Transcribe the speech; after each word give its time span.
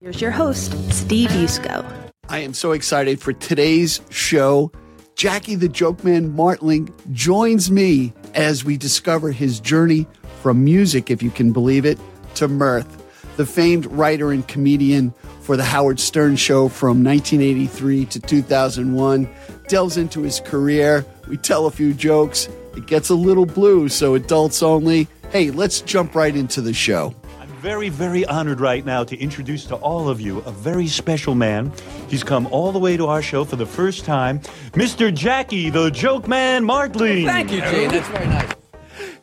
Here's 0.00 0.20
your 0.20 0.30
host, 0.30 0.70
Steve 0.92 1.30
Yusko. 1.30 1.84
I 2.28 2.38
am 2.38 2.54
so 2.54 2.70
excited 2.70 3.20
for 3.20 3.32
today's 3.32 4.00
show. 4.10 4.70
Jackie 5.16 5.56
the 5.56 5.68
Joke 5.68 6.04
Man 6.04 6.36
Martling 6.36 6.94
joins 7.10 7.68
me 7.68 8.12
as 8.32 8.64
we 8.64 8.76
discover 8.76 9.32
his 9.32 9.58
journey 9.58 10.06
from 10.40 10.64
music, 10.64 11.10
if 11.10 11.20
you 11.20 11.32
can 11.32 11.52
believe 11.52 11.84
it, 11.84 11.98
to 12.36 12.46
mirth. 12.46 12.86
The 13.36 13.44
famed 13.44 13.86
writer 13.86 14.30
and 14.30 14.46
comedian 14.46 15.12
for 15.40 15.56
The 15.56 15.64
Howard 15.64 15.98
Stern 15.98 16.36
Show 16.36 16.68
from 16.68 17.02
1983 17.02 18.04
to 18.04 18.20
2001 18.20 19.28
delves 19.66 19.96
into 19.96 20.22
his 20.22 20.38
career. 20.38 21.04
We 21.26 21.38
tell 21.38 21.66
a 21.66 21.72
few 21.72 21.92
jokes. 21.92 22.48
It 22.76 22.86
gets 22.86 23.08
a 23.08 23.16
little 23.16 23.46
blue, 23.46 23.88
so 23.88 24.14
adults 24.14 24.62
only. 24.62 25.08
Hey, 25.32 25.50
let's 25.50 25.80
jump 25.80 26.14
right 26.14 26.36
into 26.36 26.60
the 26.60 26.72
show 26.72 27.16
very, 27.58 27.88
very 27.88 28.24
honored 28.26 28.60
right 28.60 28.84
now 28.84 29.02
to 29.02 29.16
introduce 29.18 29.64
to 29.64 29.74
all 29.76 30.08
of 30.08 30.20
you 30.20 30.38
a 30.40 30.52
very 30.52 30.86
special 30.86 31.34
man. 31.34 31.72
He's 32.08 32.22
come 32.22 32.46
all 32.52 32.70
the 32.70 32.78
way 32.78 32.96
to 32.96 33.06
our 33.06 33.20
show 33.20 33.44
for 33.44 33.56
the 33.56 33.66
first 33.66 34.04
time, 34.04 34.38
Mr. 34.72 35.12
Jackie, 35.12 35.68
the 35.68 35.90
Joke 35.90 36.28
Man 36.28 36.64
Martling. 36.64 37.26
Thank 37.26 37.50
you, 37.50 37.60
Gene. 37.62 37.90
That's 37.90 38.08
very 38.08 38.26
nice. 38.26 38.52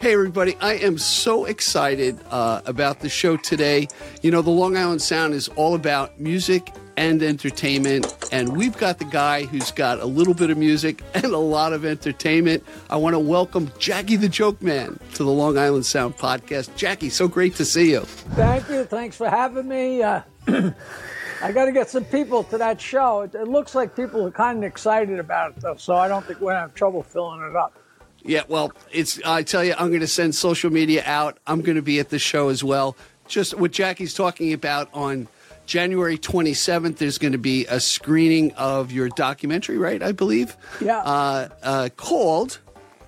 Hey, 0.01 0.13
everybody. 0.13 0.57
I 0.59 0.73
am 0.73 0.97
so 0.97 1.45
excited 1.45 2.19
uh, 2.29 2.61
about 2.65 2.99
the 2.99 3.09
show 3.09 3.37
today. 3.37 3.87
You 4.21 4.31
know, 4.31 4.41
the 4.41 4.51
Long 4.51 4.75
Island 4.75 5.01
Sound 5.01 5.33
is 5.33 5.47
all 5.49 5.73
about 5.73 6.19
music 6.19 6.73
and 6.97 7.21
entertainment. 7.21 8.13
And 8.31 8.55
we've 8.55 8.77
got 8.77 8.99
the 8.99 9.05
guy 9.05 9.43
who's 9.43 9.71
got 9.71 9.99
a 9.99 10.05
little 10.05 10.33
bit 10.33 10.49
of 10.49 10.57
music 10.57 11.03
and 11.13 11.25
a 11.25 11.37
lot 11.37 11.73
of 11.73 11.85
entertainment. 11.85 12.63
I 12.89 12.97
want 12.97 13.13
to 13.13 13.19
welcome 13.19 13.71
Jackie 13.79 14.15
the 14.15 14.29
Joke 14.29 14.61
Man 14.61 14.99
to 15.13 15.23
the 15.23 15.31
Long 15.31 15.57
Island 15.57 15.85
Sound 15.85 16.17
podcast. 16.17 16.75
Jackie, 16.75 17.09
so 17.09 17.27
great 17.27 17.55
to 17.55 17.65
see 17.65 17.91
you. 17.91 18.01
Thank 18.01 18.69
you. 18.69 18.83
Thanks 18.85 19.15
for 19.17 19.29
having 19.29 19.67
me. 19.67 20.03
Uh, 20.03 20.21
I 21.41 21.51
got 21.51 21.65
to 21.65 21.71
get 21.71 21.89
some 21.89 22.05
people 22.05 22.43
to 22.45 22.57
that 22.57 22.79
show. 22.79 23.21
It, 23.21 23.35
it 23.35 23.47
looks 23.47 23.75
like 23.75 23.95
people 23.95 24.25
are 24.25 24.31
kind 24.31 24.59
of 24.59 24.63
excited 24.63 25.19
about 25.19 25.51
it, 25.51 25.61
though, 25.61 25.75
so 25.75 25.95
I 25.95 26.07
don't 26.07 26.25
think 26.25 26.39
we're 26.39 26.53
going 26.53 26.55
to 26.55 26.61
have 26.61 26.73
trouble 26.73 27.03
filling 27.03 27.41
it 27.41 27.55
up. 27.55 27.73
Yeah, 28.23 28.41
well, 28.47 28.71
it's. 28.91 29.21
I 29.23 29.43
tell 29.43 29.63
you, 29.63 29.75
I'm 29.77 29.89
going 29.89 29.99
to 29.99 30.07
send 30.07 30.33
social 30.33 30.71
media 30.71 31.03
out. 31.05 31.37
I'm 31.45 31.61
going 31.61 31.75
to 31.75 31.83
be 31.83 31.99
at 31.99 32.09
the 32.09 32.17
show 32.17 32.49
as 32.49 32.63
well. 32.63 32.97
Just 33.27 33.53
what 33.59 33.71
Jackie's 33.71 34.15
talking 34.15 34.51
about 34.51 34.89
on 34.93 35.27
January 35.65 36.17
27th, 36.17 36.97
there's 36.97 37.17
going 37.17 37.31
to 37.33 37.37
be 37.37 37.65
a 37.67 37.79
screening 37.79 38.51
of 38.53 38.91
your 38.91 39.09
documentary, 39.09 39.77
right? 39.77 40.01
I 40.03 40.11
believe. 40.11 40.55
Yeah. 40.81 40.99
Uh, 40.99 41.49
uh, 41.63 41.89
called. 41.97 42.59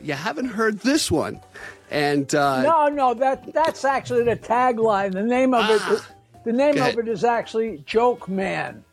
You 0.02 0.14
haven't 0.14 0.50
heard 0.50 0.80
this 0.82 1.10
one, 1.12 1.42
and 1.90 2.34
uh, 2.36 2.62
no, 2.62 2.88
no, 2.88 3.14
that 3.16 3.52
that's 3.54 3.84
actually 3.84 4.24
the 4.24 4.36
tagline. 4.36 5.12
The 5.14 5.24
name 5.24 5.54
of 5.56 5.62
Ah. 5.68 5.94
it, 5.96 6.02
the 6.46 6.54
name 6.54 6.80
of 6.82 6.98
it 7.00 7.08
is 7.08 7.24
actually 7.24 7.82
Joke 7.86 8.28
Man. 8.30 8.84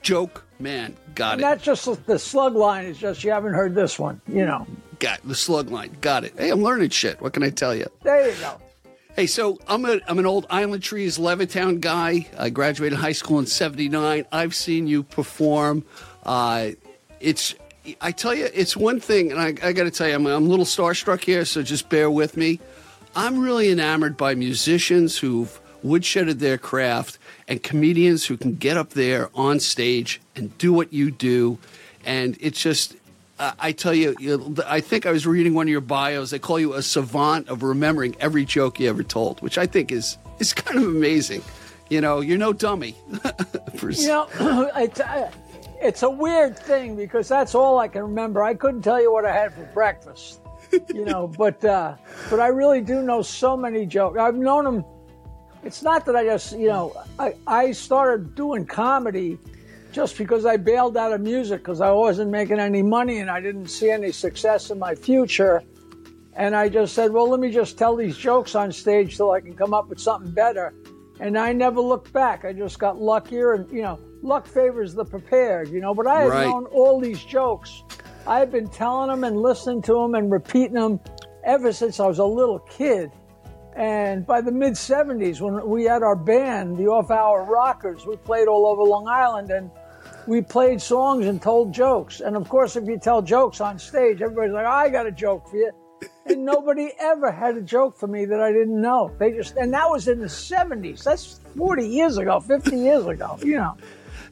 joke 0.00 0.44
man. 0.58 0.96
Got 1.14 1.32
And 1.34 1.40
it. 1.40 1.44
that's 1.44 1.64
just 1.64 2.06
the 2.06 2.18
slug 2.18 2.54
line. 2.54 2.86
Is 2.86 2.96
just 2.98 3.22
you 3.24 3.30
haven't 3.30 3.52
heard 3.54 3.74
this 3.74 3.98
one. 3.98 4.20
You 4.26 4.46
know. 4.46 4.66
Got 5.00 5.20
the 5.28 5.34
slug 5.34 5.68
line. 5.70 5.94
Got 6.00 6.24
it. 6.24 6.32
Hey, 6.38 6.48
I'm 6.50 6.62
learning 6.62 6.88
shit. 6.90 7.20
What 7.20 7.34
can 7.34 7.42
I 7.42 7.50
tell 7.50 7.74
you? 7.74 7.86
There 8.02 8.30
you 8.30 8.34
go. 8.40 8.58
Hey, 9.16 9.28
so 9.28 9.60
I'm 9.68 9.84
a 9.84 10.00
I'm 10.08 10.18
an 10.18 10.26
old 10.26 10.44
Island 10.50 10.82
Trees 10.82 11.18
Levittown 11.18 11.80
guy. 11.80 12.26
I 12.36 12.50
graduated 12.50 12.98
high 12.98 13.12
school 13.12 13.38
in 13.38 13.46
'79. 13.46 14.24
I've 14.32 14.56
seen 14.56 14.88
you 14.88 15.04
perform. 15.04 15.84
Uh, 16.24 16.70
it's 17.20 17.54
I 18.00 18.10
tell 18.10 18.34
you, 18.34 18.48
it's 18.52 18.76
one 18.76 18.98
thing, 18.98 19.30
and 19.30 19.40
I, 19.40 19.54
I 19.68 19.72
got 19.72 19.84
to 19.84 19.92
tell 19.92 20.08
you, 20.08 20.16
I'm, 20.16 20.26
I'm 20.26 20.46
a 20.46 20.48
little 20.48 20.64
starstruck 20.64 21.22
here, 21.22 21.44
so 21.44 21.62
just 21.62 21.88
bear 21.88 22.10
with 22.10 22.36
me. 22.36 22.58
I'm 23.14 23.38
really 23.38 23.70
enamored 23.70 24.16
by 24.16 24.34
musicians 24.34 25.18
who've 25.18 25.60
woodshedded 25.84 26.40
their 26.40 26.58
craft 26.58 27.18
and 27.46 27.62
comedians 27.62 28.26
who 28.26 28.36
can 28.36 28.56
get 28.56 28.76
up 28.76 28.90
there 28.90 29.30
on 29.32 29.60
stage 29.60 30.20
and 30.34 30.58
do 30.58 30.72
what 30.72 30.92
you 30.92 31.12
do, 31.12 31.58
and 32.04 32.36
it's 32.40 32.60
just 32.60 32.96
uh, 33.38 33.52
I 33.58 33.72
tell 33.72 33.94
you, 33.94 34.14
you, 34.20 34.56
I 34.66 34.80
think 34.80 35.06
I 35.06 35.10
was 35.12 35.26
reading 35.26 35.54
one 35.54 35.66
of 35.66 35.70
your 35.70 35.80
bios. 35.80 36.30
They 36.30 36.38
call 36.38 36.58
you 36.60 36.74
a 36.74 36.82
savant 36.82 37.48
of 37.48 37.62
remembering 37.62 38.14
every 38.20 38.44
joke 38.44 38.78
you 38.80 38.88
ever 38.88 39.02
told, 39.02 39.40
which 39.42 39.58
I 39.58 39.66
think 39.66 39.90
is 39.92 40.18
is 40.38 40.52
kind 40.52 40.78
of 40.78 40.84
amazing. 40.84 41.42
You 41.90 42.00
know, 42.00 42.20
you're 42.20 42.38
no 42.38 42.52
dummy. 42.52 42.94
For- 43.76 43.90
You 43.90 44.06
know, 44.08 44.28
it's, 44.76 45.00
uh, 45.00 45.30
it's 45.80 46.02
a 46.02 46.10
weird 46.10 46.58
thing 46.58 46.96
because 46.96 47.28
that's 47.28 47.54
all 47.54 47.78
I 47.78 47.88
can 47.88 48.02
remember. 48.02 48.42
I 48.42 48.54
couldn't 48.54 48.82
tell 48.82 49.00
you 49.00 49.12
what 49.12 49.24
I 49.24 49.32
had 49.32 49.52
for 49.52 49.64
breakfast, 49.74 50.40
you 50.92 51.04
know, 51.04 51.26
but 51.38 51.62
uh, 51.64 51.96
but 52.30 52.40
I 52.40 52.46
really 52.48 52.80
do 52.80 53.02
know 53.02 53.20
so 53.22 53.56
many 53.56 53.84
jokes. 53.86 54.18
I've 54.18 54.34
known 54.36 54.64
them. 54.64 54.84
It's 55.64 55.82
not 55.82 56.04
that 56.06 56.14
I 56.14 56.24
just, 56.24 56.52
you 56.58 56.68
know, 56.68 56.94
I, 57.18 57.34
I 57.46 57.72
started 57.72 58.34
doing 58.34 58.66
comedy 58.66 59.38
just 59.94 60.18
because 60.18 60.44
I 60.44 60.56
bailed 60.56 60.96
out 60.96 61.12
of 61.12 61.20
music 61.20 61.60
because 61.60 61.80
I 61.80 61.92
wasn't 61.92 62.32
making 62.32 62.58
any 62.58 62.82
money 62.82 63.18
and 63.20 63.30
I 63.30 63.40
didn't 63.40 63.68
see 63.68 63.90
any 63.90 64.10
success 64.10 64.70
in 64.70 64.78
my 64.78 64.96
future. 64.96 65.62
And 66.34 66.56
I 66.56 66.68
just 66.68 66.94
said, 66.94 67.12
well, 67.12 67.30
let 67.30 67.38
me 67.38 67.52
just 67.52 67.78
tell 67.78 67.94
these 67.94 68.16
jokes 68.16 68.56
on 68.56 68.72
stage 68.72 69.16
so 69.16 69.32
I 69.32 69.40
can 69.40 69.54
come 69.54 69.72
up 69.72 69.88
with 69.88 70.00
something 70.00 70.32
better. 70.32 70.74
And 71.20 71.38
I 71.38 71.52
never 71.52 71.80
looked 71.80 72.12
back. 72.12 72.44
I 72.44 72.52
just 72.52 72.80
got 72.80 73.00
luckier, 73.00 73.52
and 73.52 73.70
you 73.70 73.82
know, 73.82 74.00
luck 74.20 74.48
favors 74.48 74.94
the 74.94 75.04
prepared. 75.04 75.68
You 75.68 75.80
know, 75.80 75.94
but 75.94 76.08
I 76.08 76.22
had 76.22 76.30
Right. 76.30 76.48
known 76.48 76.66
all 76.66 76.98
these 77.00 77.22
jokes. 77.24 77.84
I 78.26 78.40
had 78.40 78.50
been 78.50 78.66
telling 78.66 79.10
them 79.10 79.22
and 79.22 79.40
listening 79.40 79.80
to 79.82 79.92
them 79.92 80.16
and 80.16 80.32
repeating 80.32 80.74
them 80.74 80.98
ever 81.44 81.72
since 81.72 82.00
I 82.00 82.08
was 82.08 82.18
a 82.18 82.24
little 82.24 82.58
kid. 82.58 83.12
And 83.76 84.26
by 84.26 84.40
the 84.40 84.50
mid 84.50 84.72
70s, 84.74 85.40
when 85.40 85.68
we 85.68 85.84
had 85.84 86.02
our 86.02 86.16
band, 86.16 86.78
the 86.78 86.86
Off 86.88 87.12
Hour 87.12 87.44
Rockers, 87.44 88.04
we 88.06 88.16
played 88.16 88.48
all 88.48 88.66
over 88.66 88.82
Long 88.82 89.06
Island 89.06 89.50
and 89.52 89.70
we 90.26 90.40
played 90.42 90.80
songs 90.80 91.26
and 91.26 91.40
told 91.40 91.72
jokes. 91.72 92.20
And 92.20 92.36
of 92.36 92.48
course, 92.48 92.76
if 92.76 92.86
you 92.86 92.98
tell 92.98 93.22
jokes 93.22 93.60
on 93.60 93.78
stage, 93.78 94.22
everybody's 94.22 94.52
like, 94.52 94.66
I 94.66 94.88
got 94.88 95.06
a 95.06 95.12
joke 95.12 95.48
for 95.48 95.56
you. 95.56 95.70
And 96.26 96.44
nobody 96.54 96.90
ever 96.98 97.30
had 97.30 97.56
a 97.56 97.62
joke 97.62 97.98
for 97.98 98.06
me 98.06 98.24
that 98.24 98.40
I 98.40 98.52
didn't 98.52 98.80
know. 98.80 99.10
They 99.18 99.32
just, 99.32 99.56
and 99.56 99.72
that 99.74 99.88
was 99.88 100.08
in 100.08 100.20
the 100.20 100.26
70s. 100.26 101.04
That's 101.04 101.40
40 101.56 101.86
years 101.86 102.18
ago, 102.18 102.40
50 102.40 102.76
years 102.76 103.06
ago, 103.06 103.38
you 103.42 103.56
know. 103.56 103.76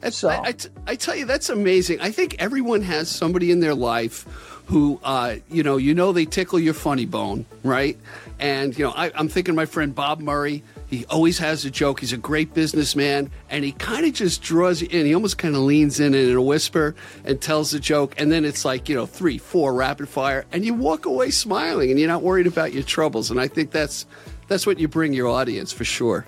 That's, 0.01 0.17
So- 0.17 0.29
I, 0.29 0.41
I 0.47 0.51
t- 0.51 0.69
I 0.87 0.95
tell 0.95 1.15
you, 1.15 1.25
that's 1.25 1.49
amazing. 1.49 2.01
I 2.01 2.11
think 2.11 2.35
everyone 2.39 2.81
has 2.81 3.09
somebody 3.09 3.51
in 3.51 3.59
their 3.61 3.75
life 3.75 4.25
who, 4.67 4.99
uh, 5.03 5.35
you 5.49 5.63
know, 5.63 5.77
you 5.77 5.93
know 5.93 6.11
they 6.11 6.25
tickle 6.25 6.59
your 6.59 6.73
funny 6.73 7.05
bone, 7.05 7.45
right? 7.63 7.97
And 8.39 8.77
you 8.77 8.85
know, 8.85 8.91
I, 8.95 9.11
I'm 9.15 9.27
thinking 9.29 9.55
my 9.55 9.65
friend 9.65 9.93
Bob 9.93 10.19
Murray. 10.19 10.63
He 10.93 11.05
always 11.07 11.39
has 11.39 11.65
a 11.65 11.71
joke. 11.71 12.01
He's 12.01 12.13
a 12.13 12.17
great 12.17 12.53
businessman, 12.53 13.31
and 13.49 13.65
he 13.65 13.71
kind 13.71 14.05
of 14.05 14.13
just 14.13 14.43
draws 14.43 14.79
you 14.79 14.87
in. 14.91 15.07
He 15.07 15.15
almost 15.15 15.39
kind 15.39 15.55
of 15.55 15.61
leans 15.63 15.99
in 15.99 16.13
and 16.13 16.29
in 16.29 16.35
a 16.35 16.41
whisper 16.41 16.93
and 17.25 17.41
tells 17.41 17.71
the 17.71 17.79
joke, 17.79 18.13
and 18.19 18.31
then 18.31 18.45
it's 18.45 18.63
like 18.63 18.87
you 18.87 18.95
know 18.95 19.07
three, 19.07 19.39
four 19.39 19.73
rapid 19.73 20.07
fire, 20.07 20.45
and 20.51 20.63
you 20.63 20.75
walk 20.75 21.07
away 21.07 21.31
smiling, 21.31 21.89
and 21.89 21.99
you're 21.99 22.07
not 22.07 22.21
worried 22.21 22.45
about 22.45 22.73
your 22.73 22.83
troubles. 22.83 23.31
And 23.31 23.39
I 23.41 23.47
think 23.47 23.71
that's 23.71 24.05
that's 24.47 24.67
what 24.67 24.77
you 24.77 24.87
bring 24.87 25.13
your 25.13 25.29
audience 25.29 25.73
for 25.73 25.83
sure. 25.83 26.27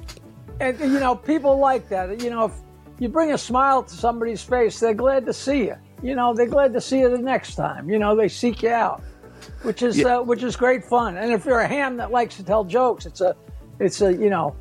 And, 0.59 0.79
you 0.79 0.99
know, 0.99 1.15
people 1.15 1.59
like 1.59 1.89
that. 1.89 2.19
You 2.23 2.31
know, 2.31 2.45
if 2.45 2.53
you 2.97 3.07
bring 3.07 3.33
a 3.33 3.37
smile 3.37 3.83
to 3.83 3.93
somebody's 3.93 4.41
face, 4.41 4.79
they're 4.79 4.95
glad 4.95 5.27
to 5.27 5.33
see 5.33 5.65
you. 5.65 5.75
You 6.01 6.15
know, 6.15 6.33
they're 6.33 6.47
glad 6.47 6.73
to 6.73 6.81
see 6.81 7.01
you 7.01 7.09
the 7.09 7.19
next 7.19 7.53
time. 7.55 7.87
You 7.87 7.99
know, 7.99 8.15
they 8.15 8.29
seek 8.29 8.63
you 8.63 8.69
out, 8.69 9.03
which 9.61 9.83
is 9.83 9.99
Yeah. 9.99 10.17
uh, 10.17 10.21
which 10.23 10.41
is 10.41 10.55
great 10.55 10.83
fun. 10.83 11.17
And 11.17 11.31
if 11.31 11.45
you're 11.45 11.59
a 11.59 11.67
ham 11.67 11.97
that 11.97 12.09
likes 12.11 12.37
to 12.37 12.43
tell 12.43 12.63
jokes, 12.63 13.05
it's 13.05 13.21
a 13.21 13.35
it's 13.79 14.01
a 14.01 14.13
you 14.13 14.29
know 14.29 14.55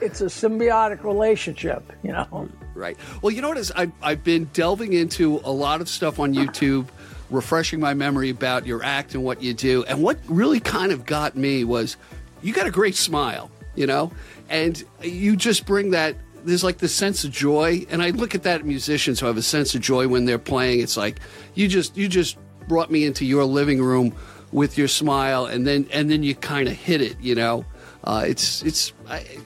it's 0.00 0.20
a 0.20 0.26
symbiotic 0.26 1.04
relationship. 1.04 1.92
You 2.02 2.12
know. 2.12 2.48
Right. 2.74 2.96
Well, 3.22 3.32
you 3.32 3.42
know 3.42 3.48
what 3.48 3.58
is 3.58 3.72
I, 3.74 3.90
I've 4.02 4.22
been 4.22 4.44
delving 4.52 4.92
into 4.92 5.40
a 5.44 5.50
lot 5.50 5.80
of 5.80 5.88
stuff 5.88 6.20
on 6.20 6.32
YouTube, 6.34 6.86
refreshing 7.30 7.80
my 7.80 7.94
memory 7.94 8.30
about 8.30 8.66
your 8.66 8.84
act 8.84 9.14
and 9.14 9.24
what 9.24 9.42
you 9.42 9.52
do. 9.52 9.84
And 9.84 10.02
what 10.02 10.18
really 10.26 10.60
kind 10.60 10.92
of 10.92 11.04
got 11.04 11.36
me 11.36 11.64
was 11.64 11.96
you 12.42 12.52
got 12.52 12.66
a 12.66 12.70
great 12.70 12.94
smile, 12.94 13.50
you 13.74 13.86
know, 13.86 14.12
and 14.48 14.82
you 15.02 15.36
just 15.36 15.66
bring 15.66 15.90
that. 15.90 16.16
There's 16.44 16.62
like 16.62 16.78
this 16.78 16.94
sense 16.94 17.24
of 17.24 17.32
joy, 17.32 17.84
and 17.90 18.00
I 18.00 18.10
look 18.10 18.34
at 18.34 18.44
that 18.44 18.60
at 18.60 18.66
musicians 18.66 19.18
who 19.18 19.26
have 19.26 19.36
a 19.36 19.42
sense 19.42 19.74
of 19.74 19.80
joy 19.80 20.06
when 20.06 20.24
they're 20.24 20.38
playing. 20.38 20.80
It's 20.80 20.96
like 20.96 21.18
you 21.54 21.66
just 21.66 21.96
you 21.96 22.08
just 22.08 22.38
brought 22.68 22.90
me 22.90 23.04
into 23.04 23.26
your 23.26 23.44
living 23.44 23.82
room 23.82 24.14
with 24.52 24.78
your 24.78 24.88
smile, 24.88 25.46
and 25.46 25.66
then 25.66 25.88
and 25.92 26.08
then 26.08 26.22
you 26.22 26.36
kind 26.36 26.68
of 26.68 26.74
hit 26.74 27.02
it, 27.02 27.20
you 27.20 27.34
know. 27.34 27.64
Uh, 28.08 28.24
it's 28.26 28.62
it's 28.62 28.94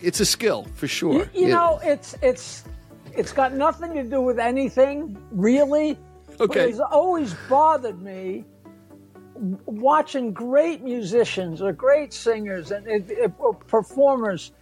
it's 0.01 0.21
a 0.21 0.25
skill 0.25 0.69
for 0.75 0.87
sure. 0.87 1.29
You, 1.35 1.47
you 1.47 1.49
know, 1.49 1.81
it's 1.83 2.15
it's 2.23 2.63
it's 3.13 3.33
got 3.33 3.53
nothing 3.55 3.93
to 3.95 4.05
do 4.05 4.21
with 4.23 4.39
anything 4.39 5.19
really. 5.33 5.99
Okay. 6.41 6.71
it's 6.71 6.79
always 6.79 7.35
bothered 7.49 8.01
me 8.01 8.45
watching 9.67 10.33
great 10.33 10.83
musicians 10.83 11.61
or 11.61 11.73
great 11.73 12.13
singers 12.13 12.71
and, 12.71 12.87
and- 12.87 13.11
and- 13.11 13.35
or 13.39 13.53
performers, 13.55 14.53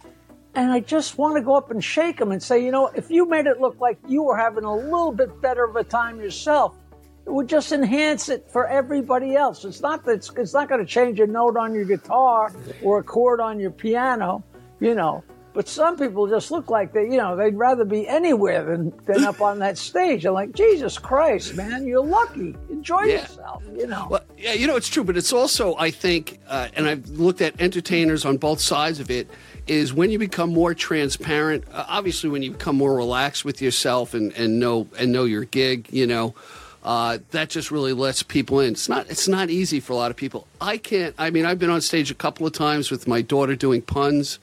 and 0.55 0.71
I 0.71 0.79
just 0.79 1.19
want 1.19 1.35
to 1.35 1.41
go 1.41 1.53
up 1.53 1.69
and 1.69 1.83
shake 1.83 2.17
them 2.17 2.31
and 2.31 2.41
say, 2.41 2.63
you 2.63 2.71
know, 2.71 2.87
if 2.87 3.11
you 3.11 3.27
made 3.27 3.45
it 3.45 3.61
look 3.61 3.79
like 3.79 3.99
you 4.07 4.23
were 4.23 4.35
having 4.35 4.63
a 4.63 4.75
little 4.75 5.11
bit 5.11 5.39
better 5.41 5.63
of 5.63 5.75
a 5.75 5.83
time 5.83 6.19
yourself, 6.19 6.75
it 7.25 7.31
would 7.31 7.47
just 7.47 7.71
enhance 7.71 8.29
it 8.29 8.49
for 8.49 8.67
everybody 8.67 9.35
else. 9.35 9.63
It's 9.65 9.81
not 9.81 10.05
that 10.05 10.11
it's, 10.13 10.31
it's 10.37 10.53
not 10.53 10.67
going 10.69 10.81
to 10.81 10.87
change 10.87 11.19
a 11.19 11.27
note 11.27 11.55
on 11.57 11.73
your 11.73 11.85
guitar 11.85 12.53
or 12.81 12.99
a 12.99 13.03
chord 13.03 13.39
on 13.39 13.59
your 13.59 13.71
piano, 13.71 14.43
you 14.79 14.95
know. 14.95 15.23
But 15.53 15.67
some 15.67 15.97
people 15.97 16.27
just 16.27 16.49
look 16.49 16.69
like 16.69 16.93
they, 16.93 17.03
you 17.03 17.17
know, 17.17 17.35
they'd 17.35 17.55
rather 17.57 17.83
be 17.83 18.07
anywhere 18.07 18.63
than, 18.63 18.93
than 19.05 19.25
up 19.25 19.41
on 19.41 19.59
that 19.59 19.77
stage. 19.77 20.25
I'm 20.25 20.33
like, 20.33 20.53
Jesus 20.53 20.97
Christ, 20.97 21.55
man, 21.55 21.85
you're 21.85 22.05
lucky. 22.05 22.55
Enjoy 22.69 23.01
Yeah. 23.03 23.21
yourself, 23.23 23.61
you 23.75 23.85
know. 23.85 24.07
Well, 24.09 24.21
yeah, 24.37 24.53
you 24.53 24.65
know, 24.65 24.77
it's 24.77 24.87
true, 24.87 25.03
but 25.03 25.17
it's 25.17 25.33
also, 25.33 25.75
I 25.75 25.91
think, 25.91 26.39
uh, 26.47 26.69
and 26.73 26.87
I've 26.87 27.09
looked 27.09 27.41
at 27.41 27.59
entertainers 27.59 28.23
on 28.23 28.37
both 28.37 28.61
sides 28.61 29.01
of 29.01 29.11
it, 29.11 29.29
is 29.67 29.93
when 29.93 30.09
you 30.09 30.17
become 30.17 30.53
more 30.53 30.73
transparent, 30.73 31.65
uh, 31.73 31.83
obviously 31.87 32.29
when 32.29 32.43
you 32.43 32.51
become 32.51 32.77
more 32.77 32.95
relaxed 32.95 33.43
with 33.43 33.61
yourself 33.61 34.13
and, 34.13 34.31
and 34.33 34.57
know 34.57 34.87
and 34.97 35.11
know 35.11 35.25
your 35.25 35.43
gig, 35.43 35.87
you 35.91 36.07
know, 36.07 36.33
uh, 36.83 37.19
that 37.31 37.49
just 37.49 37.71
really 37.71 37.93
lets 37.93 38.23
people 38.23 38.59
in. 38.59 38.71
It's 38.71 38.89
not 38.89 39.09
it's 39.09 39.27
not 39.27 39.49
easy 39.49 39.79
for 39.79 39.93
a 39.93 39.95
lot 39.95 40.11
of 40.11 40.17
people. 40.17 40.47
I 40.59 40.77
can't. 40.77 41.13
I 41.17 41.29
mean, 41.29 41.45
I've 41.45 41.59
been 41.59 41.69
on 41.69 41.81
stage 41.81 42.09
a 42.09 42.15
couple 42.15 42.47
of 42.47 42.53
times 42.53 42.89
with 42.89 43.07
my 43.07 43.21
daughter 43.21 43.55
doing 43.55 43.81
puns 43.81 44.39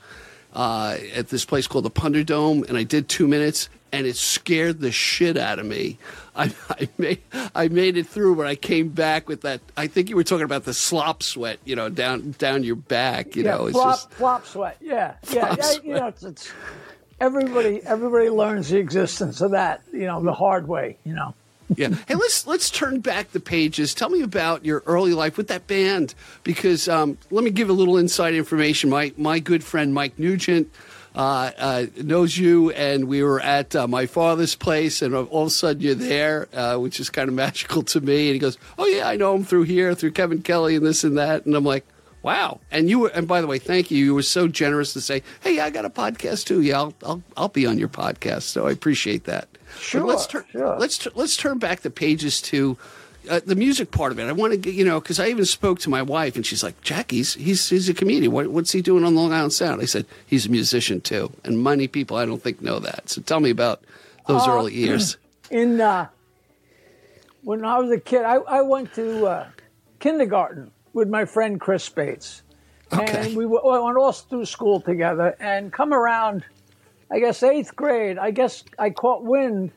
uh, 0.54 0.96
at 1.14 1.28
this 1.28 1.44
place 1.44 1.66
called 1.66 1.84
the 1.84 1.90
Punder 1.90 2.24
Dome, 2.24 2.64
and 2.68 2.78
I 2.78 2.84
did 2.84 3.08
two 3.08 3.26
minutes, 3.26 3.68
and 3.92 4.06
it 4.06 4.16
scared 4.16 4.80
the 4.80 4.92
shit 4.92 5.36
out 5.36 5.58
of 5.58 5.66
me. 5.66 5.98
I, 6.36 6.54
I 6.70 6.88
made 6.98 7.22
I 7.56 7.66
made 7.66 7.96
it 7.96 8.06
through, 8.06 8.36
but 8.36 8.46
I 8.46 8.54
came 8.54 8.90
back 8.90 9.28
with 9.28 9.40
that. 9.40 9.60
I 9.76 9.88
think 9.88 10.08
you 10.08 10.14
were 10.14 10.22
talking 10.22 10.44
about 10.44 10.64
the 10.64 10.74
slop 10.74 11.24
sweat, 11.24 11.58
you 11.64 11.74
know, 11.74 11.88
down 11.88 12.36
down 12.38 12.62
your 12.62 12.76
back. 12.76 13.34
You 13.34 13.42
yeah, 13.42 13.56
know, 13.56 13.66
it's 13.66 13.76
flop, 13.76 13.96
just 13.96 14.10
flop 14.12 14.46
sweat. 14.46 14.76
Yeah, 14.80 15.14
yeah, 15.32 15.56
yeah. 15.58 15.72
You 15.82 15.94
know, 15.94 16.06
it's, 16.06 16.22
it's 16.22 16.52
everybody. 17.18 17.82
Everybody 17.82 18.30
learns 18.30 18.68
the 18.68 18.78
existence 18.78 19.40
of 19.40 19.50
that. 19.50 19.82
You 19.92 20.06
know, 20.06 20.22
the 20.22 20.32
hard 20.32 20.68
way. 20.68 20.98
You 21.04 21.14
know. 21.14 21.34
Yeah. 21.76 21.90
Hey, 22.06 22.14
let's 22.14 22.46
let's 22.46 22.70
turn 22.70 23.00
back 23.00 23.32
the 23.32 23.40
pages. 23.40 23.94
Tell 23.94 24.08
me 24.08 24.22
about 24.22 24.64
your 24.64 24.82
early 24.86 25.12
life 25.12 25.36
with 25.36 25.48
that 25.48 25.66
band, 25.66 26.14
because 26.44 26.88
um, 26.88 27.18
let 27.30 27.44
me 27.44 27.50
give 27.50 27.68
a 27.68 27.72
little 27.72 27.96
inside 27.96 28.34
information. 28.34 28.90
My 28.90 29.12
my 29.16 29.38
good 29.38 29.62
friend 29.64 29.92
Mike 29.94 30.18
Nugent. 30.18 30.72
Uh, 31.14 31.50
uh, 31.58 31.86
knows 31.96 32.36
you, 32.38 32.70
and 32.72 33.08
we 33.08 33.24
were 33.24 33.40
at 33.40 33.74
uh, 33.74 33.88
my 33.88 34.06
father's 34.06 34.54
place, 34.54 35.02
and 35.02 35.12
all 35.14 35.42
of 35.42 35.48
a 35.48 35.50
sudden 35.50 35.82
you're 35.82 35.94
there, 35.94 36.46
uh, 36.52 36.76
which 36.76 37.00
is 37.00 37.10
kind 37.10 37.28
of 37.28 37.34
magical 37.34 37.82
to 37.82 38.00
me. 38.00 38.26
And 38.28 38.34
he 38.34 38.38
goes, 38.38 38.56
"Oh 38.78 38.86
yeah, 38.86 39.08
I 39.08 39.16
know 39.16 39.34
him 39.34 39.42
through 39.42 39.64
here, 39.64 39.94
through 39.94 40.12
Kevin 40.12 40.42
Kelly, 40.42 40.76
and 40.76 40.86
this 40.86 41.02
and 41.02 41.18
that." 41.18 41.44
And 41.44 41.56
I'm 41.56 41.64
like, 41.64 41.84
"Wow!" 42.22 42.60
And 42.70 42.88
you 42.88 43.00
were, 43.00 43.08
and 43.08 43.26
by 43.26 43.40
the 43.40 43.48
way, 43.48 43.58
thank 43.58 43.90
you. 43.90 44.04
You 44.04 44.14
were 44.14 44.22
so 44.22 44.46
generous 44.46 44.92
to 44.92 45.00
say, 45.00 45.24
"Hey, 45.40 45.58
I 45.58 45.70
got 45.70 45.84
a 45.84 45.90
podcast 45.90 46.44
too. 46.44 46.60
Yeah, 46.62 46.78
I'll 46.78 46.94
I'll, 47.02 47.22
I'll 47.36 47.48
be 47.48 47.66
on 47.66 47.78
your 47.78 47.88
podcast." 47.88 48.42
So 48.42 48.68
I 48.68 48.70
appreciate 48.70 49.24
that. 49.24 49.48
But 49.78 49.84
Sure, 49.84 50.04
let's 50.04 50.26
turn 50.26 50.44
sure. 50.52 50.76
let's 50.78 51.06
let's 51.14 51.36
turn 51.36 51.58
back 51.58 51.80
the 51.80 51.90
pages 51.90 52.40
to 52.42 52.76
uh, 53.30 53.40
the 53.44 53.54
music 53.56 53.90
part 53.90 54.12
of 54.12 54.18
it. 54.18 54.24
I 54.24 54.32
want 54.32 54.52
to 54.52 54.56
get 54.56 54.74
you 54.74 54.84
know 54.84 55.00
because 55.00 55.18
I 55.20 55.28
even 55.28 55.44
spoke 55.44 55.78
to 55.80 55.90
my 55.90 56.02
wife 56.02 56.36
and 56.36 56.44
she's 56.46 56.62
like, 56.62 56.80
"Jackie's 56.82 57.34
he's 57.34 57.68
he's 57.68 57.88
a 57.88 57.94
comedian. 57.94 58.32
What, 58.32 58.48
what's 58.48 58.72
he 58.72 58.80
doing 58.82 59.04
on 59.04 59.14
Long 59.14 59.32
Island 59.32 59.52
Sound?" 59.52 59.80
I 59.82 59.86
said, 59.86 60.06
"He's 60.26 60.46
a 60.46 60.50
musician 60.50 61.00
too." 61.00 61.30
And 61.44 61.62
many 61.62 61.88
people 61.88 62.16
I 62.16 62.24
don't 62.26 62.42
think 62.42 62.60
know 62.62 62.78
that. 62.80 63.08
So 63.08 63.20
tell 63.22 63.40
me 63.40 63.50
about 63.50 63.82
those 64.26 64.46
Uh, 64.46 64.52
early 64.52 64.74
years. 64.74 65.16
in 65.50 65.80
uh, 65.80 66.08
when 67.42 67.64
I 67.64 67.78
was 67.78 67.90
a 67.90 68.00
kid, 68.00 68.24
I, 68.24 68.36
I 68.36 68.62
went 68.62 68.92
to 68.94 69.26
uh, 69.26 69.46
kindergarten 70.00 70.70
with 70.92 71.08
my 71.08 71.24
friend 71.24 71.60
Chris 71.60 71.88
Bates. 71.88 72.42
Okay. 72.92 73.26
and 73.28 73.36
we 73.36 73.44
went 73.44 73.62
all 73.64 74.12
through 74.12 74.46
school 74.46 74.80
together. 74.80 75.36
And 75.40 75.70
come 75.72 75.92
around, 75.92 76.44
I 77.10 77.20
guess 77.20 77.42
eighth 77.42 77.74
grade, 77.74 78.18
I 78.18 78.30
guess 78.30 78.64
I 78.78 78.90
caught 78.90 79.24
wind. 79.24 79.72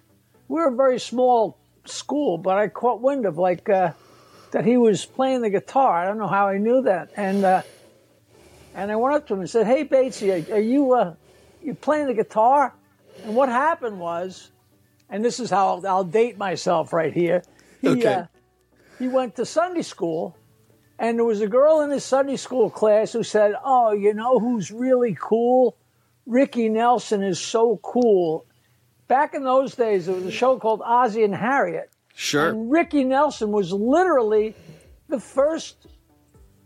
We 0.47 0.61
were 0.61 0.67
a 0.67 0.75
very 0.75 0.99
small 0.99 1.57
school, 1.85 2.37
but 2.37 2.57
I 2.57 2.67
caught 2.67 3.01
wind 3.01 3.25
of 3.25 3.37
like 3.37 3.69
uh, 3.69 3.93
that 4.51 4.65
he 4.65 4.77
was 4.77 5.05
playing 5.05 5.41
the 5.41 5.49
guitar. 5.49 6.01
I 6.01 6.05
don't 6.05 6.17
know 6.17 6.27
how 6.27 6.47
I 6.47 6.57
knew 6.57 6.81
that, 6.83 7.09
and 7.15 7.45
uh, 7.45 7.63
and 8.73 8.91
I 8.91 8.95
went 8.97 9.15
up 9.15 9.27
to 9.27 9.33
him 9.33 9.39
and 9.41 9.49
said, 9.49 9.65
"Hey, 9.65 9.85
Batesy, 9.85 10.49
are, 10.51 10.55
are 10.55 10.59
you 10.59 10.93
uh, 10.93 11.15
you 11.61 11.73
playing 11.73 12.07
the 12.07 12.13
guitar?" 12.13 12.75
And 13.23 13.35
what 13.35 13.49
happened 13.49 13.99
was 13.99 14.51
and 15.11 15.23
this 15.23 15.39
is 15.39 15.49
how 15.49 15.75
I'll, 15.75 15.87
I'll 15.87 16.03
date 16.05 16.37
myself 16.37 16.93
right 16.93 17.13
here. 17.13 17.43
He, 17.81 17.89
Okay. 17.89 18.13
uh, 18.15 18.25
he 18.97 19.07
went 19.09 19.35
to 19.35 19.45
Sunday 19.45 19.81
school, 19.81 20.37
and 20.97 21.17
there 21.17 21.25
was 21.25 21.41
a 21.41 21.47
girl 21.47 21.81
in 21.81 21.91
his 21.91 22.05
Sunday 22.05 22.37
school 22.37 22.69
class 22.69 23.11
who 23.11 23.23
said, 23.23 23.53
"Oh, 23.63 23.91
you 23.91 24.13
know 24.13 24.39
who's 24.39 24.71
really 24.71 25.15
cool? 25.19 25.77
Ricky 26.25 26.69
Nelson 26.69 27.23
is 27.23 27.39
so 27.39 27.79
cool." 27.83 28.45
Back 29.07 29.33
in 29.33 29.43
those 29.43 29.75
days, 29.75 30.05
there 30.05 30.15
was 30.15 30.25
a 30.25 30.31
show 30.31 30.57
called 30.57 30.81
Ozzie 30.85 31.23
and 31.23 31.35
Harriet, 31.35 31.89
Sure. 32.15 32.49
and 32.49 32.71
Ricky 32.71 33.03
Nelson 33.03 33.51
was 33.51 33.73
literally 33.73 34.55
the 35.09 35.19
first 35.19 35.87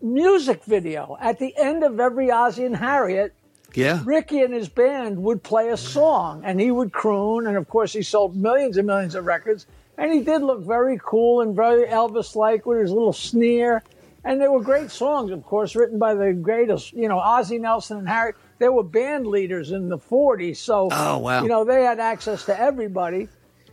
music 0.01 0.63
video. 0.65 1.17
At 1.19 1.39
the 1.39 1.55
end 1.57 1.83
of 1.83 1.99
every 1.99 2.29
Ozzie 2.29 2.65
and 2.65 2.75
Harriet, 2.75 3.33
Yeah. 3.73 4.01
Ricky 4.05 4.41
and 4.41 4.53
his 4.53 4.69
band 4.69 5.21
would 5.23 5.43
play 5.43 5.69
a 5.69 5.77
song 5.77 6.41
and 6.45 6.61
he 6.61 6.71
would 6.71 6.93
croon. 6.93 7.47
And 7.47 7.57
of 7.57 7.67
course, 7.67 7.91
he 7.91 8.03
sold 8.03 8.35
millions 8.35 8.77
and 8.77 8.87
millions 8.87 9.15
of 9.15 9.25
records. 9.25 9.65
And 9.97 10.13
he 10.13 10.21
did 10.21 10.43
look 10.43 10.61
very 10.61 10.99
cool 11.03 11.41
and 11.41 11.55
very 11.55 11.87
Elvis 11.87 12.35
like 12.35 12.65
with 12.65 12.79
his 12.79 12.91
little 12.91 13.11
sneer. 13.13 13.83
And 14.23 14.39
they 14.39 14.47
were 14.47 14.61
great 14.61 14.91
songs, 14.91 15.31
of 15.31 15.43
course, 15.43 15.75
written 15.75 15.99
by 15.99 16.13
the 16.13 16.31
greatest, 16.33 16.93
you 16.93 17.07
know, 17.09 17.19
Ozzie 17.19 17.59
Nelson 17.59 17.97
and 17.97 18.07
Harry. 18.07 18.33
They 18.57 18.69
were 18.69 18.83
band 18.83 19.27
leaders 19.27 19.71
in 19.71 19.89
the 19.89 19.97
40s. 19.97 20.57
So, 20.57 20.89
Oh, 20.91 21.17
wow. 21.19 21.43
you 21.43 21.49
know, 21.49 21.63
they 21.65 21.83
had 21.83 21.99
access 21.99 22.45
to 22.45 22.59
everybody. 22.59 23.27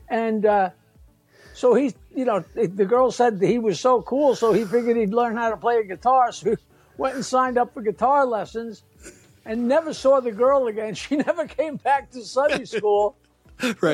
And, 0.09 0.45
uh, 0.45 0.71
so 1.55 1.75
he, 1.75 1.95
you 2.15 2.25
know, 2.25 2.41
the 2.55 2.85
girl 2.87 3.11
said 3.13 3.39
that 3.41 3.47
he 3.47 3.59
was 3.59 3.79
so 3.79 4.03
cool, 4.03 4.35
so 4.35 4.53
he 4.53 4.65
figured 4.65 4.97
he'd 4.97 5.13
learn 5.15 5.37
how 5.37 5.51
to 5.51 5.57
play 5.57 5.77
a 5.79 5.85
guitar. 5.85 6.33
So 6.33 6.51
he 6.51 6.57
went 6.97 7.15
and 7.15 7.25
signed 7.25 7.59
up 7.59 7.75
for 7.75 7.83
guitar 7.83 8.25
lessons 8.27 8.83
and 9.45 9.69
never 9.69 9.93
saw 9.93 10.21
the 10.21 10.33
girl 10.33 10.67
again. 10.67 10.95
She 11.03 11.17
never 11.17 11.47
came 11.47 11.77
back 11.77 12.11
to 12.13 12.25
Sunday 12.25 12.65
school. 12.77 13.17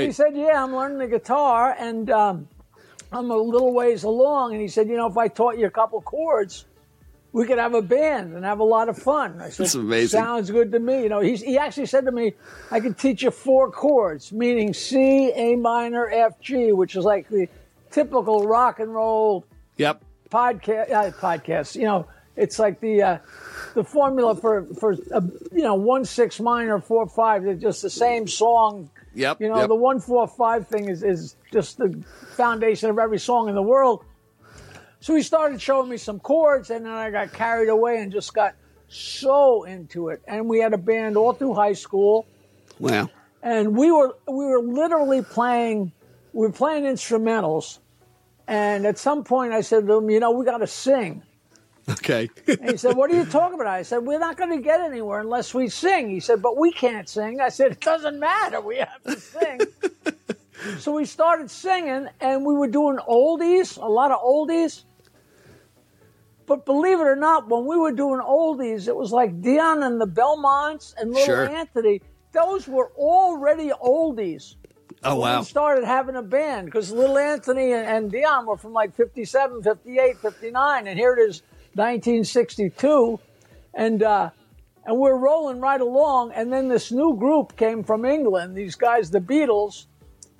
He 0.06 0.12
said, 0.12 0.34
Yeah, 0.36 0.62
I'm 0.62 0.74
learning 0.74 0.98
the 0.98 1.08
guitar 1.08 1.74
and 1.78 2.08
um, 2.10 2.48
I'm 3.12 3.30
a 3.30 3.36
little 3.36 3.72
ways 3.74 4.04
along. 4.04 4.52
And 4.52 4.62
he 4.62 4.68
said, 4.68 4.88
You 4.88 4.96
know, 4.96 5.08
if 5.08 5.16
I 5.18 5.28
taught 5.28 5.58
you 5.58 5.66
a 5.66 5.70
couple 5.70 6.00
chords, 6.00 6.64
we 7.32 7.46
could 7.46 7.58
have 7.58 7.74
a 7.74 7.82
band 7.82 8.34
and 8.34 8.44
have 8.44 8.60
a 8.60 8.64
lot 8.64 8.88
of 8.88 8.96
fun. 8.96 9.40
I 9.40 9.50
said, 9.50 9.64
That's 9.64 9.74
amazing. 9.74 10.20
Sounds 10.20 10.50
good 10.50 10.72
to 10.72 10.78
me. 10.78 11.02
You 11.02 11.08
know, 11.08 11.20
he's, 11.20 11.42
he 11.42 11.58
actually 11.58 11.86
said 11.86 12.04
to 12.06 12.12
me, 12.12 12.32
I 12.70 12.80
could 12.80 12.98
teach 12.98 13.22
you 13.22 13.30
four 13.30 13.70
chords, 13.70 14.32
meaning 14.32 14.72
C, 14.72 15.30
A 15.34 15.56
minor, 15.56 16.08
F, 16.08 16.40
G, 16.40 16.72
which 16.72 16.96
is 16.96 17.04
like 17.04 17.28
the 17.28 17.48
typical 17.90 18.46
rock 18.46 18.80
and 18.80 18.92
roll 18.94 19.44
Yep. 19.76 20.02
podcast. 20.30 20.90
Uh, 20.90 21.10
podcast. 21.12 21.76
You 21.76 21.84
know, 21.84 22.06
it's 22.36 22.58
like 22.58 22.80
the 22.80 23.02
uh, 23.02 23.18
the 23.74 23.84
formula 23.84 24.34
for 24.34 24.66
for 24.78 24.94
uh, 25.12 25.20
you 25.52 25.62
know 25.62 25.74
one 25.74 26.04
six 26.04 26.40
minor, 26.40 26.80
four 26.80 27.06
five. 27.08 27.44
They're 27.44 27.54
just 27.54 27.82
the 27.82 27.90
same 27.90 28.26
song. 28.26 28.90
Yep. 29.14 29.40
You 29.40 29.48
know, 29.48 29.58
yep. 29.58 29.68
the 29.68 29.74
one 29.74 30.00
four 30.00 30.26
five 30.26 30.66
thing 30.68 30.88
is 30.88 31.02
is 31.02 31.36
just 31.52 31.78
the 31.78 32.02
foundation 32.36 32.90
of 32.90 32.98
every 32.98 33.18
song 33.18 33.48
in 33.48 33.54
the 33.54 33.62
world. 33.62 34.04
So 35.00 35.14
he 35.14 35.22
started 35.22 35.60
showing 35.60 35.88
me 35.88 35.96
some 35.96 36.18
chords, 36.18 36.70
and 36.70 36.84
then 36.84 36.92
I 36.92 37.10
got 37.10 37.32
carried 37.32 37.68
away 37.68 38.00
and 38.00 38.10
just 38.10 38.34
got 38.34 38.54
so 38.88 39.64
into 39.64 40.08
it. 40.08 40.22
And 40.26 40.48
we 40.48 40.58
had 40.58 40.72
a 40.72 40.78
band 40.78 41.16
all 41.16 41.32
through 41.32 41.54
high 41.54 41.74
school. 41.74 42.26
Wow. 42.78 43.10
and 43.42 43.76
we 43.76 43.90
were 43.90 44.14
we 44.28 44.46
were 44.46 44.62
literally 44.62 45.22
playing 45.22 45.90
we 46.32 46.46
were 46.46 46.52
playing 46.52 46.84
instrumentals. 46.84 47.78
And 48.46 48.86
at 48.86 48.98
some 48.98 49.24
point 49.24 49.52
i 49.52 49.60
said 49.60 49.86
to 49.86 49.94
him 49.94 50.10
you 50.10 50.20
know 50.20 50.30
we 50.30 50.44
got 50.44 50.58
to 50.58 50.66
sing. 50.66 51.22
Okay. 51.88 52.28
and 52.46 52.70
he 52.70 52.76
said 52.76 52.96
what 52.96 53.10
are 53.10 53.16
you 53.16 53.24
talking 53.24 53.54
about? 53.54 53.66
I 53.66 53.82
said 53.82 53.98
we're 53.98 54.18
not 54.18 54.36
going 54.36 54.50
to 54.50 54.62
get 54.62 54.80
anywhere 54.80 55.20
unless 55.20 55.54
we 55.54 55.68
sing. 55.68 56.08
He 56.08 56.20
said 56.20 56.40
but 56.40 56.56
we 56.56 56.72
can't 56.72 57.08
sing. 57.08 57.40
I 57.40 57.48
said 57.48 57.72
it 57.72 57.80
doesn't 57.80 58.18
matter. 58.18 58.60
We 58.60 58.76
have 58.76 59.02
to 59.04 59.18
sing. 59.18 59.60
So 60.80 60.92
we 60.92 61.04
started 61.04 61.48
singing 61.52 62.08
and 62.20 62.44
we 62.44 62.52
were 62.52 62.66
doing 62.66 62.98
oldies 63.08 63.80
a 63.80 63.88
lot 63.88 64.10
of 64.10 64.20
oldies 64.20 64.82
but 66.48 66.64
believe 66.66 66.98
it 66.98 67.06
or 67.06 67.14
not, 67.16 67.48
when 67.48 67.66
we 67.66 67.76
were 67.76 67.92
doing 67.92 68.20
oldies, 68.20 68.88
it 68.88 68.96
was 68.96 69.12
like 69.12 69.40
Dion 69.40 69.82
and 69.84 70.00
the 70.00 70.06
Belmonts 70.06 70.94
and 70.98 71.10
Little 71.12 71.26
Sure. 71.26 71.48
Anthony. 71.48 72.00
Those 72.32 72.66
were 72.66 72.90
already 72.96 73.68
oldies. 73.70 74.56
oh 75.04 75.14
wow. 75.16 75.38
we 75.40 75.44
started 75.44 75.84
having 75.84 76.16
a 76.16 76.22
band 76.22 76.66
because 76.66 76.90
Little 76.90 77.18
Anthony 77.18 77.72
and, 77.72 77.86
and 77.86 78.10
Dion 78.10 78.46
were 78.46 78.56
from 78.56 78.72
like 78.72 78.94
57, 78.96 79.62
58, 79.62 80.16
59, 80.20 80.86
and 80.88 80.98
here 80.98 81.14
it 81.14 81.20
is 81.28 81.42
1962. 81.74 83.20
And, 83.74 84.02
uh, 84.02 84.30
and 84.84 84.98
we're 84.98 85.16
rolling 85.16 85.60
right 85.60 85.80
along. 85.80 86.32
And 86.34 86.52
then 86.52 86.68
this 86.68 86.90
new 86.90 87.16
group 87.16 87.56
came 87.56 87.84
from 87.84 88.04
England, 88.04 88.56
these 88.56 88.74
guys, 88.74 89.10
the 89.10 89.20
Beatles, 89.20 89.86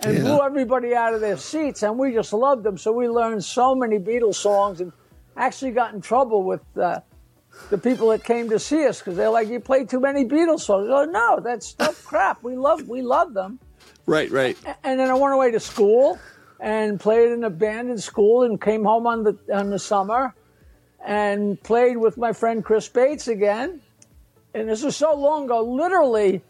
and 0.01 0.17
Yeah. 0.17 0.23
blew 0.23 0.41
everybody 0.43 0.95
out 0.95 1.15
of 1.15 1.21
their 1.21 1.37
seats. 1.37 1.83
And 1.83 1.99
we 1.99 2.13
just 2.13 2.33
loved 2.33 2.65
them. 2.65 2.79
So 2.79 2.93
we 2.93 3.09
learned 3.09 3.45
so 3.45 3.75
many 3.75 3.99
Beatles 3.99 4.37
songs 4.37 4.81
and 4.81 4.93
actually 5.47 5.71
got 5.71 5.95
in 5.95 6.01
trouble 6.01 6.43
with 6.43 6.61
uh, 6.77 7.01
the 7.71 7.79
people 7.79 8.09
that 8.11 8.25
came 8.25 8.51
to 8.51 8.59
see 8.59 8.87
us 8.87 8.99
because 8.99 9.17
they're 9.17 9.31
like, 9.31 9.49
you 9.49 9.61
play 9.61 9.85
too 9.85 10.01
many 10.01 10.25
Beatles 10.25 10.61
songs. 10.61 10.89
Oh, 10.91 11.05
no, 11.05 11.41
that's 11.41 11.67
stuff 11.67 12.05
crap. 12.05 12.43
We 12.43 12.57
love, 12.57 12.89
we 12.89 13.03
love 13.03 13.35
them. 13.35 13.59
Right. 14.07 14.31
Right. 14.31 14.57
And 14.85 15.01
then 15.01 15.11
I 15.11 15.15
went 15.15 15.35
away 15.35 15.51
to 15.53 15.61
school 15.61 16.19
and 16.61 16.99
played 16.99 17.33
in 17.33 17.45
a 17.45 17.51
band 17.51 17.91
in 17.91 17.99
school 17.99 18.43
and 18.43 18.61
came 18.61 18.85
home 18.85 19.07
on 19.07 19.23
the 19.23 19.39
on 19.53 19.71
the 19.71 19.79
summer 19.79 20.35
and 21.07 21.63
played 21.63 21.97
with 21.97 22.17
my 22.17 22.33
friend 22.33 22.65
Chris 22.65 22.89
Bates 22.89 23.29
again 23.29 23.81
and 24.55 24.69
this 24.69 24.83
was 24.83 24.97
so 24.97 25.15
long 25.15 25.45
ago, 25.45 25.63
literally 25.63 26.43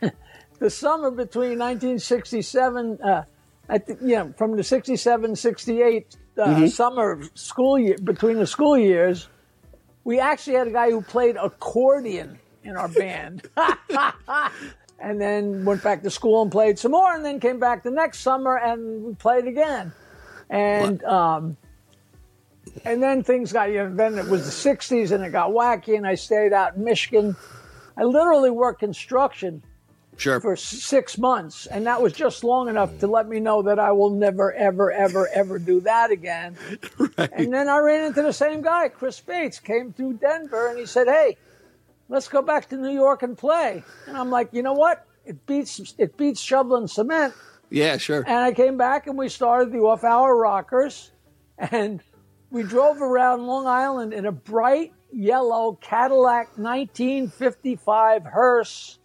the 0.58 0.70
summer 0.70 1.10
between 1.10 1.58
1967, 1.58 2.98
uh, 3.02 3.24
I 3.68 3.78
think, 3.78 4.00
you 4.02 4.16
know, 4.16 4.34
from 4.36 4.56
the 4.56 4.62
67, 4.62 5.36
68 5.36 6.16
uh, 6.40 6.68
summer 6.68 7.20
school 7.34 7.78
year, 7.78 7.96
between 8.02 8.38
the 8.38 8.46
school 8.46 8.76
years, 8.76 9.28
we 10.04 10.18
actually 10.18 10.56
had 10.56 10.66
a 10.66 10.72
guy 10.72 10.90
who 10.90 11.02
played 11.02 11.36
accordion 11.36 12.38
in 12.64 12.76
our 12.76 12.88
band. 12.88 13.48
and 15.00 15.20
then 15.20 15.64
went 15.64 15.82
back 15.82 16.02
to 16.02 16.10
school 16.10 16.42
and 16.42 16.52
played 16.52 16.78
some 16.78 16.92
more, 16.92 17.14
and 17.14 17.24
then 17.24 17.40
came 17.40 17.58
back 17.58 17.82
the 17.82 17.90
next 17.90 18.20
summer 18.20 18.56
and 18.56 19.02
we 19.02 19.14
played 19.14 19.46
again. 19.46 19.92
And 20.50 21.02
um, 21.04 21.56
and 22.84 23.02
then 23.02 23.22
things 23.22 23.52
got, 23.52 23.70
you 23.70 23.78
know, 23.78 23.94
then 23.94 24.18
it 24.18 24.26
was 24.26 24.44
the 24.44 24.70
60s 24.70 25.12
and 25.12 25.24
it 25.24 25.30
got 25.30 25.50
wacky, 25.50 25.96
and 25.96 26.06
I 26.06 26.14
stayed 26.14 26.52
out 26.52 26.76
in 26.76 26.84
Michigan. 26.84 27.36
I 27.96 28.04
literally 28.04 28.50
worked 28.50 28.80
construction 28.80 29.62
Sure. 30.20 30.40
for 30.40 30.54
six 30.54 31.16
months, 31.16 31.66
and 31.66 31.86
that 31.86 32.02
was 32.02 32.12
just 32.12 32.44
long 32.44 32.68
enough 32.68 32.98
to 32.98 33.06
let 33.06 33.28
me 33.28 33.40
know 33.40 33.62
that 33.62 33.78
I 33.78 33.92
will 33.92 34.10
never, 34.10 34.52
ever, 34.52 34.92
ever, 34.92 35.28
ever 35.28 35.58
do 35.58 35.80
that 35.80 36.10
again. 36.10 36.56
And 37.32 37.52
then 37.52 37.68
I 37.68 37.78
ran 37.78 38.06
into 38.06 38.22
the 38.22 38.32
same 38.32 38.60
guy, 38.60 38.88
Chris 38.88 39.20
Bates, 39.20 39.58
came 39.58 39.92
through 39.92 40.14
Denver, 40.14 40.68
and 40.68 40.78
he 40.78 40.86
said, 40.86 41.06
"Hey, 41.06 41.36
let's 42.08 42.28
go 42.28 42.42
back 42.42 42.68
to 42.70 42.76
New 42.76 42.90
York 42.90 43.22
and 43.22 43.36
play." 43.36 43.82
And 44.06 44.16
I'm 44.16 44.30
like, 44.30 44.50
you 44.52 44.62
know 44.62 44.72
what? 44.72 45.06
It 45.24 45.46
beats 45.46 45.94
it 45.98 46.16
beats 46.16 46.40
shoveling 46.40 46.86
cement. 46.86 47.34
Yeah, 47.70 47.96
sure. 47.98 48.24
And 48.26 48.38
I 48.38 48.52
came 48.52 48.76
back 48.76 49.06
and 49.06 49.16
we 49.16 49.28
started 49.28 49.72
the 49.72 49.78
off 49.78 50.02
hour 50.04 50.36
rockers 50.36 51.12
and 51.58 52.02
we 52.50 52.62
drove 52.62 53.00
around 53.00 53.46
Long 53.46 53.66
Island 53.66 54.12
in 54.12 54.26
a 54.26 54.32
bright 54.32 54.92
yellow 55.12 55.78
Cadillac 55.80 56.58
1955 56.58 58.24
hearse 58.24 58.98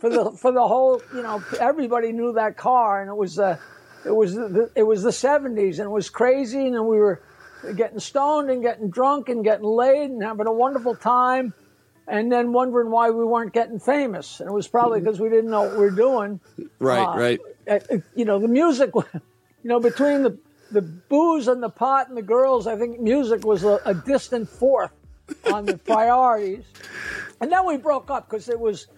for 0.00 0.08
the 0.10 0.32
for 0.32 0.52
the 0.52 0.66
whole 0.66 1.00
you 1.14 1.22
know 1.22 1.42
everybody 1.60 2.12
knew 2.12 2.32
that 2.34 2.56
car 2.56 3.00
and 3.00 3.10
it 3.10 3.16
was 3.16 3.38
uh, 3.38 3.56
it 4.04 4.14
was 4.14 4.34
the, 4.34 4.70
it 4.74 4.82
was 4.82 5.02
the 5.02 5.10
70s 5.10 5.78
and 5.78 5.86
it 5.86 5.90
was 5.90 6.10
crazy 6.10 6.66
and 6.66 6.86
we 6.86 6.98
were 6.98 7.22
getting 7.76 8.00
stoned 8.00 8.50
and 8.50 8.62
getting 8.62 8.90
drunk 8.90 9.28
and 9.28 9.44
getting 9.44 9.64
laid 9.66 10.10
and 10.10 10.22
having 10.22 10.46
a 10.46 10.52
wonderful 10.52 10.94
time 10.96 11.54
and 12.08 12.32
then 12.32 12.52
wondering 12.52 12.90
why 12.90 13.10
we 13.10 13.24
weren't 13.24 13.52
getting 13.52 13.78
famous 13.78 14.40
and 14.40 14.48
it 14.48 14.52
was 14.52 14.66
probably 14.66 14.98
because 15.00 15.20
we 15.20 15.28
didn't 15.28 15.50
know 15.50 15.62
what 15.62 15.72
we 15.72 15.78
were 15.78 15.90
doing 15.90 16.40
Right, 16.80 17.04
uh, 17.06 17.16
right. 17.16 17.40
uh, 17.70 17.78
uh, 17.90 17.98
you 18.16 18.24
know, 18.24 18.40
the 18.40 18.48
music, 18.48 18.90
you 18.94 19.04
know, 19.62 19.78
between 19.78 20.22
the, 20.24 20.36
the 20.72 20.82
booze 20.82 21.46
and 21.46 21.62
the 21.62 21.68
pot 21.68 22.08
and 22.08 22.16
the 22.16 22.22
girls, 22.22 22.66
I 22.66 22.76
think 22.76 22.98
music 22.98 23.44
was 23.44 23.62
a, 23.62 23.78
a 23.84 23.94
distant 23.94 24.48
fourth 24.48 24.90
on 25.46 25.64
the 25.64 25.78
priorities. 25.78 26.64
And 27.40 27.52
then 27.52 27.64
we 27.66 27.76
broke 27.76 28.10
up 28.10 28.28
because 28.28 28.48
it 28.48 28.58
was, 28.58 28.88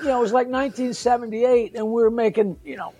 you 0.00 0.08
know, 0.08 0.18
it 0.18 0.22
was 0.22 0.32
like 0.32 0.46
1978 0.46 1.74
and 1.74 1.86
we 1.86 2.02
were 2.02 2.10
making, 2.10 2.58
you 2.64 2.76
know, 2.76 2.94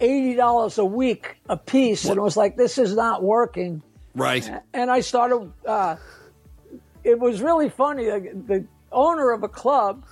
$80 0.00 0.78
a 0.78 0.84
week 0.84 1.36
a 1.48 1.56
piece. 1.56 2.04
And 2.04 2.16
it 2.16 2.20
was 2.20 2.36
like, 2.36 2.56
this 2.56 2.78
is 2.78 2.94
not 2.94 3.22
working. 3.22 3.82
Right. 4.14 4.48
And 4.72 4.90
I 4.90 5.00
started, 5.00 5.52
uh, 5.66 5.96
it 7.02 7.18
was 7.18 7.40
really 7.40 7.68
funny. 7.68 8.04
The, 8.06 8.30
the 8.46 8.64
owner 8.92 9.30
of 9.32 9.42
a 9.42 9.48
club 9.48 10.04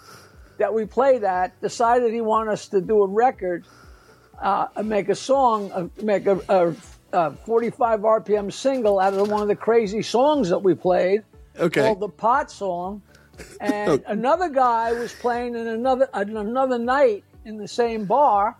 that 0.58 0.72
we 0.74 0.84
played 0.84 1.24
at 1.24 1.60
decided 1.60 2.12
he 2.12 2.20
wanted 2.20 2.52
us 2.52 2.68
to 2.68 2.80
do 2.80 3.02
a 3.02 3.06
record, 3.06 3.64
uh, 4.40 4.66
and 4.76 4.88
make 4.88 5.08
a 5.08 5.14
song, 5.14 5.70
uh, 5.72 5.88
make 6.02 6.26
a, 6.26 6.40
a, 6.48 6.74
a 7.12 7.30
45 7.46 8.00
RPM 8.00 8.52
single 8.52 8.98
out 8.98 9.14
of 9.14 9.30
one 9.30 9.42
of 9.42 9.48
the 9.48 9.56
crazy 9.56 10.02
songs 10.02 10.48
that 10.50 10.58
we 10.58 10.74
played 10.74 11.22
Okay. 11.58 11.82
called 11.82 12.00
the 12.00 12.08
Pot 12.08 12.50
Song. 12.50 13.02
And 13.60 14.02
another 14.06 14.48
guy 14.48 14.92
was 14.92 15.12
playing 15.12 15.54
in 15.54 15.66
another 15.66 16.08
another 16.14 16.78
night 16.78 17.24
in 17.44 17.56
the 17.56 17.68
same 17.68 18.04
bar, 18.04 18.56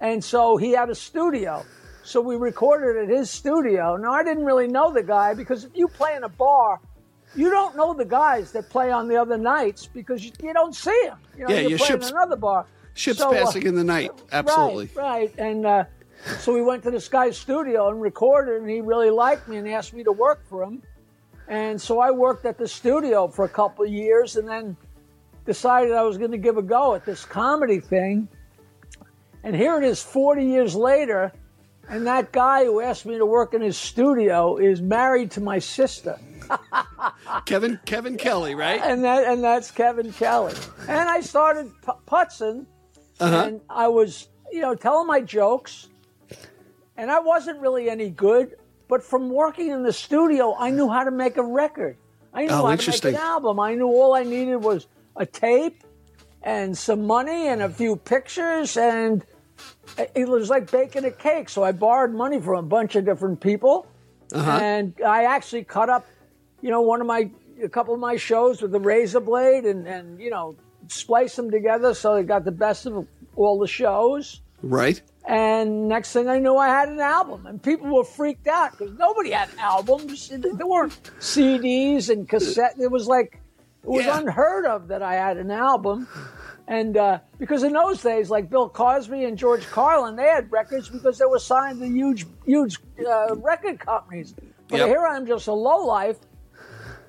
and 0.00 0.22
so 0.22 0.56
he 0.56 0.72
had 0.72 0.90
a 0.90 0.94
studio. 0.94 1.64
So 2.04 2.20
we 2.20 2.36
recorded 2.36 3.02
at 3.04 3.08
his 3.16 3.30
studio. 3.30 3.96
Now 3.96 4.12
I 4.12 4.24
didn't 4.24 4.44
really 4.44 4.66
know 4.66 4.92
the 4.92 5.02
guy 5.02 5.34
because 5.34 5.64
if 5.64 5.70
you 5.74 5.86
play 5.88 6.16
in 6.16 6.24
a 6.24 6.28
bar, 6.28 6.80
you 7.36 7.48
don't 7.50 7.76
know 7.76 7.94
the 7.94 8.04
guys 8.04 8.50
that 8.52 8.68
play 8.68 8.90
on 8.90 9.06
the 9.08 9.16
other 9.16 9.38
nights 9.38 9.86
because 9.86 10.24
you, 10.24 10.32
you 10.42 10.52
don't 10.52 10.74
see 10.74 11.00
them. 11.04 11.18
You 11.38 11.44
know, 11.46 11.54
Yeah, 11.54 11.60
you're 11.60 11.70
your 11.70 11.78
playing 11.78 11.92
ship's- 11.92 12.10
in 12.10 12.16
another 12.16 12.36
bar. 12.36 12.66
Ships 12.94 13.20
So, 13.20 13.30
uh, 13.30 13.32
passing 13.32 13.64
in 13.66 13.74
the 13.74 13.84
night. 13.84 14.10
Absolutely. 14.32 14.90
Right, 14.94 15.30
right. 15.30 15.34
And 15.38 15.64
uh, 15.64 15.84
so 16.40 16.52
we 16.52 16.60
went 16.60 16.82
to 16.82 16.90
this 16.90 17.08
guy's 17.08 17.38
studio 17.38 17.88
and 17.88 18.02
recorded, 18.02 18.60
and 18.60 18.68
he 18.68 18.80
really 18.82 19.08
liked 19.10 19.48
me 19.48 19.56
and 19.56 19.66
asked 19.68 19.94
me 19.94 20.04
to 20.04 20.12
work 20.12 20.44
for 20.46 20.62
him. 20.64 20.82
And 21.48 21.80
so 21.80 22.00
I 22.00 22.10
worked 22.10 22.46
at 22.46 22.58
the 22.58 22.68
studio 22.68 23.28
for 23.28 23.44
a 23.44 23.48
couple 23.48 23.84
of 23.84 23.90
years 23.90 24.36
and 24.36 24.48
then 24.48 24.76
decided 25.44 25.92
I 25.92 26.02
was 26.02 26.16
going 26.18 26.30
to 26.30 26.38
give 26.38 26.56
a 26.56 26.62
go 26.62 26.94
at 26.94 27.04
this 27.04 27.24
comedy 27.24 27.80
thing. 27.80 28.28
And 29.44 29.56
here 29.56 29.76
it 29.76 29.84
is 29.84 30.00
40 30.02 30.44
years 30.44 30.74
later, 30.76 31.32
and 31.88 32.06
that 32.06 32.30
guy 32.30 32.64
who 32.64 32.80
asked 32.80 33.04
me 33.06 33.18
to 33.18 33.26
work 33.26 33.54
in 33.54 33.60
his 33.60 33.76
studio 33.76 34.56
is 34.56 34.80
married 34.80 35.32
to 35.32 35.40
my 35.40 35.58
sister. 35.58 36.18
Kevin 37.44 37.78
Kevin 37.84 38.16
Kelly, 38.16 38.54
right? 38.54 38.80
and 38.82 39.02
that 39.04 39.24
and 39.24 39.42
that's 39.42 39.70
Kevin 39.70 40.12
Kelly. 40.12 40.54
And 40.88 41.08
I 41.08 41.20
started 41.20 41.70
pu- 41.82 41.92
putzing, 42.06 42.66
Uh-huh. 43.20 43.44
and 43.46 43.60
I 43.68 43.88
was, 43.88 44.28
you 44.52 44.60
know, 44.60 44.74
telling 44.74 45.06
my 45.08 45.20
jokes, 45.20 45.88
and 46.96 47.10
I 47.10 47.18
wasn't 47.20 47.60
really 47.60 47.90
any 47.90 48.10
good. 48.10 48.54
But 48.92 49.02
from 49.02 49.30
working 49.30 49.70
in 49.70 49.84
the 49.84 49.92
studio, 49.94 50.54
I 50.54 50.68
knew 50.68 50.86
how 50.86 51.02
to 51.02 51.10
make 51.10 51.38
a 51.38 51.42
record. 51.42 51.96
I 52.34 52.42
knew 52.42 52.50
Oh, 52.50 52.66
how 52.66 52.76
to 52.76 52.90
make 52.90 53.04
an 53.04 53.14
album. 53.14 53.58
I 53.58 53.74
knew 53.74 53.86
all 53.86 54.14
I 54.14 54.22
needed 54.22 54.56
was 54.56 54.86
a 55.16 55.24
tape 55.24 55.82
and 56.42 56.76
some 56.76 57.06
money 57.06 57.48
and 57.48 57.62
a 57.62 57.70
few 57.70 57.96
pictures, 57.96 58.76
and 58.76 59.24
it 60.14 60.28
was 60.28 60.50
like 60.50 60.70
baking 60.70 61.06
a 61.06 61.10
cake. 61.10 61.48
So 61.48 61.62
I 61.64 61.72
borrowed 61.72 62.12
money 62.12 62.38
from 62.38 62.58
a 62.58 62.68
bunch 62.68 62.94
of 62.94 63.06
different 63.06 63.40
people, 63.40 63.86
and 64.34 64.92
I 65.00 65.24
actually 65.24 65.64
cut 65.64 65.88
up, 65.88 66.06
you 66.60 66.68
know, 66.68 66.82
one 66.82 67.00
of 67.00 67.06
my 67.06 67.30
a 67.64 67.70
couple 67.70 67.94
of 67.94 68.00
my 68.00 68.16
shows 68.16 68.60
with 68.60 68.74
a 68.74 68.80
razor 68.80 69.20
blade, 69.20 69.64
and 69.64 69.88
and 69.88 70.20
you 70.20 70.28
know, 70.28 70.54
splice 70.88 71.34
them 71.34 71.50
together 71.50 71.94
so 71.94 72.16
they 72.16 72.24
got 72.24 72.44
the 72.44 72.52
best 72.52 72.84
of 72.84 73.06
all 73.36 73.58
the 73.58 73.66
shows. 73.66 74.42
Right. 74.60 75.00
And 75.24 75.88
next 75.88 76.12
thing 76.12 76.28
I 76.28 76.38
knew, 76.40 76.56
I 76.56 76.68
had 76.68 76.88
an 76.88 76.98
album, 76.98 77.46
and 77.46 77.62
people 77.62 77.88
were 77.94 78.02
freaked 78.04 78.48
out 78.48 78.72
because 78.72 78.92
nobody 78.98 79.30
had 79.30 79.48
albums. 79.58 80.28
There 80.28 80.66
weren't 80.66 80.98
CDs 81.20 82.08
and 82.10 82.28
cassette. 82.28 82.74
It 82.80 82.90
was 82.90 83.06
like 83.06 83.40
it 83.84 83.88
was 83.88 84.04
Yeah. 84.04 84.18
unheard 84.18 84.66
of 84.66 84.88
that 84.88 85.02
I 85.02 85.14
had 85.14 85.36
an 85.36 85.50
album. 85.50 86.08
And 86.68 86.96
uh, 86.96 87.18
because 87.38 87.62
in 87.64 87.72
those 87.72 88.02
days, 88.02 88.30
like 88.30 88.48
Bill 88.50 88.68
Cosby 88.68 89.24
and 89.24 89.36
George 89.38 89.66
Carlin, 89.68 90.16
they 90.16 90.26
had 90.28 90.50
records 90.50 90.88
because 90.88 91.18
they 91.18 91.24
were 91.26 91.38
signed 91.40 91.80
to 91.80 91.86
huge, 91.86 92.26
huge 92.44 92.78
uh, 93.06 93.34
record 93.36 93.78
companies. 93.80 94.34
But 94.68 94.78
Yep. 94.78 94.88
here 94.88 95.06
I'm 95.06 95.26
just 95.26 95.46
a 95.48 95.52
lowlife. 95.52 96.18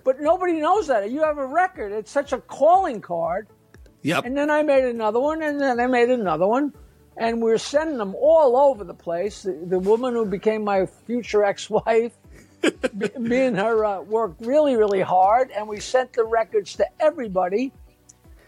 But 0.04 0.20
nobody 0.20 0.54
knows 0.60 0.88
that 0.88 1.10
you 1.12 1.22
have 1.24 1.38
a 1.38 1.46
record. 1.48 1.92
It's 1.94 2.12
such 2.12 2.34
a 2.34 2.40
calling 2.40 3.00
card. 3.02 3.48
Yep. 4.02 4.26
And 4.26 4.36
then 4.38 4.50
I 4.52 4.64
made 4.64 4.84
another 4.84 5.20
one, 5.20 5.42
and 5.42 5.62
then 5.62 5.80
I 5.80 5.88
made 5.88 6.10
another 6.10 6.46
one. 6.48 6.74
And 7.18 7.42
we 7.42 7.52
were 7.52 7.58
sending 7.58 7.98
them 7.98 8.16
all 8.16 8.58
over 8.58 8.84
the 8.84 8.94
place. 8.94 9.44
The, 9.44 9.52
the 9.68 9.80
woman 9.80 10.14
who 10.14 10.26
became 10.26 10.64
my 10.64 10.86
future 10.86 11.44
ex 11.52 11.70
wife, 11.70 12.14
me, 12.94 13.10
me 13.20 13.42
and 13.46 13.58
her 13.58 13.86
uh, 13.86 14.02
worked 14.02 14.46
really, 14.46 14.76
really 14.76 15.02
hard, 15.02 15.52
and 15.52 15.68
we 15.68 15.80
sent 15.80 16.14
the 16.14 16.24
records 16.24 16.76
to 16.78 16.86
everybody. 17.00 17.72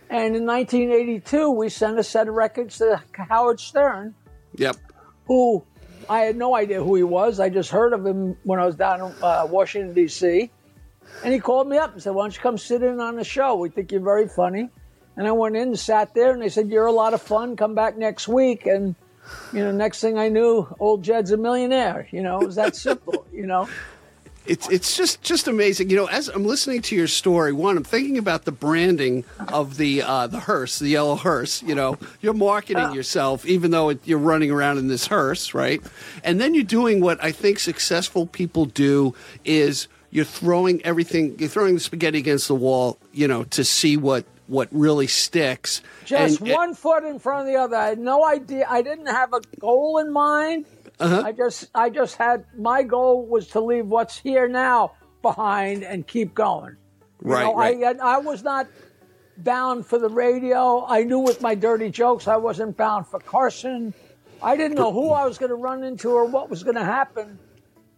And 0.09 0.35
in 0.35 0.45
1982, 0.45 1.49
we 1.49 1.69
sent 1.69 1.99
a 1.99 2.03
set 2.03 2.27
of 2.27 2.35
records 2.35 2.77
to 2.77 3.01
Howard 3.29 3.59
Stern, 3.59 4.13
Yep. 4.57 4.77
who 5.25 5.63
I 6.07 6.19
had 6.21 6.35
no 6.35 6.55
idea 6.55 6.83
who 6.83 6.95
he 6.95 7.03
was. 7.03 7.39
I 7.39 7.49
just 7.49 7.71
heard 7.71 7.93
of 7.93 8.05
him 8.05 8.37
when 8.43 8.59
I 8.59 8.65
was 8.65 8.75
down 8.75 9.01
in 9.01 9.13
uh, 9.23 9.47
Washington, 9.49 9.93
D.C. 9.93 10.51
And 11.23 11.33
he 11.33 11.39
called 11.39 11.67
me 11.67 11.77
up 11.77 11.93
and 11.93 12.01
said, 12.01 12.11
Why 12.13 12.23
don't 12.23 12.35
you 12.35 12.41
come 12.41 12.57
sit 12.57 12.83
in 12.83 12.99
on 12.99 13.15
the 13.15 13.23
show? 13.23 13.55
We 13.55 13.69
think 13.69 13.91
you're 13.91 14.01
very 14.01 14.27
funny. 14.27 14.69
And 15.17 15.27
I 15.27 15.31
went 15.31 15.55
in 15.55 15.69
and 15.69 15.79
sat 15.79 16.13
there, 16.13 16.33
and 16.33 16.41
they 16.41 16.49
said, 16.49 16.69
You're 16.69 16.85
a 16.85 16.91
lot 16.91 17.13
of 17.13 17.21
fun. 17.21 17.55
Come 17.55 17.75
back 17.75 17.97
next 17.97 18.27
week. 18.27 18.65
And, 18.65 18.95
you 19.53 19.63
know, 19.63 19.71
next 19.71 20.01
thing 20.01 20.17
I 20.17 20.29
knew, 20.29 20.67
old 20.79 21.03
Jed's 21.03 21.31
a 21.31 21.37
millionaire. 21.37 22.07
You 22.11 22.21
know, 22.21 22.41
it 22.41 22.45
was 22.45 22.55
that 22.55 22.75
simple, 22.75 23.25
you 23.33 23.45
know? 23.45 23.69
It's 24.47 24.69
it's 24.69 24.95
just 24.95 25.23
just 25.23 25.47
amazing. 25.47 25.89
You 25.89 25.95
know, 25.95 26.05
as 26.05 26.27
I'm 26.27 26.45
listening 26.45 26.83
to 26.83 26.95
your 26.95 27.07
story, 27.07 27.51
one, 27.51 27.77
I'm 27.77 27.83
thinking 27.83 28.19
about 28.19 28.45
the 28.45 28.51
branding 28.51 29.25
of 29.47 29.77
the 29.77 30.03
uh, 30.03 30.27
the 30.27 30.41
hearse, 30.41 30.77
the 30.77 30.89
yellow 30.89 31.15
hearse. 31.15 31.63
You 31.63 31.73
know, 31.73 31.97
you're 32.21 32.33
marketing 32.33 32.93
yourself, 32.93 33.45
even 33.47 33.71
though 33.71 33.89
it, 33.89 34.01
you're 34.05 34.19
running 34.19 34.51
around 34.51 34.77
in 34.77 34.87
this 34.87 35.07
hearse, 35.07 35.55
right? 35.55 35.81
And 36.23 36.39
then 36.39 36.53
you're 36.53 36.63
doing 36.63 37.01
what 37.01 37.23
I 37.23 37.31
think 37.31 37.57
successful 37.57 38.27
people 38.27 38.65
do 38.65 39.15
is 39.43 39.87
you're 40.11 40.25
throwing 40.25 40.85
everything, 40.85 41.37
you're 41.39 41.49
throwing 41.49 41.73
the 41.73 41.79
spaghetti 41.79 42.19
against 42.19 42.47
the 42.47 42.55
wall, 42.55 42.99
you 43.13 43.27
know, 43.27 43.45
to 43.45 43.63
see 43.63 43.97
what 43.97 44.25
what 44.47 44.67
really 44.71 45.07
sticks. 45.07 45.81
Just 46.05 46.41
And- 46.41 46.51
one 46.51 46.73
foot 46.75 47.03
in 47.03 47.19
front 47.19 47.41
of 47.41 47.47
the 47.53 47.59
other. 47.59 47.75
I 47.75 47.87
had 47.89 47.99
no 47.99 48.23
idea. 48.25 48.65
I 48.69 48.81
didn't 48.81 49.07
have 49.07 49.33
a 49.33 49.41
goal 49.59 49.97
in 49.97 50.11
mind. 50.11 50.65
Uh-huh. 50.99 51.23
I 51.25 51.31
just, 51.31 51.69
I 51.75 51.89
just 51.89 52.15
had 52.15 52.45
my 52.57 52.83
goal 52.83 53.25
was 53.25 53.47
to 53.49 53.59
leave 53.59 53.87
what's 53.87 54.17
here 54.17 54.47
now 54.47 54.93
behind 55.21 55.83
and 55.83 56.05
keep 56.07 56.33
going. 56.33 56.77
You 57.23 57.31
Right, 57.31 57.43
know, 57.43 57.55
right. 57.55 57.83
I, 57.99 58.15
I 58.15 58.17
was 58.19 58.43
not, 58.43 58.67
bound 59.37 59.85
for 59.85 59.99
the 59.99 60.07
radio. 60.07 60.85
I 60.87 61.03
knew 61.03 61.19
with 61.19 61.41
my 61.41 61.55
dirty 61.55 61.89
jokes 61.89 62.25
I 62.27 62.37
wasn't 62.37 62.77
bound 62.77 63.07
for 63.07 63.19
Carson. 63.19 63.93
I 64.41 64.55
didn't 64.55 64.77
know 64.77 64.93
who 64.93 65.09
I 65.09 65.25
was 65.25 65.37
going 65.37 65.49
to 65.49 65.55
run 65.55 65.83
into 65.83 66.09
or 66.11 66.23
what 66.25 66.49
was 66.49 66.63
going 66.63 66.75
to 66.75 66.83
happen, 66.85 67.37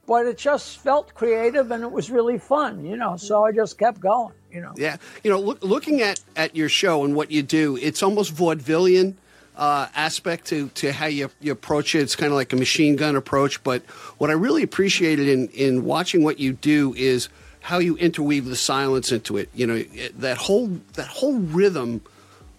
but 0.08 0.26
it 0.26 0.38
just 0.38 0.80
felt 0.80 1.14
creative 1.14 1.70
and 1.70 1.84
it 1.84 1.92
was 1.92 2.10
really 2.10 2.40
fun, 2.40 2.84
you 2.84 2.96
know. 2.96 3.18
So 3.18 3.46
I 3.46 3.52
just 3.52 3.78
kept 3.78 4.00
going, 4.00 4.34
you 4.52 4.62
know. 4.62 4.74
Yeah, 4.76 4.98
you 5.24 5.30
know, 5.30 5.40
look, 5.40 5.62
looking 5.62 6.02
at 6.02 6.20
at 6.36 6.56
your 6.56 6.70
show 6.70 7.04
and 7.04 7.14
what 7.16 7.30
you 7.30 7.44
do, 7.44 7.78
it's 7.78 8.02
almost 8.02 8.34
vaudevillian. 8.34 9.16
Uh, 9.56 9.88
aspect 9.96 10.46
to, 10.46 10.68
to 10.76 10.94
how 10.94 11.08
you, 11.08 11.32
you 11.40 11.52
approach 11.52 11.96
it. 11.96 12.02
It's 12.02 12.16
kind 12.16 12.32
of 12.32 12.36
like 12.36 12.54
a 12.54 12.56
machine 12.56 12.96
gun 12.96 13.16
approach. 13.16 13.64
But 13.64 13.82
what 14.20 14.30
I 14.30 14.34
really 14.34 14.62
appreciated 14.62 15.28
in, 15.28 15.48
in 15.48 15.84
watching 15.84 16.24
what 16.24 16.38
you 16.38 16.54
do 16.54 16.94
is 16.94 17.28
how 17.62 17.80
you 17.80 17.98
interweave 17.98 18.46
the 18.46 18.56
silence 18.56 19.12
into 19.12 19.36
it. 19.36 19.50
You 19.56 19.66
know, 19.66 19.82
that 20.20 20.38
whole 20.38 20.80
that 20.94 21.08
whole 21.08 21.40
rhythm 21.40 22.02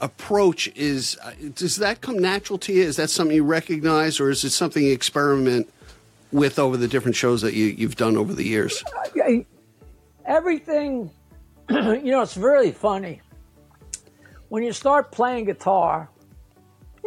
approach 0.01 0.67
is 0.75 1.17
uh, 1.23 1.35
does 1.55 1.77
that 1.77 2.01
come 2.01 2.19
natural 2.19 2.59
to 2.59 2.73
you? 2.73 2.83
Is 2.83 2.97
that 2.97 3.11
something 3.11 3.37
you 3.37 3.45
recognize, 3.45 4.19
or 4.19 4.29
is 4.29 4.43
it 4.43 4.51
something 4.51 4.83
you 4.83 4.93
experiment 4.93 5.73
with 6.33 6.59
over 6.59 6.77
the 6.77 6.89
different 6.89 7.17
shows 7.17 7.43
that 7.43 7.55
you, 7.55 7.67
you've 7.67 7.97
done 7.97 8.17
over 8.17 8.33
the 8.33 8.45
years? 8.45 8.85
Everything, 10.27 11.11
you 11.71 12.11
know, 12.11 12.23
it's 12.23 12.37
really 12.37 12.73
funny 12.73 13.21
when 14.49 14.63
you 14.63 14.73
start 14.73 15.13
playing 15.13 15.45
guitar 15.47 16.09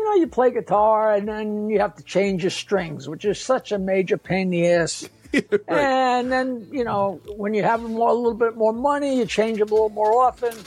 you 0.02 0.10
know, 0.10 0.16
you 0.16 0.26
play 0.26 0.50
guitar 0.50 1.14
and 1.14 1.28
then 1.28 1.70
you 1.70 1.80
have 1.80 1.96
to 1.96 2.04
change 2.04 2.44
your 2.44 2.50
strings, 2.50 3.08
which 3.08 3.24
is 3.24 3.40
such 3.40 3.72
a 3.72 3.78
major 3.78 4.18
pain 4.18 4.48
in 4.48 4.50
the 4.50 4.68
ass. 4.68 5.08
right. 5.34 5.70
And 5.70 6.32
then, 6.32 6.68
you 6.72 6.84
know, 6.84 7.22
when 7.36 7.54
you 7.54 7.62
have 7.62 7.84
more, 7.84 8.10
a 8.10 8.14
little 8.14 8.34
bit 8.34 8.58
more 8.58 8.74
money, 8.74 9.20
you 9.20 9.28
change 9.28 9.60
them 9.60 9.70
a 9.70 9.72
little 9.72 9.90
more 9.90 10.14
often, 10.24 10.58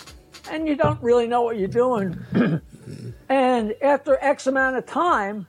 and 0.51 0.69
you 0.69 0.77
don't 0.77 1.03
really 1.03 1.27
know 1.27 1.43
what 1.43 1.59
you're 1.59 1.67
doing. 1.67 2.17
and 3.29 3.75
after 3.83 4.19
X 4.21 4.47
amount 4.47 4.77
of 4.77 4.87
time, 4.87 5.49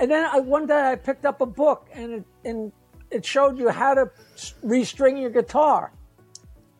and 0.00 0.10
then 0.10 0.24
I, 0.24 0.40
one 0.40 0.66
day 0.66 0.90
I 0.92 0.96
picked 0.96 1.26
up 1.26 1.42
a 1.42 1.46
book 1.46 1.88
and 1.92 2.12
it, 2.12 2.24
and 2.44 2.72
it 3.10 3.24
showed 3.24 3.58
you 3.58 3.68
how 3.68 3.94
to 3.94 4.10
restring 4.64 5.20
your 5.20 5.30
guitar. 5.30 5.92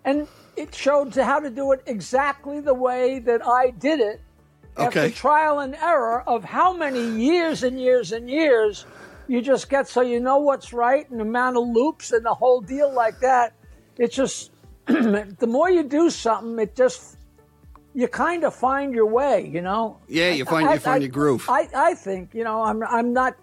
And 0.04 0.26
it 0.56 0.74
showed 0.74 1.14
how 1.14 1.40
to 1.40 1.50
do 1.50 1.72
it 1.72 1.82
exactly 1.86 2.60
the 2.60 2.72
way 2.74 3.18
that 3.20 3.46
I 3.46 3.70
did 3.70 4.00
it 4.00 4.22
okay. 4.78 5.06
after 5.06 5.10
trial 5.10 5.58
and 5.58 5.74
error 5.74 6.22
of 6.26 6.44
how 6.44 6.72
many 6.72 7.22
years 7.22 7.62
and 7.62 7.78
years 7.78 8.12
and 8.12 8.28
years 8.30 8.86
you 9.28 9.42
just 9.42 9.68
get 9.68 9.86
so 9.86 10.00
you 10.00 10.18
know 10.18 10.38
what's 10.38 10.72
right 10.72 11.08
and 11.10 11.20
the 11.20 11.24
amount 11.24 11.56
of 11.58 11.68
loops 11.68 12.12
and 12.12 12.24
the 12.24 12.34
whole 12.34 12.60
deal 12.60 12.92
like 12.92 13.20
that. 13.20 13.52
It's 13.98 14.16
just 14.16 14.50
the 14.86 15.46
more 15.46 15.70
you 15.70 15.82
do 15.82 16.08
something, 16.08 16.58
it 16.58 16.74
just 16.74 17.16
you 17.94 18.08
kind 18.08 18.44
of 18.44 18.54
find 18.54 18.94
your 18.94 19.06
way, 19.06 19.46
you 19.46 19.60
know. 19.60 19.98
Yeah, 20.08 20.30
you 20.30 20.44
find 20.44 20.68
I, 20.68 20.74
you 20.74 20.80
find 20.80 21.02
I, 21.02 21.06
your 21.06 21.12
groove. 21.12 21.46
I, 21.48 21.68
I 21.74 21.94
think 21.94 22.34
you 22.34 22.44
know 22.44 22.62
I'm 22.62 22.82
I'm 22.82 23.12
not 23.12 23.36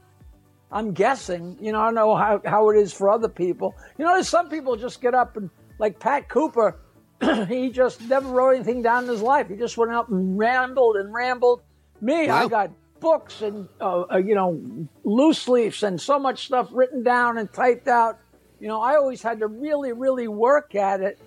I'm 0.71 0.93
guessing 0.93 1.57
you 1.59 1.71
know 1.71 1.81
I 1.81 1.85
don't 1.85 1.95
know 1.95 2.15
how 2.15 2.41
how 2.45 2.69
it 2.69 2.77
is 2.77 2.93
for 2.93 3.09
other 3.09 3.29
people. 3.29 3.75
You 3.97 4.05
know, 4.05 4.13
there's 4.13 4.29
some 4.29 4.49
people 4.49 4.75
just 4.75 5.01
get 5.01 5.13
up 5.13 5.37
and 5.37 5.49
like 5.79 5.99
Pat 5.99 6.29
Cooper 6.29 6.77
he 7.47 7.69
just 7.69 8.01
never 8.01 8.27
wrote 8.29 8.51
anything 8.51 8.81
down 8.81 9.03
in 9.03 9.09
his 9.09 9.21
life. 9.21 9.47
He 9.49 9.55
just 9.55 9.77
went 9.77 9.91
out 9.91 10.09
and 10.09 10.37
rambled 10.37 10.97
and 10.97 11.13
rambled. 11.13 11.61
Me, 11.99 12.27
wow. 12.27 12.45
I 12.45 12.47
got 12.47 12.71
books 12.99 13.41
and 13.41 13.67
uh, 13.81 14.03
uh, 14.11 14.17
you 14.17 14.35
know 14.35 14.61
loose 15.03 15.47
leaves 15.47 15.83
and 15.83 15.99
so 15.99 16.19
much 16.19 16.45
stuff 16.45 16.69
written 16.71 17.03
down 17.03 17.37
and 17.37 17.51
typed 17.51 17.87
out. 17.87 18.19
You 18.59 18.67
know, 18.67 18.81
I 18.81 18.95
always 18.95 19.21
had 19.21 19.39
to 19.39 19.47
really, 19.47 19.93
really 19.93 20.27
work 20.27 20.75
at 20.75 21.01
it. 21.01 21.19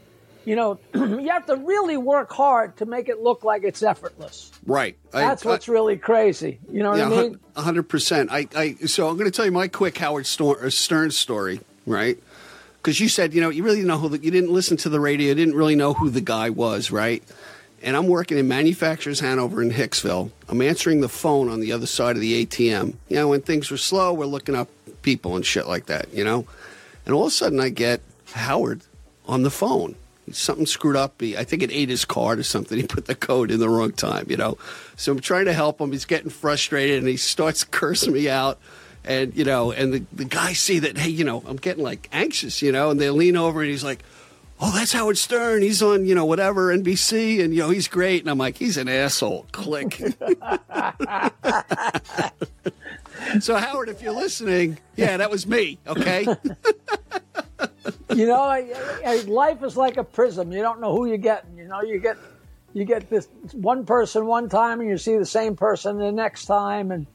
You 0.44 0.56
know, 0.56 0.78
you 0.94 1.28
have 1.28 1.46
to 1.46 1.56
really 1.56 1.96
work 1.96 2.32
hard 2.32 2.76
to 2.78 2.86
make 2.86 3.08
it 3.08 3.20
look 3.20 3.44
like 3.44 3.62
it's 3.64 3.82
effortless. 3.82 4.50
Right. 4.66 4.96
That's 5.10 5.44
I, 5.44 5.48
what's 5.48 5.68
I, 5.68 5.72
really 5.72 5.96
crazy. 5.96 6.58
You 6.70 6.82
know 6.82 6.90
what 6.90 6.98
yeah, 6.98 7.06
I 7.06 7.08
mean? 7.08 7.40
hundred 7.56 7.84
percent. 7.84 8.30
I, 8.32 8.48
I, 8.54 8.74
so 8.86 9.08
I'm 9.08 9.16
going 9.16 9.30
to 9.30 9.36
tell 9.36 9.44
you 9.44 9.52
my 9.52 9.68
quick 9.68 9.98
Howard 9.98 10.26
uh, 10.40 10.70
Stern 10.70 11.10
story. 11.10 11.60
Right 11.86 12.18
because 12.82 12.98
you 13.00 13.08
said 13.08 13.34
you 13.34 13.40
know 13.40 13.50
you 13.50 13.62
really 13.62 13.76
didn't 13.76 13.88
know 13.88 13.98
who 13.98 14.08
the, 14.08 14.18
you 14.22 14.30
didn't 14.30 14.50
listen 14.50 14.76
to 14.78 14.88
the 14.88 15.00
radio, 15.00 15.34
didn't 15.34 15.54
really 15.54 15.76
know 15.76 15.94
who 15.94 16.10
the 16.10 16.20
guy 16.20 16.50
was, 16.50 16.90
right? 16.90 17.22
And 17.82 17.96
I'm 17.96 18.08
working 18.08 18.36
in 18.36 18.46
Manufacturers 18.46 19.20
Hanover 19.20 19.62
in 19.62 19.70
Hicksville. 19.70 20.30
I'm 20.48 20.60
answering 20.60 21.00
the 21.00 21.08
phone 21.08 21.48
on 21.48 21.60
the 21.60 21.72
other 21.72 21.86
side 21.86 22.14
of 22.14 22.20
the 22.20 22.44
ATM. 22.44 22.94
You 23.08 23.16
know, 23.16 23.28
when 23.28 23.40
things 23.40 23.70
were 23.70 23.78
slow, 23.78 24.12
we're 24.12 24.26
looking 24.26 24.54
up 24.54 24.68
people 25.00 25.34
and 25.34 25.46
shit 25.46 25.66
like 25.66 25.86
that. 25.86 26.12
You 26.12 26.24
know, 26.24 26.46
and 27.06 27.14
all 27.14 27.22
of 27.22 27.28
a 27.28 27.30
sudden 27.30 27.60
I 27.60 27.70
get 27.70 28.00
Howard 28.32 28.82
on 29.26 29.42
the 29.42 29.50
phone. 29.50 29.94
Something 30.32 30.66
screwed 30.66 30.96
up. 30.96 31.20
He, 31.20 31.36
I 31.36 31.44
think 31.44 31.62
it 31.62 31.70
ate 31.72 31.88
his 31.88 32.04
card 32.04 32.38
or 32.38 32.42
something. 32.42 32.78
He 32.78 32.86
put 32.86 33.06
the 33.06 33.14
code 33.14 33.50
in 33.50 33.60
the 33.60 33.68
wrong 33.68 33.92
time, 33.92 34.26
you 34.28 34.36
know. 34.36 34.58
So 34.96 35.12
I'm 35.12 35.20
trying 35.20 35.46
to 35.46 35.52
help 35.52 35.80
him. 35.80 35.92
He's 35.92 36.04
getting 36.04 36.30
frustrated 36.30 36.98
and 36.98 37.08
he 37.08 37.16
starts 37.16 37.64
cursing 37.70 38.12
me 38.12 38.28
out 38.28 38.58
and 39.04 39.34
you 39.34 39.44
know, 39.44 39.72
and 39.72 39.92
the, 39.92 40.04
the 40.12 40.24
guys 40.24 40.58
see 40.58 40.78
that, 40.80 40.98
hey, 40.98 41.10
you 41.10 41.24
know, 41.24 41.42
I'm 41.46 41.56
getting 41.56 41.82
like 41.82 42.08
anxious, 42.12 42.62
you 42.62 42.72
know, 42.72 42.90
and 42.90 43.00
they 43.00 43.10
lean 43.10 43.36
over 43.36 43.60
and 43.62 43.70
he's 43.70 43.84
like, 43.84 44.02
oh, 44.60 44.70
that's 44.74 44.92
Howard 44.92 45.16
Stern. 45.18 45.62
He's 45.62 45.82
on, 45.82 46.04
you 46.04 46.14
know, 46.14 46.26
whatever 46.26 46.76
NBC, 46.76 47.42
and 47.42 47.54
you 47.54 47.60
know, 47.62 47.70
he's 47.70 47.88
great. 47.88 48.20
And 48.22 48.30
I'm 48.30 48.38
like, 48.38 48.56
he's 48.56 48.76
an 48.76 48.88
asshole. 48.88 49.46
Click. 49.52 49.94
so 53.40 53.56
Howard, 53.56 53.88
if 53.88 54.02
you're 54.02 54.12
listening, 54.12 54.78
yeah, 54.96 55.16
that 55.16 55.30
was 55.30 55.46
me. 55.46 55.78
Okay. 55.86 56.26
you 58.14 58.26
know, 58.26 58.40
I, 58.40 58.72
I, 59.04 59.16
life 59.22 59.62
is 59.62 59.76
like 59.76 59.96
a 59.96 60.04
prism. 60.04 60.52
You 60.52 60.62
don't 60.62 60.80
know 60.80 60.94
who 60.94 61.06
you're 61.06 61.16
getting. 61.16 61.56
You 61.56 61.68
know, 61.68 61.82
you 61.82 61.98
get 61.98 62.16
you 62.72 62.84
get 62.84 63.10
this 63.10 63.28
one 63.52 63.84
person 63.84 64.26
one 64.26 64.48
time, 64.48 64.80
and 64.80 64.88
you 64.88 64.98
see 64.98 65.16
the 65.16 65.26
same 65.26 65.56
person 65.56 65.98
the 65.98 66.12
next 66.12 66.46
time, 66.46 66.90
and 66.90 67.06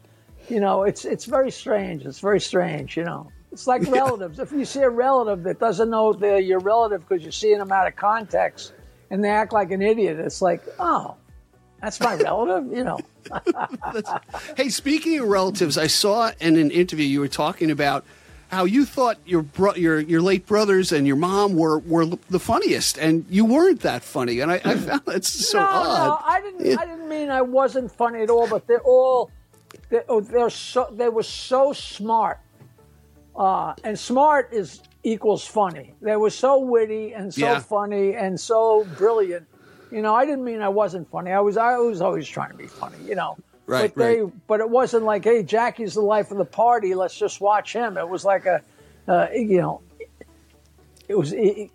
you 0.49 0.59
know, 0.59 0.83
it's 0.83 1.05
it's 1.05 1.25
very 1.25 1.51
strange. 1.51 2.05
It's 2.05 2.19
very 2.19 2.39
strange. 2.39 2.97
You 2.97 3.03
know, 3.03 3.31
it's 3.51 3.67
like 3.67 3.81
relatives. 3.87 4.39
If 4.39 4.51
you 4.51 4.65
see 4.65 4.81
a 4.81 4.89
relative 4.89 5.43
that 5.43 5.59
doesn't 5.59 5.89
know 5.89 6.13
they're 6.13 6.39
your 6.39 6.59
relative 6.59 7.07
because 7.07 7.23
you're 7.23 7.31
seeing 7.31 7.59
them 7.59 7.71
out 7.71 7.87
of 7.87 7.95
context 7.95 8.73
and 9.09 9.23
they 9.23 9.29
act 9.29 9.53
like 9.53 9.71
an 9.71 9.81
idiot, 9.81 10.19
it's 10.19 10.41
like, 10.41 10.63
oh, 10.79 11.15
that's 11.81 11.99
my 11.99 12.15
relative. 12.15 12.75
You 12.75 12.83
know. 12.83 12.99
hey, 14.57 14.69
speaking 14.69 15.19
of 15.19 15.27
relatives, 15.27 15.77
I 15.77 15.87
saw 15.87 16.31
in 16.39 16.57
an 16.57 16.71
interview 16.71 17.05
you 17.05 17.19
were 17.19 17.27
talking 17.27 17.71
about 17.71 18.05
how 18.55 18.63
you 18.63 18.85
thought 18.85 19.17
your 19.25 19.41
bro- 19.41 19.75
your 19.75 19.99
your 19.99 20.21
late 20.21 20.45
brothers 20.45 20.91
and 20.91 21.05
your 21.05 21.17
mom 21.17 21.55
were 21.55 21.79
were 21.79 22.05
the 22.29 22.39
funniest, 22.39 22.97
and 22.97 23.25
you 23.29 23.43
weren't 23.43 23.81
that 23.81 24.01
funny. 24.03 24.39
And 24.39 24.51
I, 24.51 24.55
I 24.63 24.75
found 24.75 25.05
that 25.07 25.25
so 25.25 25.59
no, 25.59 25.65
odd. 25.65 26.07
No, 26.07 26.19
I 26.25 26.41
didn't. 26.41 26.65
Yeah. 26.65 26.77
I 26.79 26.85
didn't 26.85 27.09
mean 27.09 27.29
I 27.29 27.41
wasn't 27.41 27.91
funny 27.91 28.21
at 28.21 28.29
all. 28.29 28.47
But 28.47 28.65
they're 28.65 28.79
all 28.81 29.29
they, 29.89 30.01
oh, 30.07 30.21
they're 30.21 30.49
so 30.49 30.87
they 30.91 31.09
were 31.09 31.23
so 31.23 31.73
smart, 31.73 32.39
uh, 33.35 33.73
and 33.83 33.99
smart 33.99 34.53
is 34.53 34.81
equals 35.03 35.45
funny. 35.45 35.93
They 36.01 36.15
were 36.15 36.29
so 36.29 36.57
witty 36.59 37.13
and 37.13 37.33
so 37.33 37.41
yeah. 37.41 37.59
funny 37.59 38.15
and 38.15 38.39
so 38.39 38.87
brilliant. 38.97 39.45
You 39.91 40.01
know, 40.01 40.15
I 40.15 40.25
didn't 40.25 40.45
mean 40.45 40.61
I 40.61 40.69
wasn't 40.69 41.09
funny. 41.11 41.31
I 41.31 41.41
was 41.41 41.57
I 41.57 41.77
was 41.77 42.01
always 42.01 42.27
trying 42.27 42.51
to 42.51 42.57
be 42.57 42.67
funny. 42.67 42.97
You 43.05 43.15
know. 43.15 43.37
Right, 43.67 43.93
but 43.93 44.03
they, 44.03 44.21
right. 44.21 44.33
but 44.47 44.59
it 44.59 44.69
wasn't 44.69 45.05
like, 45.05 45.23
hey, 45.23 45.41
Jackie's 45.41 45.95
the 45.95 46.01
life 46.01 46.31
of 46.31 46.37
the 46.37 46.45
party. 46.45 46.93
Let's 46.93 47.17
just 47.17 47.41
watch 47.41 47.73
him. 47.73 47.97
It 47.97 48.07
was 48.07 48.23
like 48.23 48.45
a, 48.45 48.61
uh, 49.07 49.27
you 49.33 49.59
know, 49.59 49.81
it 51.07 51.17
was 51.17 51.33
e- 51.33 51.71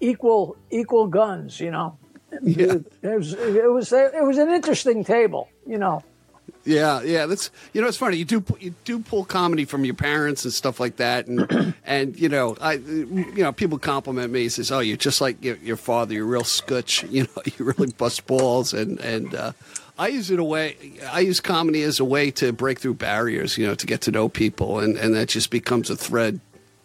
equal 0.00 0.56
equal 0.70 1.06
guns. 1.06 1.58
You 1.58 1.70
know, 1.70 1.98
yeah. 2.42 2.74
it, 2.74 2.92
it 3.02 3.16
was 3.16 3.32
it 3.34 3.70
was 3.70 3.92
it 3.92 4.24
was 4.24 4.38
an 4.38 4.50
interesting 4.50 5.04
table. 5.04 5.48
You 5.66 5.78
know. 5.78 6.02
Yeah, 6.64 7.02
yeah, 7.02 7.26
that's 7.26 7.50
you 7.72 7.80
know 7.80 7.88
it's 7.88 7.96
funny. 7.96 8.18
You 8.18 8.24
do 8.26 8.44
you 8.60 8.74
do 8.84 8.98
pull 8.98 9.24
comedy 9.24 9.64
from 9.64 9.84
your 9.84 9.94
parents 9.94 10.44
and 10.44 10.52
stuff 10.52 10.78
like 10.78 10.96
that, 10.96 11.26
and 11.26 11.74
and 11.84 12.18
you 12.18 12.28
know 12.28 12.56
I 12.60 12.74
you 12.74 13.32
know 13.38 13.52
people 13.52 13.78
compliment 13.78 14.30
me. 14.30 14.48
Says, 14.50 14.70
"Oh, 14.70 14.80
you're 14.80 14.98
just 14.98 15.22
like 15.22 15.42
your, 15.42 15.56
your 15.56 15.76
father. 15.76 16.14
You're 16.14 16.26
real 16.26 16.44
scutch. 16.44 17.04
You 17.10 17.22
know, 17.22 17.42
you 17.44 17.64
really 17.64 17.92
bust 17.92 18.26
balls." 18.26 18.74
And 18.74 19.00
and 19.00 19.34
uh, 19.34 19.52
I 19.98 20.08
use 20.08 20.30
it 20.30 20.38
a 20.38 20.44
way. 20.44 20.76
I 21.10 21.20
use 21.20 21.40
comedy 21.40 21.82
as 21.82 21.98
a 21.98 22.04
way 22.04 22.30
to 22.32 22.52
break 22.52 22.78
through 22.78 22.94
barriers. 22.94 23.56
You 23.56 23.66
know, 23.66 23.74
to 23.74 23.86
get 23.86 24.02
to 24.02 24.10
know 24.10 24.28
people, 24.28 24.80
and 24.80 24.98
and 24.98 25.14
that 25.14 25.28
just 25.30 25.50
becomes 25.50 25.88
a 25.88 25.96
thread 25.96 26.40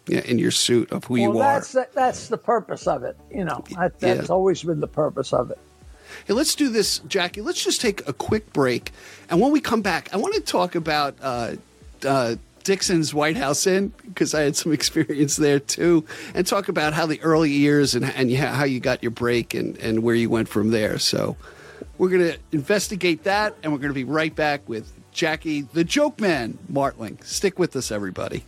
in 0.08 0.38
your 0.38 0.52
suit 0.52 0.90
of 0.92 1.04
who 1.04 1.14
well, 1.14 1.22
you 1.22 1.38
that's, 1.38 1.74
are. 1.74 1.88
That's 1.94 2.28
the 2.28 2.38
purpose 2.38 2.86
of 2.86 3.02
it. 3.02 3.16
You 3.30 3.44
know, 3.44 3.62
that, 3.76 3.98
that's 3.98 4.28
yeah. 4.28 4.34
always 4.34 4.62
been 4.62 4.80
the 4.80 4.88
purpose 4.88 5.32
of 5.32 5.50
it. 5.50 5.58
Hey, 6.26 6.34
let's 6.34 6.54
do 6.54 6.68
this, 6.68 6.98
Jackie. 7.00 7.40
Let's 7.40 7.62
just 7.62 7.80
take 7.80 8.06
a 8.08 8.12
quick 8.12 8.52
break. 8.52 8.92
And 9.30 9.40
when 9.40 9.52
we 9.52 9.60
come 9.60 9.82
back, 9.82 10.12
I 10.12 10.16
want 10.16 10.34
to 10.34 10.40
talk 10.40 10.74
about 10.74 11.16
uh, 11.20 11.56
uh, 12.04 12.36
Dixon's 12.64 13.14
White 13.14 13.36
House 13.36 13.66
Inn 13.66 13.92
because 14.04 14.34
I 14.34 14.42
had 14.42 14.56
some 14.56 14.72
experience 14.80 15.36
there 15.36 15.60
too, 15.60 16.04
and 16.34 16.46
talk 16.46 16.68
about 16.68 16.94
how 16.94 17.06
the 17.06 17.20
early 17.22 17.50
years 17.50 17.94
and, 17.94 18.04
and 18.04 18.32
how 18.32 18.64
you 18.64 18.80
got 18.80 19.02
your 19.02 19.12
break 19.12 19.54
and, 19.54 19.76
and 19.78 20.02
where 20.02 20.14
you 20.14 20.28
went 20.28 20.48
from 20.48 20.70
there. 20.70 20.98
So 20.98 21.36
we're 21.98 22.10
going 22.10 22.32
to 22.32 22.38
investigate 22.52 23.24
that, 23.24 23.54
and 23.62 23.72
we're 23.72 23.78
going 23.78 23.90
to 23.90 23.94
be 23.94 24.04
right 24.04 24.34
back 24.34 24.68
with 24.68 24.92
Jackie, 25.12 25.62
the 25.62 25.84
joke 25.84 26.20
man, 26.20 26.58
Martling. 26.68 27.18
Stick 27.22 27.58
with 27.58 27.74
us, 27.76 27.90
everybody. 27.90 28.44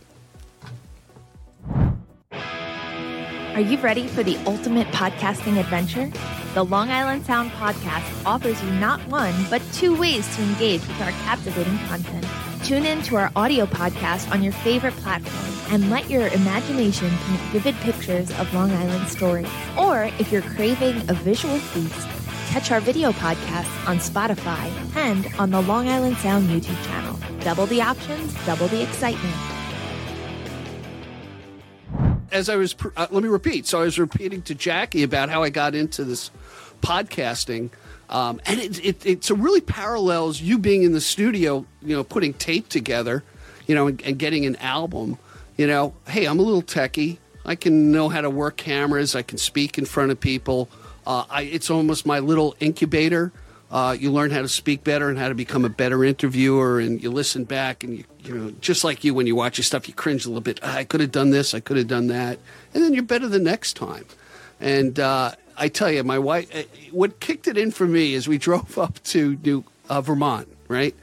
Are 3.59 3.71
you 3.71 3.77
ready 3.79 4.07
for 4.07 4.23
the 4.23 4.37
ultimate 4.45 4.87
podcasting 4.87 5.59
adventure? 5.59 6.09
The 6.53 6.63
Long 6.63 6.89
Island 6.91 7.25
Sound 7.25 7.51
podcast 7.51 8.25
offers 8.25 8.63
you 8.63 8.71
not 8.79 9.05
one, 9.09 9.35
but 9.49 9.61
two 9.73 9.93
ways 9.99 10.33
to 10.37 10.43
engage 10.43 10.79
with 10.87 11.01
our 11.01 11.11
captivating 11.11 11.77
content. 11.79 12.25
Tune 12.63 12.85
in 12.85 13.01
to 13.01 13.17
our 13.17 13.29
audio 13.35 13.65
podcast 13.65 14.31
on 14.31 14.41
your 14.41 14.53
favorite 14.53 14.93
platform 14.93 15.73
and 15.73 15.89
let 15.89 16.09
your 16.09 16.27
imagination 16.29 17.09
paint 17.09 17.41
vivid 17.51 17.75
pictures 17.81 18.31
of 18.39 18.53
Long 18.53 18.71
Island 18.71 19.09
stories. 19.09 19.49
Or 19.77 20.03
if 20.19 20.31
you're 20.31 20.41
craving 20.41 21.09
a 21.09 21.13
visual 21.13 21.59
feast, 21.59 22.07
catch 22.47 22.71
our 22.71 22.79
video 22.79 23.11
podcast 23.11 23.89
on 23.89 23.97
Spotify 23.97 24.71
and 24.95 25.27
on 25.37 25.51
the 25.51 25.61
Long 25.63 25.89
Island 25.89 26.15
Sound 26.19 26.47
YouTube 26.47 26.81
channel. 26.85 27.19
Double 27.41 27.65
the 27.65 27.81
options, 27.81 28.33
double 28.45 28.69
the 28.69 28.81
excitement. 28.81 29.58
As 32.31 32.49
I 32.49 32.55
was, 32.55 32.75
uh, 32.95 33.07
let 33.11 33.23
me 33.23 33.29
repeat. 33.29 33.67
So 33.67 33.79
I 33.79 33.83
was 33.83 33.99
repeating 33.99 34.41
to 34.43 34.55
Jackie 34.55 35.03
about 35.03 35.29
how 35.29 35.43
I 35.43 35.49
got 35.49 35.75
into 35.75 36.03
this 36.03 36.31
podcasting, 36.81 37.69
um, 38.09 38.41
and 38.45 38.59
it, 38.59 38.83
it, 38.83 39.05
it 39.05 39.23
so 39.23 39.35
really 39.35 39.61
parallels 39.61 40.41
you 40.41 40.57
being 40.57 40.83
in 40.83 40.93
the 40.93 41.01
studio, 41.01 41.65
you 41.81 41.95
know, 41.95 42.03
putting 42.03 42.33
tape 42.33 42.69
together, 42.69 43.23
you 43.67 43.75
know, 43.75 43.87
and, 43.87 44.01
and 44.01 44.17
getting 44.17 44.45
an 44.45 44.55
album. 44.57 45.17
You 45.57 45.67
know, 45.67 45.93
hey, 46.07 46.25
I'm 46.25 46.39
a 46.39 46.41
little 46.41 46.63
techie. 46.63 47.17
I 47.45 47.55
can 47.55 47.91
know 47.91 48.09
how 48.09 48.21
to 48.21 48.29
work 48.29 48.57
cameras. 48.57 49.15
I 49.15 49.21
can 49.21 49.37
speak 49.37 49.77
in 49.77 49.85
front 49.85 50.11
of 50.11 50.19
people. 50.19 50.69
Uh, 51.05 51.25
I, 51.29 51.41
it's 51.43 51.69
almost 51.69 52.05
my 52.05 52.19
little 52.19 52.55
incubator. 52.59 53.31
Uh, 53.71 53.95
you 53.99 54.11
learn 54.11 54.31
how 54.31 54.41
to 54.41 54.47
speak 54.47 54.83
better 54.83 55.09
and 55.09 55.19
how 55.19 55.29
to 55.29 55.35
become 55.35 55.63
a 55.63 55.69
better 55.69 56.03
interviewer, 56.03 56.79
and 56.79 57.03
you 57.03 57.11
listen 57.11 57.43
back, 57.43 57.83
and 57.83 57.99
you, 57.99 58.03
you 58.23 58.35
know, 58.35 58.51
just 58.61 58.83
like 58.83 59.03
you 59.03 59.13
when 59.13 59.27
you 59.27 59.35
watch 59.35 59.57
your 59.59 59.63
stuff, 59.63 59.87
you 59.87 59.93
cringe 59.93 60.25
a 60.25 60.29
little 60.29 60.41
bit. 60.41 60.59
"Ah, 60.63 60.77
I 60.77 60.83
could 60.83 61.01
have 61.01 61.11
done 61.11 61.29
this, 61.29 61.53
I 61.53 61.59
could 61.59 61.77
have 61.77 61.87
done 61.87 62.07
that, 62.07 62.39
and 62.73 62.83
then 62.83 62.93
you're 62.93 63.03
better 63.03 63.27
the 63.27 63.37
next 63.39 63.75
time. 63.75 64.05
And 64.59 64.99
uh, 64.99 65.33
I 65.55 65.67
tell 65.67 65.91
you, 65.91 66.03
my 66.03 66.17
wife, 66.17 66.53
uh, 66.55 66.63
what 66.91 67.19
kicked 67.19 67.47
it 67.47 67.57
in 67.57 67.69
for 67.71 67.85
me 67.85 68.13
is 68.15 68.27
we 68.27 68.37
drove 68.49 68.77
up 68.79 69.01
to 69.05 69.37
New 69.43 69.63
uh, 69.87 70.01
Vermont, 70.01 70.47
right? 70.67 70.95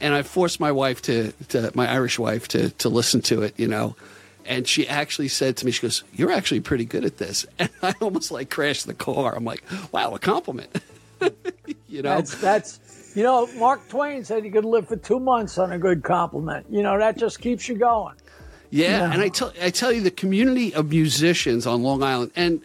And 0.00 0.14
I 0.14 0.22
forced 0.22 0.60
my 0.60 0.72
wife 0.72 1.02
to, 1.02 1.32
to 1.48 1.72
my 1.74 1.90
Irish 1.90 2.18
wife 2.18 2.48
to 2.48 2.70
to 2.70 2.88
listen 2.88 3.20
to 3.22 3.42
it, 3.42 3.58
you 3.58 3.68
know. 3.68 3.96
And 4.46 4.66
she 4.68 4.86
actually 4.88 5.28
said 5.28 5.56
to 5.58 5.66
me, 5.66 5.72
she 5.72 5.82
goes, 5.82 6.04
"You're 6.14 6.32
actually 6.32 6.60
pretty 6.60 6.86
good 6.86 7.04
at 7.04 7.18
this." 7.18 7.44
And 7.58 7.68
I 7.82 7.94
almost 8.00 8.30
like 8.30 8.48
crashed 8.48 8.86
the 8.86 8.94
car. 8.94 9.36
I'm 9.36 9.44
like, 9.44 9.62
"Wow, 9.92 10.14
a 10.14 10.18
compliment." 10.18 10.70
you 11.94 12.02
know, 12.02 12.16
That's 12.16 12.34
that's 12.40 12.80
you 13.14 13.22
know, 13.22 13.46
Mark 13.54 13.88
Twain 13.88 14.24
said 14.24 14.44
you 14.44 14.50
could 14.50 14.64
live 14.64 14.88
for 14.88 14.96
two 14.96 15.20
months 15.20 15.58
on 15.58 15.70
a 15.70 15.78
good 15.78 16.02
compliment. 16.02 16.66
You 16.68 16.82
know, 16.82 16.98
that 16.98 17.16
just 17.16 17.40
keeps 17.40 17.68
you 17.68 17.76
going. 17.76 18.16
Yeah, 18.70 19.12
and 19.12 19.22
I 19.22 19.28
tell 19.28 19.52
I 19.62 19.70
tell 19.70 19.92
you 19.92 20.00
the 20.00 20.10
community 20.10 20.74
of 20.74 20.90
musicians 20.90 21.66
on 21.66 21.84
Long 21.84 22.02
Island, 22.02 22.32
and 22.34 22.60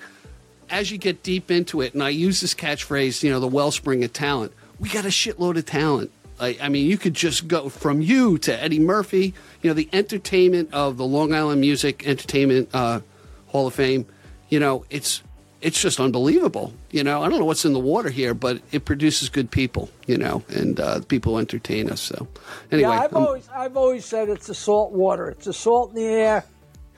as 0.72 0.92
you 0.92 0.98
get 0.98 1.22
deep 1.22 1.52
into 1.52 1.82
it, 1.82 1.94
and 1.94 2.02
I 2.02 2.10
use 2.10 2.42
this 2.42 2.56
catchphrase, 2.56 3.22
you 3.22 3.30
know, 3.30 3.40
the 3.40 3.48
wellspring 3.48 4.04
of 4.04 4.12
talent. 4.14 4.52
We 4.80 4.90
got 4.90 5.06
a 5.06 5.10
shitload 5.10 5.58
of 5.58 5.66
talent. 5.66 6.10
I, 6.40 6.58
I 6.62 6.70
mean, 6.70 6.88
you 6.88 6.98
could 6.98 7.14
just 7.14 7.48
go 7.48 7.70
from 7.70 8.02
you 8.02 8.38
to 8.40 8.64
Eddie 8.64 8.80
Murphy. 8.80 9.34
You 9.62 9.70
know, 9.70 9.74
the 9.74 9.90
entertainment 9.94 10.74
of 10.74 10.98
the 10.98 11.06
Long 11.06 11.34
Island 11.34 11.62
Music 11.62 12.08
Entertainment 12.08 12.70
uh, 12.74 13.02
Hall 13.48 13.68
of 13.68 13.76
Fame. 13.76 14.08
You 14.48 14.60
know, 14.60 14.86
it's 14.90 15.22
it's 15.62 15.82
just 15.82 16.00
unbelievable. 16.00 16.74
You 16.92 17.04
know, 17.04 17.22
I 17.22 17.30
don't 17.30 17.40
know 17.40 17.46
what's 17.46 17.66
in 17.66 17.74
the 17.74 17.80
water 17.80 18.10
here, 18.10 18.34
but 18.34 18.62
it 18.72 18.86
produces 18.86 19.30
good 19.30 19.52
people. 19.52 19.90
You 20.08 20.18
know, 20.18 20.44
and 20.50 20.80
uh, 20.80 21.02
people 21.02 21.38
entertain 21.38 21.90
us. 21.90 22.02
So, 22.02 22.28
anyway, 22.72 22.90
yeah, 22.90 23.02
I've 23.02 23.14
I'm- 23.16 23.24
always 23.26 23.50
I've 23.54 23.78
always 23.78 24.06
said 24.06 24.30
it's 24.30 24.48
the 24.48 24.56
salt 24.56 24.92
water. 24.92 25.30
It's 25.30 25.46
the 25.46 25.54
salt 25.54 25.90
in 25.90 25.96
the 25.96 26.06
air 26.06 26.46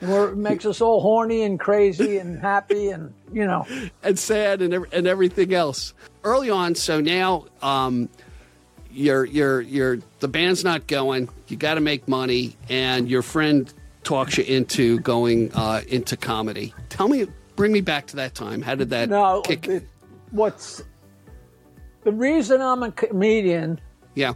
where 0.00 0.30
it 0.30 0.36
makes 0.36 0.66
us 0.66 0.80
all 0.80 1.00
horny 1.00 1.42
and 1.42 1.60
crazy 1.60 2.18
and 2.18 2.40
happy 2.40 2.88
and 2.88 3.14
you 3.32 3.46
know. 3.46 3.66
and 4.02 4.18
sad 4.18 4.62
and 4.62 4.86
and 4.92 5.06
everything 5.06 5.54
else. 5.54 5.94
Early 6.24 6.50
on, 6.50 6.74
so 6.74 7.00
now 7.00 7.46
um, 7.62 8.08
you're 8.90 9.24
you're 9.24 9.60
you're 9.60 9.98
the 10.20 10.28
band's 10.28 10.64
not 10.64 10.86
going. 10.86 11.28
You 11.48 11.56
got 11.56 11.74
to 11.74 11.80
make 11.80 12.08
money, 12.08 12.56
and 12.68 13.08
your 13.08 13.22
friend 13.22 13.72
talks 14.04 14.38
you 14.38 14.44
into 14.44 14.98
going 15.00 15.52
uh, 15.54 15.82
into 15.88 16.16
comedy. 16.16 16.74
Tell 16.88 17.08
me, 17.08 17.26
bring 17.56 17.72
me 17.72 17.80
back 17.80 18.06
to 18.08 18.16
that 18.16 18.34
time. 18.34 18.62
How 18.62 18.74
did 18.74 18.90
that 18.90 19.08
No, 19.08 19.42
kick? 19.42 19.68
it- 19.68 19.88
what's 20.30 20.82
the 22.04 22.12
reason 22.12 22.60
I'm 22.60 22.82
a 22.82 22.90
comedian 22.92 23.80
yeah, 24.14 24.34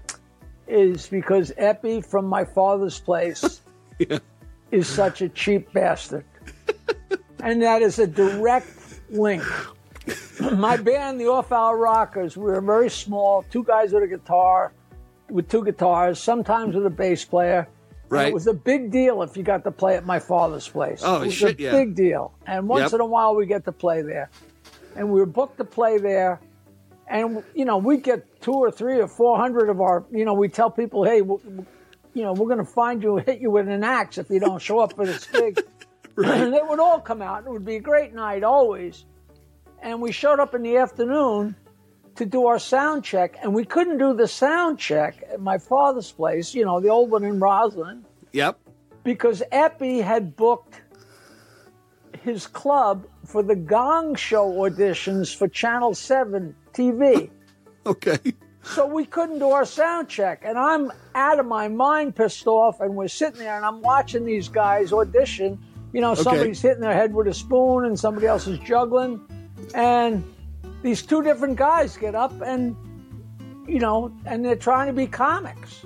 is 0.69 1.07
because 1.09 1.53
Epi 1.57 2.01
from 2.01 2.27
my 2.27 2.45
father's 2.45 3.01
place 3.01 3.61
yeah, 3.99 4.19
is 4.71 4.87
such 4.89 5.23
a 5.23 5.29
cheap 5.29 5.73
bastard. 5.73 6.25
and 7.43 7.63
that 7.63 7.83
is 7.83 7.99
a 7.99 8.07
direct 8.07 8.69
link. 9.11 9.43
My 10.53 10.77
band, 10.77 11.19
the 11.21 11.27
Off 11.29 11.51
Hour 11.51 11.77
Rockers, 11.79 12.37
we 12.37 12.45
were 12.45 12.61
very 12.61 12.91
small, 12.91 13.43
two 13.51 13.65
guys 13.65 13.93
with 13.93 14.03
a 14.03 14.07
guitar, 14.07 14.73
with 15.31 15.49
two 15.49 15.65
guitars, 15.65 16.21
sometimes 16.21 16.75
with 16.75 16.85
a 16.87 16.91
bass 16.91 17.25
player. 17.25 17.67
And 18.11 18.29
it 18.29 18.35
was 18.35 18.47
a 18.47 18.55
big 18.55 18.91
deal 18.91 19.23
if 19.23 19.37
you 19.37 19.43
got 19.43 19.65
to 19.65 19.71
play 19.71 19.97
at 19.97 20.05
my 20.07 20.19
father's 20.19 20.69
place. 20.69 21.03
Oh, 21.05 21.23
it 21.23 21.27
was 21.27 21.35
shit, 21.35 21.59
a 21.59 21.63
yeah. 21.63 21.71
big 21.73 21.95
deal. 21.95 22.33
And 22.47 22.69
once 22.69 22.93
Yep. 22.93 22.95
in 22.95 23.01
a 23.01 23.07
while, 23.07 23.35
we 23.35 23.47
get 23.47 23.65
to 23.65 23.73
play 23.73 24.03
there. 24.03 24.31
And 24.95 25.11
we 25.11 25.21
were 25.21 25.27
booked 25.27 25.59
to 25.59 25.65
play 25.65 25.99
there. 25.99 26.41
And, 27.09 27.43
you 27.55 27.65
know, 27.65 27.77
we'd 27.79 28.03
get 28.03 28.41
two 28.41 28.53
or 28.55 28.71
three 28.71 29.01
or 29.01 29.09
400 29.09 29.69
of 29.69 29.81
our, 29.81 30.05
you 30.11 30.25
know, 30.25 30.35
we 30.35 30.49
tell 30.49 30.71
people, 30.71 31.05
hey, 31.05 31.19
you 31.19 32.23
know, 32.23 32.33
we're 32.33 32.47
going 32.47 32.59
to 32.59 32.65
find 32.65 33.03
you, 33.03 33.17
and 33.19 33.27
hit 33.29 33.41
you 33.41 33.51
with 33.51 33.69
an 33.69 33.85
axe 33.85 34.19
if 34.19 34.31
you 34.31 34.41
don't 34.41 34.61
show 34.61 34.79
up 34.79 34.95
for 34.95 35.05
this 35.07 35.27
gig. 35.27 35.63
and 36.17 36.53
they 36.55 36.61
would 36.63 36.81
all 36.81 37.01
come 37.01 37.21
out. 37.23 37.45
It 37.45 37.51
would 37.51 37.65
be 37.65 37.77
a 37.77 37.81
great 37.81 38.15
night 38.15 38.43
always. 38.43 39.05
And 39.83 40.01
we 40.01 40.13
showed 40.13 40.41
up 40.41 40.55
in 40.55 40.63
the 40.63 40.79
afternoon 40.79 41.55
to 42.17 42.27
do 42.27 42.47
our 42.47 42.59
sound 42.59 43.05
check, 43.05 43.37
and 43.43 43.55
we 43.55 43.65
couldn't 43.65 43.99
do 43.99 44.15
the 44.15 44.29
sound 44.29 44.79
check 44.79 45.23
at 45.33 45.41
my 45.41 45.59
father's 45.59 46.13
place, 46.13 46.55
you 46.55 46.65
know, 46.65 46.81
the 46.81 46.89
old 46.89 47.11
one 47.11 47.25
in 47.25 47.39
Roslyn, 47.39 48.05
yep. 48.33 48.59
because 49.05 49.43
Epi 49.53 50.01
had 50.01 50.37
booked 50.37 50.81
his 52.23 52.47
club 52.47 53.07
for 53.25 53.43
the 53.43 53.55
Gong 53.55 54.15
Show 54.15 54.53
auditions 54.55 55.35
for 55.35 55.49
Channel 55.49 55.95
7 55.95 56.55
TV. 56.73 57.31
Okay. 57.87 58.19
So 58.65 58.85
we 58.85 59.05
couldn't 59.05 59.39
do 59.39 59.51
our 59.51 59.65
sound 59.65 60.09
check. 60.09 60.43
And 60.45 60.59
I'm 60.59 60.91
out 61.15 61.39
of 61.39 61.47
my 61.47 61.69
mind 61.69 62.17
pissed 62.17 62.49
off. 62.49 62.81
And 62.81 62.97
we're 62.97 63.07
sitting 63.07 63.39
there 63.39 63.55
and 63.55 63.65
I'm 63.65 63.81
watching 63.81 64.25
these 64.25 64.49
guys 64.49 64.93
audition. 64.93 65.57
You 65.93 66.01
know, 66.01 66.17
somebody's 66.17 66.61
hitting 66.61 66.81
their 66.81 66.93
head 66.93 67.15
with 67.15 67.29
a 67.29 67.33
spoon 67.33 67.85
and 67.85 67.97
somebody 67.97 68.27
else 68.27 68.49
is 68.49 68.59
juggling. 68.59 69.21
And 69.73 70.25
these 70.83 71.03
two 71.03 71.23
different 71.23 71.57
guys 71.57 71.97
get 71.97 72.15
up 72.15 72.41
and, 72.41 72.77
you 73.67 73.79
know, 73.79 74.13
and 74.25 74.45
they're 74.45 74.57
trying 74.57 74.87
to 74.89 74.93
be 74.93 75.07
comics. 75.07 75.85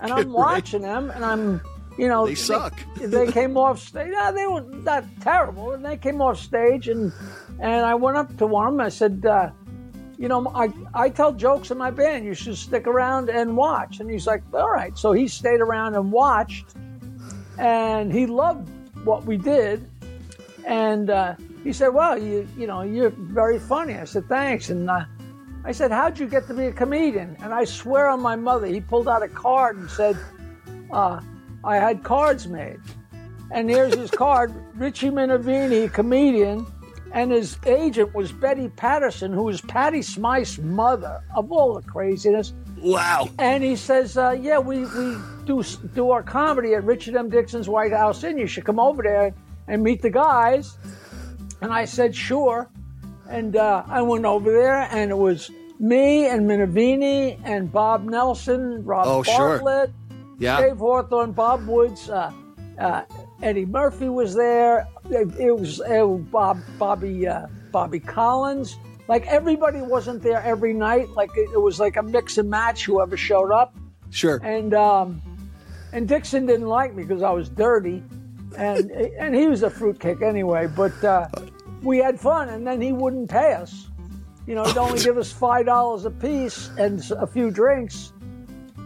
And 0.00 0.12
I'm 0.12 0.32
watching 0.44 0.82
them 0.82 1.10
and 1.10 1.24
I'm, 1.24 1.60
you 1.98 2.08
know, 2.08 2.26
They 2.26 2.34
suck. 2.34 2.74
They, 2.96 3.26
came 3.32 3.56
off 3.56 3.78
stage. 3.78 4.10
No, 4.10 4.32
they 4.32 4.46
were 4.46 4.62
not 4.62 4.84
that 4.84 5.20
terrible. 5.20 5.72
And 5.72 5.84
they 5.84 5.96
came 5.96 6.20
off 6.20 6.38
stage 6.38 6.88
and, 6.88 7.12
and 7.60 7.84
I 7.84 7.94
went 7.94 8.16
up 8.16 8.36
to 8.38 8.46
one 8.46 8.66
of 8.66 8.72
them. 8.74 8.80
I 8.80 8.88
said, 8.88 9.26
uh, 9.26 9.50
you 10.22 10.28
know, 10.28 10.52
I, 10.54 10.72
I 10.94 11.08
tell 11.08 11.32
jokes 11.32 11.72
in 11.72 11.78
my 11.78 11.90
band. 11.90 12.24
You 12.24 12.32
should 12.32 12.56
stick 12.56 12.86
around 12.86 13.28
and 13.28 13.56
watch. 13.56 13.98
And 13.98 14.08
he's 14.08 14.24
like, 14.24 14.42
all 14.54 14.70
right. 14.70 14.96
So 14.96 15.10
he 15.10 15.26
stayed 15.26 15.60
around 15.60 15.96
and 15.96 16.12
watched, 16.12 16.76
and 17.58 18.12
he 18.12 18.26
loved 18.26 18.68
what 19.04 19.24
we 19.24 19.36
did. 19.36 19.90
And 20.64 21.10
uh, 21.10 21.34
he 21.64 21.72
said, 21.72 21.88
well, 21.88 22.18
you 22.18 22.48
you 22.56 22.66
know, 22.66 22.82
you're 22.82 23.10
very 23.10 23.58
funny. 23.58 23.94
I 23.94 24.04
said, 24.04 24.28
thanks. 24.28 24.70
And 24.70 24.90
uh, 24.90 25.04
I 25.64 25.72
said, 25.72 25.90
how'd 25.90 26.18
you 26.18 26.26
get 26.26 26.46
to 26.48 26.54
be 26.54 26.66
a 26.66 26.72
comedian? 26.72 27.36
And 27.40 27.54
I 27.54 27.64
swear 27.64 28.08
on 28.08 28.20
my 28.20 28.36
mother, 28.36 28.66
he 28.66 28.80
pulled 28.80 29.08
out 29.08 29.22
a 29.22 29.28
card 29.28 29.76
and 29.76 29.90
said, 29.90 30.18
uh, 30.90 31.20
I 31.64 31.76
had 31.76 32.02
cards 32.02 32.48
made. 32.48 32.80
And 33.52 33.70
here's 33.70 33.94
his 33.94 34.10
card, 34.10 34.52
Richie 34.74 35.10
Minervini, 35.10 35.92
comedian, 35.92 36.66
and 37.12 37.30
his 37.30 37.58
agent 37.66 38.14
was 38.14 38.32
Betty 38.32 38.68
Patterson, 38.70 39.32
who 39.32 39.44
was 39.44 39.60
Patty 39.60 40.02
Smyth's 40.02 40.58
mother, 40.58 41.22
of 41.36 41.52
all 41.52 41.74
the 41.74 41.82
craziness. 41.82 42.54
Wow. 42.78 43.28
And 43.38 43.62
he 43.62 43.76
says, 43.76 44.16
uh, 44.16 44.30
"Yeah, 44.30 44.58
we, 44.58 44.86
we 44.86 45.16
do 45.44 45.62
do 45.94 46.10
our 46.10 46.22
comedy 46.22 46.74
at 46.74 46.84
Richard 46.84 47.14
M. 47.14 47.28
Dixon's 47.28 47.68
White 47.68 47.92
House 47.92 48.24
Inn. 48.24 48.38
You 48.38 48.46
should 48.46 48.64
come 48.64 48.80
over 48.80 49.02
there 49.02 49.34
and 49.68 49.82
meet 49.82 50.02
the 50.02 50.10
guys." 50.10 50.78
And 51.62 51.72
I 51.72 51.84
said, 51.84 52.14
"Sure." 52.14 52.68
And 53.30 53.56
uh, 53.56 53.84
I 53.86 54.02
went 54.02 54.24
over 54.24 54.50
there, 54.52 54.88
and 54.90 55.10
it 55.10 55.16
was 55.16 55.50
me 55.80 56.26
and 56.26 56.42
Minervini 56.48 57.40
and 57.44 57.72
Bob 57.72 58.04
Nelson, 58.04 58.84
Rob 58.84 59.06
Oh, 59.06 59.22
sure. 59.22 59.58
Bartlett, 59.58 59.90
Yeah. 60.38 60.60
Dave 60.60 60.76
Hawthorne, 60.78 61.32
Bob 61.32 61.66
Woods, 61.66 62.10
uh, 62.10 62.30
uh, 62.78 63.02
Eddie 63.42 63.64
Murphy 63.64 64.08
was 64.08 64.34
there. 64.34 64.86
It, 65.10 65.28
it 65.40 65.52
was 65.58 65.80
uh, 65.80 66.04
Bob, 66.06 66.58
Bobby, 66.78 67.26
uh, 67.26 67.46
Bobby 67.70 68.00
Collins. 68.00 68.76
Like 69.08 69.26
everybody 69.26 69.80
wasn't 69.80 70.22
there 70.22 70.42
every 70.42 70.74
night. 70.74 71.08
Like 71.10 71.30
it, 71.36 71.48
it 71.54 71.60
was 71.60 71.80
like 71.80 71.96
a 71.96 72.02
mix 72.02 72.38
and 72.38 72.50
match. 72.50 72.84
Whoever 72.84 73.16
showed 73.16 73.50
up, 73.50 73.74
Sure. 74.10 74.40
and 74.44 74.74
um, 74.74 75.22
and 75.92 76.06
Dixon 76.06 76.46
didn't 76.46 76.68
like 76.68 76.94
me 76.94 77.02
because 77.04 77.22
I 77.22 77.30
was 77.30 77.48
dirty, 77.48 78.02
and 78.58 78.90
and 79.18 79.34
he 79.34 79.46
was 79.48 79.62
a 79.62 79.70
fruitcake 79.70 80.22
anyway. 80.22 80.66
But 80.68 81.02
uh, 81.02 81.26
we 81.82 81.98
had 81.98 82.18
fun, 82.20 82.48
and 82.48 82.66
then 82.66 82.80
he 82.80 82.92
wouldn't 82.92 83.30
pay 83.30 83.54
us. 83.54 83.88
you 84.44 84.56
know, 84.56 84.64
he'd 84.64 84.76
only 84.76 84.98
give 85.00 85.16
us 85.18 85.30
five 85.30 85.66
dollars 85.66 86.04
a 86.04 86.10
piece 86.10 86.68
and 86.76 87.00
a 87.12 87.26
few 87.28 87.48
drinks. 87.50 88.12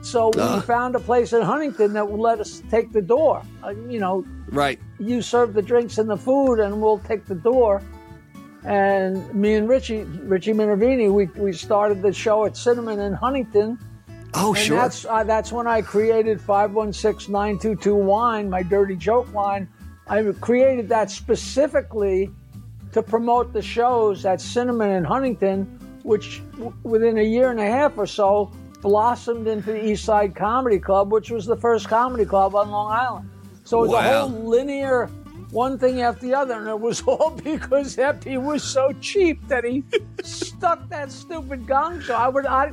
So 0.03 0.29
we 0.35 0.43
Uh. 0.43 0.61
found 0.61 0.95
a 0.95 1.01
place 1.01 1.33
in 1.33 1.41
Huntington 1.41 1.95
that 1.95 2.07
would 2.09 2.21
let 2.21 2.41
us 2.41 2.63
take 2.71 2.93
the 2.93 3.01
door. 3.01 3.41
Uh, 3.65 3.71
you 3.89 3.99
know, 3.99 4.23
Right. 4.53 4.79
you 4.99 5.23
serve 5.23 5.55
the 5.55 5.63
drinks 5.63 5.97
and 5.97 6.11
the 6.11 6.17
food, 6.17 6.61
and 6.61 6.81
we'll 6.83 6.99
take 6.99 7.25
the 7.25 7.35
door. 7.35 7.81
And 8.65 9.33
me 9.35 9.55
and 9.55 9.67
Richie, 9.67 10.05
Richie 10.25 10.53
Minervini, 10.53 11.11
we, 11.11 11.27
we 11.41 11.53
started 11.55 12.03
the 12.03 12.13
show 12.13 12.45
at 12.45 12.55
Cinnamon 12.57 13.01
in 13.01 13.15
Huntington. 13.15 13.79
Oh, 14.35 14.49
And 14.55 14.59
sure. 14.59 14.77
that's 14.77 15.07
uh, 15.07 15.25
that's 15.25 15.53
when 15.53 15.67
I 15.67 15.81
created 15.81 16.39
516-922 16.39 17.95
wine, 17.95 18.51
my 18.51 18.63
dirty 18.63 18.97
joke 18.97 19.33
line. 19.33 19.69
I 20.09 20.23
created 20.41 20.89
that 20.91 21.11
specifically 21.11 22.31
to 22.93 23.03
promote 23.03 23.53
the 23.53 23.63
shows 23.63 24.25
at 24.25 24.41
Cinnamon 24.41 24.91
and 24.91 25.07
Huntington, 25.07 25.65
which 26.03 26.43
w- 26.53 26.73
within 26.83 27.19
a 27.19 27.23
year 27.23 27.51
and 27.51 27.61
a 27.61 27.67
half 27.67 27.99
or 27.99 28.07
so 28.07 28.51
blossomed 28.83 29.47
into 29.49 29.73
the 29.73 29.85
East 29.85 30.05
Side 30.05 30.35
Comedy 30.35 30.79
Club, 30.79 31.11
which 31.13 31.31
was 31.31 31.47
the 31.47 31.57
first 31.57 31.89
comedy 31.89 32.25
club 32.25 32.55
on 32.55 32.71
Long 32.71 32.91
Island. 32.93 33.31
So 33.65 33.83
it 33.85 33.89
was 33.89 34.05
a 34.05 34.19
whole 34.21 34.29
linear 34.29 35.07
one 35.51 35.79
thing 35.79 36.03
after 36.03 36.23
the 36.27 36.35
other, 36.35 36.55
and 36.55 36.69
it 36.69 36.79
was 36.79 37.03
all 37.07 37.31
because 37.43 37.99
Epi 37.99 38.39
was 38.39 38.63
so 38.63 38.93
cheap 39.01 39.47
that 39.49 39.65
he 39.65 39.83
stuck 40.23 40.89
that 40.89 41.11
stupid 41.11 41.67
gong 41.67 42.01
show. 42.01 42.15
I 42.15 42.29
would, 42.29 42.47
I, 42.47 42.73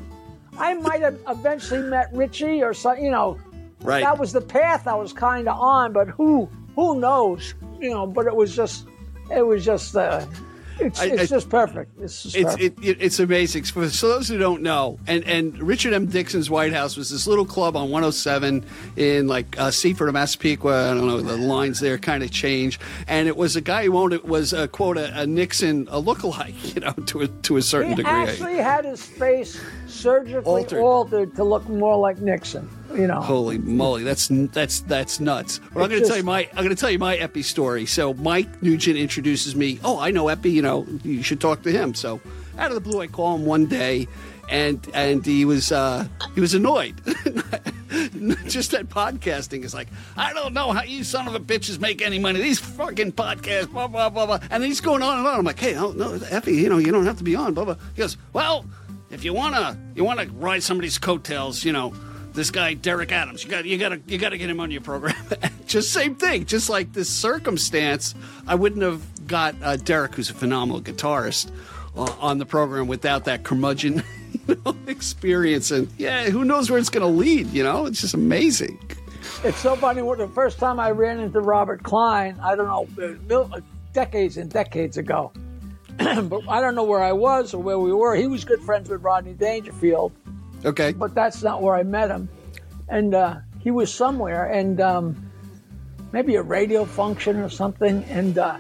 I 0.57 0.75
might 0.75 1.01
have 1.01 1.17
eventually 1.27 1.81
met 1.81 2.09
Richie 2.13 2.61
or 2.63 2.73
some, 2.73 2.97
you 2.99 3.11
know, 3.11 3.39
Right. 3.81 4.01
that 4.03 4.17
was 4.17 4.31
the 4.31 4.39
path 4.41 4.87
I 4.87 4.95
was 4.95 5.11
kind 5.11 5.49
of 5.49 5.59
on, 5.59 5.91
but 5.91 6.07
who, 6.07 6.47
who 6.75 6.99
knows, 7.01 7.53
you 7.81 7.89
know? 7.89 8.07
But 8.07 8.27
it 8.27 8.35
was 8.35 8.55
just, 8.55 8.87
it 9.31 9.41
was 9.45 9.63
just, 9.65 9.95
uh, 9.95 10.25
it's, 10.79 10.99
I- 10.99 11.05
it's 11.05 11.21
I- 11.31 11.35
just 11.35 11.49
perfect. 11.49 11.91
It's 12.01 12.23
just 12.23 12.35
It's 12.35 12.53
perfect. 12.55 12.79
it, 12.79 12.87
it, 12.87 12.97
it's 12.99 13.19
amazing. 13.19 13.63
For 13.65 13.87
so 13.89 14.07
those 14.09 14.27
who 14.27 14.39
don't 14.39 14.63
know, 14.63 14.97
and 15.05 15.23
and 15.25 15.57
Richard 15.61 15.93
M. 15.93 16.07
Dixon's 16.07 16.49
White 16.49 16.73
House 16.73 16.97
was 16.97 17.11
this 17.11 17.27
little 17.27 17.45
club 17.45 17.75
on 17.77 17.91
107 17.91 18.65
in 18.97 19.27
like 19.27 19.55
uh, 19.59 19.69
Seaford 19.69 20.09
or 20.09 20.11
Massapequa. 20.11 20.89
I 20.89 20.93
don't 20.95 21.05
know 21.05 21.21
the 21.21 21.37
lines 21.37 21.79
there 21.79 21.99
kind 21.99 22.23
of 22.23 22.31
change, 22.31 22.79
and 23.07 23.27
it 23.27 23.37
was 23.37 23.55
a 23.55 23.61
guy 23.61 23.85
who 23.85 23.95
owned 23.99 24.13
it 24.13 24.25
was 24.25 24.51
uh, 24.51 24.65
quote 24.65 24.97
a, 24.97 25.21
a 25.21 25.27
Nixon 25.27 25.87
a 25.91 26.01
lookalike, 26.01 26.55
you 26.75 26.81
know, 26.81 26.93
to 27.05 27.21
a 27.21 27.27
to 27.27 27.57
a 27.57 27.61
certain 27.61 27.91
he 27.91 27.95
degree. 27.97 28.11
actually 28.11 28.55
had 28.57 28.83
his 28.83 29.05
face 29.05 29.61
surgically 29.87 30.43
Altered. 30.63 30.81
altered. 30.81 31.35
to 31.35 31.43
look 31.43 31.69
more 31.69 31.97
like 31.97 32.17
Nixon. 32.17 32.67
You 32.95 33.07
know, 33.07 33.21
Holy 33.21 33.57
moly, 33.57 34.03
that's 34.03 34.27
that's 34.29 34.81
that's 34.81 35.19
nuts. 35.19 35.59
Well, 35.73 35.83
I'm 35.83 35.89
going 35.89 36.03
to 36.03 36.07
tell 36.07 36.17
you 36.17 36.23
my 36.23 36.47
I'm 36.51 36.63
going 36.63 36.69
to 36.69 36.75
tell 36.75 36.91
you 36.91 36.99
my 36.99 37.15
Epi 37.15 37.41
story. 37.41 37.85
So 37.85 38.13
Mike 38.13 38.61
Nugent 38.61 38.97
introduces 38.97 39.55
me. 39.55 39.79
Oh, 39.83 39.99
I 39.99 40.11
know 40.11 40.27
Epi. 40.27 40.51
You 40.51 40.61
know, 40.61 40.85
you 41.03 41.23
should 41.23 41.41
talk 41.41 41.63
to 41.63 41.71
him. 41.71 41.93
So 41.95 42.21
out 42.57 42.67
of 42.67 42.75
the 42.75 42.81
blue, 42.81 43.01
I 43.01 43.07
call 43.07 43.35
him 43.35 43.45
one 43.45 43.65
day, 43.65 44.07
and 44.49 44.87
and 44.93 45.25
he 45.25 45.43
was 45.45 45.71
uh, 45.71 46.07
he 46.35 46.41
was 46.41 46.53
annoyed. 46.53 47.01
Just 48.47 48.71
that 48.71 48.89
podcasting 48.89 49.63
is 49.63 49.73
like 49.73 49.87
I 50.15 50.33
don't 50.33 50.53
know 50.53 50.71
how 50.71 50.83
you 50.83 51.03
son 51.03 51.27
of 51.27 51.35
a 51.35 51.39
bitches 51.39 51.79
make 51.79 52.01
any 52.01 52.19
money. 52.19 52.41
These 52.41 52.59
fucking 52.59 53.13
podcasts, 53.13 53.71
blah 53.71 53.87
blah 53.87 54.09
blah 54.09 54.25
blah, 54.25 54.39
and 54.51 54.63
he's 54.63 54.81
going 54.81 55.01
on 55.01 55.17
and 55.17 55.27
on. 55.27 55.39
I'm 55.39 55.45
like, 55.45 55.59
hey, 55.59 55.73
no, 55.73 55.91
no, 55.91 56.19
Epi, 56.29 56.53
you 56.53 56.69
know, 56.69 56.77
you 56.77 56.91
don't 56.91 57.05
have 57.05 57.17
to 57.17 57.23
be 57.23 57.35
on. 57.35 57.53
Blah 57.53 57.65
blah. 57.65 57.75
He 57.95 58.01
goes, 58.01 58.17
well, 58.33 58.65
if 59.09 59.23
you 59.23 59.33
wanna 59.33 59.79
you 59.95 60.03
wanna 60.03 60.27
ride 60.33 60.61
somebody's 60.61 60.97
coattails, 60.97 61.63
you 61.65 61.71
know 61.71 61.93
this 62.33 62.51
guy 62.51 62.73
Derek 62.73 63.11
Adams. 63.11 63.43
You 63.43 63.49
got 63.49 63.65
you 63.65 63.77
got 63.77 63.89
to 63.89 64.01
you 64.07 64.17
got 64.17 64.29
to 64.29 64.37
get 64.37 64.49
him 64.49 64.59
on 64.59 64.71
your 64.71 64.81
program. 64.81 65.15
just 65.67 65.91
same 65.91 66.15
thing. 66.15 66.45
Just 66.45 66.69
like 66.69 66.93
this 66.93 67.09
circumstance, 67.09 68.15
I 68.47 68.55
wouldn't 68.55 68.81
have 68.81 69.27
got 69.27 69.55
uh, 69.61 69.77
Derek, 69.77 70.15
who's 70.15 70.29
a 70.29 70.33
phenomenal 70.33 70.81
guitarist, 70.81 71.51
uh, 71.95 72.13
on 72.19 72.37
the 72.37 72.45
program 72.45 72.87
without 72.87 73.25
that 73.25 73.43
curmudgeon 73.43 74.03
experience. 74.87 75.71
And 75.71 75.89
yeah, 75.97 76.29
who 76.29 76.43
knows 76.43 76.69
where 76.69 76.79
it's 76.79 76.89
going 76.89 77.01
to 77.01 77.19
lead? 77.19 77.47
You 77.47 77.63
know, 77.63 77.85
it's 77.85 78.01
just 78.01 78.13
amazing. 78.13 78.79
It's 79.43 79.59
so 79.59 79.75
funny. 79.75 80.01
The 80.01 80.31
first 80.33 80.57
time 80.57 80.79
I 80.79 80.91
ran 80.91 81.19
into 81.19 81.39
Robert 81.39 81.83
Klein, 81.83 82.37
I 82.41 82.55
don't 82.55 82.67
know, 82.67 83.17
uh, 83.29 83.41
uh, 83.41 83.59
decades 83.93 84.37
and 84.37 84.49
decades 84.49 84.97
ago, 84.97 85.31
but 85.97 86.41
I 86.47 86.61
don't 86.61 86.75
know 86.75 86.83
where 86.83 87.03
I 87.03 87.11
was 87.11 87.53
or 87.53 87.61
where 87.61 87.79
we 87.79 87.93
were. 87.93 88.15
He 88.15 88.27
was 88.27 88.45
good 88.45 88.61
friends 88.61 88.89
with 88.89 89.03
Rodney 89.03 89.33
Dangerfield, 89.33 90.11
Okay. 90.65 90.93
but 90.93 91.13
that's 91.13 91.43
not 91.43 91.61
where 91.61 91.75
I 91.75 91.83
met 91.83 92.09
him. 92.09 92.29
And 92.89 93.13
uh, 93.13 93.37
he 93.59 93.71
was 93.71 93.93
somewhere, 93.93 94.45
and 94.45 94.79
um, 94.81 95.31
maybe 96.11 96.35
a 96.35 96.41
radio 96.41 96.85
function 96.85 97.37
or 97.37 97.49
something. 97.49 98.03
And 98.05 98.37
uh, 98.37 98.59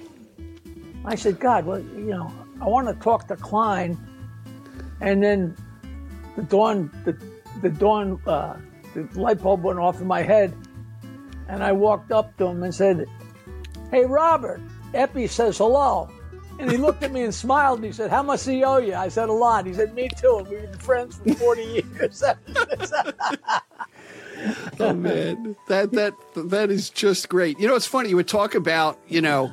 I 1.05 1.15
said, 1.15 1.39
God, 1.39 1.65
well, 1.65 1.79
you 1.79 2.11
know, 2.11 2.31
I 2.61 2.67
want 2.67 2.87
to 2.87 2.95
talk 2.95 3.27
to 3.27 3.35
Klein. 3.35 3.97
And 5.01 5.21
then 5.23 5.55
the 6.35 6.43
dawn, 6.43 6.89
the, 7.05 7.17
the 7.61 7.69
dawn, 7.69 8.21
uh, 8.25 8.55
the 8.93 9.07
light 9.19 9.41
bulb 9.41 9.63
went 9.63 9.79
off 9.79 10.01
in 10.01 10.07
my 10.07 10.23
head. 10.23 10.53
And 11.47 11.63
I 11.63 11.73
walked 11.73 12.11
up 12.11 12.35
to 12.37 12.47
him 12.47 12.63
and 12.63 12.73
said, 12.73 13.05
Hey, 13.91 14.05
Robert, 14.05 14.61
Epi 14.93 15.27
says 15.27 15.57
hello. 15.57 16.09
And 16.63 16.71
he 16.71 16.77
looked 16.77 17.03
at 17.03 17.11
me 17.11 17.23
and 17.23 17.35
smiled 17.35 17.79
and 17.79 17.85
he 17.85 17.91
said, 17.91 18.09
How 18.09 18.23
much 18.23 18.39
does 18.39 18.47
he 18.47 18.63
owe 18.63 18.77
you? 18.77 18.95
I 18.95 19.09
said, 19.09 19.27
A 19.27 19.33
lot. 19.33 19.65
He 19.65 19.73
said, 19.73 19.93
Me 19.93 20.07
too. 20.17 20.37
And 20.39 20.47
we've 20.47 20.61
been 20.61 20.79
friends 20.79 21.17
for 21.17 21.33
40 21.33 21.61
years. 21.61 22.23
Oh 24.77 24.93
man, 24.93 25.55
that 25.69 25.93
that 25.93 26.13
that 26.35 26.69
is 26.69 26.89
just 26.89 27.29
great. 27.29 27.57
You 27.59 27.67
know, 27.67 27.75
it's 27.75 27.85
funny. 27.85 28.09
You 28.09 28.17
would 28.17 28.27
talk 28.27 28.55
about, 28.55 28.99
you 29.07 29.21
know, 29.21 29.49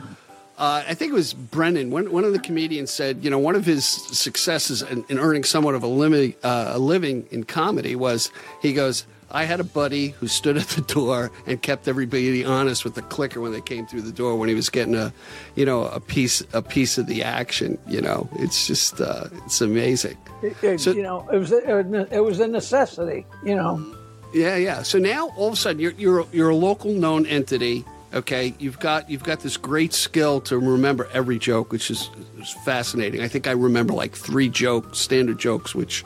uh, 0.58 0.82
I 0.84 0.94
think 0.94 1.12
it 1.12 1.14
was 1.14 1.32
Brennan. 1.32 1.92
One 1.92 2.10
one 2.10 2.24
of 2.24 2.32
the 2.32 2.40
comedians 2.40 2.90
said, 2.90 3.22
you 3.22 3.30
know, 3.30 3.38
one 3.38 3.54
of 3.54 3.64
his 3.64 3.86
successes 3.86 4.82
in, 4.82 5.04
in 5.08 5.20
earning 5.20 5.44
somewhat 5.44 5.76
of 5.76 5.84
a, 5.84 5.86
limit, 5.86 6.44
uh, 6.44 6.72
a 6.74 6.78
living 6.80 7.28
in 7.30 7.44
comedy 7.44 7.94
was 7.94 8.32
he 8.62 8.72
goes. 8.72 9.06
I 9.32 9.44
had 9.44 9.60
a 9.60 9.64
buddy 9.64 10.08
who 10.08 10.26
stood 10.26 10.56
at 10.56 10.66
the 10.68 10.80
door 10.80 11.30
and 11.46 11.60
kept 11.62 11.86
everybody 11.88 12.44
honest 12.44 12.84
with 12.84 12.94
the 12.94 13.02
clicker 13.02 13.40
when 13.40 13.52
they 13.52 13.60
came 13.60 13.86
through 13.86 14.02
the 14.02 14.12
door 14.12 14.36
when 14.36 14.48
he 14.48 14.54
was 14.54 14.68
getting 14.70 14.94
a, 14.94 15.12
you 15.54 15.64
know, 15.64 15.84
a 15.86 16.00
piece 16.00 16.42
a 16.52 16.62
piece 16.62 16.98
of 16.98 17.06
the 17.06 17.22
action. 17.22 17.78
You 17.86 18.00
know, 18.00 18.28
it's 18.38 18.66
just 18.66 19.00
uh, 19.00 19.24
it's 19.46 19.60
amazing. 19.60 20.16
It- 20.42 20.80
So- 20.80 20.92
you 20.92 21.02
know, 21.02 21.28
it 21.32 21.36
was, 21.38 21.52
it 21.52 22.24
was 22.24 22.40
a 22.40 22.48
necessity, 22.48 23.24
you 23.44 23.54
know. 23.54 23.84
Yeah, 24.32 24.56
yeah. 24.56 24.82
So 24.82 24.98
now 24.98 25.28
all 25.36 25.48
of 25.48 25.52
a 25.54 25.56
sudden 25.56 25.80
you're 25.80 25.92
you're 25.98 26.26
you're 26.32 26.50
a 26.50 26.56
local 26.56 26.92
known 26.92 27.26
entity. 27.26 27.84
Okay, 28.12 28.54
you've 28.58 28.80
got 28.80 29.08
you've 29.08 29.22
got 29.22 29.40
this 29.40 29.56
great 29.56 29.92
skill 29.92 30.40
to 30.42 30.58
remember 30.58 31.08
every 31.12 31.38
joke, 31.38 31.70
which 31.70 31.90
is, 31.92 32.10
is 32.40 32.50
fascinating. 32.64 33.20
I 33.22 33.28
think 33.28 33.46
I 33.46 33.52
remember 33.52 33.92
like 33.92 34.16
three 34.16 34.48
jokes, 34.48 34.98
standard 34.98 35.38
jokes, 35.38 35.74
which 35.76 36.04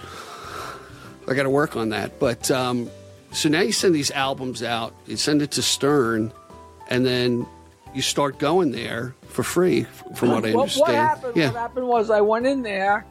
I 1.26 1.32
got 1.32 1.44
to 1.44 1.50
work 1.50 1.76
on 1.76 1.88
that. 1.90 2.18
But 2.20 2.50
um, 2.50 2.90
so 3.34 3.48
now 3.48 3.60
you 3.60 3.72
send 3.72 3.94
these 3.94 4.10
albums 4.10 4.62
out, 4.62 4.94
you 5.06 5.16
send 5.16 5.42
it 5.42 5.50
to 5.52 5.62
Stern, 5.62 6.32
and 6.88 7.04
then 7.04 7.46
you 7.94 8.02
start 8.02 8.38
going 8.38 8.70
there 8.72 9.14
for 9.28 9.42
free, 9.42 9.84
from 10.14 10.30
what 10.30 10.44
I 10.44 10.52
Well, 10.52 10.62
understand. 10.62 10.80
what 10.80 10.94
happened? 10.94 11.36
yeah. 11.36 11.46
What 11.48 11.56
happened 11.56 11.88
was 11.88 12.10
I 12.10 12.20
went 12.20 12.46
in 12.46 12.62
there. 12.62 13.04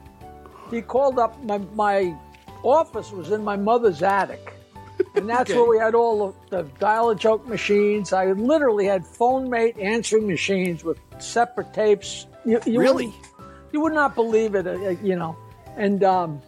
He 0.72 0.82
called 0.82 1.20
up 1.20 1.42
my 1.44 1.60
my 1.76 2.16
office 2.64 3.12
was 3.12 3.32
in 3.32 3.44
my 3.44 3.56
mother's 3.58 4.02
attic, 4.02 4.54
and 5.16 5.30
that's 5.30 5.50
Okay. 5.52 5.60
where 5.60 5.70
we 5.70 5.78
had 5.78 5.94
all 5.96 6.34
the, 6.50 6.58
the 6.58 6.64
dial 6.80 7.10
a 7.10 7.16
joke 7.16 7.48
machines. 7.48 8.14
I 8.14 8.32
literally 8.32 8.86
had 8.86 9.06
phone 9.06 9.50
mate 9.50 9.78
answering 9.78 10.28
machines 10.28 10.84
with 10.84 10.98
separate 11.20 11.74
tapes. 11.74 12.26
You, 12.46 12.60
you 12.66 12.80
Really? 12.80 13.08
wouldn't- 13.08 13.28
You 13.74 13.82
would 13.82 13.94
not 13.94 14.14
believe 14.16 14.54
it, 14.56 14.68
uh, 14.68 14.72
uh, 14.72 14.90
you 15.02 15.16
know. 15.16 15.36
And 15.78 16.04
um, 16.04 16.42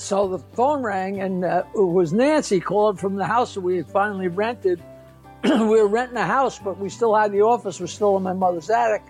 so 0.00 0.28
the 0.28 0.38
phone 0.38 0.82
rang, 0.82 1.20
and 1.20 1.44
uh, 1.44 1.64
it 1.74 1.80
was 1.80 2.12
Nancy 2.12 2.60
called 2.60 2.98
from 2.98 3.16
the 3.16 3.24
house 3.24 3.54
that 3.54 3.60
we 3.60 3.76
had 3.76 3.86
finally 3.86 4.28
rented. 4.28 4.82
we 5.44 5.50
were 5.50 5.88
renting 5.88 6.16
a 6.16 6.26
house, 6.26 6.58
but 6.58 6.78
we 6.78 6.88
still 6.88 7.14
had 7.14 7.32
the 7.32 7.42
office 7.42 7.80
was 7.80 7.92
still 7.92 8.16
in 8.16 8.22
my 8.22 8.32
mother's 8.32 8.70
attic. 8.70 9.02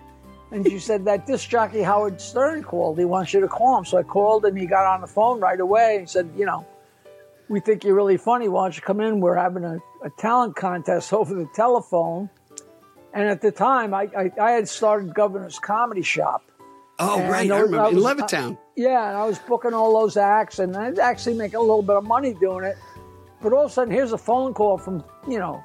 And 0.51 0.65
she 0.65 0.79
said 0.79 1.05
that 1.05 1.27
disc 1.27 1.49
jockey 1.49 1.81
Howard 1.81 2.19
Stern 2.19 2.63
called. 2.63 2.97
He 2.97 3.05
wants 3.05 3.33
you 3.33 3.39
to 3.39 3.47
call 3.47 3.77
him. 3.77 3.85
So 3.85 3.99
I 3.99 4.03
called, 4.03 4.45
and 4.45 4.57
he 4.57 4.65
got 4.65 4.85
on 4.85 5.01
the 5.01 5.07
phone 5.07 5.39
right 5.39 5.59
away. 5.59 5.97
and 5.97 6.09
said, 6.09 6.29
you 6.35 6.45
know, 6.45 6.65
we 7.49 7.59
think 7.59 7.83
you're 7.83 7.95
really 7.95 8.17
funny. 8.17 8.47
Why 8.47 8.65
don't 8.65 8.75
you 8.75 8.81
come 8.81 8.99
in? 9.01 9.19
We're 9.19 9.35
having 9.35 9.63
a, 9.63 9.77
a 10.03 10.09
talent 10.17 10.55
contest 10.55 11.13
over 11.13 11.33
the 11.33 11.47
telephone. 11.53 12.29
And 13.13 13.27
at 13.27 13.41
the 13.41 13.51
time, 13.51 13.93
I, 13.93 14.07
I, 14.17 14.31
I 14.39 14.51
had 14.51 14.67
started 14.67 15.13
Governor's 15.13 15.59
Comedy 15.59 16.03
Shop. 16.03 16.43
Oh, 16.99 17.19
And 17.19 17.31
right. 17.31 17.49
I 17.51 17.55
I 17.55 17.59
remember 17.59 17.85
I 17.85 17.89
in 17.89 17.95
was- 17.95 18.03
Levittown. 18.05 18.57
Yeah, 18.75 19.09
and 19.09 19.17
I 19.17 19.25
was 19.25 19.39
booking 19.39 19.73
all 19.73 19.99
those 19.99 20.15
acts, 20.17 20.59
and 20.59 20.75
I 20.75 20.89
was 20.89 20.99
actually 20.99 21.35
making 21.35 21.55
a 21.57 21.61
little 21.61 21.81
bit 21.81 21.95
of 21.97 22.03
money 22.05 22.33
doing 22.33 22.63
it. 22.65 22.77
But 23.41 23.53
all 23.53 23.65
of 23.65 23.71
a 23.71 23.73
sudden, 23.73 23.93
here's 23.93 24.11
a 24.13 24.17
phone 24.17 24.53
call 24.53 24.77
from, 24.77 25.03
you 25.27 25.39
know, 25.39 25.63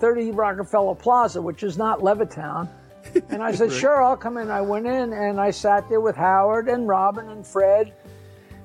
30 0.00 0.30
Rockefeller 0.32 0.94
Plaza, 0.94 1.40
which 1.42 1.62
is 1.62 1.76
not 1.78 2.00
Levittown. 2.00 2.68
And 3.30 3.42
I 3.42 3.52
said, 3.58 3.70
sure, 3.72 4.02
I'll 4.02 4.16
come 4.16 4.36
in. 4.38 4.50
I 4.50 4.60
went 4.62 4.86
in 4.86 5.12
and 5.12 5.40
I 5.40 5.50
sat 5.50 5.88
there 5.88 6.00
with 6.00 6.16
Howard 6.16 6.68
and 6.68 6.88
Robin 6.88 7.28
and 7.28 7.46
Fred, 7.46 7.92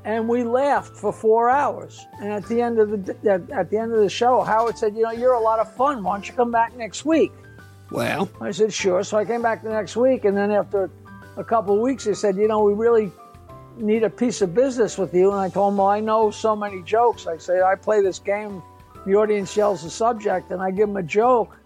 and 0.06 0.30
we 0.30 0.44
laughed 0.44 0.96
for 0.96 1.12
four 1.12 1.50
hours. 1.50 2.06
And 2.22 2.32
at 2.32 2.46
the 2.48 2.62
end 2.62 2.80
of 2.80 3.06
the 3.06 3.16
at, 3.30 3.50
at 3.52 3.70
the 3.70 3.78
end 3.78 3.92
of 3.94 4.00
the 4.00 4.10
show, 4.10 4.42
Howard 4.42 4.78
said, 4.78 4.96
you 4.96 5.04
know, 5.04 5.12
you're 5.12 5.34
a 5.34 5.40
lot 5.42 5.60
of 5.60 5.74
fun. 5.76 6.04
Why 6.04 6.16
don't 6.16 6.28
you 6.28 6.34
come 6.34 6.52
back 6.52 6.76
next 6.78 7.04
week? 7.06 7.32
Well, 7.92 8.30
I 8.42 8.52
said, 8.52 8.74
sure. 8.74 9.04
So 9.04 9.18
I 9.18 9.24
came 9.26 9.42
back 9.42 9.64
the 9.64 9.70
next 9.70 9.96
week, 9.96 10.26
and 10.26 10.36
then 10.36 10.52
after 10.52 10.90
a 11.38 11.44
couple 11.44 11.76
of 11.76 11.82
weeks, 11.82 12.04
they 12.06 12.14
said, 12.14 12.36
you 12.36 12.48
know, 12.48 12.64
we 12.64 12.74
really, 12.74 13.12
need 13.80 14.04
a 14.04 14.10
piece 14.10 14.42
of 14.42 14.54
business 14.54 14.98
with 14.98 15.14
you. 15.14 15.32
And 15.32 15.40
I 15.40 15.50
told 15.50 15.74
him, 15.74 15.78
well, 15.78 15.88
I 15.88 16.00
know 16.00 16.32
so 16.32 16.56
many 16.56 16.82
jokes. 16.82 17.28
I 17.28 17.38
say, 17.38 17.62
I 17.62 17.76
play 17.76 18.02
this 18.02 18.20
game. 18.20 18.62
The 19.06 19.16
audience 19.16 19.56
yells 19.56 19.84
the 19.84 19.90
subject, 19.90 20.52
and 20.52 20.62
I 20.62 20.72
give 20.72 20.90
him 20.90 20.98
a 20.98 21.04
joke. 21.04 21.58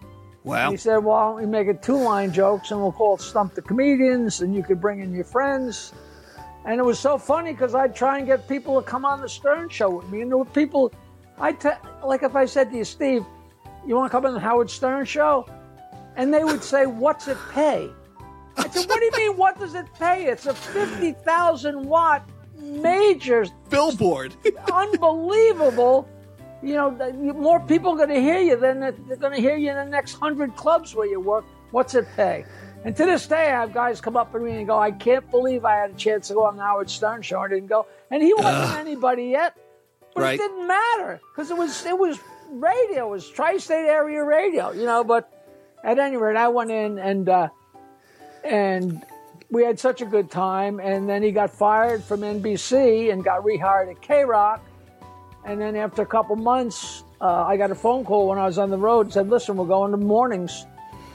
Wow. 0.43 0.71
He 0.71 0.77
said, 0.77 0.97
well, 0.97 1.15
why 1.15 1.23
don't 1.27 1.35
we 1.35 1.45
make 1.45 1.67
it 1.67 1.83
two 1.83 1.97
line 1.97 2.33
jokes 2.33 2.71
and 2.71 2.81
we'll 2.81 2.91
call 2.91 3.15
it 3.15 3.21
Stump 3.21 3.53
the 3.53 3.61
Comedians 3.61 4.41
and 4.41 4.55
you 4.55 4.63
could 4.63 4.81
bring 4.81 4.99
in 4.99 5.13
your 5.13 5.23
friends. 5.23 5.93
And 6.65 6.79
it 6.79 6.83
was 6.83 6.99
so 6.99 7.19
funny 7.19 7.51
because 7.51 7.75
I'd 7.75 7.95
try 7.95 8.17
and 8.17 8.25
get 8.25 8.47
people 8.47 8.81
to 8.81 8.87
come 8.87 9.05
on 9.05 9.21
the 9.21 9.29
Stern 9.29 9.69
show 9.69 9.89
with 9.89 10.09
me. 10.09 10.21
And 10.21 10.31
there 10.31 10.39
were 10.39 10.45
people, 10.45 10.91
I 11.39 11.51
te- 11.51 11.69
like 12.03 12.23
if 12.23 12.35
I 12.35 12.45
said 12.45 12.71
to 12.71 12.77
you, 12.77 12.83
Steve, 12.83 13.23
you 13.85 13.95
want 13.95 14.11
to 14.11 14.17
come 14.17 14.25
on 14.25 14.33
the 14.33 14.39
Howard 14.39 14.69
Stern 14.71 15.05
show? 15.05 15.47
And 16.15 16.33
they 16.33 16.43
would 16.43 16.63
say, 16.63 16.87
what's 16.87 17.27
it 17.27 17.37
pay? 17.51 17.91
I 18.57 18.67
said, 18.69 18.87
what 18.87 18.99
do 18.99 19.05
you 19.05 19.11
mean, 19.29 19.37
what 19.37 19.59
does 19.59 19.75
it 19.75 19.85
pay? 19.95 20.25
It's 20.25 20.45
a 20.45 20.53
50,000 20.53 21.83
watt 21.87 22.29
major, 22.57 23.45
Billboard. 23.69 24.35
unbelievable. 24.73 26.07
You 26.63 26.75
know, 26.75 26.91
more 27.33 27.59
people 27.59 27.93
are 27.93 27.97
going 27.97 28.09
to 28.09 28.21
hear 28.21 28.39
you 28.39 28.55
than 28.55 28.79
they're 28.81 29.17
going 29.17 29.33
to 29.33 29.41
hear 29.41 29.55
you 29.55 29.71
in 29.71 29.75
the 29.77 29.85
next 29.85 30.13
hundred 30.13 30.55
clubs 30.55 30.93
where 30.93 31.07
you 31.07 31.19
work. 31.19 31.43
What's 31.71 31.95
it 31.95 32.05
pay? 32.15 32.45
And 32.83 32.95
to 32.97 33.05
this 33.05 33.27
day, 33.27 33.47
I 33.47 33.61
have 33.61 33.73
guys 33.73 34.01
come 34.01 34.15
up 34.17 34.31
to 34.33 34.39
me 34.39 34.57
and 34.57 34.67
go, 34.67 34.77
I 34.77 34.91
can't 34.91 35.29
believe 35.31 35.65
I 35.65 35.75
had 35.77 35.91
a 35.91 35.93
chance 35.95 36.27
to 36.27 36.33
go 36.35 36.45
on 36.45 36.57
the 36.57 36.63
Howard 36.63 36.89
Stern 36.89 37.21
show. 37.21 37.39
I 37.39 37.47
didn't 37.47 37.67
go. 37.67 37.87
And 38.09 38.21
he 38.21 38.33
wasn't 38.33 38.77
anybody 38.79 39.25
yet. 39.25 39.55
But 40.13 40.21
Right. 40.21 40.33
it 40.35 40.37
didn't 40.39 40.67
matter 40.67 41.21
because 41.31 41.49
it 41.51 41.57
was 41.57 41.85
it 41.85 41.97
was 41.97 42.19
radio, 42.49 43.07
it 43.07 43.09
was 43.09 43.29
tri-state 43.29 43.87
area 43.87 44.21
radio, 44.23 44.71
you 44.71 44.85
know. 44.85 45.03
But 45.03 45.31
at 45.83 45.99
any 45.99 46.17
rate, 46.17 46.35
I 46.35 46.49
went 46.49 46.69
in 46.69 46.99
and 46.99 47.29
uh, 47.29 47.49
and 48.43 49.03
we 49.49 49.63
had 49.63 49.79
such 49.79 50.01
a 50.01 50.05
good 50.05 50.31
time. 50.31 50.79
And 50.79 51.07
then 51.07 51.23
he 51.23 51.31
got 51.31 51.51
fired 51.51 52.03
from 52.03 52.21
NBC 52.21 53.11
and 53.11 53.23
got 53.23 53.43
rehired 53.43 53.91
at 53.91 54.01
K 54.01 54.23
Rock. 54.23 54.63
And 55.45 55.59
then 55.59 55.75
after 55.75 56.01
a 56.01 56.05
couple 56.05 56.35
months, 56.35 57.03
uh, 57.19 57.45
I 57.45 57.57
got 57.57 57.71
a 57.71 57.75
phone 57.75 58.05
call 58.05 58.27
when 58.27 58.37
I 58.37 58.45
was 58.45 58.57
on 58.57 58.69
the 58.69 58.77
road. 58.77 59.07
and 59.07 59.13
Said, 59.13 59.29
"Listen, 59.29 59.57
we're 59.57 59.65
going 59.65 59.91
to 59.91 59.97
mornings 59.97 60.65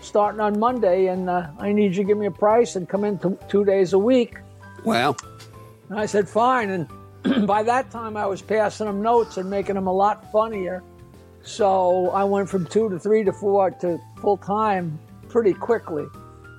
starting 0.00 0.40
on 0.40 0.58
Monday, 0.58 1.06
and 1.06 1.28
uh, 1.30 1.48
I 1.58 1.72
need 1.72 1.96
you 1.96 2.02
to 2.02 2.04
give 2.04 2.18
me 2.18 2.26
a 2.26 2.30
price 2.30 2.76
and 2.76 2.88
come 2.88 3.04
in 3.04 3.18
t- 3.18 3.36
two 3.48 3.64
days 3.64 3.92
a 3.92 3.98
week." 3.98 4.38
wow. 4.84 5.16
And 5.88 5.98
I 5.98 6.06
said, 6.06 6.28
fine. 6.28 6.70
And 6.70 7.46
by 7.46 7.62
that 7.62 7.90
time, 7.90 8.16
I 8.16 8.26
was 8.26 8.42
passing 8.42 8.86
him 8.86 9.02
notes 9.02 9.36
and 9.36 9.48
making 9.48 9.76
him 9.76 9.86
a 9.86 9.92
lot 9.92 10.30
funnier. 10.32 10.82
So 11.42 12.10
I 12.10 12.24
went 12.24 12.48
from 12.48 12.66
two 12.66 12.88
to 12.88 12.98
three 12.98 13.22
to 13.24 13.32
four 13.32 13.70
to 13.70 13.98
full 14.20 14.36
time 14.36 14.98
pretty 15.28 15.52
quickly. 15.52 16.06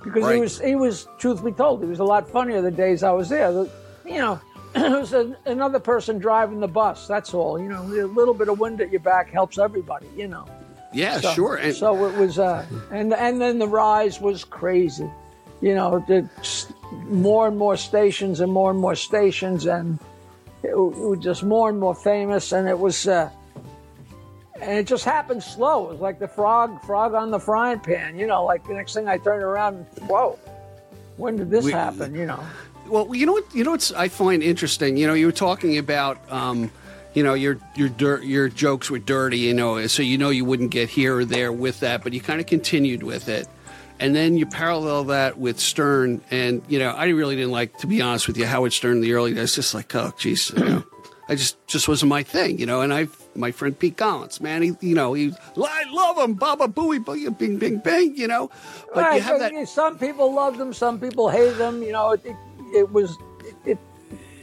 Because 0.04 0.32
he 0.32 0.40
was, 0.40 0.60
he 0.60 0.74
was, 0.74 1.08
truth 1.18 1.44
be 1.44 1.52
told, 1.52 1.82
he 1.82 1.88
was 1.88 1.98
a 1.98 2.04
lot 2.04 2.28
funnier 2.28 2.62
the 2.62 2.70
days 2.70 3.02
I 3.02 3.10
was 3.12 3.28
there. 3.28 3.52
The- 3.52 3.70
You 4.04 4.18
know, 4.18 4.40
it 4.74 4.90
was 4.90 5.12
a, 5.12 5.36
another 5.46 5.78
person 5.80 6.18
driving 6.18 6.60
the 6.60 6.68
bus. 6.68 7.06
That's 7.06 7.34
all. 7.34 7.60
You 7.60 7.68
know, 7.68 7.82
a 7.82 8.06
little 8.06 8.34
bit 8.34 8.48
of 8.48 8.58
wind 8.60 8.80
at 8.80 8.90
your 8.90 9.00
back 9.00 9.30
helps 9.30 9.58
everybody. 9.58 10.06
You 10.16 10.28
know. 10.28 10.46
Yeah, 10.92 11.20
So, 11.20 11.32
sure. 11.34 11.56
And 11.56 11.74
so 11.74 12.06
it 12.06 12.16
was, 12.16 12.38
uh, 12.38 12.64
and 12.90 13.12
and 13.12 13.40
then 13.40 13.58
the 13.58 13.68
rise 13.68 14.20
was 14.20 14.44
crazy. 14.44 15.10
You 15.60 15.74
know, 15.74 16.02
the, 16.08 16.26
more 17.08 17.46
and 17.48 17.58
more 17.58 17.76
stations 17.76 18.40
and 18.40 18.50
more 18.52 18.70
and 18.70 18.78
more 18.80 18.94
stations, 18.94 19.66
and 19.66 19.98
it, 20.62 20.68
it 20.70 20.76
was 20.78 21.18
just 21.20 21.42
more 21.42 21.68
and 21.68 21.78
more 21.78 21.94
famous. 21.94 22.52
And 22.52 22.66
it 22.68 22.78
was, 22.78 23.06
uh, 23.08 23.28
and 24.60 24.72
it 24.78 24.86
just 24.86 25.04
happened 25.04 25.42
slow. 25.42 25.86
It 25.86 25.92
was 25.92 26.00
like 26.00 26.18
the 26.18 26.28
frog, 26.28 26.82
frog 26.84 27.14
on 27.14 27.30
the 27.30 27.38
frying 27.38 27.80
pan. 27.80 28.18
You 28.18 28.26
know, 28.26 28.44
like 28.44 28.66
the 28.66 28.74
next 28.74 28.94
thing 28.94 29.08
I 29.08 29.18
turned 29.18 29.42
around, 29.42 29.86
and, 29.96 30.08
whoa, 30.08 30.38
when 31.16 31.36
did 31.36 31.50
this 31.50 31.64
We- 31.64 31.72
happen? 31.72 32.14
You 32.14 32.26
know. 32.26 32.40
Well, 32.86 33.14
you 33.14 33.26
know 33.26 33.32
what? 33.32 33.54
You 33.54 33.64
know 33.64 33.72
what 33.72 33.92
I 33.96 34.08
find 34.08 34.42
interesting. 34.42 34.96
You 34.96 35.06
know, 35.06 35.12
you 35.12 35.26
were 35.26 35.32
talking 35.32 35.76
about, 35.76 36.16
um, 36.32 36.70
you 37.12 37.22
know, 37.22 37.34
your 37.34 37.58
your 37.76 37.90
dirt, 37.90 38.24
your 38.24 38.48
jokes 38.48 38.90
were 38.90 38.98
dirty. 38.98 39.38
You 39.40 39.52
know, 39.52 39.86
so 39.88 40.02
you 40.02 40.16
know 40.16 40.30
you 40.30 40.46
wouldn't 40.46 40.70
get 40.70 40.88
here 40.88 41.18
or 41.18 41.24
there 41.26 41.52
with 41.52 41.80
that, 41.80 42.02
but 42.02 42.14
you 42.14 42.20
kind 42.22 42.40
of 42.40 42.46
continued 42.46 43.02
with 43.02 43.28
it, 43.28 43.46
and 44.00 44.16
then 44.16 44.38
you 44.38 44.46
parallel 44.46 45.04
that 45.04 45.36
with 45.38 45.60
Stern. 45.60 46.22
And 46.30 46.62
you 46.66 46.78
know, 46.78 46.88
I 46.88 47.08
really 47.08 47.36
didn't 47.36 47.50
like, 47.50 47.76
to 47.80 47.86
be 47.86 48.00
honest 48.00 48.26
with 48.26 48.38
you, 48.38 48.46
Howard 48.46 48.72
Stern 48.72 48.92
in 48.96 49.00
the 49.02 49.12
early 49.12 49.34
days. 49.34 49.54
Just 49.54 49.74
like, 49.74 49.94
oh, 49.94 50.14
geez, 50.18 50.50
you 50.56 50.64
know, 50.64 50.84
I 51.28 51.34
just 51.34 51.58
just 51.66 51.88
wasn't 51.88 52.08
my 52.08 52.22
thing. 52.22 52.58
You 52.58 52.64
know, 52.64 52.80
and 52.80 52.94
I, 52.94 53.08
my 53.34 53.50
friend 53.50 53.78
Pete 53.78 53.96
Collins, 53.96 54.40
man, 54.40 54.62
he, 54.62 54.72
you 54.80 54.94
know, 54.94 55.14
he, 55.14 55.32
I 55.56 55.84
love 55.90 56.18
him, 56.18 56.34
Baba 56.34 56.66
Booey, 56.66 57.04
Booey, 57.04 57.36
Bing, 57.38 57.58
Bing, 57.58 57.78
Bing, 57.78 58.16
You 58.16 58.28
know, 58.28 58.50
but 58.94 59.04
Right, 59.04 59.16
you 59.16 59.22
have 59.22 59.38
that. 59.40 59.68
Some 59.68 59.98
people 59.98 60.32
love 60.34 60.58
them, 60.58 60.72
some 60.72 60.98
people 60.98 61.28
hate 61.28 61.56
them. 61.56 61.82
You 61.82 61.92
know, 61.92 62.12
it, 62.12 62.24
it, 62.24 62.36
it 62.74 62.92
was, 62.92 63.16
it, 63.64 63.78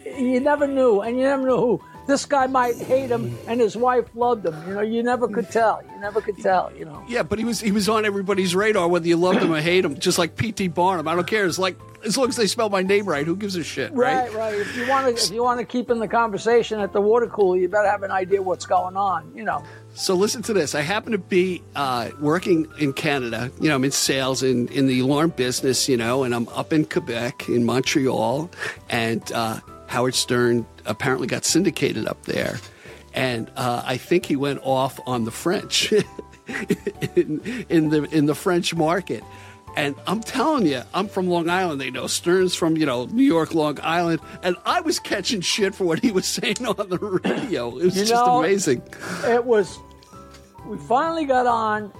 it, 0.05 0.19
you 0.19 0.39
never 0.39 0.67
knew, 0.67 1.01
and 1.01 1.17
you 1.17 1.23
never 1.23 1.43
knew 1.43 1.57
who. 1.57 1.81
This 2.07 2.25
guy 2.25 2.45
might 2.47 2.75
hate 2.75 3.09
him, 3.09 3.35
and 3.47 3.59
his 3.59 3.75
wife 3.75 4.05
loved 4.13 4.45
him. 4.45 4.55
You 4.67 4.75
know, 4.75 4.81
you 4.81 5.01
never 5.01 5.27
could 5.27 5.49
tell. 5.49 5.81
You 5.91 5.99
never 5.99 6.21
could 6.21 6.37
tell. 6.37 6.71
You 6.75 6.85
know. 6.85 7.03
Yeah, 7.07 7.23
but 7.23 7.39
he 7.39 7.45
was 7.45 7.59
he 7.59 7.71
was 7.71 7.89
on 7.89 8.05
everybody's 8.05 8.55
radar, 8.55 8.87
whether 8.87 9.07
you 9.07 9.17
loved 9.17 9.41
him 9.41 9.51
or 9.51 9.61
hate 9.61 9.83
him. 9.83 9.97
Just 9.97 10.19
like 10.19 10.35
P.T. 10.35 10.67
Barnum, 10.69 11.07
I 11.07 11.15
don't 11.15 11.27
care. 11.27 11.45
It's 11.45 11.57
like 11.57 11.77
as 12.05 12.17
long 12.17 12.29
as 12.29 12.35
they 12.35 12.47
spell 12.47 12.69
my 12.69 12.83
name 12.83 13.05
right, 13.05 13.25
who 13.25 13.35
gives 13.35 13.55
a 13.55 13.63
shit, 13.63 13.91
right? 13.93 14.31
Right, 14.31 14.33
right. 14.33 14.53
If 14.53 14.75
you 14.77 14.87
want 14.87 15.07
to, 15.07 15.23
if 15.23 15.31
you 15.31 15.43
want 15.43 15.59
to 15.59 15.65
keep 15.65 15.89
in 15.89 15.99
the 15.99 16.07
conversation 16.07 16.79
at 16.79 16.93
the 16.93 17.01
water 17.01 17.27
cooler, 17.27 17.57
you 17.57 17.67
better 17.67 17.89
have 17.89 18.03
an 18.03 18.11
idea 18.11 18.41
what's 18.41 18.65
going 18.65 18.95
on. 18.95 19.31
You 19.35 19.43
know. 19.43 19.63
So 19.95 20.13
listen 20.13 20.41
to 20.43 20.53
this. 20.53 20.75
I 20.75 20.81
happen 20.81 21.13
to 21.13 21.17
be 21.17 21.63
uh, 21.75 22.11
working 22.19 22.67
in 22.79 22.93
Canada. 22.93 23.49
You 23.59 23.69
know, 23.69 23.75
I'm 23.75 23.83
in 23.83 23.91
sales 23.91 24.43
in 24.43 24.67
in 24.69 24.87
the 24.87 24.99
alarm 24.99 25.31
business. 25.31 25.89
You 25.89 25.97
know, 25.97 26.23
and 26.23 26.35
I'm 26.35 26.47
up 26.49 26.71
in 26.71 26.85
Quebec, 26.85 27.49
in 27.49 27.65
Montreal, 27.65 28.51
and 28.89 29.31
uh, 29.31 29.59
Howard 29.87 30.15
Stern 30.15 30.65
apparently 30.85 31.27
got 31.27 31.45
syndicated 31.45 32.07
up 32.07 32.23
there, 32.23 32.59
and 33.13 33.49
uh, 33.55 33.81
I 33.85 33.97
think 33.97 34.25
he 34.25 34.35
went 34.35 34.59
off 34.63 34.99
on 35.05 35.25
the 35.25 35.31
French 35.31 35.91
in, 37.15 37.65
in 37.69 37.89
the 37.89 38.03
in 38.11 38.25
the 38.25 38.35
French 38.35 38.73
market. 38.75 39.23
And 39.77 39.93
I'm 40.07 40.21
telling 40.21 40.67
you, 40.67 40.83
I'm 40.93 41.09
from 41.09 41.27
Long 41.27 41.49
Island. 41.49 41.81
They 41.81 41.91
know 41.91 42.07
Stern's 42.07 42.55
from 42.55 42.77
you 42.77 42.85
know 42.85 43.05
New 43.07 43.23
York, 43.25 43.53
Long 43.53 43.77
Island, 43.83 44.21
and 44.41 44.55
I 44.65 44.79
was 44.81 44.99
catching 44.99 45.41
shit 45.41 45.75
for 45.75 45.83
what 45.83 45.99
he 45.99 46.11
was 46.11 46.25
saying 46.37 46.65
on 46.65 46.89
the 46.89 46.97
radio. 46.97 47.69
It 47.77 47.83
was 47.85 47.97
You 47.97 48.05
just 48.05 48.13
know- 48.13 48.39
amazing. 48.39 48.81
It 49.25 49.43
was. 49.45 49.77
We 50.65 50.77
finally 50.77 51.25
got 51.25 51.45
on 51.45 51.91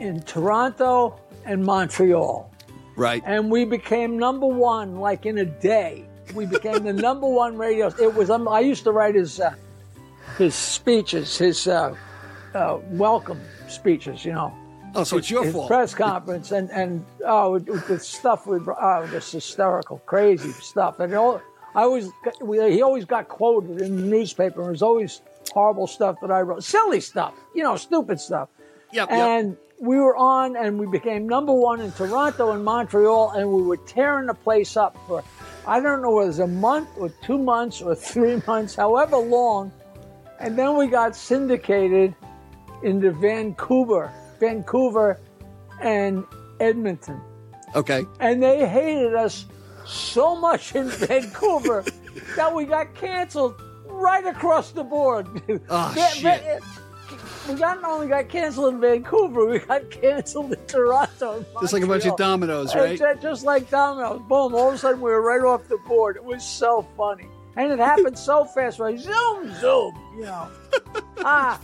in 0.00 0.20
Toronto 0.22 1.18
and 1.46 1.64
Montreal. 1.64 2.48
Right. 2.96 3.22
and 3.24 3.50
we 3.50 3.64
became 3.64 4.18
number 4.18 4.46
one 4.46 4.96
like 4.96 5.24
in 5.24 5.38
a 5.38 5.44
day. 5.46 6.04
We 6.34 6.46
became 6.46 6.84
the 6.84 6.92
number 6.92 7.26
one 7.26 7.56
radio. 7.56 7.88
It 8.00 8.14
was. 8.14 8.30
Um, 8.30 8.48
I 8.48 8.60
used 8.60 8.84
to 8.84 8.92
write 8.92 9.14
his 9.14 9.40
uh, 9.40 9.54
his 10.38 10.54
speeches, 10.54 11.36
his 11.38 11.66
uh, 11.66 11.94
uh, 12.54 12.78
welcome 12.90 13.40
speeches. 13.68 14.24
You 14.24 14.32
know, 14.32 14.54
Oh, 14.94 15.04
so 15.04 15.18
it's 15.18 15.30
your 15.30 15.44
his 15.44 15.52
fault. 15.52 15.68
press 15.68 15.94
conference, 15.94 16.50
and 16.52 16.70
and 16.70 17.04
oh, 17.24 17.58
the 17.58 17.98
stuff 17.98 18.46
we 18.46 18.58
oh, 18.58 19.08
just 19.10 19.32
hysterical, 19.32 19.98
crazy 20.06 20.50
stuff. 20.52 20.98
And 20.98 21.14
all, 21.14 21.40
I 21.74 21.82
always 21.82 22.10
we, 22.40 22.58
he 22.72 22.82
always 22.82 23.04
got 23.04 23.28
quoted 23.28 23.80
in 23.80 23.96
the 23.96 24.02
newspaper. 24.02 24.66
It 24.66 24.70
was 24.70 24.82
always 24.82 25.20
horrible 25.52 25.86
stuff 25.86 26.16
that 26.22 26.30
I 26.30 26.40
wrote, 26.42 26.64
silly 26.64 27.00
stuff, 27.00 27.34
you 27.54 27.62
know, 27.62 27.76
stupid 27.76 28.20
stuff. 28.20 28.48
Yep, 28.92 29.08
yep. 29.10 29.18
And 29.18 29.56
we 29.80 29.96
were 29.98 30.16
on, 30.16 30.56
and 30.56 30.78
we 30.78 30.86
became 30.86 31.28
number 31.28 31.52
one 31.52 31.80
in 31.80 31.92
Toronto 31.92 32.50
and 32.50 32.64
Montreal, 32.64 33.30
and 33.30 33.48
we 33.52 33.62
were 33.62 33.76
tearing 33.78 34.26
the 34.26 34.34
place 34.34 34.76
up 34.76 34.96
for, 35.06 35.22
I 35.70 35.78
don't 35.78 36.02
know, 36.02 36.10
whether 36.10 36.24
it 36.24 36.30
was 36.30 36.38
a 36.40 36.48
month 36.48 36.88
or 36.98 37.10
two 37.22 37.38
months 37.38 37.80
or 37.80 37.94
three 37.94 38.42
months, 38.46 38.74
however 38.74 39.16
long. 39.16 39.70
And 40.40 40.58
then 40.58 40.76
we 40.76 40.88
got 40.88 41.14
syndicated 41.14 42.12
into 42.82 43.12
Vancouver, 43.12 44.12
Vancouver 44.40 45.20
and 45.80 46.24
Edmonton. 46.58 47.20
Okay. 47.76 48.04
And 48.18 48.42
they 48.42 48.68
hated 48.68 49.14
us 49.14 49.46
so 49.86 50.34
much 50.34 50.74
in 50.74 50.88
Vancouver 50.88 51.84
that 52.34 52.52
we 52.52 52.64
got 52.64 52.92
canceled 52.96 53.62
right 53.86 54.26
across 54.26 54.72
the 54.72 54.82
board. 54.82 55.28
Oh, 55.70 55.94
shit. 56.14 56.62
We 57.48 57.54
not 57.54 57.82
only 57.84 58.06
got 58.08 58.28
canceled 58.28 58.74
in 58.74 58.80
Vancouver, 58.80 59.46
we 59.46 59.58
got 59.60 59.90
canceled 59.90 60.52
in 60.52 60.66
Toronto. 60.66 61.44
Just 61.60 61.72
like 61.72 61.82
a 61.82 61.86
bunch 61.86 62.06
of 62.06 62.16
dominoes, 62.16 62.74
right? 62.74 63.00
Uh, 63.00 63.14
Just 63.14 63.44
like 63.44 63.68
dominoes. 63.70 64.20
Boom. 64.28 64.54
All 64.54 64.68
of 64.68 64.74
a 64.74 64.78
sudden, 64.78 65.00
we 65.00 65.10
were 65.10 65.22
right 65.22 65.42
off 65.42 65.68
the 65.68 65.78
board. 65.78 66.16
It 66.16 66.24
was 66.24 66.44
so 66.44 66.86
funny. 66.96 67.26
And 67.56 67.72
it 67.72 67.78
happened 67.78 68.18
so 68.18 68.44
fast. 68.44 68.78
Right? 68.78 68.98
Zoom, 68.98 69.52
zoom, 69.60 69.98
you 70.16 70.22
know. 70.22 70.48
ah, 71.18 71.60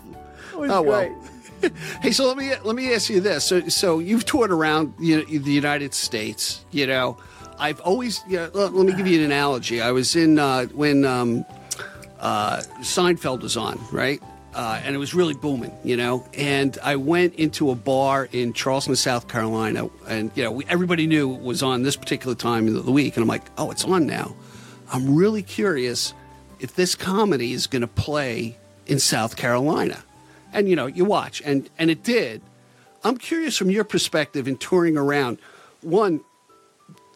it 0.53 0.59
was 0.59 0.71
Oh, 0.71 0.83
well. 0.83 1.09
great. 1.09 1.73
Hey, 2.03 2.11
so 2.13 2.27
let 2.27 2.37
me 2.37 2.53
let 2.65 2.77
me 2.77 2.93
ask 2.95 3.09
you 3.09 3.21
this. 3.21 3.45
So, 3.45 3.67
so 3.69 3.99
you've 3.99 4.27
toured 4.27 4.51
around 4.53 4.93
you 5.01 5.17
know, 5.19 5.25
the 5.25 5.51
United 5.53 5.95
States. 5.95 6.65
You 6.71 6.87
know, 6.87 7.17
I've 7.59 7.81
always. 7.81 8.21
You 8.29 8.37
know, 8.37 8.51
let, 8.53 8.75
let 8.75 8.87
me 8.87 8.93
give 8.93 9.07
you 9.07 9.19
an 9.21 9.25
analogy. 9.25 9.81
I 9.81 9.91
was 9.91 10.15
in 10.17 10.39
uh, 10.39 10.67
when 10.67 11.07
um, 11.07 11.47
uh, 12.21 12.59
Seinfeld 12.81 13.41
was 13.41 13.57
on, 13.57 13.81
right? 13.91 14.23
Uh, 14.57 14.81
and 14.85 14.95
it 14.95 14.99
was 14.99 15.13
really 15.13 15.35
booming, 15.35 15.71
you 15.85 15.99
know. 15.99 16.27
And 16.33 16.79
I 16.83 16.97
went 16.97 17.35
into 17.35 17.71
a 17.71 17.75
bar 17.75 18.27
in 18.33 18.55
Charleston, 18.55 18.97
South 18.97 19.29
Carolina, 19.29 19.91
and 20.09 20.31
you 20.35 20.43
know, 20.43 20.51
we, 20.51 20.65
everybody 20.65 21.07
knew 21.07 21.35
it 21.35 21.43
was 21.43 21.63
on 21.63 21.83
this 21.83 21.95
particular 21.95 22.35
time 22.35 22.67
of 22.75 22.87
the 22.87 22.91
week. 22.91 23.17
And 23.17 23.23
I'm 23.23 23.29
like, 23.29 23.43
oh, 23.59 23.71
it's 23.71 23.85
on 23.85 24.07
now. 24.07 24.35
I'm 24.91 25.15
really 25.15 25.43
curious 25.43 26.15
if 26.59 26.75
this 26.75 26.95
comedy 26.95 27.53
is 27.53 27.67
going 27.67 27.83
to 27.83 27.87
play 27.87 28.57
in 28.87 28.99
South 28.99 29.37
Carolina. 29.37 30.03
And 30.55 30.71
you 30.71 30.75
know, 30.75 30.87
you 30.87 31.05
watch, 31.05 31.43
and 31.45 31.69
and 31.79 31.91
it 31.91 32.03
did. 32.03 32.41
I'm 33.05 33.19
curious 33.19 33.59
from 33.59 33.71
your 33.71 33.85
perspective 33.85 34.49
in 34.49 34.57
touring 34.57 34.97
around. 34.97 35.37
One, 35.83 36.23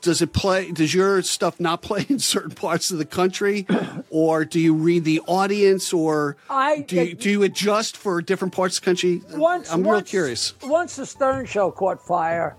does 0.02 0.22
it 0.22 0.32
play? 0.32 0.70
Does 0.72 0.94
your 0.94 1.22
stuff 1.22 1.60
not 1.60 1.82
play 1.82 2.06
in 2.08 2.18
certain 2.18 2.52
parts 2.52 2.90
of 2.90 2.98
the 2.98 3.04
country, 3.04 3.66
or 4.10 4.44
do 4.44 4.58
you 4.60 4.74
read 4.74 5.04
the 5.04 5.20
audience, 5.26 5.92
or 5.92 6.36
I- 6.48 6.80
do 6.80 6.96
you, 7.02 7.14
do 7.14 7.30
you 7.30 7.42
adjust 7.42 7.96
for 7.96 8.20
different 8.22 8.54
parts 8.54 8.78
of 8.78 8.82
the 8.82 8.86
country? 8.86 9.22
Once, 9.32 9.72
I'm 9.72 9.82
real 9.82 9.94
once- 9.94 10.10
curious. 10.10 10.54
Once 10.62 10.96
the 10.96 11.06
Stern 11.06 11.46
Show 11.46 11.70
caught 11.70 12.04
fire, 12.06 12.56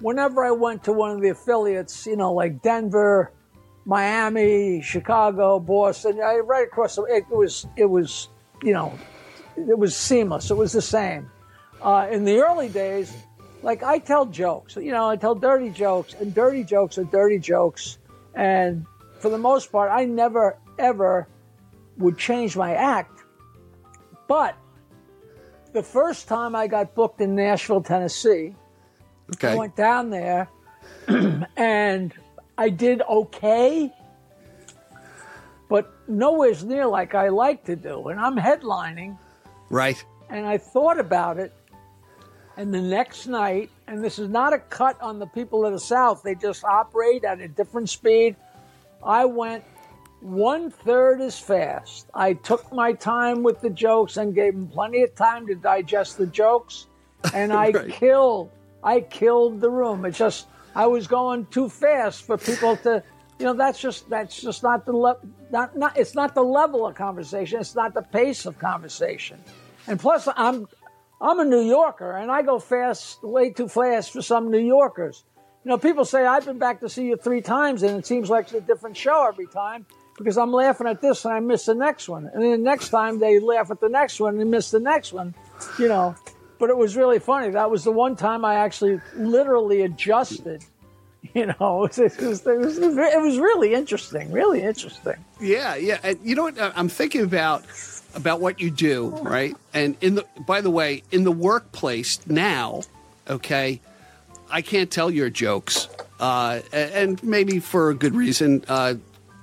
whenever 0.00 0.44
I 0.44 0.50
went 0.50 0.84
to 0.84 0.92
one 0.92 1.10
of 1.10 1.20
the 1.20 1.30
affiliates, 1.30 2.06
you 2.06 2.16
know, 2.16 2.32
like 2.32 2.62
Denver, 2.62 3.32
Miami, 3.86 4.80
Chicago, 4.82 5.58
Boston, 5.60 6.20
I, 6.22 6.36
right 6.36 6.66
across 6.66 6.96
the, 6.96 7.02
it 7.04 7.28
was, 7.28 7.66
it 7.76 7.84
was, 7.86 8.28
you 8.62 8.72
know, 8.72 8.96
it 9.56 9.78
was 9.78 9.94
seamless. 9.96 10.50
It 10.50 10.56
was 10.56 10.72
the 10.72 10.82
same. 10.82 11.30
Uh, 11.82 12.08
in 12.10 12.24
the 12.24 12.38
early 12.38 12.68
days, 12.68 13.14
like 13.64 13.82
I 13.82 13.98
tell 13.98 14.26
jokes, 14.26 14.76
you 14.76 14.92
know, 14.92 15.08
I 15.08 15.16
tell 15.16 15.34
dirty 15.34 15.70
jokes, 15.70 16.12
and 16.12 16.34
dirty 16.34 16.64
jokes 16.64 16.98
are 16.98 17.04
dirty 17.04 17.38
jokes. 17.38 17.96
And 18.34 18.84
for 19.20 19.30
the 19.30 19.38
most 19.38 19.72
part, 19.72 19.90
I 19.90 20.04
never, 20.04 20.58
ever 20.78 21.26
would 21.96 22.18
change 22.18 22.56
my 22.56 22.74
act. 22.74 23.22
But 24.28 24.54
the 25.72 25.82
first 25.82 26.28
time 26.28 26.54
I 26.54 26.66
got 26.66 26.94
booked 26.94 27.22
in 27.22 27.34
Nashville, 27.34 27.80
Tennessee, 27.82 28.54
I 29.42 29.54
went 29.54 29.76
down 29.76 30.10
there 30.10 30.50
and 31.56 32.12
I 32.58 32.68
did 32.68 33.00
okay, 33.00 33.90
but 35.70 35.90
nowhere 36.06 36.54
near 36.62 36.86
like 36.86 37.14
I 37.14 37.30
like 37.30 37.64
to 37.64 37.76
do. 37.76 38.08
And 38.08 38.20
I'm 38.20 38.36
headlining 38.36 39.16
right. 39.70 40.04
and 40.28 40.44
I 40.46 40.58
thought 40.58 41.00
about 41.00 41.38
it. 41.38 41.54
And 42.56 42.72
the 42.72 42.80
next 42.80 43.26
night, 43.26 43.70
and 43.88 44.02
this 44.02 44.18
is 44.18 44.28
not 44.28 44.52
a 44.52 44.58
cut 44.58 45.00
on 45.02 45.18
the 45.18 45.26
people 45.26 45.64
of 45.66 45.72
the 45.72 45.78
South, 45.80 46.22
they 46.22 46.34
just 46.34 46.64
operate 46.64 47.24
at 47.24 47.40
a 47.40 47.48
different 47.48 47.88
speed. 47.90 48.36
I 49.04 49.24
went 49.24 49.64
one 50.20 50.70
third 50.70 51.20
as 51.20 51.38
fast. 51.38 52.08
I 52.14 52.34
took 52.34 52.72
my 52.72 52.92
time 52.92 53.42
with 53.42 53.60
the 53.60 53.70
jokes 53.70 54.16
and 54.16 54.34
gave 54.34 54.54
them 54.54 54.68
plenty 54.68 55.02
of 55.02 55.14
time 55.16 55.46
to 55.48 55.54
digest 55.56 56.16
the 56.16 56.26
jokes, 56.26 56.86
and 57.34 57.52
I 57.52 57.70
Right. 57.70 57.90
killed. 57.90 58.50
I 58.82 59.00
killed 59.00 59.60
the 59.60 59.70
room. 59.70 60.04
It's 60.04 60.18
just 60.18 60.46
I 60.76 60.86
was 60.86 61.06
going 61.06 61.46
too 61.46 61.68
fast 61.68 62.22
for 62.22 62.36
people 62.38 62.76
to. 62.78 63.02
You 63.40 63.46
know, 63.46 63.54
that's 63.54 63.80
just 63.80 64.08
that's 64.08 64.40
just 64.40 64.62
not 64.62 64.86
the 64.86 64.92
le- 64.96 65.18
not 65.50 65.76
not 65.76 65.96
it's 65.98 66.14
not 66.14 66.34
the 66.36 66.42
level 66.44 66.86
of 66.86 66.94
conversation. 66.94 67.58
It's 67.60 67.74
not 67.74 67.92
the 67.92 68.02
pace 68.02 68.46
of 68.46 68.58
conversation. 68.60 69.42
And 69.88 69.98
plus, 69.98 70.28
I'm 70.36 70.68
I'm 71.24 71.40
a 71.40 71.44
New 71.44 71.62
Yorker, 71.62 72.12
and 72.12 72.30
I 72.30 72.42
go 72.42 72.58
fast, 72.58 73.22
way 73.22 73.48
too 73.48 73.66
fast 73.66 74.12
for 74.12 74.20
some 74.20 74.50
New 74.50 74.58
Yorkers. 74.58 75.24
You 75.64 75.70
know, 75.70 75.78
people 75.78 76.04
say 76.04 76.26
I've 76.26 76.44
been 76.44 76.58
back 76.58 76.80
to 76.80 76.88
see 76.90 77.06
you 77.06 77.16
three 77.16 77.40
times, 77.40 77.82
and 77.82 77.98
it 77.98 78.06
seems 78.06 78.28
like 78.28 78.44
it's 78.44 78.54
a 78.54 78.60
different 78.60 78.94
show 78.94 79.26
every 79.26 79.46
time 79.46 79.86
because 80.18 80.36
I'm 80.36 80.52
laughing 80.52 80.86
at 80.86 81.00
this 81.00 81.24
and 81.24 81.32
I 81.32 81.40
miss 81.40 81.64
the 81.64 81.74
next 81.74 82.10
one, 82.10 82.30
and 82.32 82.42
then 82.42 82.50
the 82.50 82.58
next 82.58 82.90
time 82.90 83.20
they 83.20 83.40
laugh 83.40 83.70
at 83.70 83.80
the 83.80 83.88
next 83.88 84.20
one 84.20 84.38
and 84.38 84.50
miss 84.50 84.70
the 84.70 84.80
next 84.80 85.14
one. 85.14 85.34
You 85.78 85.88
know, 85.88 86.14
but 86.58 86.68
it 86.68 86.76
was 86.76 86.94
really 86.94 87.18
funny. 87.18 87.48
That 87.50 87.70
was 87.70 87.84
the 87.84 87.92
one 87.92 88.16
time 88.16 88.44
I 88.44 88.56
actually 88.56 89.00
literally 89.16 89.82
adjusted. 89.82 90.64
You 91.32 91.46
know, 91.46 91.84
it 91.90 91.96
was, 91.96 91.98
it 91.98 92.20
was, 92.20 92.46
it 92.46 92.58
was, 92.58 92.78
it 92.78 93.20
was 93.20 93.38
really 93.38 93.72
interesting, 93.72 94.30
really 94.30 94.60
interesting. 94.62 95.16
Yeah, 95.40 95.74
yeah. 95.74 96.12
You 96.22 96.34
know 96.34 96.42
what? 96.42 96.60
I'm 96.60 96.90
thinking 96.90 97.22
about 97.22 97.64
about 98.14 98.40
what 98.40 98.60
you 98.60 98.70
do, 98.70 99.08
right? 99.22 99.56
And 99.72 99.96
in 100.00 100.16
the 100.16 100.26
by 100.46 100.60
the 100.60 100.70
way, 100.70 101.02
in 101.10 101.24
the 101.24 101.32
workplace 101.32 102.24
now, 102.26 102.82
okay, 103.28 103.80
I 104.50 104.62
can't 104.62 104.90
tell 104.90 105.10
your 105.10 105.30
jokes, 105.30 105.88
uh, 106.20 106.60
and 106.72 107.22
maybe 107.22 107.60
for 107.60 107.90
a 107.90 107.94
good 107.94 108.14
reason. 108.14 108.64
Uh, 108.68 108.94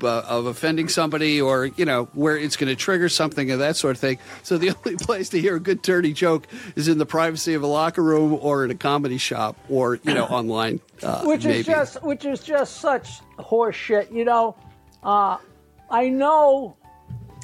uh, 0.03 0.23
of 0.27 0.47
offending 0.47 0.87
somebody 0.87 1.39
or 1.39 1.65
you 1.65 1.85
know 1.85 2.05
where 2.13 2.35
it's 2.35 2.55
going 2.55 2.67
to 2.67 2.75
trigger 2.75 3.07
something 3.07 3.51
of 3.51 3.59
that 3.59 3.75
sort 3.75 3.95
of 3.95 3.99
thing 3.99 4.17
so 4.41 4.57
the 4.57 4.69
only 4.77 4.95
place 4.97 5.29
to 5.29 5.39
hear 5.39 5.57
a 5.57 5.59
good 5.59 5.79
dirty 5.83 6.11
joke 6.11 6.47
is 6.75 6.87
in 6.87 6.97
the 6.97 7.05
privacy 7.05 7.53
of 7.53 7.61
a 7.61 7.67
locker 7.67 8.01
room 8.01 8.37
or 8.41 8.65
in 8.65 8.71
a 8.71 8.75
comedy 8.75 9.19
shop 9.19 9.55
or 9.69 9.99
you 10.03 10.13
know 10.15 10.25
online 10.25 10.79
uh, 11.03 11.21
which 11.25 11.45
maybe. 11.45 11.59
is 11.59 11.65
just 11.67 12.01
which 12.03 12.25
is 12.25 12.39
just 12.41 12.77
such 12.77 13.19
horse 13.37 13.75
shit 13.75 14.11
you 14.11 14.25
know 14.25 14.55
uh, 15.03 15.37
i 15.91 16.09
know 16.09 16.75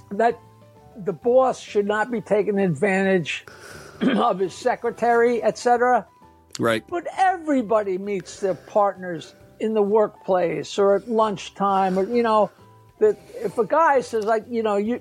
that 0.10 0.40
the 1.06 1.14
boss 1.14 1.60
should 1.60 1.86
not 1.86 2.12
be 2.12 2.22
taking 2.22 2.60
advantage 2.60 3.46
of 4.02 4.40
his 4.40 4.54
secretary 4.54 5.44
etc 5.44 6.06
right. 6.60 6.84
But 6.88 7.08
everybody 7.18 7.98
meets 7.98 8.40
their 8.40 8.56
partners 8.56 9.36
in 9.60 9.74
the 9.74 9.82
workplace 9.82 10.78
or 10.78 10.96
at 10.96 11.10
lunchtime 11.10 11.98
or 11.98 12.04
you 12.04 12.24
know 12.24 12.52
that 13.00 13.18
if 13.36 13.58
a 13.58 13.66
guy 13.66 14.02
says 14.02 14.26
like 14.26 14.46
you 14.50 14.64
know 14.64 14.78
you 14.78 15.00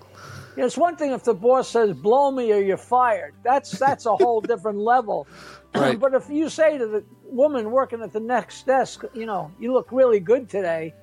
you 0.56 0.62
know, 0.62 0.66
it's 0.66 0.78
one 0.78 0.96
thing 0.96 1.12
if 1.12 1.24
the 1.24 1.34
boss 1.34 1.68
says 1.68 1.92
blow 1.92 2.30
me 2.30 2.50
or 2.50 2.58
you're 2.58 2.78
fired. 2.78 3.34
That's 3.44 3.78
that's 3.78 4.06
a 4.06 4.16
whole 4.16 4.40
different 4.52 4.78
level. 4.78 5.26
Right. 5.76 6.00
but 6.00 6.14
if 6.14 6.30
you 6.30 6.48
say 6.48 6.78
to 6.78 6.86
the 6.86 7.04
woman 7.24 7.70
working 7.70 8.00
at 8.00 8.10
the 8.10 8.20
next 8.20 8.64
desk 8.66 9.04
you 9.12 9.26
know 9.26 9.52
you 9.60 9.74
look 9.74 9.92
really 9.92 10.20
good 10.20 10.48
today 10.48 10.94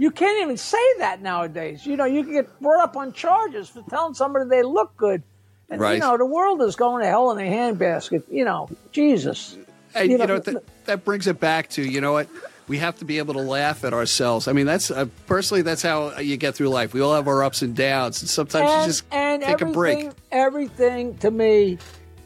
you 0.00 0.10
can't 0.10 0.40
even 0.42 0.56
say 0.56 0.84
that 0.98 1.20
nowadays 1.22 1.84
you 1.86 1.96
know 1.96 2.04
you 2.06 2.24
can 2.24 2.32
get 2.32 2.60
brought 2.60 2.82
up 2.82 2.96
on 2.96 3.12
charges 3.12 3.68
for 3.68 3.82
telling 3.90 4.14
somebody 4.14 4.48
they 4.48 4.62
look 4.62 4.96
good 4.96 5.22
and 5.68 5.80
Right. 5.80 5.94
you 5.94 6.00
know 6.00 6.16
the 6.16 6.26
world 6.26 6.62
is 6.62 6.74
going 6.76 7.02
to 7.02 7.08
hell 7.08 7.30
in 7.32 7.38
a 7.38 7.48
handbasket 7.50 8.22
you 8.30 8.44
know 8.44 8.68
jesus 8.92 9.56
And 9.94 10.06
You 10.10 10.12
you 10.12 10.18
know, 10.18 10.26
know, 10.26 10.38
that, 10.38 10.62
that 10.86 11.04
brings 11.04 11.26
it 11.26 11.38
back 11.40 11.68
to 11.70 11.82
you 11.82 12.00
know 12.00 12.12
what 12.12 12.28
we 12.68 12.78
have 12.78 12.96
to 13.00 13.04
be 13.04 13.18
able 13.18 13.34
to 13.34 13.40
laugh 13.40 13.82
at 13.82 13.92
ourselves. 13.92 14.46
I 14.46 14.52
mean, 14.52 14.64
that's 14.64 14.92
uh, 14.92 15.06
personally 15.26 15.62
that's 15.62 15.82
how 15.82 16.16
you 16.18 16.36
get 16.36 16.54
through 16.54 16.68
life. 16.68 16.94
We 16.94 17.00
all 17.00 17.14
have 17.14 17.26
our 17.26 17.42
ups 17.42 17.62
and 17.62 17.74
downs, 17.74 18.22
and 18.22 18.30
sometimes 18.30 18.70
and, 18.70 18.80
you 18.80 18.86
just 18.86 19.04
and 19.10 19.42
take 19.42 19.60
a 19.60 19.66
break. 19.66 20.10
Everything 20.30 21.18
to 21.18 21.32
me 21.32 21.78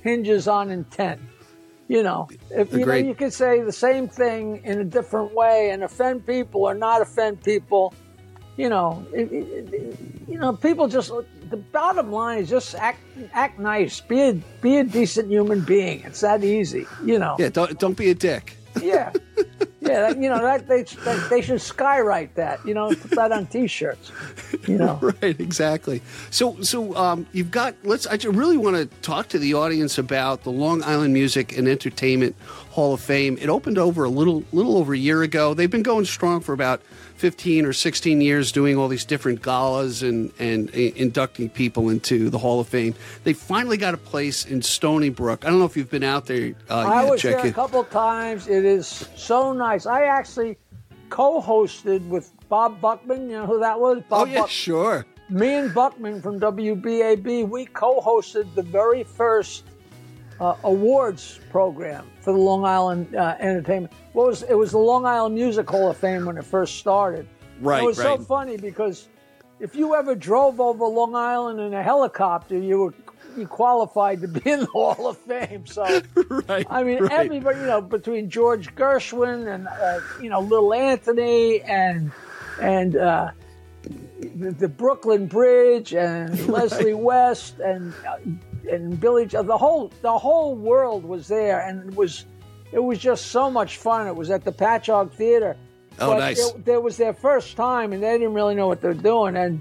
hinges 0.03 0.47
on 0.47 0.71
intent. 0.71 1.19
You 1.89 2.03
know, 2.03 2.29
if 2.51 2.73
you 2.73 2.87
know, 2.87 2.95
you 2.95 3.15
could 3.15 3.33
say 3.33 3.61
the 3.61 3.73
same 3.73 4.09
thing 4.09 4.63
in 4.65 4.81
a 4.81 4.85
different 4.85 5.35
way 5.35 5.71
and 5.71 5.83
offend 5.85 6.27
people 6.27 6.63
or 6.63 6.75
not 6.75 7.03
offend 7.03 7.43
people. 7.43 7.93
You 8.57 8.69
know, 8.69 9.05
it, 9.13 9.31
it, 9.33 9.75
it- 9.75 9.99
you 10.27 10.39
know, 10.39 10.53
people 10.55 10.89
just. 10.89 11.13
The 11.51 11.59
bottom 11.59 12.11
line 12.11 12.39
is 12.39 12.49
just 12.49 12.75
act 12.75 12.99
act 13.35 13.59
nice. 13.59 14.01
Be 14.01 14.21
a 14.23 14.33
be 14.63 14.79
a 14.79 14.85
decent 14.85 15.29
human 15.31 15.61
being. 15.61 16.01
It's 16.05 16.23
that 16.23 16.43
easy. 16.43 16.87
You 17.05 17.19
know. 17.19 17.37
Yeah, 17.39 17.51
don't 17.51 17.79
don't 17.79 17.97
be 17.97 18.11
a 18.11 18.15
dick. 18.15 18.57
Yeah. 18.83 19.13
Yeah, 19.85 20.11
you 20.11 20.29
know 20.29 20.41
that 20.43 20.67
they 20.67 20.83
that, 20.83 21.29
they 21.31 21.43
should 21.43 21.61
skywrite 21.61 22.35
that. 22.35 22.65
You 22.67 22.75
know, 22.75 22.89
put 22.89 23.11
that 23.13 23.33
on 23.33 23.47
T-shirts. 23.47 24.13
You 24.67 24.79
know, 24.79 24.99
right, 25.23 25.39
exactly. 25.39 26.03
So, 26.31 26.61
so 26.63 26.97
um, 26.97 27.27
you've 27.33 27.51
got. 27.51 27.75
Let's. 27.85 28.07
I 28.07 28.17
really 28.29 28.57
want 28.57 28.77
to 28.77 28.87
talk 29.01 29.29
to 29.29 29.39
the 29.39 29.55
audience 29.55 29.99
about 29.99 30.45
the 30.45 30.51
Long 30.51 30.83
Island 30.83 31.13
Music 31.13 31.57
and 31.57 31.69
Entertainment 31.69 32.35
Hall 32.71 32.95
of 32.95 33.01
Fame. 33.01 33.39
It 33.41 33.49
opened 33.49 33.79
over 33.79 34.05
a 34.05 34.09
little, 34.09 34.43
little 34.53 34.77
over 34.79 34.95
a 34.95 34.99
year 34.99 35.23
ago. 35.23 35.55
They've 35.55 35.71
been 35.71 35.83
going 35.83 36.07
strong 36.07 36.41
for 36.41 36.53
about 36.53 36.81
fifteen 37.25 37.65
or 37.65 37.73
sixteen 37.73 38.21
years, 38.21 38.53
doing 38.53 38.77
all 38.77 38.87
these 38.87 39.07
different 39.07 39.41
galas 39.41 40.03
and 40.03 40.31
and 40.39 40.69
inducting 40.69 41.49
people 41.49 41.89
into 41.89 42.29
the 42.29 42.37
Hall 42.37 42.61
of 42.61 42.69
Fame. 42.69 42.95
They 43.23 43.33
finally 43.33 43.79
got 43.79 43.95
a 43.95 43.97
place 43.97 44.45
in 44.45 44.61
Stony 44.61 45.09
Brook. 45.09 45.47
I 45.47 45.49
don't 45.49 45.59
know 45.59 45.65
if 45.65 45.75
you've 45.75 45.89
been 45.89 46.03
out 46.05 46.27
there. 46.27 46.53
Uh, 46.69 46.81
I 46.81 47.11
was 47.11 47.23
there 47.23 47.39
a 47.39 47.51
couple 47.51 47.83
times. 47.85 48.47
It 48.47 48.67
is 48.67 49.09
so 49.17 49.55
nice. 49.55 49.87
I 49.87 50.03
actually 50.05 50.59
co-hosted 51.09 52.07
with 52.09 52.31
Bob 52.51 52.79
Buchmann. 52.83 53.23
You 53.31 53.39
know 53.39 53.47
who 53.47 53.61
that 53.61 53.81
was? 53.81 54.03
Bob 54.07 54.29
Oh 54.29 54.31
yeah, 54.31 54.41
Buck- 54.41 54.51
sure. 54.51 55.07
Me 55.31 55.55
and 55.55 55.71
Buchmann 55.71 56.23
from 56.23 56.39
WBAB. 56.39 57.49
We 57.49 57.65
co-hosted 57.65 58.55
the 58.55 58.63
very 58.63 59.03
first 59.03 59.65
uh, 60.45 60.57
awards 60.65 61.41
program 61.51 62.07
for 62.21 62.33
the 62.33 62.39
Long 62.39 62.65
Island 62.65 63.17
uh, 63.17 63.37
Entertainment. 63.41 63.93
What 64.13 64.27
was 64.27 64.43
it? 64.43 64.55
Was 64.55 64.73
the 64.73 64.79
Long 64.79 65.07
Island 65.07 65.35
Music 65.35 65.69
Hall 65.69 65.91
of 65.91 65.97
Fame 65.97 66.27
when 66.27 66.37
it 66.37 66.45
first 66.45 66.77
started. 66.77 67.27
Right, 67.61 67.83
It 67.83 67.87
was 67.87 67.97
so 67.97 68.19
funny 68.19 68.57
because 68.59 69.09
if 69.59 69.75
you 69.75 69.95
ever 69.95 70.15
drove 70.15 70.61
over 70.61 70.85
Long 70.85 71.15
Island 71.15 71.61
in 71.61 71.73
a 71.73 71.83
helicopter, 71.83 72.59
you 72.59 72.79
were 72.79 72.95
you 73.39 73.47
qualified 73.47 74.21
to 74.21 74.29
be 74.29 74.51
in 74.51 74.61
the 74.61 74.67
Hall 74.73 75.09
of 75.09 75.17
Fame. 75.19 75.67
So. 75.67 75.85
Right. 76.49 76.67
I 76.69 76.83
mean, 76.83 77.03
right. 77.03 77.13
everybody, 77.13 77.61
you 77.61 77.67
know, 77.67 77.81
between 77.81 78.29
George 78.29 78.75
Gershwin 78.75 79.55
and 79.55 79.67
uh, 79.67 80.01
you 80.21 80.29
know 80.29 80.41
Little 80.41 80.75
Anthony 80.75 81.63
and 81.63 82.13
and 82.61 82.97
uh, 82.97 83.31
the, 84.37 84.51
the 84.51 84.69
Brooklyn 84.69 85.27
Bridge 85.27 85.95
and 85.95 86.39
Leslie 86.49 86.95
West 86.95 87.61
and 87.61 87.95
uh, 88.07 88.17
and 88.71 88.99
Billy, 88.99 89.25
the 89.27 89.59
whole 89.59 89.93
the 90.03 90.19
whole 90.19 90.55
world 90.55 91.05
was 91.05 91.29
there, 91.29 91.61
and 91.67 91.91
it 91.91 91.97
was 91.97 92.25
it 92.73 92.83
was 92.83 92.99
just 92.99 93.27
so 93.27 93.51
much 93.51 93.77
fun. 93.79 94.07
It 94.07 94.17
was 94.17 94.31
at 94.31 94.45
the 94.45 94.53
Patchogue 94.53 95.13
Theater, 95.13 95.57
Oh, 96.01 96.13
but 96.13 96.19
nice. 96.19 96.51
It, 96.51 96.69
it 96.69 96.83
was 96.83 96.97
their 96.97 97.15
first 97.15 97.57
time, 97.57 97.93
and 97.93 98.03
they 98.03 98.13
didn't 98.19 98.35
really 98.35 98.55
know 98.55 98.67
what 98.67 98.81
they're 98.81 98.95
doing, 98.95 99.37
and 99.37 99.61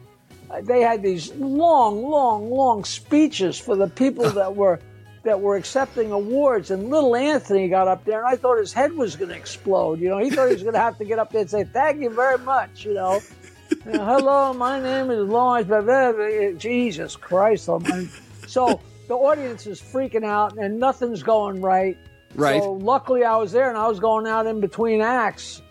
they 0.64 0.82
had 0.82 1.02
these 1.02 1.32
long, 1.36 2.04
long, 2.04 2.50
long 2.50 2.84
speeches 2.84 3.58
for 3.60 3.76
the 3.76 3.88
people 3.88 4.30
that 4.32 4.56
were 4.56 4.80
that 5.24 5.40
were 5.40 5.56
accepting 5.56 6.12
awards. 6.12 6.70
And 6.72 6.90
little 6.90 7.16
Anthony 7.16 7.70
got 7.70 7.88
up 7.88 8.04
there, 8.06 8.20
and 8.20 8.28
I 8.28 8.36
thought 8.36 8.58
his 8.58 8.74
head 8.74 8.94
was 8.94 9.16
going 9.16 9.30
to 9.30 9.38
explode. 9.38 10.00
You 10.00 10.10
know, 10.10 10.18
he 10.18 10.30
thought 10.30 10.48
he 10.48 10.54
was 10.54 10.64
going 10.64 10.74
to 10.74 10.80
have 10.80 10.98
to 10.98 11.06
get 11.06 11.20
up 11.20 11.32
there 11.32 11.42
and 11.42 11.50
say, 11.50 11.64
"Thank 11.64 12.02
you 12.02 12.10
very 12.10 12.40
much." 12.40 12.84
You 12.84 12.96
know, 12.96 13.22
You 13.86 13.92
know, 13.94 14.06
hello, 14.06 14.54
my 14.54 14.82
name 14.82 15.12
is 15.12 15.28
Lawrence. 15.28 15.70
Jesus 16.60 17.16
Christ, 17.16 17.70
oh 17.70 17.74
Almighty. 17.74 18.10
so 18.48 18.82
the 19.14 19.20
audience 19.20 19.68
is 19.68 19.80
freaking 19.80 20.26
out, 20.26 20.58
and 20.58 20.80
nothing's 20.80 21.22
going 21.22 21.62
right. 21.62 21.96
Right. 22.34 22.60
So 22.60 22.74
luckily, 22.74 23.24
I 23.24 23.36
was 23.36 23.52
there, 23.52 23.70
and 23.70 23.78
I 23.78 23.88
was 23.88 24.00
going 24.00 24.26
out 24.26 24.48
in 24.48 24.60
between 24.60 25.02
acts, 25.02 25.62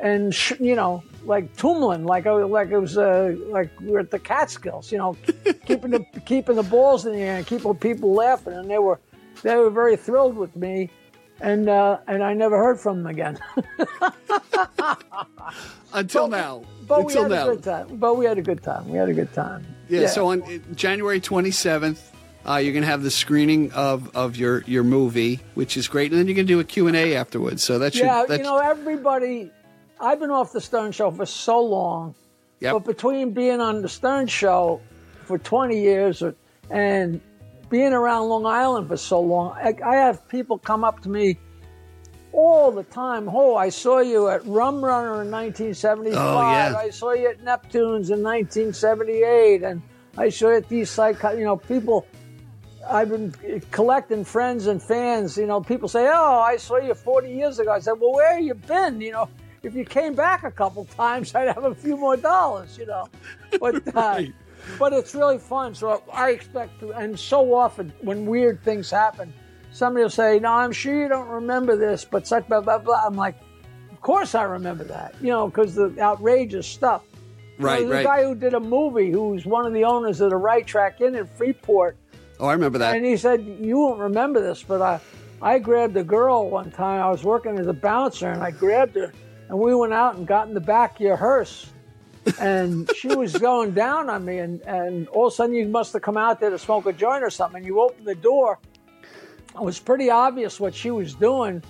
and 0.00 0.34
sh- 0.34 0.54
you 0.58 0.74
know, 0.74 1.02
like 1.22 1.54
tumbling, 1.58 2.06
like 2.06 2.26
I, 2.26 2.30
like 2.30 2.70
it 2.70 2.78
was 2.78 2.96
uh, 2.96 3.36
like 3.48 3.78
we 3.82 3.88
were 3.88 4.00
at 4.00 4.10
the 4.10 4.18
Catskills, 4.18 4.90
you 4.90 4.96
know, 4.96 5.14
keeping 5.66 5.90
the 5.90 6.06
keeping 6.24 6.56
the 6.56 6.62
balls 6.62 7.04
in 7.04 7.12
the 7.12 7.18
air 7.18 7.36
and 7.36 7.46
keeping 7.46 7.74
people 7.74 8.14
laughing, 8.14 8.54
and 8.54 8.70
they 8.70 8.78
were 8.78 8.98
they 9.42 9.56
were 9.56 9.68
very 9.68 9.96
thrilled 9.96 10.38
with 10.38 10.56
me, 10.56 10.88
and 11.42 11.68
uh, 11.68 11.98
and 12.06 12.22
I 12.22 12.32
never 12.32 12.56
heard 12.56 12.80
from 12.80 13.02
them 13.02 13.08
again. 13.08 13.38
Until 15.92 16.28
now. 16.28 16.62
but 16.86 17.04
we 17.04 17.12
had 17.12 17.30
now. 17.30 17.46
a 17.46 17.54
good 17.54 17.62
time. 17.62 17.96
But 17.98 18.16
we 18.16 18.24
had 18.24 18.38
a 18.38 18.42
good 18.42 18.62
time. 18.62 18.88
We 18.88 18.96
had 18.96 19.10
a 19.10 19.14
good 19.14 19.34
time. 19.34 19.66
Yeah, 19.88 20.06
So 20.06 20.30
on 20.32 20.42
uh, 20.42 20.58
January 20.74 21.20
27th, 21.20 22.00
uh, 22.48 22.56
you're 22.56 22.72
going 22.72 22.82
to 22.84 22.88
have 22.88 23.02
the 23.02 23.10
screening 23.10 23.72
of, 23.72 24.14
of 24.16 24.36
your, 24.36 24.62
your 24.62 24.84
movie, 24.84 25.40
which 25.54 25.76
is 25.76 25.88
great, 25.88 26.10
and 26.12 26.18
then 26.20 26.26
you're 26.28 26.34
going 26.36 26.46
to 26.46 26.52
do 26.52 26.60
a 26.60 26.64
Q 26.64 26.86
and 26.86 26.96
A 26.96 27.16
afterwards. 27.16 27.62
So 27.62 27.78
that 27.80 27.94
should. 27.94 28.04
yeah, 28.04 28.24
that 28.28 28.38
you 28.38 28.44
know, 28.44 28.58
everybody. 28.58 29.50
I've 30.00 30.20
been 30.20 30.30
off 30.30 30.52
the 30.52 30.60
Stern 30.60 30.92
Show 30.92 31.10
for 31.10 31.24
so 31.26 31.60
long, 31.62 32.14
Yep. 32.60 32.72
but 32.74 32.84
between 32.84 33.30
being 33.32 33.60
on 33.60 33.82
the 33.82 33.88
Stern 33.88 34.26
Show 34.26 34.80
for 35.24 35.38
20 35.38 35.80
years 35.80 36.22
or, 36.22 36.34
and 36.70 37.20
being 37.70 37.92
around 37.92 38.28
Long 38.28 38.46
Island 38.46 38.88
for 38.88 38.96
so 38.96 39.20
long, 39.20 39.52
I, 39.56 39.74
I 39.84 39.96
have 39.96 40.28
people 40.28 40.58
come 40.58 40.84
up 40.84 41.00
to 41.02 41.08
me 41.08 41.38
all 42.32 42.70
the 42.70 42.82
time. 42.84 43.28
Oh, 43.32 43.56
I 43.56 43.70
saw 43.70 44.00
you 44.00 44.28
at 44.28 44.44
Rum 44.46 44.84
Runner 44.84 45.22
in 45.22 45.30
1975. 45.30 46.14
Oh, 46.18 46.40
yeah. 46.42 46.76
I 46.76 46.90
saw 46.90 47.12
you 47.12 47.28
at 47.30 47.42
Neptune's 47.42 48.10
in 48.10 48.22
1978, 48.22 49.62
and 49.62 49.82
I 50.18 50.28
saw 50.28 50.50
you 50.50 50.56
at 50.56 50.68
these 50.68 50.90
psych. 50.90 51.22
You 51.22 51.44
know, 51.44 51.56
people. 51.56 52.06
I've 52.88 53.08
been 53.08 53.32
collecting 53.70 54.24
friends 54.24 54.66
and 54.66 54.82
fans. 54.82 55.36
You 55.36 55.46
know, 55.46 55.60
people 55.60 55.88
say, 55.88 56.08
"Oh, 56.12 56.38
I 56.40 56.56
saw 56.56 56.76
you 56.76 56.94
40 56.94 57.30
years 57.30 57.58
ago." 57.58 57.72
I 57.72 57.78
said, 57.80 57.92
"Well, 58.00 58.12
where 58.12 58.34
have 58.34 58.42
you 58.44 58.54
been?" 58.54 59.00
You 59.00 59.12
know, 59.12 59.28
if 59.62 59.74
you 59.74 59.84
came 59.84 60.14
back 60.14 60.44
a 60.44 60.50
couple 60.50 60.84
times, 60.96 61.34
I'd 61.34 61.48
have 61.48 61.64
a 61.64 61.74
few 61.74 61.96
more 61.96 62.16
dollars. 62.16 62.76
You 62.78 62.86
know, 62.86 63.08
but 63.60 63.76
uh, 63.88 63.90
Right. 64.00 64.32
but 64.78 64.92
it's 64.92 65.14
really 65.14 65.38
fun. 65.38 65.74
So 65.74 66.02
I 66.12 66.30
expect 66.30 66.80
to, 66.80 66.92
and 66.92 67.18
so 67.18 67.54
often 67.54 67.92
when 68.02 68.26
weird 68.26 68.62
things 68.62 68.90
happen, 68.90 69.32
somebody 69.72 70.02
will 70.04 70.10
say, 70.10 70.38
"No, 70.38 70.52
I'm 70.52 70.72
sure 70.72 70.94
you 70.94 71.08
don't 71.08 71.28
remember 71.28 71.76
this, 71.76 72.04
but 72.04 72.26
such 72.26 72.46
blah 72.48 72.60
blah 72.60 72.78
blah." 72.78 73.02
I'm 73.06 73.16
like, 73.16 73.36
"Of 73.92 74.00
course 74.00 74.34
I 74.34 74.42
remember 74.44 74.84
that." 74.84 75.14
You 75.20 75.28
know, 75.28 75.46
because 75.48 75.74
the 75.74 75.94
outrageous 76.00 76.66
stuff. 76.66 77.02
Right, 77.58 77.78
There's 77.80 77.90
right. 77.90 78.00
a 78.00 78.04
guy 78.04 78.22
who 78.24 78.34
did 78.34 78.52
a 78.52 78.60
movie 78.60 79.10
who's 79.10 79.46
one 79.46 79.64
of 79.64 79.72
the 79.72 79.82
owners 79.84 80.20
of 80.20 80.28
the 80.28 80.36
Right 80.36 80.66
Track 80.66 81.00
Inn 81.00 81.14
in 81.14 81.26
Freeport. 81.26 81.96
Oh, 82.40 82.46
I 82.46 82.52
remember 82.52 82.78
that. 82.78 82.96
And 82.96 83.04
he 83.04 83.16
said, 83.16 83.44
"You 83.44 83.78
won't 83.78 84.00
remember 84.00 84.40
this, 84.40 84.62
but 84.62 84.82
I, 84.82 85.00
I 85.40 85.58
grabbed 85.58 85.96
a 85.96 86.04
girl 86.04 86.48
one 86.50 86.70
time. 86.70 87.02
I 87.02 87.10
was 87.10 87.24
working 87.24 87.58
as 87.58 87.66
a 87.66 87.72
bouncer, 87.72 88.30
and 88.30 88.42
I 88.42 88.50
grabbed 88.50 88.96
her, 88.96 89.12
and 89.48 89.58
we 89.58 89.74
went 89.74 89.92
out 89.92 90.16
and 90.16 90.26
got 90.26 90.48
in 90.48 90.54
the 90.54 90.60
back 90.60 90.96
of 90.96 91.00
your 91.00 91.16
hearse, 91.16 91.70
and 92.40 92.90
she 92.94 93.08
was 93.08 93.32
going 93.38 93.72
down 93.72 94.10
on 94.10 94.24
me, 94.24 94.38
and 94.38 94.60
and 94.62 95.08
all 95.08 95.26
of 95.26 95.32
a 95.32 95.36
sudden 95.36 95.54
you 95.54 95.66
must 95.68 95.92
have 95.92 96.02
come 96.02 96.16
out 96.16 96.40
there 96.40 96.50
to 96.50 96.58
smoke 96.58 96.86
a 96.86 96.92
joint 96.92 97.22
or 97.22 97.30
something. 97.30 97.58
And 97.58 97.66
you 97.66 97.80
opened 97.80 98.06
the 98.06 98.14
door. 98.14 98.58
It 99.54 99.62
was 99.62 99.78
pretty 99.78 100.10
obvious 100.10 100.60
what 100.60 100.74
she 100.74 100.90
was 100.90 101.14
doing." 101.14 101.62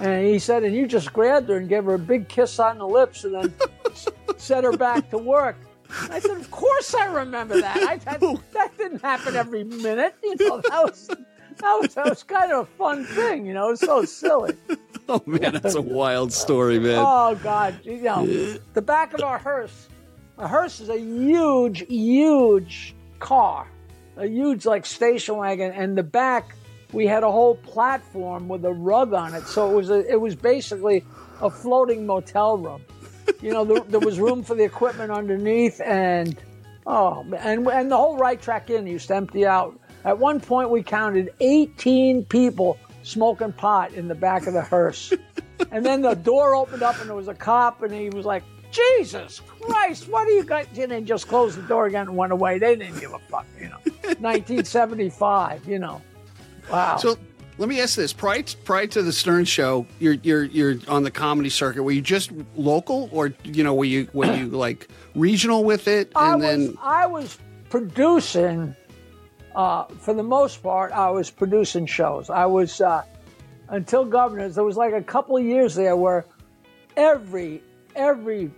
And 0.00 0.26
he 0.26 0.38
said, 0.38 0.64
and 0.64 0.74
you 0.74 0.86
just 0.86 1.12
grabbed 1.12 1.48
her 1.48 1.56
and 1.56 1.68
gave 1.68 1.84
her 1.84 1.94
a 1.94 1.98
big 1.98 2.28
kiss 2.28 2.58
on 2.58 2.78
the 2.78 2.86
lips, 2.86 3.24
and 3.24 3.34
then 3.34 3.54
set 4.36 4.64
her 4.64 4.72
back 4.72 5.10
to 5.10 5.18
work. 5.18 5.56
I 6.10 6.20
said, 6.20 6.36
"Of 6.36 6.50
course 6.50 6.94
I 6.94 7.06
remember 7.06 7.60
that. 7.60 7.76
I, 7.76 7.96
that, 7.96 8.18
oh. 8.22 8.40
that 8.52 8.76
didn't 8.78 9.02
happen 9.02 9.36
every 9.36 9.64
minute. 9.64 10.14
You 10.22 10.36
know, 10.40 10.60
that 10.60 10.84
was 10.84 11.06
that 11.08 11.78
was 11.80 11.94
that 11.94 12.08
was 12.08 12.22
kind 12.22 12.52
of 12.52 12.60
a 12.60 12.70
fun 12.76 13.04
thing. 13.04 13.46
You 13.46 13.54
know, 13.54 13.68
it 13.68 13.72
was 13.72 13.80
so 13.80 14.04
silly. 14.04 14.54
oh 15.08 15.22
man, 15.26 15.54
that's 15.54 15.74
a 15.74 15.82
wild 15.82 16.32
story, 16.32 16.78
man. 16.78 16.98
Oh 16.98 17.38
God, 17.42 17.80
you 17.84 18.02
know, 18.02 18.26
the 18.74 18.82
back 18.82 19.14
of 19.14 19.22
our 19.22 19.38
hearse. 19.38 19.88
A 20.38 20.48
hearse 20.48 20.80
is 20.80 20.88
a 20.88 20.98
huge, 20.98 21.86
huge 21.86 22.96
car, 23.20 23.68
a 24.16 24.26
huge 24.26 24.66
like 24.66 24.86
station 24.86 25.36
wagon, 25.36 25.72
and 25.72 25.96
the 25.96 26.02
back 26.02 26.56
we 26.92 27.06
had 27.06 27.22
a 27.22 27.30
whole 27.30 27.56
platform 27.56 28.48
with 28.48 28.64
a 28.64 28.72
rug 28.72 29.12
on 29.12 29.34
it. 29.34 29.46
So 29.46 29.70
it 29.70 29.74
was 29.74 29.90
a, 29.90 30.10
it 30.10 30.20
was 30.20 30.36
basically 30.36 31.04
a 31.40 31.50
floating 31.50 32.06
motel 32.06 32.58
room. 32.58 32.82
You 33.40 33.52
know, 33.52 33.64
there, 33.64 33.80
there 33.80 34.00
was 34.00 34.18
room 34.18 34.42
for 34.42 34.54
the 34.54 34.64
equipment 34.64 35.10
underneath, 35.10 35.80
and 35.80 36.36
oh, 36.86 37.24
and 37.38 37.66
and 37.66 37.90
the 37.90 37.96
whole 37.96 38.16
Right 38.16 38.40
Track 38.40 38.70
Inn 38.70 38.86
used 38.86 39.08
to 39.08 39.16
empty 39.16 39.46
out. 39.46 39.78
At 40.04 40.18
one 40.18 40.40
point, 40.40 40.70
we 40.70 40.82
counted 40.82 41.32
18 41.40 42.24
people 42.24 42.78
smoking 43.02 43.52
pot 43.52 43.92
in 43.92 44.08
the 44.08 44.14
back 44.14 44.46
of 44.46 44.54
the 44.54 44.62
hearse. 44.62 45.12
And 45.70 45.86
then 45.86 46.02
the 46.02 46.14
door 46.14 46.56
opened 46.56 46.82
up 46.82 46.98
and 47.00 47.08
there 47.08 47.16
was 47.16 47.28
a 47.28 47.34
cop 47.34 47.82
and 47.82 47.94
he 47.94 48.10
was 48.10 48.26
like, 48.26 48.42
Jesus 48.72 49.40
Christ, 49.60 50.08
what 50.08 50.26
do 50.26 50.32
you 50.32 50.44
guys? 50.44 50.66
And 50.76 50.90
then 50.90 51.06
just 51.06 51.28
closed 51.28 51.56
the 51.58 51.62
door 51.62 51.86
again 51.86 52.08
and 52.08 52.16
went 52.16 52.32
away. 52.32 52.58
They 52.58 52.74
didn't 52.74 52.98
give 52.98 53.12
a 53.12 53.18
fuck, 53.18 53.46
you 53.60 53.68
know. 53.68 53.78
1975, 54.02 55.68
you 55.68 55.78
know. 55.78 56.02
Wow. 56.70 56.96
So 56.96 57.16
let 57.58 57.68
me 57.68 57.80
ask 57.80 57.96
this: 57.96 58.12
prior 58.12 58.42
prior 58.64 58.86
to 58.88 59.02
the 59.02 59.12
Stern 59.12 59.44
Show, 59.44 59.86
you're 59.98 60.14
you're 60.14 60.44
you're 60.44 60.76
on 60.88 61.02
the 61.02 61.10
comedy 61.10 61.50
circuit. 61.50 61.82
Were 61.82 61.92
you 61.92 62.00
just 62.00 62.32
local, 62.56 63.08
or 63.12 63.32
you 63.44 63.62
know, 63.62 63.74
were 63.74 63.84
you 63.84 64.08
were 64.12 64.34
you 64.34 64.46
like 64.48 64.88
regional 65.14 65.64
with 65.64 65.88
it, 65.88 66.12
I 66.16 66.32
and 66.32 66.42
was, 66.42 66.66
then 66.66 66.78
I 66.80 67.06
was 67.06 67.38
producing, 67.72 68.76
uh, 69.54 69.84
for 69.84 70.12
the 70.12 70.22
most 70.22 70.62
part, 70.62 70.92
I 70.92 71.08
was 71.08 71.30
producing 71.30 71.86
shows. 71.86 72.28
I 72.28 72.44
was, 72.44 72.82
uh, 72.82 73.02
until 73.68 74.04
Governors, 74.04 74.56
there 74.56 74.64
was 74.64 74.76
like 74.76 74.92
a 74.92 75.02
couple 75.02 75.38
of 75.38 75.42
years 75.44 75.74
there 75.74 75.96
where 75.96 76.26
every, 76.98 77.62
every 77.96 78.50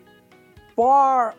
bar, 0.74 1.36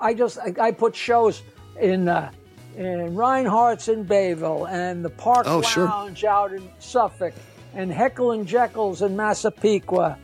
I 0.00 0.14
just, 0.14 0.38
I, 0.38 0.54
I 0.58 0.70
put 0.70 0.96
shows 0.96 1.42
in, 1.78 2.08
uh, 2.08 2.30
in 2.76 3.14
Reinhardt's 3.14 3.88
in 3.88 4.04
Bayville 4.04 4.66
and 4.66 5.04
the 5.04 5.10
Park 5.10 5.44
Oh, 5.46 5.62
sure. 5.62 5.86
Lounge 5.86 6.24
out 6.24 6.52
in 6.52 6.68
Suffolk 6.78 7.34
and 7.74 7.90
Heckle 7.92 8.32
and 8.32 8.46
Jekyll's 8.46 9.02
in 9.02 9.16
Massapequa. 9.16 10.18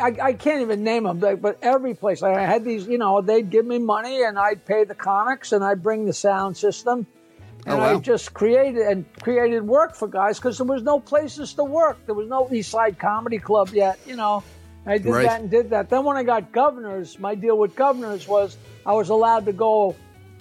I, 0.00 0.16
I 0.22 0.32
can't 0.32 0.62
even 0.62 0.84
name 0.84 1.04
them, 1.04 1.18
but, 1.18 1.42
but 1.42 1.58
every 1.62 1.94
place. 1.94 2.22
I 2.22 2.40
had 2.40 2.64
these, 2.64 2.86
you 2.86 2.96
know, 2.98 3.20
they'd 3.20 3.50
give 3.50 3.66
me 3.66 3.78
money 3.78 4.22
and 4.24 4.38
I'd 4.38 4.64
pay 4.64 4.84
the 4.84 4.94
comics 4.94 5.52
and 5.52 5.62
I'd 5.62 5.82
bring 5.82 6.06
the 6.06 6.12
sound 6.14 6.56
system. 6.56 7.06
Oh, 7.66 7.72
and 7.72 7.74
Oh, 7.74 7.78
wow. 7.78 7.96
I 7.96 8.00
just 8.00 8.32
created 8.34 8.82
and 8.82 9.04
created 9.22 9.62
work 9.62 9.94
for 9.94 10.08
guys 10.08 10.38
because 10.38 10.58
there 10.58 10.66
was 10.66 10.82
no 10.82 10.98
places 10.98 11.54
to 11.54 11.64
work. 11.64 11.98
There 12.06 12.14
was 12.14 12.28
no 12.28 12.48
East 12.52 12.70
Side 12.70 12.98
Comedy 12.98 13.38
Club 13.38 13.68
yet, 13.72 13.98
you 14.06 14.16
know. 14.16 14.42
I 14.86 14.98
did 14.98 15.06
Right. 15.12 15.26
that 15.26 15.40
and 15.42 15.50
did 15.50 15.70
that. 15.70 15.88
Then 15.90 16.04
when 16.04 16.16
I 16.16 16.24
got 16.24 16.50
governors, 16.52 17.18
my 17.20 17.34
deal 17.36 17.56
with 17.56 17.76
governors 17.76 18.26
was 18.26 18.56
I 18.84 18.94
was 18.94 19.10
allowed 19.10 19.44
to 19.46 19.52
go 19.52 19.94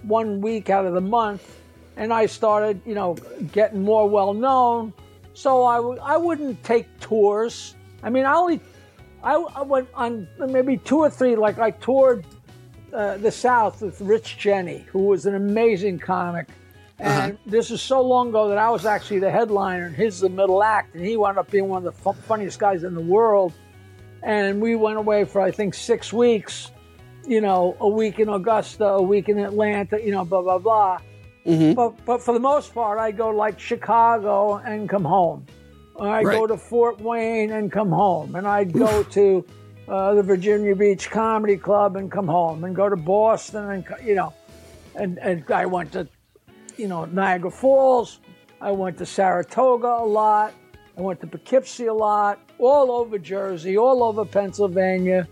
one 0.04 0.41
week 0.41 0.70
out 0.70 0.86
of 0.86 0.93
the 0.93 1.02
month, 1.02 1.60
and 1.97 2.14
I 2.14 2.26
started, 2.26 2.82
you 2.86 2.95
know, 2.95 3.16
getting 3.52 3.84
more 3.84 4.08
well 4.10 4.34
known. 4.34 4.93
So 5.34 5.64
I 5.66 5.78
w- 5.78 5.99
I 6.02 6.18
wouldn't 6.18 6.64
take 6.64 6.88
tours. 6.99 7.76
I 8.04 8.10
mean, 8.10 8.26
I 8.26 8.34
only 8.34 8.60
I, 9.24 9.36
I 9.36 9.62
went 9.62 9.88
on 9.93 10.28
maybe 10.39 10.78
two 10.78 10.99
or 10.99 11.10
three. 11.10 11.36
Like 11.36 11.60
I 11.60 11.72
toured 11.72 12.26
uh, 12.93 13.18
the 13.18 13.32
South 13.32 13.82
with 13.82 14.02
Rich 14.02 14.38
Jeni, 14.39 14.84
who 14.86 14.99
was 14.99 15.26
an 15.26 15.36
amazing 15.36 15.99
comic. 15.99 16.47
And 16.99 17.38
this 17.47 17.72
is 17.72 17.82
so 17.82 18.02
long 18.02 18.30
ago 18.30 18.49
that 18.49 18.60
I 18.60 18.70
was 18.70 18.86
actually 18.86 19.20
the 19.20 19.32
headliner, 19.32 19.86
and 19.88 19.95
his 19.95 20.20
the 20.20 20.30
middle 20.30 20.62
act, 20.62 20.93
and 20.93 21.04
he 21.04 21.18
wound 21.18 21.38
up 21.39 21.49
being 21.49 21.68
one 21.68 21.86
of 21.86 21.95
the 21.95 21.99
fu- 21.99 22.14
funniest 22.14 22.60
guys 22.60 22.84
in 22.84 22.93
the 22.93 23.02
world. 23.02 23.54
And 24.22 24.62
we 24.62 24.76
went 24.76 24.97
away 24.97 25.26
for 25.26 25.41
I 25.41 25.49
think 25.52 25.74
six 25.74 26.14
weeks. 26.14 26.72
You 27.28 27.39
know, 27.41 27.78
a 27.80 27.88
week 27.88 28.19
in 28.19 28.30
Augusta, 28.30 28.86
a 28.86 29.01
week 29.01 29.30
in 29.30 29.38
Atlanta. 29.38 30.01
You 30.03 30.11
know, 30.11 30.26
blah 30.26 30.41
blah 30.41 30.57
blah. 30.57 30.99
But 31.76 32.05
but 32.05 32.22
for 32.22 32.34
the 32.34 32.39
most 32.39 32.74
part, 32.74 32.99
I 32.99 33.11
go 33.11 33.30
like 33.30 33.59
Chicago 33.59 34.55
and 34.57 34.89
come 34.89 35.05
home. 35.05 35.45
I 35.99 36.24
go 36.24 36.47
to 36.47 36.57
Fort 36.57 36.99
Wayne 37.01 37.51
and 37.51 37.72
come 37.72 37.89
home, 37.91 38.36
and 38.36 38.47
I'd 38.47 38.74
go 38.74 39.03
to 39.03 39.45
uh, 39.88 40.13
the 40.15 40.24
Virginia 40.24 40.76
Beach 40.76 41.09
Comedy 41.11 41.57
Club 41.57 41.95
and 41.95 42.11
come 42.11 42.28
home, 42.28 42.63
and 42.63 42.76
go 42.76 42.89
to 42.89 42.95
Boston 42.95 43.69
and 43.72 43.86
you 44.03 44.15
know, 44.15 44.34
and 44.95 45.19
and 45.19 45.43
I 45.51 45.65
went 45.67 45.91
to 45.93 46.07
you 46.78 46.88
know 46.88 47.05
Niagara 47.05 47.51
Falls. 47.51 48.19
I 48.59 48.72
went 48.72 48.97
to 48.99 49.05
Saratoga 49.05 49.88
a 49.88 50.05
lot. 50.05 50.53
I 50.97 51.01
went 51.01 51.19
to 51.22 51.28
Poughkeepsie 51.28 51.88
a 51.88 51.93
lot, 51.93 52.39
all 52.59 52.91
over 52.91 53.17
Jersey, 53.17 53.78
all 53.78 54.03
over 54.03 54.26
Pennsylvania. 54.26 55.28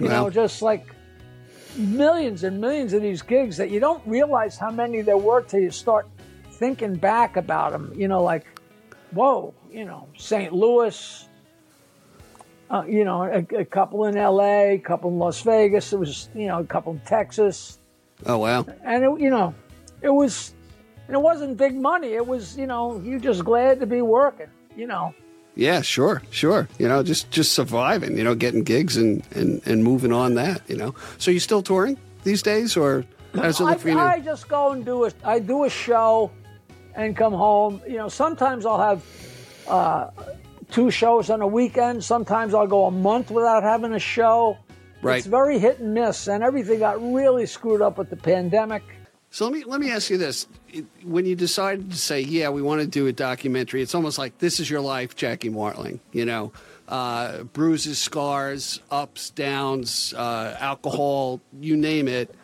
You 0.00 0.08
Wow. 0.08 0.24
know, 0.24 0.30
just 0.30 0.62
like 0.62 0.86
millions 1.76 2.44
and 2.44 2.60
millions 2.60 2.92
of 2.92 3.02
these 3.02 3.22
gigs 3.22 3.56
that 3.56 3.70
you 3.70 3.80
don't 3.80 4.02
realize 4.06 4.58
how 4.58 4.70
many 4.70 5.00
there 5.02 5.16
were 5.16 5.42
till 5.42 5.60
you 5.60 5.70
start 5.70 6.06
thinking 6.50 6.94
back 6.94 7.36
about 7.36 7.72
them. 7.72 7.92
You 7.96 8.08
know, 8.08 8.22
like, 8.22 8.46
whoa, 9.12 9.54
you 9.70 9.84
know, 9.84 10.08
St. 10.16 10.52
Louis, 10.52 11.28
uh, 12.70 12.84
you 12.86 13.04
know, 13.04 13.24
a, 13.24 13.46
a 13.60 13.64
couple 13.64 14.04
in 14.06 14.16
L.A., 14.16 14.74
a 14.74 14.78
couple 14.78 15.10
in 15.10 15.18
Las 15.18 15.40
Vegas. 15.42 15.92
It 15.92 15.98
was, 15.98 16.28
you 16.34 16.46
know, 16.46 16.60
a 16.60 16.64
couple 16.64 16.92
in 16.92 17.00
Texas, 17.00 17.78
Oh 18.26 18.38
wow. 18.38 18.66
and 18.84 19.04
it, 19.04 19.20
you 19.20 19.30
know, 19.30 19.54
it 20.00 20.10
was, 20.10 20.54
and 21.06 21.14
it 21.16 21.20
wasn't 21.20 21.56
big 21.56 21.74
money. 21.74 22.14
It 22.14 22.26
was, 22.26 22.56
you 22.56 22.66
know, 22.66 23.00
you 23.00 23.18
just 23.18 23.44
glad 23.44 23.80
to 23.80 23.86
be 23.86 24.00
working. 24.02 24.48
You 24.76 24.86
know, 24.86 25.14
Yeah, 25.54 25.82
sure, 25.82 26.22
sure. 26.30 26.68
You 26.78 26.88
know, 26.88 27.02
just 27.02 27.30
just 27.30 27.52
surviving. 27.52 28.16
You 28.16 28.24
know, 28.24 28.34
getting 28.34 28.62
gigs 28.62 28.96
and 28.96 29.22
and 29.32 29.60
and 29.66 29.84
moving 29.84 30.12
on 30.12 30.34
that. 30.34 30.62
You 30.68 30.76
know. 30.76 30.94
So 31.18 31.30
you 31.30 31.40
still 31.40 31.62
touring 31.62 31.98
these 32.24 32.42
days, 32.42 32.76
or 32.76 33.04
how 33.34 33.42
does 33.42 33.60
it 33.60 33.64
I, 33.64 33.76
for 33.76 33.88
you 33.88 33.94
now? 33.94 34.18
Just 34.18 34.48
go 34.48 34.72
and 34.72 34.84
do 34.84 35.04
a, 35.04 35.12
I 35.24 35.38
do 35.38 35.64
a 35.64 35.70
show, 35.70 36.30
and 36.94 37.16
come 37.16 37.34
home. 37.34 37.82
You 37.86 37.98
know, 37.98 38.08
sometimes 38.08 38.64
I'll 38.64 38.80
have 38.80 39.04
uh, 39.68 40.10
two 40.70 40.90
shows 40.90 41.28
on 41.28 41.42
a 41.42 41.46
weekend. 41.46 42.02
Sometimes 42.02 42.54
I'll 42.54 42.66
go 42.66 42.86
a 42.86 42.90
month 42.90 43.30
without 43.30 43.62
having 43.62 43.92
a 43.92 43.98
show. 43.98 44.56
Right. 45.02 45.18
It's 45.18 45.26
very 45.26 45.58
hit 45.58 45.80
and 45.80 45.92
miss, 45.92 46.28
and 46.28 46.42
everything 46.42 46.78
got 46.78 47.02
really 47.02 47.44
screwed 47.44 47.82
up 47.82 47.98
with 47.98 48.08
the 48.08 48.16
pandemic. 48.16 48.82
So 49.32 49.46
let 49.46 49.54
me 49.54 49.64
let 49.64 49.80
me 49.80 49.90
ask 49.90 50.10
you 50.10 50.18
this: 50.18 50.46
when 51.02 51.24
you 51.24 51.34
decided 51.34 51.90
to 51.90 51.96
say, 51.96 52.20
"Yeah, 52.20 52.50
we 52.50 52.60
want 52.60 52.82
to 52.82 52.86
do 52.86 53.06
a 53.06 53.12
documentary," 53.12 53.80
it's 53.80 53.94
almost 53.94 54.18
like 54.18 54.36
this 54.38 54.60
is 54.60 54.68
your 54.68 54.82
life, 54.82 55.16
Jackie 55.16 55.48
Martling. 55.48 56.00
You 56.12 56.26
know, 56.26 56.52
uh, 56.86 57.44
bruises, 57.44 57.98
scars, 57.98 58.80
ups, 58.90 59.30
downs, 59.30 60.12
uh, 60.12 60.54
alcohol, 60.60 61.40
you 61.58 61.78
name 61.78 62.08
it. 62.08 62.34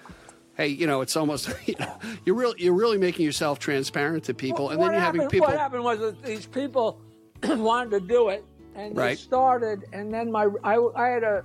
Hey, 0.57 0.69
you 0.69 0.87
know, 0.87 1.03
it's 1.03 1.15
almost 1.15 1.51
you 1.67 1.75
know, 1.79 1.99
you're 2.25 2.35
really 2.35 2.63
you're 2.63 2.73
really 2.73 2.97
making 2.97 3.27
yourself 3.27 3.59
transparent 3.59 4.25
to 4.25 4.35
people, 4.35 4.71
and 4.71 4.81
then 4.81 4.93
you're 4.93 5.01
happened, 5.03 5.25
having 5.25 5.31
people. 5.31 5.49
What 5.49 5.59
happened 5.59 5.85
was 5.85 5.99
that 5.99 6.23
these 6.23 6.47
people 6.47 7.03
wanted 7.45 7.91
to 7.91 8.01
do 8.01 8.31
it, 8.31 8.47
and 8.75 8.97
they 8.97 9.01
Right. 9.03 9.19
started. 9.19 9.85
And 9.93 10.13
then 10.13 10.33
my 10.33 10.49
I, 10.65 10.79
I 10.97 11.09
had 11.09 11.23
a 11.23 11.45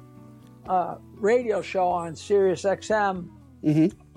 uh, 0.70 1.00
radio 1.16 1.62
show 1.62 1.90
on 1.90 2.16
Sirius 2.16 2.64
XM 2.64 3.28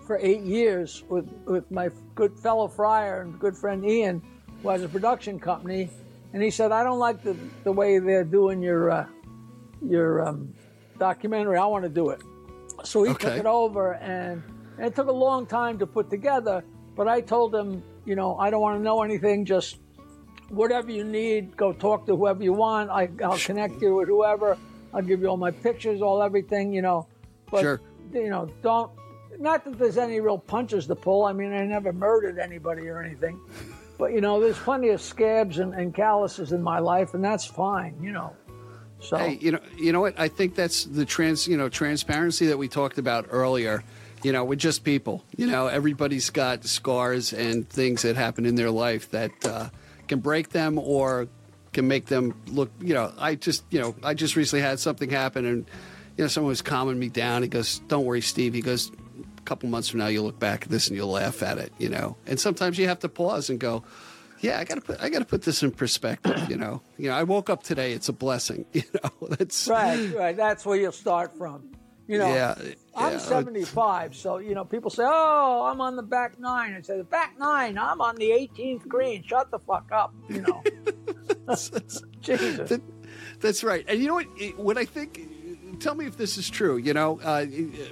for 0.07 0.19
eight 0.23 0.43
years 0.43 1.03
with 1.09 1.29
with 1.45 1.71
my 1.71 1.91
good 2.15 2.39
fellow 2.39 2.69
Friar 2.69 3.23
and 3.23 3.39
good 3.39 3.57
friend 3.57 3.85
Ian, 3.85 4.23
who 4.63 4.69
has 4.69 4.83
a 4.83 4.89
production 4.89 5.39
company. 5.39 5.91
And 6.33 6.43
he 6.43 6.51
said, 6.51 6.71
"I 6.73 6.83
don't 6.83 6.99
like 6.99 7.23
the 7.23 7.37
the 7.65 7.73
way 7.73 7.99
they're 7.99 8.25
doing 8.25 8.63
your 8.63 8.91
uh, 8.91 9.07
your 9.83 10.27
um, 10.27 10.53
documentary. 10.99 11.59
I 11.59 11.67
want 11.67 11.85
to 11.85 11.89
do 11.91 12.11
it." 12.11 12.21
So 12.85 13.03
he 13.03 13.15
took 13.15 13.37
it 13.37 13.47
over, 13.47 13.95
and, 13.95 14.43
and 14.77 14.87
it 14.87 14.95
took 14.95 15.09
a 15.09 15.13
long 15.13 15.47
time 15.47 15.79
to 15.79 15.87
put 15.87 16.11
together. 16.11 16.63
But 16.95 17.09
I 17.09 17.21
told 17.23 17.55
him, 17.55 17.83
you 18.05 18.15
know, 18.17 18.37
I 18.37 18.51
don't 18.51 18.61
want 18.61 18.79
to 18.79 18.83
know 18.83 19.03
anything. 19.03 19.45
Just 19.47 19.79
whatever 20.51 20.91
you 20.91 21.03
need, 21.05 21.57
go 21.57 21.73
talk 21.73 22.07
to 22.07 22.17
whoever 22.17 22.43
you 22.43 22.53
want. 22.53 22.91
I, 22.91 23.09
I'll 23.25 23.39
connect 23.39 23.81
you 23.81 23.97
with 23.97 24.09
whoever. 24.09 24.59
I'll 24.93 25.03
give 25.03 25.21
you 25.21 25.29
all 25.29 25.37
my 25.37 25.51
pictures, 25.51 26.03
all 26.03 26.23
everything, 26.23 26.73
you 26.73 26.83
know. 26.83 27.09
But 27.51 27.63
Sure. 27.63 27.81
you 28.13 28.29
know, 28.29 28.47
don't. 28.63 28.91
Not 29.39 29.65
that 29.65 29.79
there's 29.79 29.99
any 29.99 30.21
real 30.21 30.39
punches 30.39 30.87
to 30.87 30.95
pull. 30.95 31.25
I 31.25 31.33
mean, 31.33 31.53
I 31.53 31.65
never 31.65 31.93
murdered 31.93 32.39
anybody 32.39 32.89
or 32.89 33.03
anything. 33.03 33.41
But 33.99 34.13
you 34.13 34.21
know, 34.21 34.41
there's 34.41 34.59
plenty 34.59 34.91
of 34.91 35.01
scabs 35.01 35.59
and, 35.59 35.75
and 35.75 35.95
calluses 35.95 36.53
in 36.53 36.63
my 36.63 36.79
life, 36.79 37.15
and 37.15 37.25
that's 37.25 37.45
fine. 37.45 37.97
You 38.03 38.13
know. 38.13 38.37
So 39.01 39.17
Hey, 39.19 39.39
you 39.41 39.53
know, 39.53 39.61
you 39.77 39.93
know 39.93 40.01
what? 40.01 40.19
I 40.19 40.29
think 40.29 40.55
that's 40.55 40.85
the 40.85 41.05
trans, 41.05 41.47
you 41.47 41.57
know, 41.57 41.69
transparency 41.69 42.47
that 42.47 42.59
we 42.59 42.69
talked 42.69 42.99
about 42.99 43.27
earlier. 43.31 43.85
You 44.23 44.33
know, 44.33 44.45
we're 44.45 44.57
just 44.57 44.85
people. 44.85 45.23
You 45.37 45.47
know, 45.47 45.67
everybody's 45.67 46.31
got 46.31 46.65
scars 46.65 47.33
and 47.33 47.69
things 47.69 48.03
that 48.03 48.17
happen 48.17 48.47
in 48.47 48.55
their 48.55 48.71
life 48.71 49.11
that 49.11 49.31
uh, 49.45 49.69
can 50.09 50.21
break 50.21 50.49
them 50.51 50.79
or 50.79 51.29
can 51.73 51.87
make 51.87 52.07
them 52.07 52.41
look. 52.49 52.71
You 52.81 52.95
know, 52.95 53.13
I 53.19 53.35
just, 53.35 53.65
you 53.71 53.81
know, 53.81 53.95
I 54.03 54.15
just 54.15 54.35
recently 54.35 54.63
had 54.63 54.81
something 54.81 55.11
happen, 55.11 55.45
and 55.45 55.67
you 56.17 56.25
know, 56.25 56.29
someone 56.29 56.49
was 56.49 56.63
calming 56.63 56.99
me 56.99 57.11
down. 57.11 57.43
He 57.43 57.49
goes, 57.49 57.81
"Don't 57.89 58.07
worry, 58.07 58.23
Steve." 58.23 58.55
He 58.55 58.63
goes, 58.63 58.91
"A 58.91 59.06
couple 59.47 59.69
months 59.69 59.89
from 59.89 60.01
now, 60.01 60.09
you'll 60.09 60.25
look 60.25 60.39
back 60.39 60.65
at 60.65 60.69
this 60.69 60.89
and 60.89 60.97
you'll 60.97 61.11
laugh 61.11 61.43
at 61.43 61.59
it." 61.59 61.73
You 61.79 61.89
know, 61.89 62.17
and 62.27 62.39
sometimes 62.39 62.79
you 62.79 62.89
have 62.89 62.99
to 63.01 63.09
pause 63.09 63.49
and 63.51 63.59
go. 63.59 63.83
Yeah, 64.41 64.59
I 64.59 64.65
gotta 64.65 64.83
put 64.83 65.01
I 65.01 65.09
gotta 65.09 65.25
put 65.25 65.43
this 65.43 65.63
in 65.63 65.71
perspective. 65.71 66.51
You 66.51 66.57
know, 66.57 66.83
you 66.99 67.09
know. 67.09 67.17
I 67.17 67.23
woke 67.23 67.49
up 67.49 67.63
today; 67.63 67.93
it's 67.93 68.09
a 68.11 68.13
blessing. 68.13 68.67
You 68.75 68.83
know, 69.03 69.29
that's 69.29 69.67
right, 69.69 70.13
right. 70.15 70.37
That's 70.37 70.67
where 70.67 70.77
you'll 70.77 70.93
start 70.93 71.37
from. 71.39 71.71
You 72.09 72.19
know, 72.19 72.29
Yeah, 72.33 72.55
I'm 72.95 73.15
yeah. 73.15 73.19
75, 73.19 74.15
so 74.15 74.39
you 74.39 74.55
know 74.55 74.65
people 74.65 74.91
say, 74.91 75.03
"Oh, 75.05 75.67
I'm 75.69 75.81
on 75.81 75.97
the 75.97 76.03
back 76.05 76.39
nine." 76.39 76.75
I 76.75 76.83
say, 76.83 76.99
"The 76.99 77.03
back 77.05 77.37
nine, 77.39 77.79
I'm 77.79 78.01
on 78.01 78.15
the 78.17 78.31
18th 78.31 78.87
green." 78.87 79.25
Shut 79.25 79.51
the 79.51 79.59
fuck 79.59 79.91
up, 79.91 80.15
you 80.29 80.43
know. 80.43 80.63
Jesus. 82.21 82.69
That- 82.69 82.83
that's 83.41 83.63
right. 83.65 83.85
And 83.89 84.01
you 84.01 84.09
know 84.09 84.15
what? 84.15 84.27
What 84.57 84.79
I 84.79 84.85
think. 84.85 85.21
Tell 85.79 85.95
me 85.95 86.07
if 86.07 86.17
this 86.17 86.39
is 86.39 86.49
true. 86.49 86.77
You 86.77 86.95
know, 86.95 87.21
uh, 87.23 87.47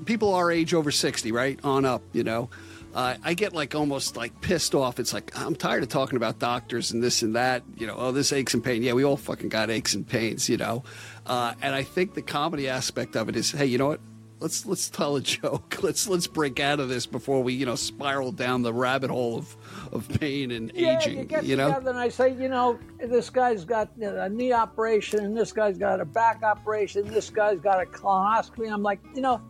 people 0.05 0.35
our 0.35 0.51
age 0.51 0.74
over 0.74 0.91
sixty, 0.91 1.32
right 1.32 1.59
on 1.62 1.85
up. 1.85 2.03
You 2.12 2.24
know, 2.24 2.51
uh, 2.95 3.16
I 3.22 3.35
get 3.35 3.53
like 3.53 3.74
almost 3.74 4.16
like 4.16 4.41
pissed 4.41 4.74
off. 4.74 4.99
It's 4.99 5.12
like 5.12 5.30
I'm 5.39 5.55
tired 5.55 5.82
of 5.82 5.89
talking 5.89 6.16
about 6.16 6.39
doctors 6.39 6.93
and 6.93 7.03
this 7.03 7.22
and 7.22 7.37
that. 7.37 7.62
You 7.76 7.87
know, 7.87 7.95
oh, 7.97 8.12
this 8.12 8.32
aches 8.32 8.55
and 8.55 8.64
pain. 8.64 8.82
Yeah, 8.82 8.95
we 8.95 9.05
all 9.05 9.16
fucking 9.16 9.49
got 9.49 9.70
aches 9.70 9.95
and 9.95 10.07
pains. 10.07 10.49
You 10.49 10.57
know, 10.57 10.85
uh, 11.26 11.55
and 11.62 11.74
I 11.74 11.82
think 11.82 12.14
the 12.14 12.22
comedy 12.22 12.68
aspect 12.68 13.16
of 13.16 13.28
it 13.28 13.37
is, 13.37 13.51
hey, 13.51 13.66
you 13.66 13.78
know 13.78 13.89
what? 13.89 14.01
Let's 14.41 14.66
let's 14.66 14.91
tell 14.91 15.16
a 15.16 15.20
joke. 15.22 15.78
Let's 15.82 16.07
let's 16.09 16.26
break 16.26 16.61
out 16.61 16.80
of 16.80 16.89
this 16.89 17.07
before 17.07 17.43
we 17.43 17.55
you 17.55 17.64
know 17.66 17.76
spiral 17.76 18.32
down 18.32 18.62
the 18.62 18.72
rabbit 18.74 19.11
hole 19.11 19.39
of 19.39 19.57
of 19.93 20.09
pain 20.20 20.51
and 20.51 20.70
Yeah, 20.74 20.99
aging. 20.99 21.18
you 21.18 21.24
get 21.24 21.45
know. 21.45 21.68
together 21.68 21.91
and 21.91 21.99
I 21.99 22.09
say, 22.09 22.35
you 22.35 22.49
know, 22.49 22.78
this 22.99 23.30
guy's 23.30 23.64
got 23.64 23.91
a 24.01 24.28
knee 24.28 24.53
operation, 24.53 25.20
and 25.24 25.37
this 25.37 25.53
guy's 25.53 25.78
got 25.78 26.01
a 26.01 26.05
back 26.05 26.43
operation, 26.43 27.07
this 27.09 27.30
guy's 27.30 27.61
got 27.61 27.80
a 27.82 27.87
colonoscopy. 27.87 28.70
I'm 28.70 28.82
like, 28.82 29.01
you 29.14 29.22
know, 29.22 29.41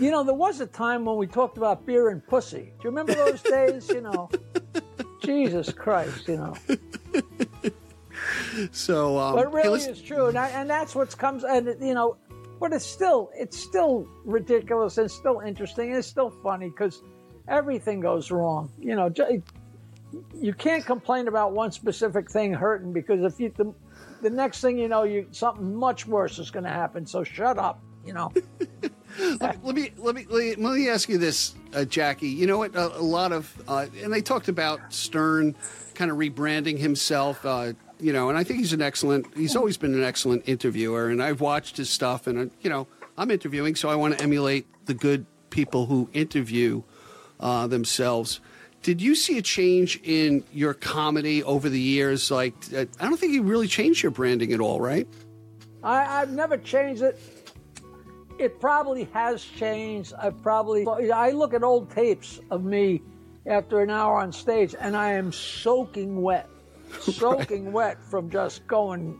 you 0.00 0.10
know, 0.10 0.24
there 0.24 0.34
was 0.34 0.60
a 0.60 0.66
time 0.66 1.04
when 1.04 1.16
we 1.16 1.26
talked 1.26 1.56
about 1.56 1.86
beer 1.86 2.08
and 2.08 2.26
pussy. 2.26 2.72
Do 2.80 2.84
you 2.84 2.90
remember 2.90 3.14
those 3.14 3.42
days? 3.56 3.88
You 3.88 4.00
know, 4.00 4.30
Jesus 5.22 5.70
Christ, 5.72 6.26
you 6.28 6.36
know. 6.38 6.54
So, 8.72 9.18
um, 9.18 9.34
But 9.36 9.46
it 9.46 9.50
hey, 9.50 9.68
really 9.68 9.80
is 9.82 10.00
true, 10.02 10.26
and 10.26 10.36
I, 10.38 10.48
and 10.48 10.68
that's 10.68 10.94
what 10.94 11.16
comes, 11.16 11.44
and 11.44 11.66
you 11.80 11.94
know, 11.94 12.16
but 12.60 12.72
it's 12.72 12.86
still 12.86 13.30
it's 13.34 13.58
still 13.58 14.08
ridiculous 14.24 14.98
and 14.98 15.10
still 15.10 15.40
interesting 15.40 15.90
and 15.90 15.98
it's 15.98 16.08
still 16.08 16.30
funny 16.30 16.68
because 16.68 17.02
everything 17.48 18.00
goes 18.00 18.30
wrong. 18.30 18.70
You 18.78 18.96
know, 18.96 19.12
you 20.34 20.54
can't 20.54 20.84
complain 20.84 21.28
about 21.28 21.52
one 21.52 21.72
specific 21.72 22.30
thing 22.30 22.52
hurting 22.52 22.92
because 22.92 23.22
if 23.22 23.38
you 23.40 23.52
the, 23.56 23.72
the 24.22 24.30
next 24.30 24.60
thing 24.60 24.78
you 24.78 24.88
know, 24.88 25.04
you 25.04 25.26
something 25.30 25.74
much 25.74 26.06
worse 26.06 26.38
is 26.38 26.50
going 26.50 26.64
to 26.64 26.70
happen. 26.70 27.06
So 27.06 27.24
shut 27.24 27.58
up. 27.58 27.82
You 28.04 28.14
know. 28.14 28.32
let 29.40 29.62
me 29.62 29.90
let 29.98 30.14
me 30.14 30.26
let 30.28 30.44
me, 30.44 30.54
let 30.56 30.74
me 30.74 30.88
ask 30.88 31.08
you 31.08 31.18
this, 31.18 31.54
uh, 31.74 31.84
Jackie. 31.84 32.28
You 32.28 32.46
know 32.46 32.58
what? 32.58 32.74
A, 32.74 32.96
a 32.96 33.02
lot 33.02 33.32
of 33.32 33.52
uh, 33.68 33.86
and 34.02 34.12
they 34.12 34.22
talked 34.22 34.48
about 34.48 34.92
Stern 34.92 35.54
kind 35.94 36.10
of 36.10 36.16
rebranding 36.16 36.78
himself. 36.78 37.44
Uh, 37.44 37.72
you 38.00 38.12
know, 38.12 38.28
and 38.28 38.38
I 38.38 38.44
think 38.44 38.60
he's 38.60 38.72
an 38.72 38.82
excellent. 38.82 39.26
He's 39.36 39.56
always 39.56 39.76
been 39.76 39.94
an 39.94 40.04
excellent 40.04 40.48
interviewer, 40.48 41.08
and 41.08 41.22
I've 41.22 41.40
watched 41.40 41.76
his 41.76 41.90
stuff. 41.90 42.26
And 42.26 42.50
uh, 42.50 42.54
you 42.60 42.70
know, 42.70 42.86
I'm 43.16 43.30
interviewing, 43.30 43.74
so 43.74 43.88
I 43.88 43.94
want 43.94 44.16
to 44.16 44.22
emulate 44.22 44.66
the 44.86 44.94
good 44.94 45.26
people 45.50 45.86
who 45.86 46.08
interview 46.12 46.82
uh, 47.40 47.66
themselves. 47.66 48.40
Did 48.82 49.02
you 49.02 49.14
see 49.14 49.38
a 49.38 49.42
change 49.42 50.00
in 50.04 50.44
your 50.52 50.72
comedy 50.72 51.42
over 51.42 51.68
the 51.68 51.80
years? 51.80 52.30
Like, 52.30 52.54
uh, 52.74 52.86
I 53.00 53.08
don't 53.08 53.18
think 53.18 53.32
you 53.32 53.42
really 53.42 53.66
changed 53.66 54.02
your 54.02 54.12
branding 54.12 54.52
at 54.52 54.60
all, 54.60 54.80
right? 54.80 55.08
I, 55.82 56.22
I've 56.22 56.30
never 56.30 56.56
changed 56.56 57.02
it. 57.02 57.20
It 58.38 58.60
probably 58.60 59.04
has 59.12 59.42
changed. 59.44 60.14
I 60.16 60.30
probably 60.30 60.86
I 61.10 61.30
look 61.30 61.54
at 61.54 61.64
old 61.64 61.90
tapes 61.90 62.40
of 62.50 62.64
me 62.64 63.02
after 63.46 63.80
an 63.80 63.90
hour 63.90 64.20
on 64.20 64.32
stage, 64.32 64.76
and 64.78 64.96
I 64.96 65.12
am 65.12 65.32
soaking 65.32 66.22
wet, 66.22 66.48
soaking 67.00 67.72
wet 67.72 68.02
from 68.02 68.30
just 68.30 68.66
going, 68.66 69.18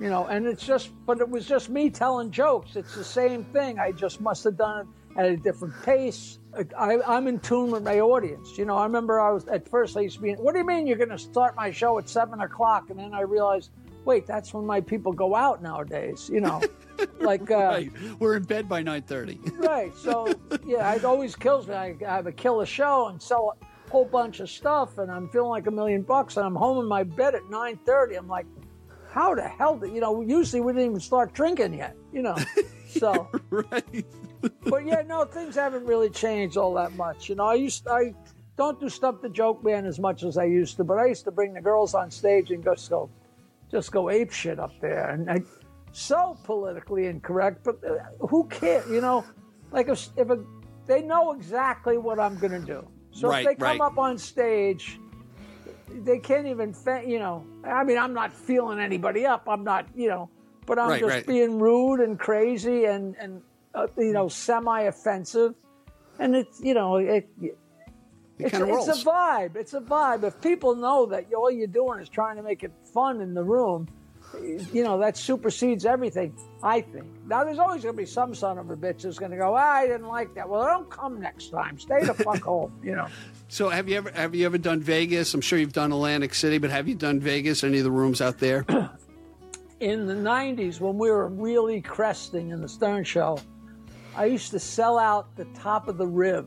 you 0.00 0.08
know. 0.08 0.26
And 0.26 0.46
it's 0.46 0.64
just, 0.66 0.90
but 1.06 1.20
it 1.20 1.28
was 1.28 1.46
just 1.46 1.68
me 1.70 1.90
telling 1.90 2.30
jokes. 2.30 2.76
It's 2.76 2.94
the 2.94 3.04
same 3.04 3.44
thing. 3.44 3.78
I 3.78 3.92
just 3.92 4.20
must 4.20 4.44
have 4.44 4.56
done 4.56 4.80
it 4.80 5.18
at 5.18 5.26
a 5.26 5.36
different 5.36 5.74
pace. 5.82 6.38
I, 6.78 6.98
I'm 7.06 7.26
in 7.28 7.38
tune 7.40 7.70
with 7.70 7.82
my 7.82 8.00
audience. 8.00 8.56
You 8.58 8.64
know, 8.64 8.76
I 8.76 8.84
remember 8.84 9.20
I 9.20 9.30
was 9.30 9.46
at 9.48 9.68
first 9.68 9.96
I 9.96 10.00
used 10.00 10.16
to 10.16 10.22
be. 10.22 10.32
What 10.32 10.52
do 10.52 10.58
you 10.60 10.66
mean 10.66 10.86
you're 10.86 10.96
going 10.98 11.10
to 11.10 11.18
start 11.18 11.56
my 11.56 11.70
show 11.70 11.98
at 11.98 12.08
seven 12.08 12.40
o'clock? 12.40 12.90
And 12.90 12.98
then 12.98 13.12
I 13.14 13.22
realized, 13.22 13.70
wait, 14.04 14.26
that's 14.26 14.52
when 14.54 14.64
my 14.66 14.80
people 14.80 15.12
go 15.12 15.34
out 15.34 15.62
nowadays. 15.62 16.28
You 16.32 16.40
know, 16.40 16.60
like 17.20 17.50
uh, 17.50 17.54
Right. 17.56 17.92
We're 18.18 18.36
in 18.36 18.44
bed 18.44 18.68
by 18.68 18.82
nine 18.82 19.02
thirty. 19.02 19.38
right. 19.58 19.92
So 19.96 20.32
yeah, 20.64 20.92
it 20.94 21.04
always 21.04 21.36
kills 21.36 21.66
me. 21.68 21.74
I, 21.74 21.96
I 22.06 22.14
have 22.16 22.26
a 22.26 22.32
killer 22.32 22.66
show 22.66 23.08
and 23.08 23.20
sell 23.22 23.56
whole 23.90 24.04
bunch 24.04 24.40
of 24.40 24.48
stuff, 24.48 24.98
and 24.98 25.10
I'm 25.10 25.28
feeling 25.28 25.50
like 25.50 25.66
a 25.66 25.70
million 25.70 26.02
bucks, 26.02 26.36
and 26.36 26.46
I'm 26.46 26.54
home 26.54 26.78
in 26.78 26.86
my 26.86 27.02
bed 27.02 27.34
at 27.34 27.48
nine 27.50 27.78
thirty. 27.84 28.14
I'm 28.14 28.28
like, 28.28 28.46
how 29.10 29.34
the 29.34 29.48
hell 29.48 29.76
did 29.76 29.92
you 29.92 30.00
know? 30.00 30.20
Usually 30.22 30.60
we 30.60 30.72
didn't 30.72 30.90
even 30.90 31.00
start 31.00 31.32
drinking 31.32 31.74
yet, 31.74 31.96
you 32.12 32.22
know. 32.22 32.36
So, 32.90 33.28
right. 33.50 34.04
but 34.64 34.84
yeah, 34.84 35.02
no, 35.06 35.24
things 35.24 35.54
haven't 35.54 35.86
really 35.86 36.10
changed 36.10 36.56
all 36.56 36.74
that 36.74 36.96
much. 36.96 37.28
You 37.28 37.36
know, 37.36 37.46
I 37.46 37.54
used 37.54 37.86
I 37.86 38.14
don't 38.56 38.80
do 38.80 38.88
stuff 38.88 39.22
the 39.22 39.28
Joke 39.28 39.62
Man 39.62 39.86
as 39.86 40.00
much 40.00 40.24
as 40.24 40.36
I 40.36 40.44
used 40.44 40.76
to, 40.78 40.84
but 40.84 40.98
I 40.98 41.06
used 41.06 41.24
to 41.26 41.30
bring 41.30 41.54
the 41.54 41.60
girls 41.60 41.94
on 41.94 42.10
stage 42.10 42.50
and 42.50 42.64
just 42.64 42.90
go, 42.90 43.08
just 43.70 43.92
go 43.92 44.10
ape 44.10 44.32
shit 44.32 44.58
up 44.58 44.72
there, 44.80 45.10
and 45.10 45.30
I, 45.30 45.42
so 45.92 46.36
politically 46.42 47.06
incorrect. 47.06 47.62
But 47.62 47.78
uh, 47.84 48.26
who 48.26 48.48
cares? 48.48 48.90
You 48.90 49.00
know, 49.00 49.24
like 49.70 49.88
if 49.88 50.08
if 50.16 50.28
a, 50.28 50.44
they 50.86 51.02
know 51.02 51.32
exactly 51.32 51.96
what 51.96 52.18
I'm 52.18 52.38
going 52.38 52.60
to 52.60 52.66
do, 52.66 52.88
so 53.12 53.28
Right, 53.28 53.40
if 53.40 53.46
they 53.50 53.54
come 53.56 53.80
right. 53.80 53.86
up 53.92 53.98
on 53.98 54.18
stage, 54.18 54.98
they 55.88 56.18
can't 56.18 56.46
even, 56.46 56.72
fa- 56.72 57.02
you 57.06 57.18
know. 57.18 57.44
I 57.64 57.84
mean, 57.84 57.98
I'm 57.98 58.14
not 58.14 58.32
feeling 58.32 58.78
anybody 58.78 59.26
up. 59.26 59.48
I'm 59.48 59.64
not, 59.64 59.86
you 59.94 60.08
know, 60.08 60.30
but 60.66 60.78
I'm 60.78 60.90
Right, 60.90 61.00
just 61.00 61.26
being 61.26 61.58
rude 61.58 62.00
and 62.00 62.18
crazy 62.18 62.84
and 62.84 63.16
and 63.18 63.42
uh, 63.74 63.86
you 63.96 64.12
know 64.12 64.28
semi-offensive, 64.28 65.54
and 66.18 66.34
it's 66.36 66.60
you 66.60 66.74
know 66.74 66.96
it. 66.96 67.28
It 67.40 67.56
It's, 68.38 68.52
kind 68.52 68.62
of 68.62 68.70
a, 68.70 68.72
rolls. 68.72 68.88
it's 68.88 69.02
a 69.02 69.06
vibe. 69.06 69.56
It's 69.56 69.74
a 69.74 69.80
vibe. 69.80 70.24
If 70.24 70.40
people 70.40 70.74
know 70.74 71.06
that 71.06 71.26
all 71.34 71.50
you're 71.50 71.66
doing 71.66 72.00
is 72.00 72.08
trying 72.08 72.36
to 72.36 72.42
make 72.42 72.62
it 72.62 72.72
fun 72.94 73.20
in 73.20 73.34
the 73.34 73.42
room, 73.44 73.86
you 74.72 74.84
know 74.84 74.98
that 74.98 75.16
supersedes 75.16 75.84
everything. 75.84 76.34
I 76.62 76.80
think. 76.80 77.06
Now 77.26 77.44
there's 77.44 77.58
always 77.58 77.82
going 77.82 77.94
to 77.94 77.98
be 77.98 78.06
some 78.06 78.34
son 78.34 78.58
of 78.58 78.70
a 78.70 78.76
bitch 78.76 79.02
who's 79.02 79.18
going 79.18 79.32
to 79.32 79.36
go, 79.36 79.54
ah, 79.54 79.58
"I 79.58 79.86
didn't 79.86 80.08
like 80.08 80.34
that." 80.34 80.48
Well, 80.48 80.62
don't 80.62 80.90
come 80.90 81.20
next 81.20 81.50
time. 81.50 81.78
Stay 81.78 82.04
the 82.04 82.14
fuck 82.14 82.42
home. 82.42 82.72
You 82.82 82.96
know. 82.96 83.08
So 83.52 83.68
have 83.68 83.88
you 83.88 83.96
ever 83.96 84.12
have 84.12 84.32
you 84.32 84.46
ever 84.46 84.58
done 84.58 84.80
Vegas? 84.80 85.34
I'm 85.34 85.40
sure 85.40 85.58
you've 85.58 85.72
done 85.72 85.90
Atlantic 85.90 86.34
City, 86.34 86.58
but 86.58 86.70
have 86.70 86.86
you 86.86 86.94
done 86.94 87.18
Vegas? 87.18 87.64
Any 87.64 87.78
of 87.78 87.84
the 87.84 87.90
rooms 87.90 88.20
out 88.20 88.38
there? 88.38 88.64
in 89.80 90.06
the 90.06 90.14
90s 90.14 90.78
when 90.78 90.98
we 90.98 91.10
were 91.10 91.28
really 91.28 91.80
cresting 91.80 92.50
in 92.50 92.60
the 92.60 92.68
Stern 92.68 93.02
Show, 93.02 93.40
I 94.14 94.26
used 94.26 94.50
to 94.52 94.60
sell 94.60 94.98
out 94.98 95.34
the 95.36 95.46
top 95.46 95.88
of 95.88 95.98
the 95.98 96.06
Riv, 96.06 96.46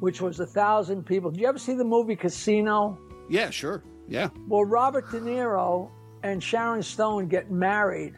which 0.00 0.20
was 0.20 0.38
a 0.38 0.46
thousand 0.46 1.04
people. 1.04 1.30
Did 1.32 1.40
you 1.40 1.48
ever 1.48 1.58
see 1.58 1.74
the 1.74 1.84
movie 1.84 2.14
Casino? 2.16 2.98
yeah, 3.28 3.50
sure. 3.50 3.82
Yeah. 4.06 4.28
Well, 4.46 4.64
Robert 4.64 5.10
De 5.10 5.20
Niro 5.20 5.90
and 6.22 6.42
Sharon 6.42 6.82
Stone 6.82 7.28
get 7.28 7.50
married 7.50 8.14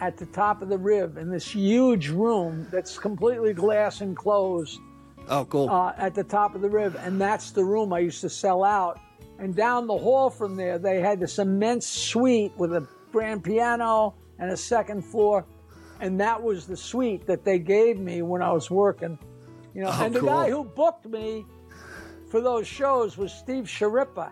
at 0.00 0.16
the 0.16 0.26
top 0.26 0.62
of 0.62 0.68
the 0.68 0.78
Riv 0.78 1.16
in 1.18 1.30
this 1.30 1.46
huge 1.50 2.08
room 2.08 2.66
that's 2.70 2.98
completely 2.98 3.52
glass 3.52 4.00
enclosed 4.00 4.78
Oh, 5.28 5.44
cool. 5.46 5.70
uh, 5.70 5.92
at 5.96 6.14
the 6.14 6.24
top 6.24 6.54
of 6.54 6.60
the 6.60 6.68
Riv. 6.68 6.96
and 6.96 7.20
that's 7.20 7.50
the 7.52 7.64
room 7.64 7.92
I 7.92 8.00
used 8.00 8.20
to 8.22 8.28
sell 8.28 8.64
out. 8.64 8.98
And 9.38 9.54
down 9.54 9.86
the 9.86 9.96
hall 9.96 10.30
from 10.30 10.56
there, 10.56 10.78
they 10.78 11.00
had 11.00 11.18
this 11.20 11.38
immense 11.38 11.86
suite 11.86 12.52
with 12.56 12.72
a 12.74 12.86
grand 13.12 13.42
piano 13.44 14.14
and 14.38 14.50
a 14.50 14.56
second 14.56 15.02
floor, 15.04 15.44
and 16.00 16.20
that 16.20 16.40
was 16.42 16.66
the 16.66 16.76
suite 16.76 17.26
that 17.26 17.44
they 17.44 17.58
gave 17.58 17.98
me 17.98 18.22
when 18.22 18.42
I 18.42 18.52
was 18.52 18.70
working. 18.70 19.18
You 19.74 19.82
know, 19.82 19.90
Oh, 19.92 20.04
and 20.04 20.14
the 20.14 20.20
cool. 20.20 20.28
guy 20.28 20.50
who 20.50 20.64
booked 20.64 21.06
me 21.06 21.46
for 22.28 22.40
those 22.40 22.66
shows 22.66 23.16
was 23.16 23.32
Steve 23.32 23.64
Schirripa, 23.64 24.30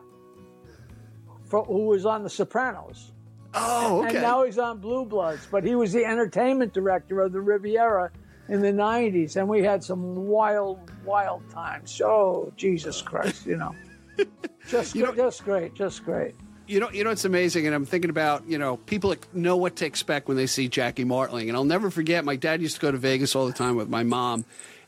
for, 1.53 1.65
who 1.65 1.85
was 1.87 2.07
on 2.07 2.23
The 2.23 2.31
Sopranos. 2.31 3.13
oh, 3.53 3.99
okay. 4.07 4.15
And 4.17 4.23
now 4.23 4.43
he's 4.45 4.59
on 4.59 4.79
Blue 4.79 5.05
Bloods, 5.05 5.47
but 5.51 5.63
he 5.65 5.75
was 5.75 5.93
the 5.93 6.05
entertainment 6.07 6.73
director 6.73 7.21
of 7.21 7.33
the 7.33 7.41
Riviera 7.43 8.11
in 8.49 8.63
the 8.63 8.73
90s, 8.73 9.37
and 9.37 9.47
we 9.49 9.63
had 9.63 9.85
some 9.85 10.15
wild, 10.27 10.91
wild 11.05 11.43
times. 11.51 12.01
Oh, 12.03 12.51
Jesus 12.57 13.03
Christ, 13.03 13.45
you 13.47 13.59
know. 13.59 13.75
Just, 14.69 14.95
You 14.95 15.03
know- 15.05 15.15
just 15.15 15.45
great, 15.45 15.75
just 15.75 16.05
great. 16.05 16.35
You 16.67 16.81
know, 16.81 16.89
you 16.91 17.03
know, 17.05 17.11
it's 17.11 17.25
amazing, 17.27 17.67
and 17.67 17.75
I'm 17.75 17.85
thinking 17.85 18.09
about 18.09 18.49
you 18.49 18.57
know 18.57 18.77
people 18.79 19.15
know 19.35 19.57
what 19.57 19.77
to 19.77 19.85
expect 19.85 20.29
when 20.29 20.37
they 20.37 20.47
see 20.47 20.69
Jackie 20.69 21.05
Martling, 21.05 21.49
and 21.49 21.57
I'll 21.57 21.65
never 21.65 21.91
forget. 21.91 22.25
My 22.25 22.37
dad 22.37 22.63
used 22.63 22.77
to 22.77 22.81
go 22.81 22.91
to 22.93 22.97
Vegas 22.97 23.35
all 23.35 23.47
the 23.47 23.53
time 23.53 23.75
with 23.75 23.89
my 23.91 24.05
mom, 24.05 24.45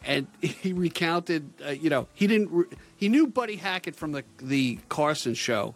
and 0.06 0.28
he 0.40 0.72
recounted. 0.72 1.50
Uh, 1.66 1.70
you 1.72 1.90
know, 1.90 2.06
he 2.14 2.26
didn't. 2.28 2.50
Re- 2.52 2.66
he 2.96 3.08
knew 3.08 3.26
Buddy 3.26 3.56
Hackett 3.56 3.96
from 3.96 4.12
the 4.12 4.22
the 4.40 4.78
Carson 4.88 5.34
show. 5.34 5.74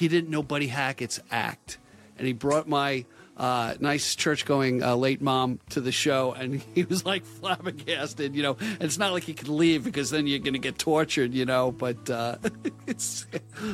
He 0.00 0.08
didn't 0.08 0.30
know 0.30 0.42
Buddy 0.42 0.68
Hackett's 0.68 1.20
act, 1.30 1.76
and 2.16 2.26
he 2.26 2.32
brought 2.32 2.66
my 2.66 3.04
uh, 3.36 3.74
nice 3.80 4.14
church 4.14 4.46
going 4.46 4.82
uh, 4.82 4.96
late 4.96 5.20
mom 5.20 5.60
to 5.70 5.82
the 5.82 5.92
show, 5.92 6.32
and 6.32 6.62
he 6.74 6.84
was 6.84 7.04
like 7.04 7.22
flabbergasted. 7.22 8.34
You 8.34 8.42
know, 8.42 8.56
and 8.58 8.82
it's 8.82 8.96
not 8.96 9.12
like 9.12 9.24
he 9.24 9.34
could 9.34 9.48
leave 9.48 9.84
because 9.84 10.08
then 10.08 10.26
you're 10.26 10.38
going 10.38 10.54
to 10.54 10.58
get 10.58 10.78
tortured. 10.78 11.34
You 11.34 11.44
know, 11.44 11.70
but 11.70 12.08
uh, 12.08 12.36
it's 12.86 13.26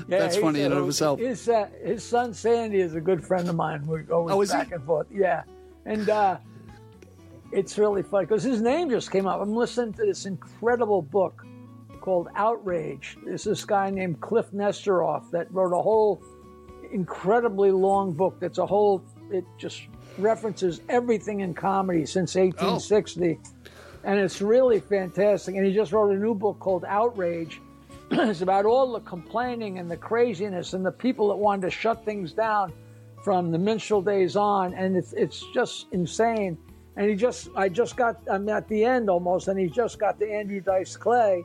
that's 0.08 0.36
funny 0.36 0.62
in 0.62 0.72
and 0.72 0.80
of 0.80 0.88
itself. 0.88 1.20
His, 1.20 1.48
uh, 1.48 1.68
his 1.84 2.02
son 2.02 2.34
Sandy 2.34 2.80
is 2.80 2.96
a 2.96 3.00
good 3.00 3.24
friend 3.24 3.48
of 3.48 3.54
mine. 3.54 3.86
We 3.86 4.00
go 4.00 4.28
Oh, 4.28 4.40
is 4.40 4.50
he? 4.50 4.58
back 4.58 4.72
and 4.72 4.84
forth. 4.84 5.06
Yeah, 5.12 5.44
and 5.84 6.10
uh, 6.10 6.38
it's 7.52 7.78
really 7.78 8.02
funny 8.02 8.26
because 8.26 8.42
his 8.42 8.60
name 8.60 8.90
just 8.90 9.12
came 9.12 9.28
up. 9.28 9.40
I'm 9.40 9.54
listening 9.54 9.92
to 9.94 10.04
this 10.04 10.26
incredible 10.26 11.02
book 11.02 11.46
called 12.06 12.28
Outrage. 12.36 13.18
There's 13.24 13.44
this 13.44 13.64
guy 13.64 13.90
named 13.90 14.20
Cliff 14.20 14.46
Nesteroff 14.52 15.30
that 15.32 15.52
wrote 15.52 15.76
a 15.76 15.82
whole 15.82 16.22
incredibly 16.92 17.72
long 17.72 18.12
book. 18.12 18.38
That's 18.40 18.58
a 18.58 18.66
whole. 18.66 19.02
It 19.30 19.44
just 19.58 19.82
references 20.16 20.80
everything 20.88 21.40
in 21.40 21.52
comedy 21.52 22.06
since 22.06 22.36
1860 22.36 23.38
and 24.06 24.20
it's 24.20 24.40
really 24.40 24.78
fantastic. 24.78 25.56
And 25.56 25.66
he 25.66 25.74
just 25.74 25.92
wrote 25.92 26.12
a 26.12 26.18
new 26.18 26.32
book 26.32 26.60
called 26.60 26.84
Outrage. 26.86 27.60
it's 28.12 28.40
about 28.40 28.64
all 28.64 28.92
the 28.92 29.00
complaining 29.00 29.80
and 29.80 29.90
the 29.90 29.96
craziness 29.96 30.74
and 30.74 30.86
the 30.86 30.92
people 30.92 31.28
that 31.28 31.36
wanted 31.36 31.62
to 31.62 31.70
shut 31.70 32.04
things 32.04 32.32
down 32.32 32.72
from 33.24 33.50
the 33.50 33.58
minstrel 33.58 34.00
days 34.00 34.36
on, 34.36 34.72
and 34.74 34.96
it's 34.96 35.12
it's 35.14 35.44
just 35.52 35.86
insane. 35.90 36.56
And 36.96 37.10
he 37.10 37.16
just, 37.16 37.48
I 37.56 37.68
just 37.68 37.96
got, 37.96 38.20
I'm 38.30 38.48
at 38.48 38.68
the 38.68 38.84
end 38.84 39.10
almost, 39.10 39.48
and 39.48 39.58
he 39.58 39.66
just 39.66 39.98
got 39.98 40.18
to 40.20 40.30
Andrew 40.30 40.60
Dice 40.60 40.96
Clay, 40.96 41.44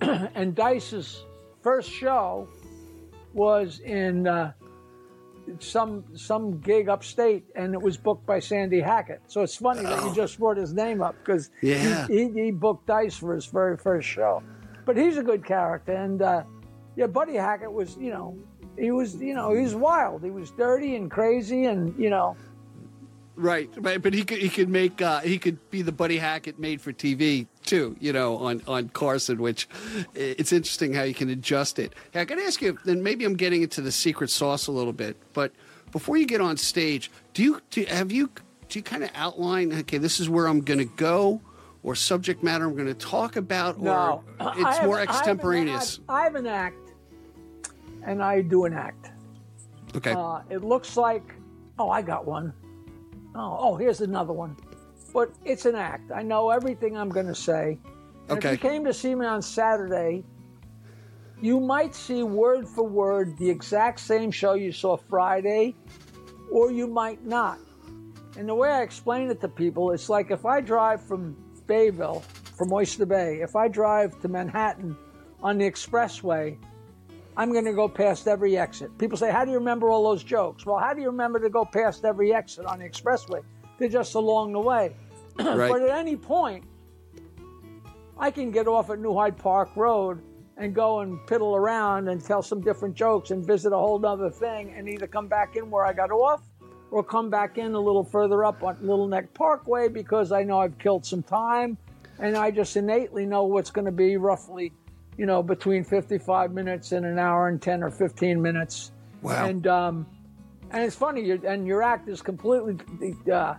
and 0.34 0.54
Dice's 0.54 1.22
first 1.62 1.90
show 1.90 2.48
was 3.32 3.80
in 3.80 4.26
uh, 4.26 4.52
some 5.58 6.04
some 6.16 6.58
gig 6.60 6.88
upstate, 6.88 7.44
and 7.54 7.74
it 7.74 7.80
was 7.82 7.96
booked 7.96 8.26
by 8.26 8.38
Sandy 8.40 8.80
Hackett. 8.80 9.20
So 9.26 9.42
it's 9.42 9.56
funny 9.56 9.82
that 9.82 10.04
you 10.04 10.14
just 10.14 10.38
brought 10.38 10.56
his 10.56 10.72
name 10.72 11.02
up 11.02 11.16
because 11.24 11.50
Yeah. 11.62 12.06
he, 12.08 12.28
he, 12.28 12.44
he 12.44 12.50
booked 12.50 12.86
Dice 12.86 13.16
for 13.16 13.34
his 13.34 13.46
very 13.46 13.76
first 13.76 14.08
show. 14.08 14.42
But 14.86 14.96
he's 14.96 15.16
a 15.18 15.22
good 15.22 15.44
character, 15.44 15.92
and 15.92 16.22
uh, 16.22 16.42
yeah, 16.96 17.06
Buddy 17.06 17.34
Hackett 17.34 17.72
was, 17.72 17.96
you 17.96 18.10
know, 18.10 18.36
he 18.76 18.90
was, 18.90 19.14
you 19.16 19.34
know, 19.34 19.52
he 19.52 19.62
was 19.62 19.74
wild. 19.74 20.24
He 20.24 20.30
was 20.30 20.50
dirty 20.52 20.96
and 20.96 21.10
crazy, 21.10 21.66
and 21.66 21.94
you 21.98 22.10
know, 22.10 22.36
Right, 23.36 23.70
right, 23.78 24.02
but 24.02 24.12
he 24.12 24.22
could 24.24 24.38
he 24.38 24.48
could 24.50 24.68
make 24.68 25.00
uh, 25.00 25.20
he 25.20 25.38
could 25.38 25.70
be 25.70 25.80
the 25.82 25.92
Buddy 25.92 26.18
Hackett 26.18 26.58
made 26.58 26.80
for 26.80 26.92
TV 26.92 27.46
too, 27.64 27.96
you 28.00 28.12
know, 28.12 28.36
on 28.38 28.62
on 28.66 28.88
Carson. 28.90 29.38
Which 29.38 29.68
it's 30.14 30.52
interesting 30.52 30.92
how 30.94 31.02
you 31.02 31.14
can 31.14 31.28
adjust 31.30 31.78
it. 31.78 31.94
Hey, 32.12 32.20
I 32.20 32.24
got 32.24 32.36
to 32.36 32.42
ask 32.42 32.60
you. 32.62 32.78
Then 32.84 33.02
maybe 33.02 33.24
I'm 33.24 33.36
getting 33.36 33.62
into 33.62 33.80
the 33.80 33.92
secret 33.92 34.30
sauce 34.30 34.66
a 34.66 34.72
little 34.72 34.92
bit, 34.92 35.16
but 35.32 35.52
before 35.92 36.16
you 36.16 36.26
get 36.26 36.40
on 36.40 36.56
stage, 36.56 37.10
do 37.34 37.42
you 37.42 37.60
do, 37.70 37.84
have 37.86 38.12
you 38.12 38.30
do 38.68 38.78
you 38.78 38.82
kind 38.82 39.02
of 39.04 39.10
outline? 39.14 39.72
Okay, 39.80 39.98
this 39.98 40.20
is 40.20 40.28
where 40.28 40.46
I'm 40.46 40.60
going 40.60 40.78
to 40.78 40.84
go, 40.96 41.40
or 41.82 41.94
subject 41.94 42.42
matter 42.42 42.64
I'm 42.64 42.74
going 42.74 42.86
to 42.86 42.94
talk 42.94 43.36
about, 43.36 43.80
no, 43.80 44.22
or 44.40 44.52
it's 44.56 44.78
have- 44.78 44.86
more 44.86 45.00
extemporaneous. 45.00 46.00
I 46.08 46.22
have 46.22 46.36
an 46.36 46.46
act, 46.46 46.92
and 48.04 48.22
I 48.22 48.42
do 48.42 48.64
an 48.64 48.72
act. 48.74 49.10
Okay, 49.96 50.12
Uh, 50.16 50.40
it 50.48 50.62
looks 50.62 50.96
like, 50.96 51.34
oh, 51.78 51.90
I 51.90 52.00
got 52.00 52.24
one. 52.24 52.52
Oh, 53.34 53.56
oh, 53.60 53.76
here's 53.76 54.00
another 54.00 54.32
one. 54.32 54.56
But 55.12 55.32
it's 55.44 55.66
an 55.66 55.74
act. 55.74 56.12
I 56.12 56.22
know 56.22 56.50
everything 56.50 56.96
I'm 56.96 57.08
going 57.08 57.26
to 57.26 57.34
say. 57.34 57.78
And 58.28 58.38
Okay. 58.38 58.54
If 58.54 58.62
you 58.62 58.70
came 58.70 58.84
to 58.84 58.94
see 58.94 59.14
me 59.14 59.26
on 59.26 59.42
Saturday, 59.42 60.24
you 61.40 61.58
might 61.58 61.94
see 61.94 62.22
word 62.22 62.68
for 62.68 62.86
word 62.86 63.36
the 63.38 63.48
exact 63.48 64.00
same 64.00 64.30
show 64.30 64.54
you 64.54 64.72
saw 64.72 64.96
Friday, 64.96 65.74
or 66.52 66.70
you 66.70 66.86
might 66.86 67.24
not. 67.24 67.58
And 68.36 68.48
the 68.48 68.54
way 68.54 68.70
I 68.70 68.82
explain 68.82 69.30
it 69.30 69.40
to 69.40 69.48
people, 69.48 69.90
it's 69.90 70.08
like 70.08 70.30
if 70.30 70.46
I 70.46 70.60
drive 70.60 71.02
from 71.02 71.36
Bayville, 71.66 72.22
from 72.56 72.72
Oyster 72.72 73.06
Bay, 73.06 73.40
if 73.40 73.56
I 73.56 73.68
drive 73.68 74.20
to 74.20 74.28
Manhattan 74.28 74.96
on 75.42 75.58
the 75.58 75.68
expressway, 75.68 76.56
I'm 77.36 77.52
going 77.52 77.64
to 77.64 77.72
go 77.72 77.88
past 77.88 78.28
every 78.28 78.58
exit. 78.58 78.96
People 78.98 79.16
say, 79.16 79.30
How 79.30 79.44
do 79.44 79.50
you 79.50 79.58
remember 79.58 79.88
all 79.88 80.04
those 80.04 80.22
jokes? 80.22 80.66
Well, 80.66 80.78
how 80.78 80.92
do 80.92 81.00
you 81.00 81.08
remember 81.08 81.40
to 81.40 81.48
go 81.48 81.64
past 81.64 82.04
every 82.04 82.34
exit 82.34 82.66
on 82.66 82.80
the 82.80 82.88
expressway? 82.88 83.42
They're 83.80 83.88
just 83.88 84.14
along 84.14 84.52
the 84.52 84.60
way. 84.60 84.94
right. 85.38 85.70
But 85.70 85.80
at 85.80 85.98
any 85.98 86.14
point, 86.14 86.64
I 88.18 88.30
can 88.30 88.50
get 88.50 88.68
off 88.68 88.90
at 88.90 88.98
New 88.98 89.14
Hyde 89.14 89.38
Park 89.38 89.70
Road 89.74 90.22
and 90.58 90.74
go 90.74 91.00
and 91.00 91.18
piddle 91.20 91.56
around 91.56 92.08
and 92.08 92.22
tell 92.22 92.42
some 92.42 92.60
different 92.60 92.94
jokes 92.94 93.30
and 93.30 93.44
visit 93.44 93.72
a 93.72 93.76
whole 93.76 94.04
other 94.04 94.28
thing 94.28 94.74
and 94.76 94.86
either 94.86 95.06
come 95.06 95.28
back 95.28 95.56
in 95.56 95.70
where 95.70 95.86
I 95.86 95.94
got 95.94 96.10
off 96.10 96.42
or 96.90 97.02
come 97.02 97.30
back 97.30 97.56
in 97.56 97.72
a 97.72 97.80
little 97.80 98.04
further 98.04 98.44
up 98.44 98.62
on 98.62 98.76
Little 98.82 99.08
Neck 99.08 99.32
Parkway 99.32 99.88
because 99.88 100.30
I 100.30 100.42
know 100.42 100.58
I've 100.58 100.78
killed 100.78 101.06
some 101.06 101.22
time 101.22 101.78
and 102.18 102.36
I 102.36 102.50
just 102.50 102.76
innately 102.76 103.24
know 103.24 103.44
what's 103.44 103.70
going 103.70 103.86
to 103.86 103.92
be 103.92 104.18
roughly, 104.18 104.74
you 105.16 105.24
know, 105.24 105.42
between 105.42 105.84
55 105.84 106.52
minutes 106.52 106.92
and 106.92 107.06
an 107.06 107.18
hour 107.18 107.48
and 107.48 107.62
10 107.62 107.82
or 107.82 107.90
15 107.90 108.42
minutes. 108.42 108.92
Wow. 109.22 109.46
And 109.46 109.66
um, 109.66 110.06
and 110.70 110.84
it's 110.84 110.94
funny, 110.94 111.30
and 111.30 111.66
your 111.66 111.82
act 111.82 112.08
is 112.08 112.22
completely 112.22 112.76
uh, 113.32 113.54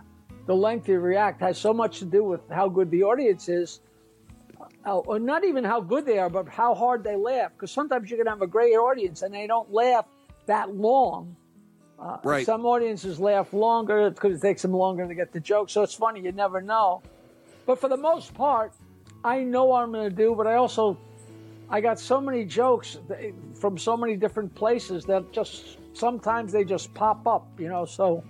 the 0.46 0.54
length 0.54 0.88
of 0.88 1.02
react 1.02 1.40
has 1.40 1.58
so 1.58 1.72
much 1.72 1.98
to 2.00 2.04
do 2.04 2.24
with 2.24 2.40
how 2.50 2.68
good 2.68 2.90
the 2.90 3.02
audience 3.02 3.48
is, 3.48 3.80
uh, 4.86 4.98
or 4.98 5.18
not 5.18 5.44
even 5.44 5.64
how 5.64 5.80
good 5.80 6.04
they 6.04 6.18
are, 6.18 6.30
but 6.30 6.48
how 6.48 6.74
hard 6.74 7.04
they 7.04 7.16
laugh. 7.16 7.52
Because 7.52 7.70
sometimes 7.70 8.10
you 8.10 8.16
can 8.16 8.26
have 8.26 8.42
a 8.42 8.46
great 8.46 8.74
audience 8.74 9.22
and 9.22 9.32
they 9.32 9.46
don't 9.46 9.72
laugh 9.72 10.06
that 10.46 10.74
long. 10.74 11.36
Uh, 11.98 12.18
Right. 12.24 12.44
Some 12.44 12.66
audiences 12.66 13.20
laugh 13.20 13.52
longer 13.52 14.10
because 14.10 14.38
it 14.38 14.42
takes 14.42 14.62
them 14.62 14.72
longer 14.72 15.06
to 15.06 15.14
get 15.14 15.32
the 15.32 15.38
joke. 15.38 15.70
So 15.70 15.82
it's 15.82 15.94
funny, 15.94 16.20
you 16.20 16.32
never 16.32 16.60
know. 16.60 17.02
But 17.64 17.80
for 17.80 17.88
the 17.88 17.96
most 17.96 18.34
part, 18.34 18.72
I 19.24 19.44
know 19.44 19.66
what 19.66 19.84
I'm 19.84 19.92
going 19.92 20.10
to 20.10 20.16
do, 20.16 20.34
but 20.34 20.48
I 20.48 20.54
also 20.54 20.98
I 21.70 21.80
got 21.80 21.98
so 21.98 22.20
many 22.20 22.44
jokes 22.44 22.98
from 23.54 23.78
so 23.78 23.96
many 23.96 24.16
different 24.16 24.52
places 24.54 25.04
that 25.04 25.32
just 25.32 25.78
sometimes 25.94 26.52
they 26.52 26.64
just 26.64 26.92
pop 26.92 27.26
up, 27.26 27.46
you 27.58 27.68
know. 27.68 27.84
So 27.84 28.24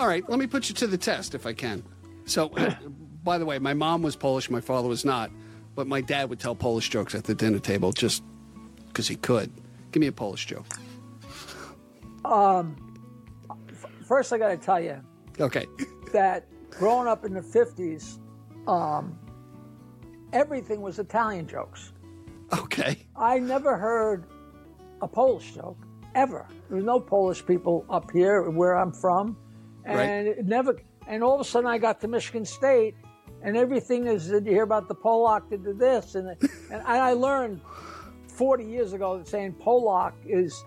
All 0.00 0.06
right, 0.06 0.26
let 0.30 0.38
me 0.38 0.46
put 0.46 0.70
you 0.70 0.74
to 0.76 0.86
the 0.86 0.96
test 0.96 1.34
if 1.34 1.44
I 1.44 1.52
can. 1.52 1.84
So, 2.24 2.48
by 3.22 3.36
the 3.36 3.44
way, 3.44 3.58
my 3.58 3.74
mom 3.74 4.00
was 4.00 4.16
Polish, 4.16 4.48
my 4.48 4.62
father 4.62 4.88
was 4.88 5.04
not, 5.04 5.30
but 5.74 5.86
my 5.86 6.00
dad 6.00 6.30
would 6.30 6.40
tell 6.40 6.54
Polish 6.54 6.88
jokes 6.88 7.14
at 7.14 7.24
the 7.24 7.34
dinner 7.34 7.58
table 7.58 7.92
just 7.92 8.22
because 8.88 9.06
he 9.06 9.16
could. 9.16 9.52
Give 9.92 10.00
me 10.00 10.06
a 10.06 10.12
Polish 10.12 10.46
joke. 10.46 10.64
Um, 12.24 12.96
first, 14.08 14.32
I 14.32 14.38
got 14.38 14.48
to 14.48 14.56
tell 14.56 14.80
you 14.80 15.02
Okay. 15.38 15.66
that 16.14 16.46
growing 16.70 17.06
up 17.06 17.26
in 17.26 17.34
the 17.34 17.42
'50s, 17.42 18.18
um, 18.66 19.18
everything 20.32 20.80
was 20.80 20.98
Italian 20.98 21.46
jokes. 21.46 21.92
Okay. 22.58 23.06
I 23.16 23.38
never 23.38 23.76
heard 23.76 24.24
a 25.02 25.08
Polish 25.08 25.52
joke 25.52 25.76
ever. 26.14 26.46
There 26.68 26.76
was 26.76 26.86
no 26.86 27.00
Polish 27.00 27.44
people 27.44 27.84
up 27.90 28.10
here 28.10 28.48
where 28.48 28.76
I'm 28.76 28.92
from, 28.92 29.36
and 29.84 29.96
Right. 29.98 30.38
it 30.38 30.46
never. 30.46 30.76
And 31.06 31.24
all 31.24 31.34
of 31.34 31.40
a 31.40 31.44
sudden, 31.44 31.68
I 31.68 31.78
got 31.78 32.00
to 32.02 32.08
Michigan 32.08 32.44
State, 32.44 32.94
and 33.42 33.56
everything 33.56 34.06
is 34.06 34.28
that 34.28 34.44
you 34.44 34.52
hear 34.52 34.62
about 34.62 34.88
the 34.88 34.94
Polak 34.94 35.48
that 35.50 35.64
did 35.64 35.78
this, 35.78 36.14
and 36.14 36.28
and 36.72 36.82
I 36.82 37.12
learned 37.12 37.60
40 38.28 38.64
years 38.64 38.92
ago 38.92 39.18
that 39.18 39.28
saying 39.28 39.54
Polak 39.62 40.12
is 40.26 40.64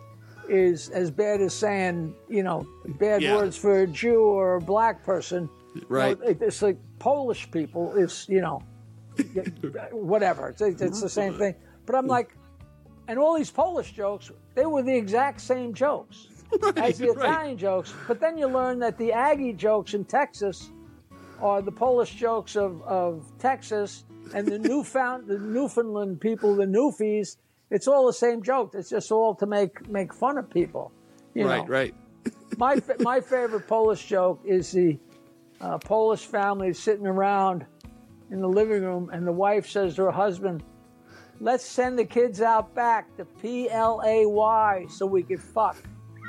is 0.49 0.89
as 0.89 1.09
bad 1.09 1.39
as 1.39 1.53
saying 1.53 2.13
you 2.29 2.43
know 2.43 2.67
bad 2.99 3.21
Yeah. 3.21 3.35
words 3.37 3.55
for 3.55 3.81
a 3.81 3.87
Jew 3.87 4.21
or 4.21 4.55
a 4.55 4.61
black 4.61 5.03
person. 5.03 5.49
You 5.75 5.81
know, 5.81 5.87
Right. 5.89 6.17
it's 6.21 6.61
like 6.61 6.77
Polish 6.99 7.49
people 7.51 7.93
is 7.93 8.25
you 8.29 8.41
know 8.41 8.61
whatever. 9.91 10.49
It's, 10.49 10.61
it's 10.61 11.01
the 11.01 11.09
same 11.09 11.33
thing. 11.37 11.55
But 11.85 11.95
I'm 11.95 12.03
mm-hmm. 12.03 12.11
like, 12.11 12.35
and 13.07 13.19
all 13.19 13.35
these 13.37 13.51
Polish 13.51 13.91
jokes, 13.91 14.31
they 14.55 14.65
were 14.65 14.81
the 14.81 14.95
exact 14.95 15.41
same 15.41 15.73
jokes 15.73 16.27
as 16.77 16.97
the 16.97 17.07
right. 17.11 17.17
Italian 17.17 17.57
jokes. 17.57 17.93
But 18.07 18.19
then 18.19 18.37
you 18.37 18.47
learn 18.47 18.79
that 18.79 18.97
the 18.97 19.11
Aggie 19.11 19.53
jokes 19.53 19.93
in 19.93 20.05
Texas 20.05 20.69
are 21.41 21.61
the 21.61 21.71
Polish 21.71 22.15
jokes 22.15 22.55
of, 22.55 22.81
of 22.83 23.31
Texas, 23.39 24.05
and 24.33 24.47
the 24.47 24.59
Newfound, 24.69 25.27
the 25.27 25.39
Newfoundland 25.39 26.21
people, 26.21 26.55
the 26.55 26.65
Newfies. 26.65 27.37
It's 27.69 27.87
all 27.87 28.05
the 28.05 28.13
same 28.13 28.43
joke. 28.43 28.71
It's 28.75 28.89
just 28.89 29.11
all 29.11 29.35
to 29.35 29.45
make 29.45 29.89
make 29.89 30.13
fun 30.13 30.37
of 30.37 30.49
people. 30.49 30.91
You 31.33 31.47
Right, 31.47 31.57
know? 31.61 31.65
right. 31.67 31.93
my 32.57 32.79
my 32.99 33.19
favorite 33.19 33.67
Polish 33.67 34.05
joke 34.05 34.41
is 34.45 34.71
the 34.71 34.97
uh, 35.59 35.77
Polish 35.79 36.25
family 36.25 36.73
sitting 36.73 37.07
around 37.07 37.65
in 38.31 38.39
the 38.41 38.47
living 38.47 38.83
room, 38.83 39.09
and 39.11 39.25
the 39.27 39.31
wife 39.31 39.67
says 39.67 39.95
to 39.95 40.03
her 40.03 40.11
husband, 40.11 40.63
"Let's 41.39 41.65
send 41.65 41.97
the 41.97 42.05
kids 42.05 42.41
out 42.41 42.73
back 42.75 43.15
to 43.17 43.25
P 43.25 43.69
L 43.69 44.01
A 44.05 44.25
Y 44.25 44.85
so 44.89 45.05
we 45.05 45.23
can 45.23 45.37
fuck," 45.39 45.77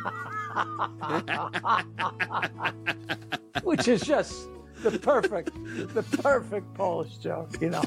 which 3.63 3.89
is 3.89 4.03
just 4.03 4.49
the 4.83 4.99
perfect 4.99 5.51
the 5.95 6.03
perfect 6.23 6.73
Polish 6.75 7.17
joke. 7.19 7.61
You 7.61 7.71
know, 7.71 7.83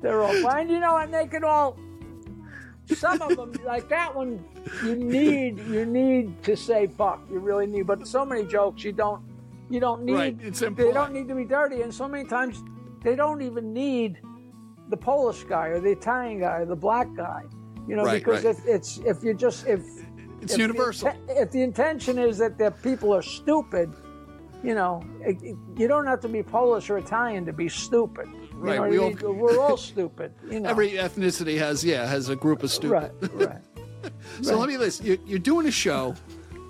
they're 0.00 0.22
all 0.22 0.34
fine. 0.42 0.68
You 0.68 0.80
know, 0.80 0.96
and 0.96 1.12
they 1.12 1.26
can 1.26 1.44
all 1.44 1.76
some 2.94 3.20
of 3.22 3.36
them 3.36 3.52
like 3.64 3.88
that 3.88 4.14
one 4.14 4.44
you 4.84 4.96
need 4.96 5.58
you 5.66 5.86
need 5.86 6.42
to 6.42 6.56
say 6.56 6.86
fuck 6.86 7.20
you 7.30 7.38
really 7.38 7.66
need 7.66 7.86
but 7.86 8.06
so 8.06 8.24
many 8.24 8.44
jokes 8.44 8.82
you 8.82 8.92
don't 8.92 9.22
you 9.68 9.80
don't 9.80 10.02
need 10.02 10.14
Right, 10.14 10.36
it's 10.40 10.60
they 10.60 10.92
don't 10.92 11.12
need 11.12 11.28
to 11.28 11.34
be 11.34 11.44
dirty 11.44 11.82
and 11.82 11.94
so 11.94 12.08
many 12.08 12.28
times 12.28 12.62
they 13.02 13.14
don't 13.14 13.42
even 13.42 13.72
need 13.72 14.20
the 14.88 14.96
polish 14.96 15.44
guy 15.44 15.68
or 15.68 15.80
the 15.80 15.90
italian 15.90 16.40
guy 16.40 16.58
or 16.58 16.66
the 16.66 16.76
black 16.76 17.08
guy 17.16 17.42
you 17.86 17.96
know 17.96 18.04
Right, 18.04 18.24
because 18.24 18.44
right. 18.44 18.56
if 18.56 18.66
it's 18.66 18.98
if 18.98 19.22
you 19.22 19.34
just 19.34 19.66
if 19.66 19.82
It's 20.40 20.54
if 20.54 20.58
universal. 20.58 21.12
The, 21.26 21.42
if 21.42 21.50
the 21.50 21.62
intention 21.62 22.18
is 22.18 22.38
that 22.38 22.58
the 22.58 22.70
people 22.82 23.12
are 23.14 23.22
stupid, 23.22 23.92
you 24.62 24.74
know, 24.74 25.02
it, 25.20 25.42
it- 25.42 25.56
you 25.76 25.88
don't 25.88 26.06
have 26.06 26.20
to 26.20 26.28
be 26.28 26.42
Polish 26.42 26.90
or 26.90 26.98
Italian 26.98 27.46
to 27.46 27.52
be 27.52 27.68
stupid. 27.68 28.28
You 28.28 28.48
Right, 28.66 28.76
know 28.76 28.88
we 28.88 28.98
all, 28.98 29.32
we're 29.34 29.58
all 29.58 29.76
stupid. 29.78 30.34
You 30.50 30.60
know. 30.60 30.68
Every 30.68 30.90
ethnicity 30.90 31.56
has, 31.58 31.82
yeah, 31.82 32.06
has 32.06 32.28
a 32.28 32.36
group 32.36 32.62
of 32.62 32.70
stupid. 32.70 33.12
right, 33.32 33.48
right. 33.48 33.58
So 34.42 34.58
let 34.58 34.68
me 34.68 34.76
listen. 34.78 35.04
You're, 35.06 35.18
you're 35.26 35.38
doing 35.38 35.66
a 35.66 35.70
show. 35.70 36.14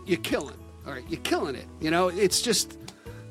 You're 0.07 0.18
killing. 0.21 0.57
All 0.87 0.93
right, 0.93 1.05
you're 1.09 1.21
killing 1.21 1.55
it. 1.55 1.66
You 1.81 1.91
know, 1.91 2.09
it's 2.09 2.41
just 2.43 2.77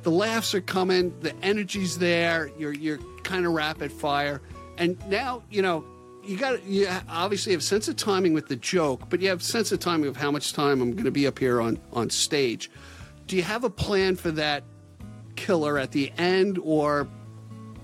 the 0.03 0.11
laughs 0.11 0.53
are 0.55 0.61
coming, 0.61 1.13
the 1.19 1.33
energy's 1.43 1.97
there. 1.97 2.49
You're 2.57 2.73
you're 2.73 2.99
kind 3.23 3.45
of 3.45 3.51
rapid 3.53 3.91
fire, 3.91 4.41
and 4.77 4.97
now 5.09 5.43
you 5.49 5.61
know 5.61 5.83
you 6.23 6.37
got 6.37 6.63
you 6.63 6.87
obviously 7.09 7.51
have 7.53 7.63
sense 7.63 7.87
of 7.87 7.95
timing 7.95 8.33
with 8.33 8.47
the 8.47 8.55
joke, 8.55 9.09
but 9.09 9.21
you 9.21 9.29
have 9.29 9.41
sense 9.41 9.71
of 9.71 9.79
timing 9.79 10.07
of 10.07 10.17
how 10.17 10.31
much 10.31 10.53
time 10.53 10.81
I'm 10.81 10.91
going 10.91 11.05
to 11.05 11.11
be 11.11 11.27
up 11.27 11.39
here 11.39 11.61
on 11.61 11.79
on 11.93 12.09
stage. 12.09 12.69
Do 13.27 13.35
you 13.35 13.43
have 13.43 13.63
a 13.63 13.69
plan 13.69 14.15
for 14.15 14.31
that 14.31 14.63
killer 15.35 15.77
at 15.77 15.91
the 15.91 16.11
end, 16.17 16.59
or 16.61 17.07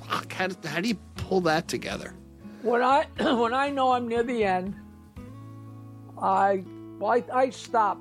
how, 0.07 0.49
how 0.65 0.81
do 0.81 0.87
you 0.87 0.97
pull 1.15 1.41
that 1.41 1.67
together? 1.67 2.13
When 2.61 2.81
I 2.81 3.05
when 3.19 3.53
I 3.53 3.69
know 3.69 3.91
I'm 3.93 4.07
near 4.07 4.23
the 4.23 4.43
end, 4.43 4.75
I 6.21 6.63
I, 7.03 7.23
I 7.33 7.49
stop. 7.49 7.99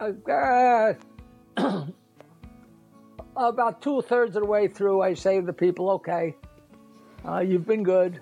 Uh, 0.00 0.12
uh, 0.30 0.94
about 3.36 3.80
two 3.80 4.02
thirds 4.02 4.36
of 4.36 4.42
the 4.42 4.48
way 4.48 4.68
through, 4.68 5.02
I 5.02 5.14
say 5.14 5.40
to 5.40 5.46
the 5.46 5.52
people, 5.52 5.90
"Okay, 5.90 6.36
uh, 7.26 7.38
you've 7.40 7.66
been 7.66 7.82
good. 7.82 8.20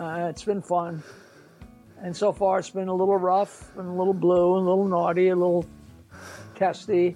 Uh, 0.00 0.28
it's 0.30 0.44
been 0.44 0.62
fun, 0.62 1.02
and 2.02 2.16
so 2.16 2.32
far 2.32 2.58
it's 2.58 2.70
been 2.70 2.88
a 2.88 2.94
little 2.94 3.18
rough 3.18 3.70
and 3.76 3.86
a 3.86 3.92
little 3.92 4.14
blue 4.14 4.56
and 4.56 4.66
a 4.66 4.70
little 4.70 4.88
naughty, 4.88 5.28
a 5.28 5.36
little 5.36 5.66
testy. 6.54 7.14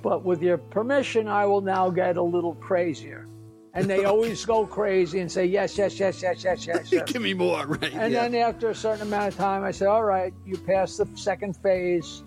But 0.00 0.24
with 0.24 0.40
your 0.40 0.56
permission, 0.58 1.26
I 1.26 1.44
will 1.46 1.60
now 1.60 1.90
get 1.90 2.16
a 2.16 2.22
little 2.22 2.54
crazier." 2.54 3.26
And 3.72 3.90
they 3.90 4.04
always 4.12 4.44
go 4.44 4.64
crazy 4.64 5.18
and 5.18 5.32
say, 5.32 5.44
"Yes, 5.44 5.76
yes, 5.76 5.98
yes, 5.98 6.22
yes, 6.22 6.44
yes, 6.44 6.64
yes, 6.64 6.92
yes." 6.92 7.10
Give 7.10 7.20
me 7.20 7.34
more, 7.34 7.66
right? 7.66 7.92
And 7.92 8.12
yeah. 8.12 8.28
then 8.28 8.36
after 8.36 8.70
a 8.70 8.74
certain 8.76 9.02
amount 9.02 9.32
of 9.32 9.36
time, 9.36 9.64
I 9.64 9.72
said, 9.72 9.88
all 9.88 10.04
right, 10.04 10.32
you 10.46 10.56
passed 10.56 10.98
the 10.98 11.08
second 11.16 11.56
phase. 11.56 12.22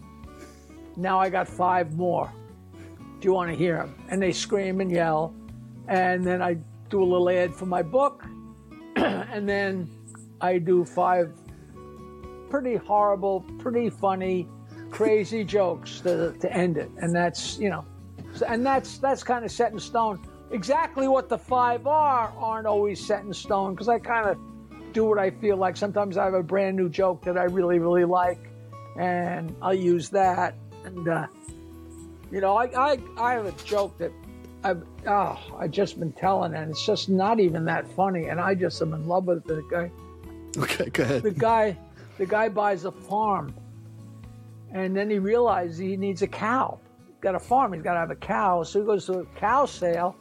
Now 0.98 1.18
I 1.18 1.30
got 1.30 1.48
five 1.48 1.96
more. 1.96 2.30
Do 3.22 3.26
you 3.26 3.32
want 3.32 3.52
to 3.52 3.56
hear 3.56 3.78
them? 3.78 3.96
And 4.10 4.22
they 4.22 4.34
scream 4.34 4.82
and 4.82 4.92
yell. 4.92 5.34
And 5.88 6.28
then 6.28 6.42
I 6.42 6.58
do 6.90 7.02
a 7.02 7.06
little 7.06 7.30
ad 7.30 7.56
for 7.56 7.68
my 7.68 7.84
book. 7.84 8.26
and 9.32 9.48
then 9.48 9.90
I 10.42 10.58
do 10.58 10.84
five 10.84 11.32
pretty 12.50 12.76
horrible, 12.76 13.42
pretty 13.60 13.90
funny, 13.90 14.48
crazy 14.90 15.44
jokes 15.58 16.02
to, 16.02 16.34
to 16.40 16.52
end 16.52 16.78
it. 16.78 16.90
And 16.98 17.14
that's, 17.14 17.60
you 17.60 17.70
know, 17.70 17.86
and 18.48 18.66
that's 18.66 18.98
that's 18.98 19.24
kind 19.24 19.46
of 19.46 19.52
set 19.52 19.72
in 19.72 19.80
stone. 19.80 20.20
Exactly 20.52 21.08
what 21.08 21.30
the 21.30 21.38
five 21.38 21.88
are 21.88 22.34
aren't 22.38 22.68
always 22.68 23.06
set 23.06 23.24
in 23.24 23.34
stone 23.34 23.74
because 23.74 23.90
I 23.90 24.00
kind 24.00 24.30
of 24.30 24.38
do 24.94 25.06
what 25.06 25.20
I 25.20 25.30
feel 25.30 25.58
like. 25.58 25.78
Sometimes 25.78 26.18
I 26.18 26.26
have 26.26 26.34
a 26.34 26.44
brand 26.44 26.78
new 26.78 26.90
joke 26.90 27.24
that 27.24 27.38
I 27.38 27.44
really, 27.44 27.80
really 27.80 28.06
like, 28.06 28.50
and 28.98 29.56
I'll 29.62 29.74
use 29.74 30.10
that. 30.10 30.56
And 30.86 31.08
uh, 31.08 31.28
you 32.32 32.42
know, 32.42 32.56
I, 32.56 32.66
I 32.66 33.00
I 33.18 33.34
have 33.34 33.46
a 33.46 33.52
joke 33.64 33.98
that 33.98 34.12
I've 34.68 34.84
oh 35.08 35.40
I've 35.58 35.72
just 35.72 35.98
been 35.98 36.12
telling, 36.12 36.54
and 36.54 36.70
it's 36.70 36.86
just 36.86 37.08
not 37.08 37.40
even 37.40 37.64
that 37.66 37.88
funny, 37.88 38.28
and 38.28 38.40
I 38.40 38.54
just 38.54 38.82
am 38.82 38.94
in 38.94 39.08
love 39.08 39.26
with 39.26 39.46
the 39.46 39.64
guy. 39.72 39.90
Okay, 40.58 40.90
go 40.90 41.04
ahead. 41.04 41.24
the 41.24 41.32
guy 41.32 41.78
the 42.18 42.26
guy 42.26 42.50
buys 42.50 42.86
a 42.86 42.92
farm 42.92 43.54
and 44.74 44.96
then 44.96 45.10
he 45.10 45.20
realizes 45.20 45.78
he 45.78 45.96
needs 45.96 46.22
a 46.22 46.28
cow. 46.28 46.80
He's 47.08 47.16
got 47.22 47.36
a 47.36 47.40
farm 47.40 47.74
he's 47.74 47.84
got 47.84 47.94
to 47.94 48.00
have 48.00 48.12
a 48.12 48.16
cow 48.16 48.64
so 48.64 48.80
he 48.80 48.86
goes 48.86 49.06
to 49.06 49.20
a 49.20 49.26
cow 49.38 49.66
sale. 49.66 50.16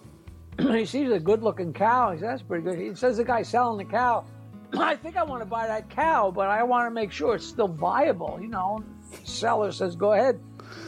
He 0.58 0.86
sees 0.86 1.10
a 1.10 1.18
good 1.18 1.42
looking 1.42 1.72
cow 1.72 2.12
he 2.12 2.18
says 2.18 2.28
that's 2.28 2.42
pretty 2.42 2.64
good. 2.64 2.78
He 2.78 2.94
says 2.94 3.16
the 3.16 3.24
guy 3.24 3.42
selling 3.42 3.78
the 3.78 3.90
cow 3.90 4.24
i 4.78 4.96
think 4.96 5.16
i 5.16 5.22
want 5.22 5.42
to 5.42 5.46
buy 5.46 5.66
that 5.66 5.88
cow 5.88 6.30
but 6.30 6.48
i 6.48 6.62
want 6.62 6.86
to 6.86 6.90
make 6.90 7.12
sure 7.12 7.36
it's 7.36 7.46
still 7.46 7.68
viable 7.68 8.38
you 8.40 8.48
know. 8.48 8.82
Seller 9.24 9.72
says 9.72 9.96
go 9.96 10.12
ahead. 10.12 10.38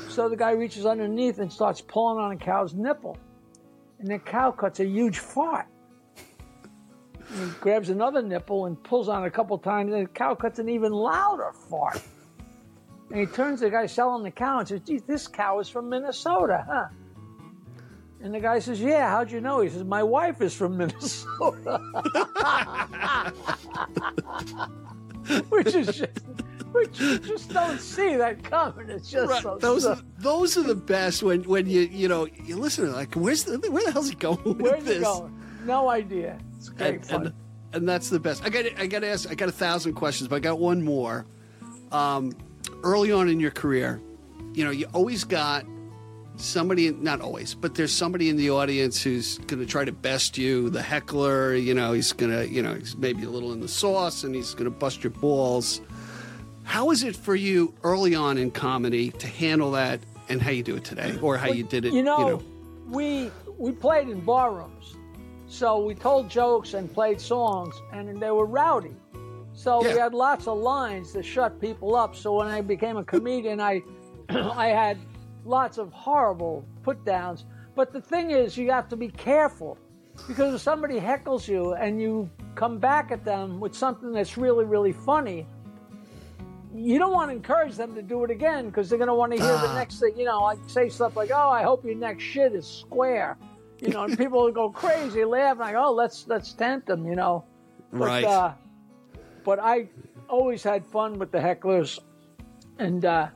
So 0.08 0.28
the 0.28 0.36
guy 0.36 0.50
reaches 0.50 0.84
underneath 0.84 1.38
and 1.38 1.52
starts 1.52 1.80
pulling 1.80 2.22
on 2.22 2.32
a 2.32 2.36
cow's 2.36 2.74
nipple 2.74 3.16
and 3.98 4.08
the 4.08 4.18
cow 4.18 4.50
cuts 4.50 4.80
a 4.80 4.86
huge 4.86 5.18
fart 5.18 5.66
And 7.30 7.50
he 7.50 7.58
grabs 7.60 7.90
another 7.90 8.22
nipple 8.22 8.66
and 8.66 8.82
pulls 8.82 9.08
on 9.08 9.24
it 9.24 9.26
a 9.26 9.30
couple 9.30 9.58
times, 9.58 9.92
and 9.92 10.06
the 10.06 10.10
cow 10.10 10.34
cuts 10.34 10.58
an 10.58 10.68
even 10.68 10.92
louder 10.92 11.52
fart. 11.68 12.02
And 13.10 13.20
he 13.20 13.26
turns 13.26 13.60
to 13.60 13.66
the 13.66 13.70
guy 13.70 13.86
selling 13.86 14.22
the 14.22 14.30
cow 14.30 14.60
and 14.60 14.68
says, 14.68 14.80
geez, 14.80 15.02
this 15.02 15.26
cow 15.26 15.58
is 15.60 15.68
from 15.68 15.88
Minnesota, 15.88 16.64
huh? 16.68 16.88
And 18.20 18.34
the 18.34 18.40
guy 18.40 18.58
says, 18.58 18.80
Yeah, 18.80 19.08
how'd 19.10 19.30
you 19.30 19.40
know? 19.40 19.60
He 19.60 19.68
says, 19.68 19.84
My 19.84 20.02
wife 20.02 20.42
is 20.42 20.54
from 20.54 20.76
Minnesota. 20.78 21.80
which 25.50 25.74
is 25.74 25.86
just, 25.86 26.10
which 26.72 27.00
you 27.00 27.18
just 27.18 27.50
don't 27.52 27.80
see 27.80 28.16
that 28.16 28.42
coming. 28.42 28.88
It's 28.90 29.10
just 29.10 29.30
Right. 29.30 29.42
so 29.42 29.58
Those 29.58 29.82
so- 29.84 29.92
are, 29.92 30.02
those 30.18 30.56
are 30.58 30.62
the 30.62 30.74
best 30.74 31.22
when 31.22 31.42
when 31.44 31.66
you 31.66 31.82
you 31.82 32.08
know 32.08 32.26
you 32.44 32.56
listen 32.56 32.84
to 32.86 32.90
it, 32.90 32.94
like 32.94 33.14
where's 33.14 33.44
the 33.44 33.58
where 33.70 33.84
the 33.84 33.92
hell's 33.92 34.08
he 34.10 34.14
going 34.14 34.42
with 34.44 34.60
Where's 34.60 34.84
this? 34.84 34.98
it 34.98 35.02
going? 35.02 35.34
No 35.64 35.88
idea. 35.90 36.38
It's 36.56 36.68
great 36.68 36.94
and, 36.94 37.06
fun. 37.06 37.26
and, 37.26 37.34
and 37.74 37.88
that's 37.88 38.08
the 38.10 38.18
best. 38.20 38.44
I 38.44 38.48
got 38.48 38.64
I 38.78 38.86
got 38.86 39.00
to 39.00 39.08
ask. 39.08 39.30
I 39.30 39.34
got 39.34 39.48
a 39.48 39.52
thousand 39.52 39.94
questions, 39.94 40.28
but 40.28 40.36
I 40.36 40.40
got 40.40 40.58
one 40.58 40.82
more. 40.82 41.26
Um, 41.92 42.32
early 42.82 43.12
on 43.12 43.28
in 43.28 43.40
your 43.40 43.50
career, 43.50 44.00
you 44.54 44.64
know, 44.64 44.70
you 44.70 44.86
always 44.94 45.24
got 45.24 45.64
somebody. 46.36 46.90
Not 46.90 47.20
always, 47.20 47.54
but 47.54 47.74
there's 47.74 47.92
somebody 47.92 48.28
in 48.28 48.36
the 48.36 48.50
audience 48.50 49.02
who's 49.02 49.38
going 49.38 49.60
to 49.60 49.66
try 49.66 49.84
to 49.84 49.92
best 49.92 50.38
you. 50.38 50.70
The 50.70 50.82
heckler, 50.82 51.54
you 51.54 51.74
know, 51.74 51.92
he's 51.92 52.12
going 52.12 52.32
to, 52.32 52.48
you 52.48 52.62
know, 52.62 52.74
he's 52.74 52.96
maybe 52.96 53.24
a 53.24 53.30
little 53.30 53.52
in 53.52 53.60
the 53.60 53.68
sauce, 53.68 54.24
and 54.24 54.34
he's 54.34 54.52
going 54.52 54.64
to 54.64 54.70
bust 54.70 55.02
your 55.04 55.10
balls. 55.12 55.80
How 56.68 56.90
is 56.90 57.02
it 57.02 57.16
for 57.16 57.34
you 57.34 57.74
early 57.82 58.14
on 58.14 58.36
in 58.36 58.50
comedy 58.50 59.10
to 59.12 59.26
handle 59.26 59.70
that, 59.70 60.00
and 60.28 60.40
how 60.40 60.50
you 60.50 60.62
do 60.62 60.76
it 60.76 60.84
today, 60.84 61.18
or 61.22 61.38
how 61.38 61.48
you 61.48 61.64
did 61.64 61.86
it? 61.86 61.94
You 61.94 62.02
know, 62.02 62.42
we 62.86 63.30
we 63.56 63.72
played 63.72 64.10
in 64.10 64.20
bar 64.20 64.52
rooms, 64.52 64.94
so 65.46 65.82
we 65.82 65.94
told 65.94 66.28
jokes 66.28 66.74
and 66.74 66.92
played 66.92 67.22
songs, 67.22 67.74
and 67.90 68.20
they 68.20 68.30
were 68.30 68.44
rowdy. 68.44 68.94
So 69.54 69.80
we 69.82 69.98
had 69.98 70.12
lots 70.12 70.46
of 70.46 70.58
lines 70.58 71.12
to 71.12 71.22
shut 71.22 71.58
people 71.58 71.96
up. 71.96 72.14
So 72.14 72.34
when 72.34 72.48
I 72.48 72.60
became 72.60 72.98
a 72.98 73.04
comedian, 73.04 73.62
I 73.62 73.82
I 74.28 74.66
had 74.66 74.98
lots 75.46 75.78
of 75.78 75.90
horrible 75.94 76.66
put 76.82 77.02
downs. 77.02 77.46
But 77.76 77.94
the 77.94 78.00
thing 78.02 78.30
is, 78.30 78.58
you 78.58 78.70
have 78.70 78.90
to 78.90 78.96
be 78.96 79.08
careful 79.08 79.78
because 80.28 80.52
if 80.54 80.60
somebody 80.60 81.00
heckles 81.00 81.48
you 81.48 81.72
and 81.72 81.98
you 81.98 82.28
come 82.56 82.78
back 82.78 83.10
at 83.10 83.24
them 83.24 83.58
with 83.58 83.74
something 83.74 84.12
that's 84.12 84.36
really 84.36 84.66
really 84.66 84.92
funny, 84.92 85.46
you 86.74 86.98
don't 86.98 87.12
want 87.12 87.30
to 87.30 87.36
encourage 87.36 87.76
them 87.76 87.94
to 87.94 88.02
do 88.02 88.24
it 88.24 88.30
again 88.30 88.66
because 88.66 88.88
they're 88.88 88.98
going 88.98 89.08
to 89.08 89.14
want 89.14 89.32
to 89.32 89.38
hear 89.38 89.56
the 89.58 89.74
next 89.74 90.00
thing. 90.00 90.12
You 90.16 90.24
know, 90.24 90.42
like 90.42 90.58
say 90.66 90.88
stuff 90.88 91.16
like, 91.16 91.30
"Oh, 91.32 91.48
I 91.48 91.62
hope 91.62 91.84
your 91.84 91.94
next 91.94 92.22
shit 92.22 92.54
is 92.54 92.66
square." 92.66 93.36
You 93.80 93.90
know, 93.90 94.04
and 94.04 94.16
people 94.22 94.42
will 94.42 94.52
go 94.52 94.70
crazy, 94.70 95.24
laugh, 95.24 95.58
like, 95.58 95.74
"Oh, 95.74 95.92
let's 95.92 96.26
let's 96.28 96.52
tempt 96.52 96.86
them." 96.86 97.06
You 97.06 97.16
know, 97.16 97.44
but, 97.92 98.00
Right. 98.00 98.24
Uh, 98.24 98.52
but 99.44 99.58
I 99.58 99.88
always 100.28 100.62
had 100.62 100.84
fun 100.86 101.18
with 101.18 101.32
the 101.32 101.38
hecklers, 101.38 101.98
and 102.78 103.04
uh, 103.04 103.28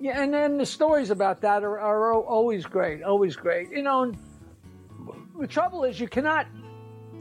yeah, 0.00 0.20
and 0.20 0.34
then 0.34 0.58
the 0.58 0.66
stories 0.66 1.10
about 1.10 1.40
that 1.42 1.62
are, 1.62 1.78
are 1.78 2.14
always 2.14 2.66
great, 2.66 3.02
always 3.04 3.36
great. 3.36 3.70
You 3.70 3.82
know, 3.82 4.02
and 4.02 4.18
the 5.38 5.46
trouble 5.46 5.84
is 5.84 6.00
you 6.00 6.08
cannot, 6.08 6.46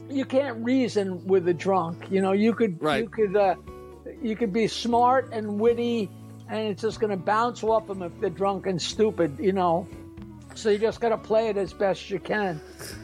you 0.09 0.25
can't 0.25 0.63
reason 0.63 1.23
with 1.27 1.47
a 1.47 1.53
drunk. 1.53 2.07
You 2.09 2.21
know, 2.21 2.31
you 2.31 2.53
could, 2.53 2.81
Right. 2.81 3.03
you 3.03 3.09
could, 3.09 3.35
uh, 3.35 3.55
you 4.21 4.35
could 4.35 4.53
be 4.53 4.67
smart 4.67 5.29
and 5.31 5.59
witty, 5.59 6.09
and 6.49 6.67
it's 6.67 6.81
just 6.81 6.99
going 6.99 7.11
to 7.11 7.17
bounce 7.17 7.63
off 7.63 7.87
them 7.87 8.01
if 8.01 8.11
they're 8.19 8.29
drunk 8.29 8.67
and 8.67 8.81
stupid. 8.81 9.37
You 9.39 9.53
know, 9.53 9.87
so 10.55 10.69
you 10.69 10.77
just 10.77 10.99
got 10.99 11.09
to 11.09 11.17
play 11.17 11.47
it 11.49 11.57
as 11.57 11.73
best 11.73 12.09
you 12.09 12.19
can. 12.19 12.61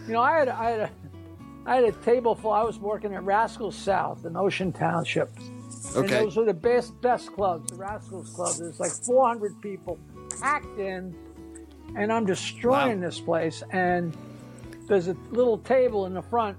You 0.07 0.13
know, 0.13 0.22
I 0.22 0.39
had, 0.39 0.49
I 0.49 0.70
had 0.72 0.80
a. 0.82 0.89
I 1.65 1.76
had 1.76 1.84
a 1.84 1.91
table 1.91 2.34
full. 2.34 2.51
I 2.53 2.63
was 2.63 2.80
working 2.80 3.13
at 3.13 3.24
Rascals 3.26 3.76
South 3.76 4.24
in 4.26 4.38
Ocean 4.38 4.72
Township. 4.72 5.30
And 5.38 6.05
Okay. 6.05 6.24
those 6.24 6.38
were 6.38 6.45
the 6.45 6.53
best 6.53 6.93
best 7.01 7.34
clubs, 7.34 7.70
the 7.72 7.76
Rascals 7.76 8.30
Club. 8.30 8.55
There's 8.57 8.80
like 8.80 8.91
400 9.03 9.59
people 9.61 9.99
packed 10.39 10.80
in, 10.80 11.13
and 11.97 12.13
I'm 12.13 12.26
destroying 12.26 13.01
Wow. 13.01 13.07
this 13.07 13.20
place. 13.20 13.63
And 13.72 14.15
there's 14.88 15.09
a 15.09 15.18
little 15.32 15.57
table 15.57 16.05
in 16.05 16.13
the 16.13 16.22
front 16.22 16.55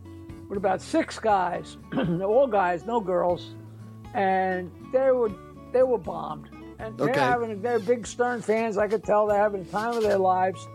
with 0.51 0.59
about 0.59 0.83
six 0.83 1.19
guys, 1.19 1.79
all 1.97 2.47
guys, 2.47 2.85
no 2.85 3.01
girls, 3.01 3.55
and 4.15 4.71
they 4.93 5.11
were 5.11 5.33
they 5.73 5.83
were 5.83 5.99
bombed. 5.99 6.49
And 6.79 6.97
they're 6.97 7.13
having 7.13 7.61
they're 7.61 7.79
big 7.81 8.07
Stern 8.07 8.41
fans. 8.41 8.79
I 8.79 8.87
could 8.89 9.03
tell 9.05 9.27
they're 9.27 9.39
having 9.39 9.65
the 9.65 9.71
time 9.71 9.97
of 9.97 10.03
their 10.03 10.19
lives. 10.19 10.67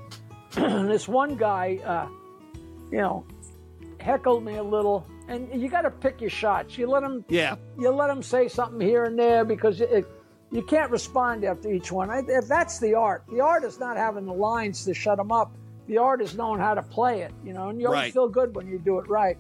and 0.58 0.90
this 0.90 1.08
one 1.08 1.36
guy, 1.36 1.80
uh, 1.86 2.08
you 2.92 2.98
know, 3.00 3.26
heckled 4.00 4.44
me 4.44 4.58
a 4.58 4.64
little. 4.64 5.08
And 5.30 5.50
you 5.62 5.70
got 5.70 5.84
to 5.84 5.90
pick 5.92 6.20
your 6.20 6.30
shots. 6.30 6.78
You 6.78 6.88
let 6.88 7.02
them 7.02 7.24
yeah. 7.30 7.56
you 7.80 7.90
let 7.90 8.08
them 8.08 8.22
say 8.22 8.50
something 8.50 8.82
here 8.86 9.06
and 9.06 9.18
there 9.18 9.46
because 9.46 9.80
it, 9.80 10.06
you 10.52 10.62
can't 10.62 10.92
respond 10.92 11.46
after 11.46 11.72
each 11.72 11.92
one. 11.92 12.10
I, 12.10 12.22
if 12.28 12.48
that's 12.48 12.80
the 12.80 12.94
art. 12.94 13.24
The 13.32 13.40
art 13.40 13.64
is 13.64 13.80
not 13.80 13.96
having 13.96 14.26
the 14.26 14.34
lines 14.34 14.84
to 14.86 14.94
shut 14.94 15.18
them 15.18 15.32
up. 15.32 15.56
The 15.88 15.98
art 15.98 16.22
is 16.22 16.36
knowing 16.36 16.60
how 16.60 16.74
to 16.74 16.84
play 16.84 17.22
it, 17.22 17.32
you 17.44 17.54
know. 17.54 17.70
And 17.70 17.80
you 17.80 17.88
always 17.88 18.02
Right. 18.04 18.14
feel 18.14 18.28
good 18.28 18.56
when 18.56 18.68
you 18.68 18.78
do 18.78 19.00
it 19.00 19.08
right. 19.10 19.38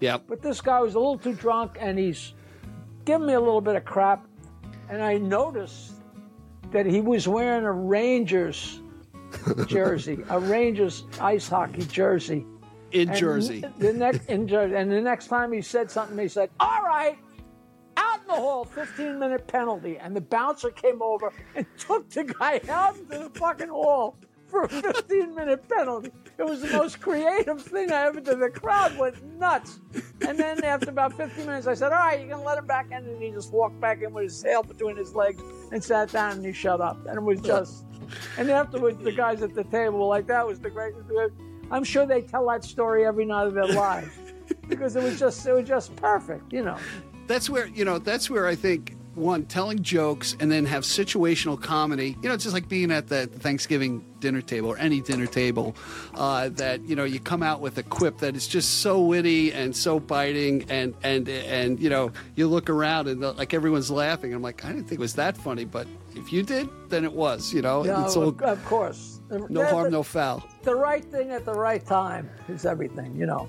Yeah. 0.00 0.18
But 0.18 0.42
this 0.42 0.60
guy 0.60 0.80
was 0.80 0.94
a 0.94 0.98
little 0.98 1.18
too 1.18 1.34
drunk, 1.34 1.76
and 1.80 1.98
he's 1.98 2.34
giving 3.04 3.26
me 3.26 3.34
a 3.34 3.40
little 3.40 3.60
bit 3.60 3.76
of 3.76 3.84
crap. 3.84 4.26
And 4.88 5.02
I 5.02 5.18
noticed 5.18 5.92
that 6.70 6.86
he 6.86 7.00
was 7.00 7.28
wearing 7.28 7.64
a 7.64 7.72
Rangers 7.72 8.80
jersey, 9.66 10.18
a 10.28 10.38
Rangers 10.38 11.04
ice 11.20 11.48
hockey 11.48 11.84
jersey. 11.86 12.46
In 12.92 13.08
And 13.08 13.18
Jersey. 13.18 13.64
The 13.78 13.92
next 13.94 14.28
in 14.28 14.46
Jersey, 14.46 14.74
and 14.74 14.92
the 14.92 15.00
next 15.00 15.28
time 15.28 15.50
he 15.50 15.62
said 15.62 15.90
something, 15.90 16.18
he 16.18 16.28
said, 16.28 16.50
"All 16.60 16.82
right, 16.82 17.16
out 17.96 18.20
in 18.20 18.26
the 18.26 18.34
hall, 18.34 18.66
15 18.66 19.18
minute 19.18 19.46
penalty." 19.46 19.96
And 19.96 20.14
the 20.14 20.20
bouncer 20.20 20.68
came 20.68 21.00
over 21.00 21.32
and 21.54 21.64
took 21.78 22.10
the 22.10 22.24
guy 22.24 22.60
out 22.68 22.98
into 22.98 23.18
the 23.18 23.30
fucking 23.30 23.70
hall 23.70 24.16
for 24.46 24.64
a 24.64 24.68
15 24.68 25.34
minute 25.34 25.66
penalty. 25.70 26.12
It 26.42 26.46
was 26.48 26.60
the 26.60 26.76
most 26.76 27.00
creative 27.00 27.62
thing 27.62 27.92
I 27.92 28.06
ever 28.06 28.18
did. 28.18 28.40
The 28.40 28.50
crowd 28.50 28.98
went 28.98 29.22
nuts. 29.38 29.78
And 30.26 30.36
then 30.36 30.64
after 30.64 30.90
about 30.90 31.16
15 31.16 31.46
minutes, 31.46 31.68
I 31.68 31.74
said, 31.74 31.92
"All 31.92 32.00
right, 32.00 32.20
you 32.20 32.26
can 32.26 32.42
let 32.42 32.58
him 32.58 32.66
back 32.66 32.86
in." 32.90 33.06
And 33.06 33.22
he 33.22 33.30
just 33.30 33.52
walked 33.52 33.80
back 33.80 34.02
in 34.02 34.12
with 34.12 34.24
his 34.24 34.42
tail 34.42 34.64
between 34.64 34.96
his 34.96 35.14
legs 35.14 35.40
and 35.70 35.82
sat 35.82 36.10
down 36.10 36.32
and 36.32 36.44
he 36.44 36.52
shut 36.52 36.80
up. 36.80 36.96
And 37.06 37.16
it 37.16 37.22
was 37.22 37.40
just. 37.40 37.84
And 38.36 38.50
afterwards, 38.50 39.02
the 39.04 39.12
guys 39.12 39.40
at 39.42 39.54
the 39.54 39.62
table 39.62 40.00
were 40.00 40.06
like, 40.06 40.26
"That 40.26 40.44
was 40.44 40.58
the 40.58 40.70
greatest." 40.70 41.04
I'm 41.70 41.84
sure 41.84 42.06
they 42.06 42.22
tell 42.22 42.48
that 42.48 42.64
story 42.64 43.06
every 43.06 43.24
night 43.24 43.46
of 43.46 43.54
their 43.54 43.68
lives 43.68 44.10
because 44.68 44.96
it 44.96 45.02
was 45.04 45.20
just 45.20 45.46
it 45.46 45.52
was 45.52 45.68
just 45.68 45.94
perfect, 45.94 46.52
you 46.52 46.64
know. 46.64 46.76
that's 47.28 47.48
where 47.48 47.68
you 47.68 47.84
know 47.84 47.98
that's 47.98 48.28
where 48.28 48.48
I 48.48 48.56
think 48.56 48.96
one 49.14 49.44
telling 49.44 49.82
jokes 49.82 50.36
and 50.40 50.50
then 50.50 50.64
have 50.66 50.84
situational 50.84 51.60
comedy. 51.60 52.16
You 52.22 52.28
know, 52.28 52.34
it's 52.34 52.44
just 52.44 52.54
like 52.54 52.68
being 52.68 52.90
at 52.90 53.08
the 53.08 53.26
Thanksgiving 53.26 54.04
dinner 54.20 54.40
table 54.40 54.68
or 54.70 54.78
any 54.78 55.00
dinner 55.00 55.26
table. 55.26 55.74
Uh, 56.14 56.48
that 56.50 56.80
you 56.82 56.96
know 56.96 57.04
you 57.04 57.20
come 57.20 57.42
out 57.42 57.60
with 57.60 57.76
a 57.78 57.82
quip 57.82 58.18
that 58.18 58.36
is 58.36 58.46
just 58.46 58.80
so 58.80 59.00
witty 59.02 59.52
and 59.52 59.76
so 59.76 60.00
biting, 60.00 60.64
and 60.70 60.94
and 61.02 61.28
and 61.28 61.78
you 61.80 61.90
know 61.90 62.10
you 62.36 62.46
look 62.48 62.70
around 62.70 63.08
and 63.08 63.22
uh, 63.24 63.32
like 63.32 63.52
everyone's 63.54 63.90
laughing. 63.90 64.32
I'm 64.32 64.42
like, 64.42 64.64
I 64.64 64.68
didn't 64.68 64.84
think 64.84 64.98
it 64.98 65.02
was 65.02 65.14
that 65.14 65.36
funny, 65.36 65.64
but 65.64 65.86
if 66.14 66.32
you 66.32 66.42
did, 66.42 66.68
then 66.88 67.04
it 67.04 67.12
was. 67.12 67.52
You 67.52 67.62
know, 67.62 67.82
No, 67.82 67.94
all 68.06 68.28
of, 68.28 68.40
of 68.42 68.64
course. 68.64 69.20
no 69.30 69.64
harm, 69.66 69.92
no 69.92 70.02
foul. 70.02 70.42
The 70.62 70.74
right 70.74 71.04
thing 71.04 71.30
at 71.32 71.44
the 71.44 71.54
right 71.54 71.84
time 71.84 72.30
is 72.48 72.64
everything, 72.64 73.14
you 73.16 73.26
know. 73.26 73.48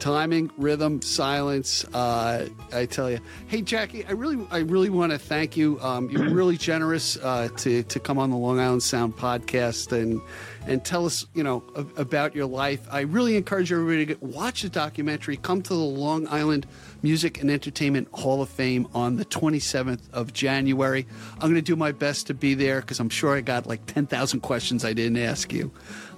Timing, 0.00 0.50
rhythm, 0.56 1.00
silence. 1.02 1.84
Uh, 1.94 2.48
I 2.72 2.86
tell 2.86 3.10
you, 3.10 3.20
hey 3.46 3.62
Jackie, 3.62 4.04
I 4.06 4.12
really, 4.12 4.44
I 4.50 4.58
really 4.58 4.90
want 4.90 5.12
to 5.12 5.18
thank 5.18 5.56
you. 5.56 5.78
Um, 5.80 6.10
you're 6.10 6.30
really 6.34 6.56
generous 6.56 7.16
uh, 7.18 7.48
to 7.58 7.82
to 7.84 8.00
come 8.00 8.18
on 8.18 8.30
the 8.30 8.36
Long 8.36 8.58
Island 8.58 8.82
Sound 8.82 9.16
podcast 9.16 9.92
and 9.92 10.20
and 10.66 10.84
tell 10.84 11.06
us, 11.06 11.26
you 11.34 11.42
know, 11.42 11.62
a- 11.74 12.00
about 12.02 12.34
your 12.34 12.46
life. 12.46 12.80
I 12.90 13.00
really 13.00 13.36
encourage 13.36 13.72
everybody 13.72 13.98
to 13.98 14.06
get, 14.06 14.22
watch 14.22 14.62
the 14.62 14.68
documentary. 14.68 15.36
Come 15.38 15.62
to 15.62 15.68
the 15.70 15.74
Long 15.78 16.26
Island 16.28 16.66
Music 17.02 17.40
and 17.40 17.50
Entertainment 17.50 18.08
Hall 18.12 18.42
of 18.42 18.48
Fame 18.50 18.86
on 18.94 19.16
the 19.16 19.24
27th 19.24 20.00
of 20.12 20.34
January. 20.34 21.06
I'm 21.34 21.40
going 21.50 21.54
to 21.54 21.62
do 21.62 21.76
my 21.76 21.92
best 21.92 22.26
to 22.26 22.34
be 22.34 22.52
there 22.52 22.82
because 22.82 23.00
I'm 23.00 23.08
sure 23.08 23.34
I 23.34 23.40
got 23.40 23.66
like 23.66 23.86
10,000 23.86 24.40
questions 24.40 24.84
I 24.84 24.92
didn't 24.92 25.16
ask 25.16 25.50
you. 25.50 25.70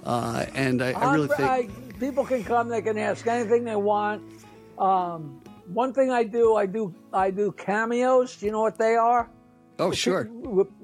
Uh, 0.03 0.45
and 0.53 0.81
I, 0.83 0.91
I 0.91 1.13
really 1.13 1.29
think. 1.29 1.39
I- 1.39 1.69
people 2.03 2.25
can 2.25 2.43
come; 2.43 2.67
they 2.67 2.81
can 2.81 2.97
ask 2.97 3.25
anything 3.27 3.63
they 3.63 3.75
want. 3.75 4.21
Um, 4.77 5.41
one 5.67 5.93
thing 5.93 6.11
I 6.11 6.23
do, 6.23 6.55
I 6.55 6.65
do, 6.65 6.93
I 7.13 7.31
do 7.31 7.51
cameos. 7.53 8.35
Do 8.37 8.45
you 8.45 8.51
know 8.51 8.61
what 8.61 8.77
they 8.77 8.95
are? 8.95 9.29
oh, 9.79 9.91
sure. 9.91 10.29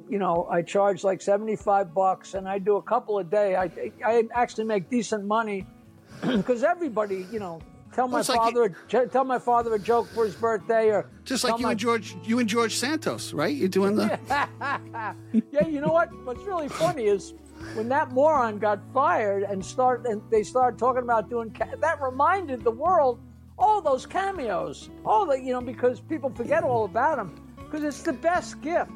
You 0.09 0.17
know, 0.17 0.47
I 0.49 0.61
charge 0.63 1.03
like 1.03 1.21
seventy-five 1.21 1.93
bucks, 1.93 2.33
and 2.33 2.47
I 2.47 2.57
do 2.57 2.77
a 2.77 2.81
couple 2.81 3.19
a 3.19 3.23
day. 3.23 3.55
I 3.55 3.69
I 4.03 4.23
actually 4.33 4.65
make 4.65 4.89
decent 4.89 5.25
money 5.25 5.67
because 6.21 6.63
everybody, 6.63 7.27
you 7.31 7.39
know, 7.39 7.59
tell 7.93 8.07
my 8.07 8.21
it's 8.21 8.29
like 8.29 8.39
father, 8.39 8.75
tell 9.11 9.25
my 9.25 9.37
father 9.37 9.75
a 9.75 9.79
joke 9.79 10.07
for 10.07 10.25
his 10.25 10.35
birthday, 10.35 10.89
or 10.89 11.11
Just 11.25 11.43
like 11.43 11.59
you 11.59 11.65
my- 11.65 11.71
and 11.71 11.79
George, 11.79 12.15
you 12.23 12.39
and 12.39 12.49
George 12.49 12.75
Santos, 12.77 13.33
right? 13.33 13.53
You're 13.53 13.67
doing 13.67 13.95
the. 13.95 14.17
yeah, 15.51 15.67
you 15.67 15.81
know 15.81 15.93
what? 15.93 16.09
What's 16.25 16.43
really 16.43 16.69
funny 16.69 17.05
is 17.05 17.33
when 17.73 17.89
that 17.89 18.11
moron 18.11 18.57
got 18.59 18.79
fired 18.93 19.43
and 19.43 19.63
start 19.63 20.05
and 20.05 20.21
they 20.31 20.43
started 20.43 20.77
talking 20.79 21.03
about 21.03 21.29
doing 21.29 21.51
ca- 21.51 21.75
that 21.79 22.01
reminded 22.01 22.63
the 22.63 22.71
world 22.71 23.19
all 23.57 23.81
those 23.81 24.05
cameos, 24.05 24.89
all 25.05 25.25
the 25.25 25.35
you 25.39 25.51
know 25.53 25.61
because 25.61 25.99
people 25.99 26.29
forget 26.29 26.63
all 26.63 26.85
about 26.85 27.17
them 27.17 27.35
because 27.57 27.83
it's 27.83 28.01
the 28.01 28.13
best 28.13 28.61
gift. 28.61 28.91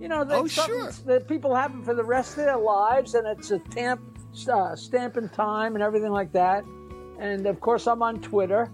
You 0.00 0.08
know, 0.08 0.24
that, 0.24 0.36
Oh, 0.38 0.46
sure. 0.46 0.90
that 1.06 1.28
people 1.28 1.54
have 1.54 1.70
them 1.72 1.82
for 1.84 1.94
the 1.94 2.04
rest 2.04 2.30
of 2.36 2.44
their 2.44 2.56
lives, 2.58 3.14
and 3.14 3.26
it's 3.26 3.50
a 3.52 3.60
stamp, 3.70 4.00
uh, 4.52 4.74
stamp 4.74 5.16
in 5.16 5.28
time 5.28 5.74
and 5.76 5.82
everything 5.84 6.10
like 6.10 6.32
that. 6.32 6.64
And 7.18 7.46
of 7.46 7.60
course, 7.60 7.86
I'm 7.86 8.02
on 8.02 8.20
Twitter. 8.20 8.70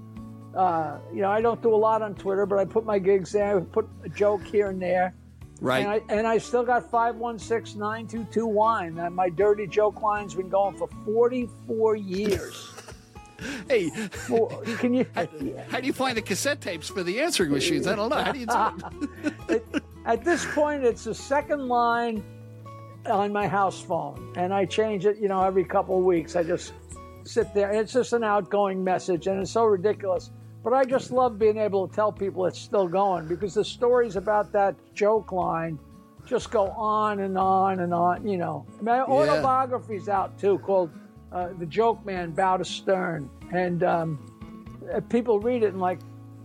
Uh, 0.56 0.98
you 1.12 1.20
know, 1.20 1.30
I 1.30 1.40
don't 1.40 1.62
do 1.62 1.74
a 1.74 1.76
lot 1.76 2.02
on 2.02 2.14
Twitter, 2.14 2.46
but 2.46 2.58
I 2.58 2.64
put 2.64 2.84
my 2.84 2.98
gigs 2.98 3.32
there, 3.32 3.58
I 3.58 3.60
put 3.60 3.86
a 4.04 4.08
joke 4.08 4.42
here 4.44 4.70
and 4.70 4.80
there. 4.80 5.14
Right. 5.60 5.80
And 5.80 5.90
I, 5.90 6.00
and 6.14 6.26
I 6.26 6.38
still 6.38 6.64
got 6.64 6.90
516 6.90 7.78
922 7.78 8.46
wine. 8.46 8.94
My 9.14 9.28
dirty 9.28 9.66
joke 9.66 10.00
line's 10.00 10.34
been 10.34 10.48
going 10.48 10.76
for 10.76 10.88
44 11.04 11.96
years. 11.96 12.72
hey, 13.68 13.90
Well, 14.28 14.48
can 14.78 14.94
you? 14.94 15.06
how 15.68 15.80
do 15.80 15.86
you 15.86 15.92
find 15.92 16.16
the 16.16 16.22
cassette 16.22 16.60
tapes 16.60 16.88
for 16.88 17.02
the 17.02 17.20
answering 17.20 17.50
machines? 17.50 17.86
I 17.86 17.94
don't 17.94 18.08
know. 18.08 18.16
How 18.16 18.32
do 18.32 18.38
you 18.38 18.46
do 18.46 19.32
it? 19.48 19.82
At 20.06 20.24
this 20.24 20.46
point, 20.54 20.82
it's 20.84 21.04
the 21.04 21.14
second 21.14 21.68
line 21.68 22.24
on 23.06 23.32
my 23.32 23.46
house 23.46 23.80
phone, 23.80 24.32
and 24.36 24.52
I 24.52 24.64
change 24.64 25.04
it, 25.06 25.18
you 25.18 25.28
know, 25.28 25.42
every 25.42 25.64
couple 25.64 25.98
of 25.98 26.04
weeks. 26.04 26.36
I 26.36 26.42
just 26.42 26.72
sit 27.24 27.52
there. 27.54 27.70
It's 27.70 27.92
just 27.92 28.12
an 28.14 28.24
outgoing 28.24 28.82
message, 28.82 29.26
and 29.26 29.40
it's 29.40 29.50
so 29.50 29.64
ridiculous. 29.64 30.30
But 30.62 30.74
I 30.74 30.84
just 30.84 31.10
love 31.10 31.38
being 31.38 31.56
able 31.56 31.88
to 31.88 31.94
tell 31.94 32.12
people 32.12 32.44
it's 32.46 32.58
still 32.60 32.86
going 32.86 33.26
because 33.26 33.54
the 33.54 33.64
stories 33.64 34.16
about 34.16 34.52
that 34.52 34.74
joke 34.94 35.32
line 35.32 35.78
just 36.26 36.50
go 36.50 36.68
on 36.70 37.20
and 37.20 37.38
on 37.38 37.80
and 37.80 37.94
on. 37.94 38.26
You 38.26 38.36
know, 38.36 38.66
my 38.82 39.00
autobiography's 39.00 40.08
out 40.08 40.38
too, 40.38 40.58
called 40.58 40.90
uh, 41.32 41.48
"The 41.58 41.66
Joke 41.66 42.04
Man 42.04 42.32
Bow 42.32 42.58
to 42.58 42.64
Stern," 42.64 43.30
and 43.52 43.82
um, 43.82 44.18
uh, 44.92 45.00
people 45.00 45.40
read 45.40 45.62
it 45.62 45.72
and 45.72 45.80
like, 45.80 45.98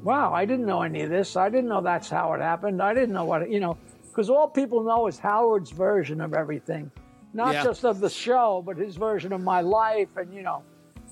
wow, 0.03 0.33
I 0.33 0.45
didn't 0.45 0.65
know 0.65 0.81
any 0.81 1.01
of 1.01 1.09
this. 1.09 1.35
I 1.35 1.49
didn't 1.49 1.67
know 1.67 1.81
that's 1.81 2.09
how 2.09 2.33
it 2.33 2.41
happened. 2.41 2.81
I 2.81 2.93
didn't 2.93 3.13
know 3.13 3.25
what 3.25 3.41
it, 3.41 3.49
you 3.49 3.59
know, 3.59 3.77
because 4.09 4.29
all 4.29 4.47
people 4.47 4.83
know 4.83 5.07
is 5.07 5.19
Howard's 5.19 5.71
version 5.71 6.21
of 6.21 6.33
everything, 6.33 6.89
not 7.33 7.53
Yeah. 7.53 7.63
just 7.63 7.83
of 7.83 7.99
the 7.99 8.09
show, 8.09 8.63
but 8.65 8.77
his 8.77 8.95
version 8.95 9.33
of 9.33 9.41
my 9.41 9.61
life, 9.61 10.09
and 10.15 10.33
you 10.33 10.41
know. 10.41 10.63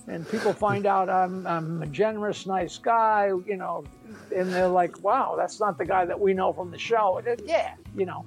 And 0.06 0.28
people 0.28 0.52
find 0.52 0.84
out 0.86 1.08
I'm, 1.08 1.46
I'm 1.46 1.82
a 1.82 1.86
generous, 1.86 2.46
nice 2.46 2.76
guy, 2.76 3.30
you 3.46 3.56
know, 3.56 3.84
and 4.34 4.52
they're 4.52 4.68
like, 4.68 5.02
"Wow, 5.02 5.34
that's 5.36 5.60
not 5.60 5.78
the 5.78 5.86
guy 5.86 6.04
that 6.04 6.20
we 6.20 6.34
know 6.34 6.52
from 6.52 6.70
the 6.70 6.78
show." 6.78 7.22
Yeah, 7.46 7.74
you 7.96 8.04
know. 8.04 8.24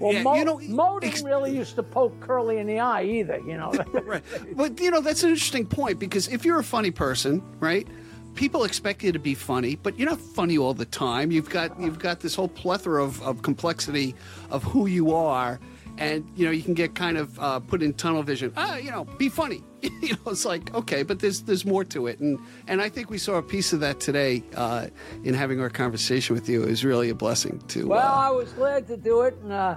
Well, 0.00 0.14
Yeah, 0.14 0.22
Moe, 0.22 0.34
you 0.34 0.44
know, 0.44 0.58
Moe 0.60 0.98
didn't 0.98 1.24
really 1.24 1.54
used 1.54 1.76
to 1.76 1.82
poke 1.82 2.18
Curly 2.20 2.58
in 2.58 2.66
the 2.66 2.80
eye 2.80 3.04
either, 3.04 3.38
you 3.46 3.56
know. 3.56 3.70
right. 4.04 4.22
But 4.56 4.80
you 4.80 4.90
know 4.90 5.00
that's 5.00 5.22
an 5.22 5.28
interesting 5.30 5.66
point 5.66 5.98
because 5.98 6.26
if 6.28 6.44
you're 6.44 6.58
a 6.58 6.64
funny 6.64 6.90
person, 6.90 7.42
right? 7.60 7.86
People 8.34 8.64
expect 8.64 9.02
you 9.02 9.12
to 9.12 9.18
be 9.18 9.34
funny, 9.34 9.74
but 9.76 9.98
you're 9.98 10.08
not 10.08 10.20
funny 10.20 10.56
all 10.56 10.72
the 10.72 10.86
time. 10.86 11.30
You've 11.30 11.50
got 11.50 11.78
you've 11.78 11.98
got 11.98 12.20
this 12.20 12.34
whole 12.34 12.48
plethora 12.48 13.04
of, 13.04 13.20
of 13.22 13.42
complexity 13.42 14.14
of 14.50 14.62
who 14.64 14.86
you 14.86 15.14
are, 15.14 15.60
and 15.98 16.28
you 16.36 16.44
know 16.44 16.50
you 16.50 16.62
can 16.62 16.74
get 16.74 16.94
kind 16.94 17.16
of 17.16 17.38
uh, 17.38 17.60
put 17.60 17.82
in 17.82 17.94
tunnel 17.94 18.22
vision. 18.22 18.52
Ah, 18.56 18.76
you 18.76 18.90
know, 18.90 19.04
be 19.04 19.28
funny. 19.28 19.62
you 19.82 20.10
know, 20.10 20.32
it's 20.32 20.44
like 20.44 20.74
okay, 20.74 21.02
but 21.02 21.20
there's 21.20 21.42
there's 21.42 21.64
more 21.64 21.84
to 21.84 22.06
it, 22.06 22.20
and 22.20 22.38
and 22.66 22.80
I 22.80 22.88
think 22.88 23.10
we 23.10 23.18
saw 23.18 23.36
a 23.36 23.42
piece 23.42 23.72
of 23.72 23.80
that 23.80 24.00
today 24.00 24.42
uh, 24.54 24.88
in 25.24 25.34
having 25.34 25.60
our 25.60 25.70
conversation 25.70 26.34
with 26.34 26.48
you. 26.48 26.62
It 26.62 26.70
was 26.70 26.84
really 26.84 27.10
a 27.10 27.14
blessing 27.14 27.62
to. 27.68 27.88
Well, 27.88 27.98
uh, 28.00 28.28
I 28.28 28.30
was 28.30 28.52
glad 28.52 28.86
to 28.88 28.96
do 28.96 29.22
it, 29.22 29.36
and 29.42 29.52
uh, 29.52 29.76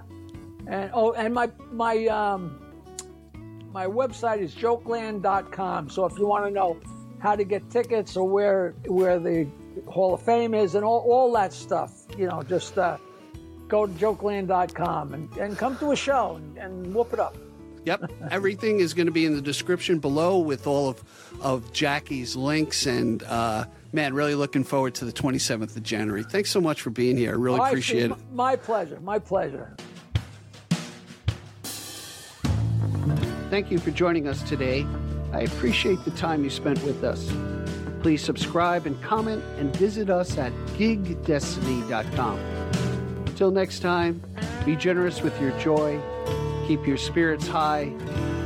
and 0.68 0.92
oh, 0.94 1.14
and 1.14 1.34
my 1.34 1.50
my 1.72 2.06
um, 2.08 2.60
my 3.72 3.88
website 3.88 4.40
is 4.40 4.54
jokeland.com. 4.54 5.90
So 5.90 6.06
if 6.06 6.18
you 6.18 6.28
want 6.28 6.46
to 6.46 6.52
know 6.52 6.80
how 7.20 7.36
to 7.36 7.44
get 7.44 7.70
tickets 7.70 8.16
or 8.18 8.28
where 8.28 8.76
where 8.86 9.20
the 9.20 9.48
Hall 9.88 10.14
of 10.14 10.22
Fame 10.22 10.54
is 10.54 10.76
and 10.76 10.86
all, 10.86 11.00
all 11.10 11.32
that 11.34 11.54
stuff, 11.54 12.06
you 12.18 12.28
know, 12.28 12.44
just 12.44 12.78
uh, 12.78 12.98
go 13.74 13.88
to 13.88 13.94
jokeland.com 13.94 15.16
and, 15.16 15.36
and 15.38 15.58
come 15.58 15.76
to 15.80 15.94
a 15.94 15.96
show 15.96 16.36
and, 16.36 16.58
and 16.60 16.94
whoop 16.94 17.12
it 17.12 17.20
up. 17.20 17.36
Yep. 17.86 18.12
Everything 18.30 18.80
is 18.80 18.94
going 18.94 19.08
to 19.08 19.12
be 19.12 19.26
in 19.26 19.36
the 19.36 19.42
description 19.42 19.98
below 19.98 20.38
with 20.38 20.68
all 20.68 20.90
of, 20.90 21.04
of 21.42 21.74
Jackie's 21.74 22.36
links. 22.36 22.86
And, 22.86 23.24
uh, 23.24 23.66
man, 23.92 24.14
really 24.14 24.36
looking 24.36 24.64
forward 24.64 24.94
to 24.96 25.06
the 25.06 25.12
27th 25.12 25.76
of 25.76 25.82
January. 25.82 26.22
Thanks 26.22 26.52
so 26.52 26.62
much 26.62 26.84
for 26.84 26.92
being 26.92 27.18
here. 27.18 27.32
I 27.32 27.34
really 27.34 27.62
appreciate 27.62 28.12
it. 28.12 28.18
My 28.32 28.56
pleasure. 28.56 29.00
My 29.00 29.18
pleasure. 29.18 29.76
Thank 33.50 33.72
you 33.72 33.80
for 33.80 33.90
joining 33.90 34.28
us 34.28 34.44
today. 34.44 34.86
I 35.32 35.42
appreciate 35.42 36.06
the 36.06 36.12
time 36.12 36.44
you 36.44 36.52
spent 36.52 36.84
with 36.84 37.04
us. 37.04 37.34
Please 38.04 38.22
subscribe 38.22 38.86
and 38.86 39.02
comment 39.02 39.44
and 39.58 39.76
visit 39.76 40.12
us 40.12 40.38
at 40.38 40.52
gigdestiny.com. 40.78 42.83
Until 43.34 43.50
next 43.50 43.80
time, 43.80 44.22
be 44.64 44.76
generous 44.76 45.24
with 45.24 45.42
your 45.42 45.58
joy, 45.60 46.00
keep 46.68 46.86
your 46.86 46.98
spirits 46.98 47.48
high, 47.48 47.92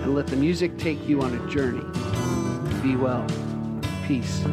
and 0.03 0.15
let 0.15 0.27
the 0.27 0.37
music 0.37 0.77
take 0.77 1.05
you 1.09 1.21
on 1.21 1.37
a 1.37 1.49
journey. 1.49 1.83
Be 2.81 2.95
well. 2.95 3.27
Peace. 4.07 4.45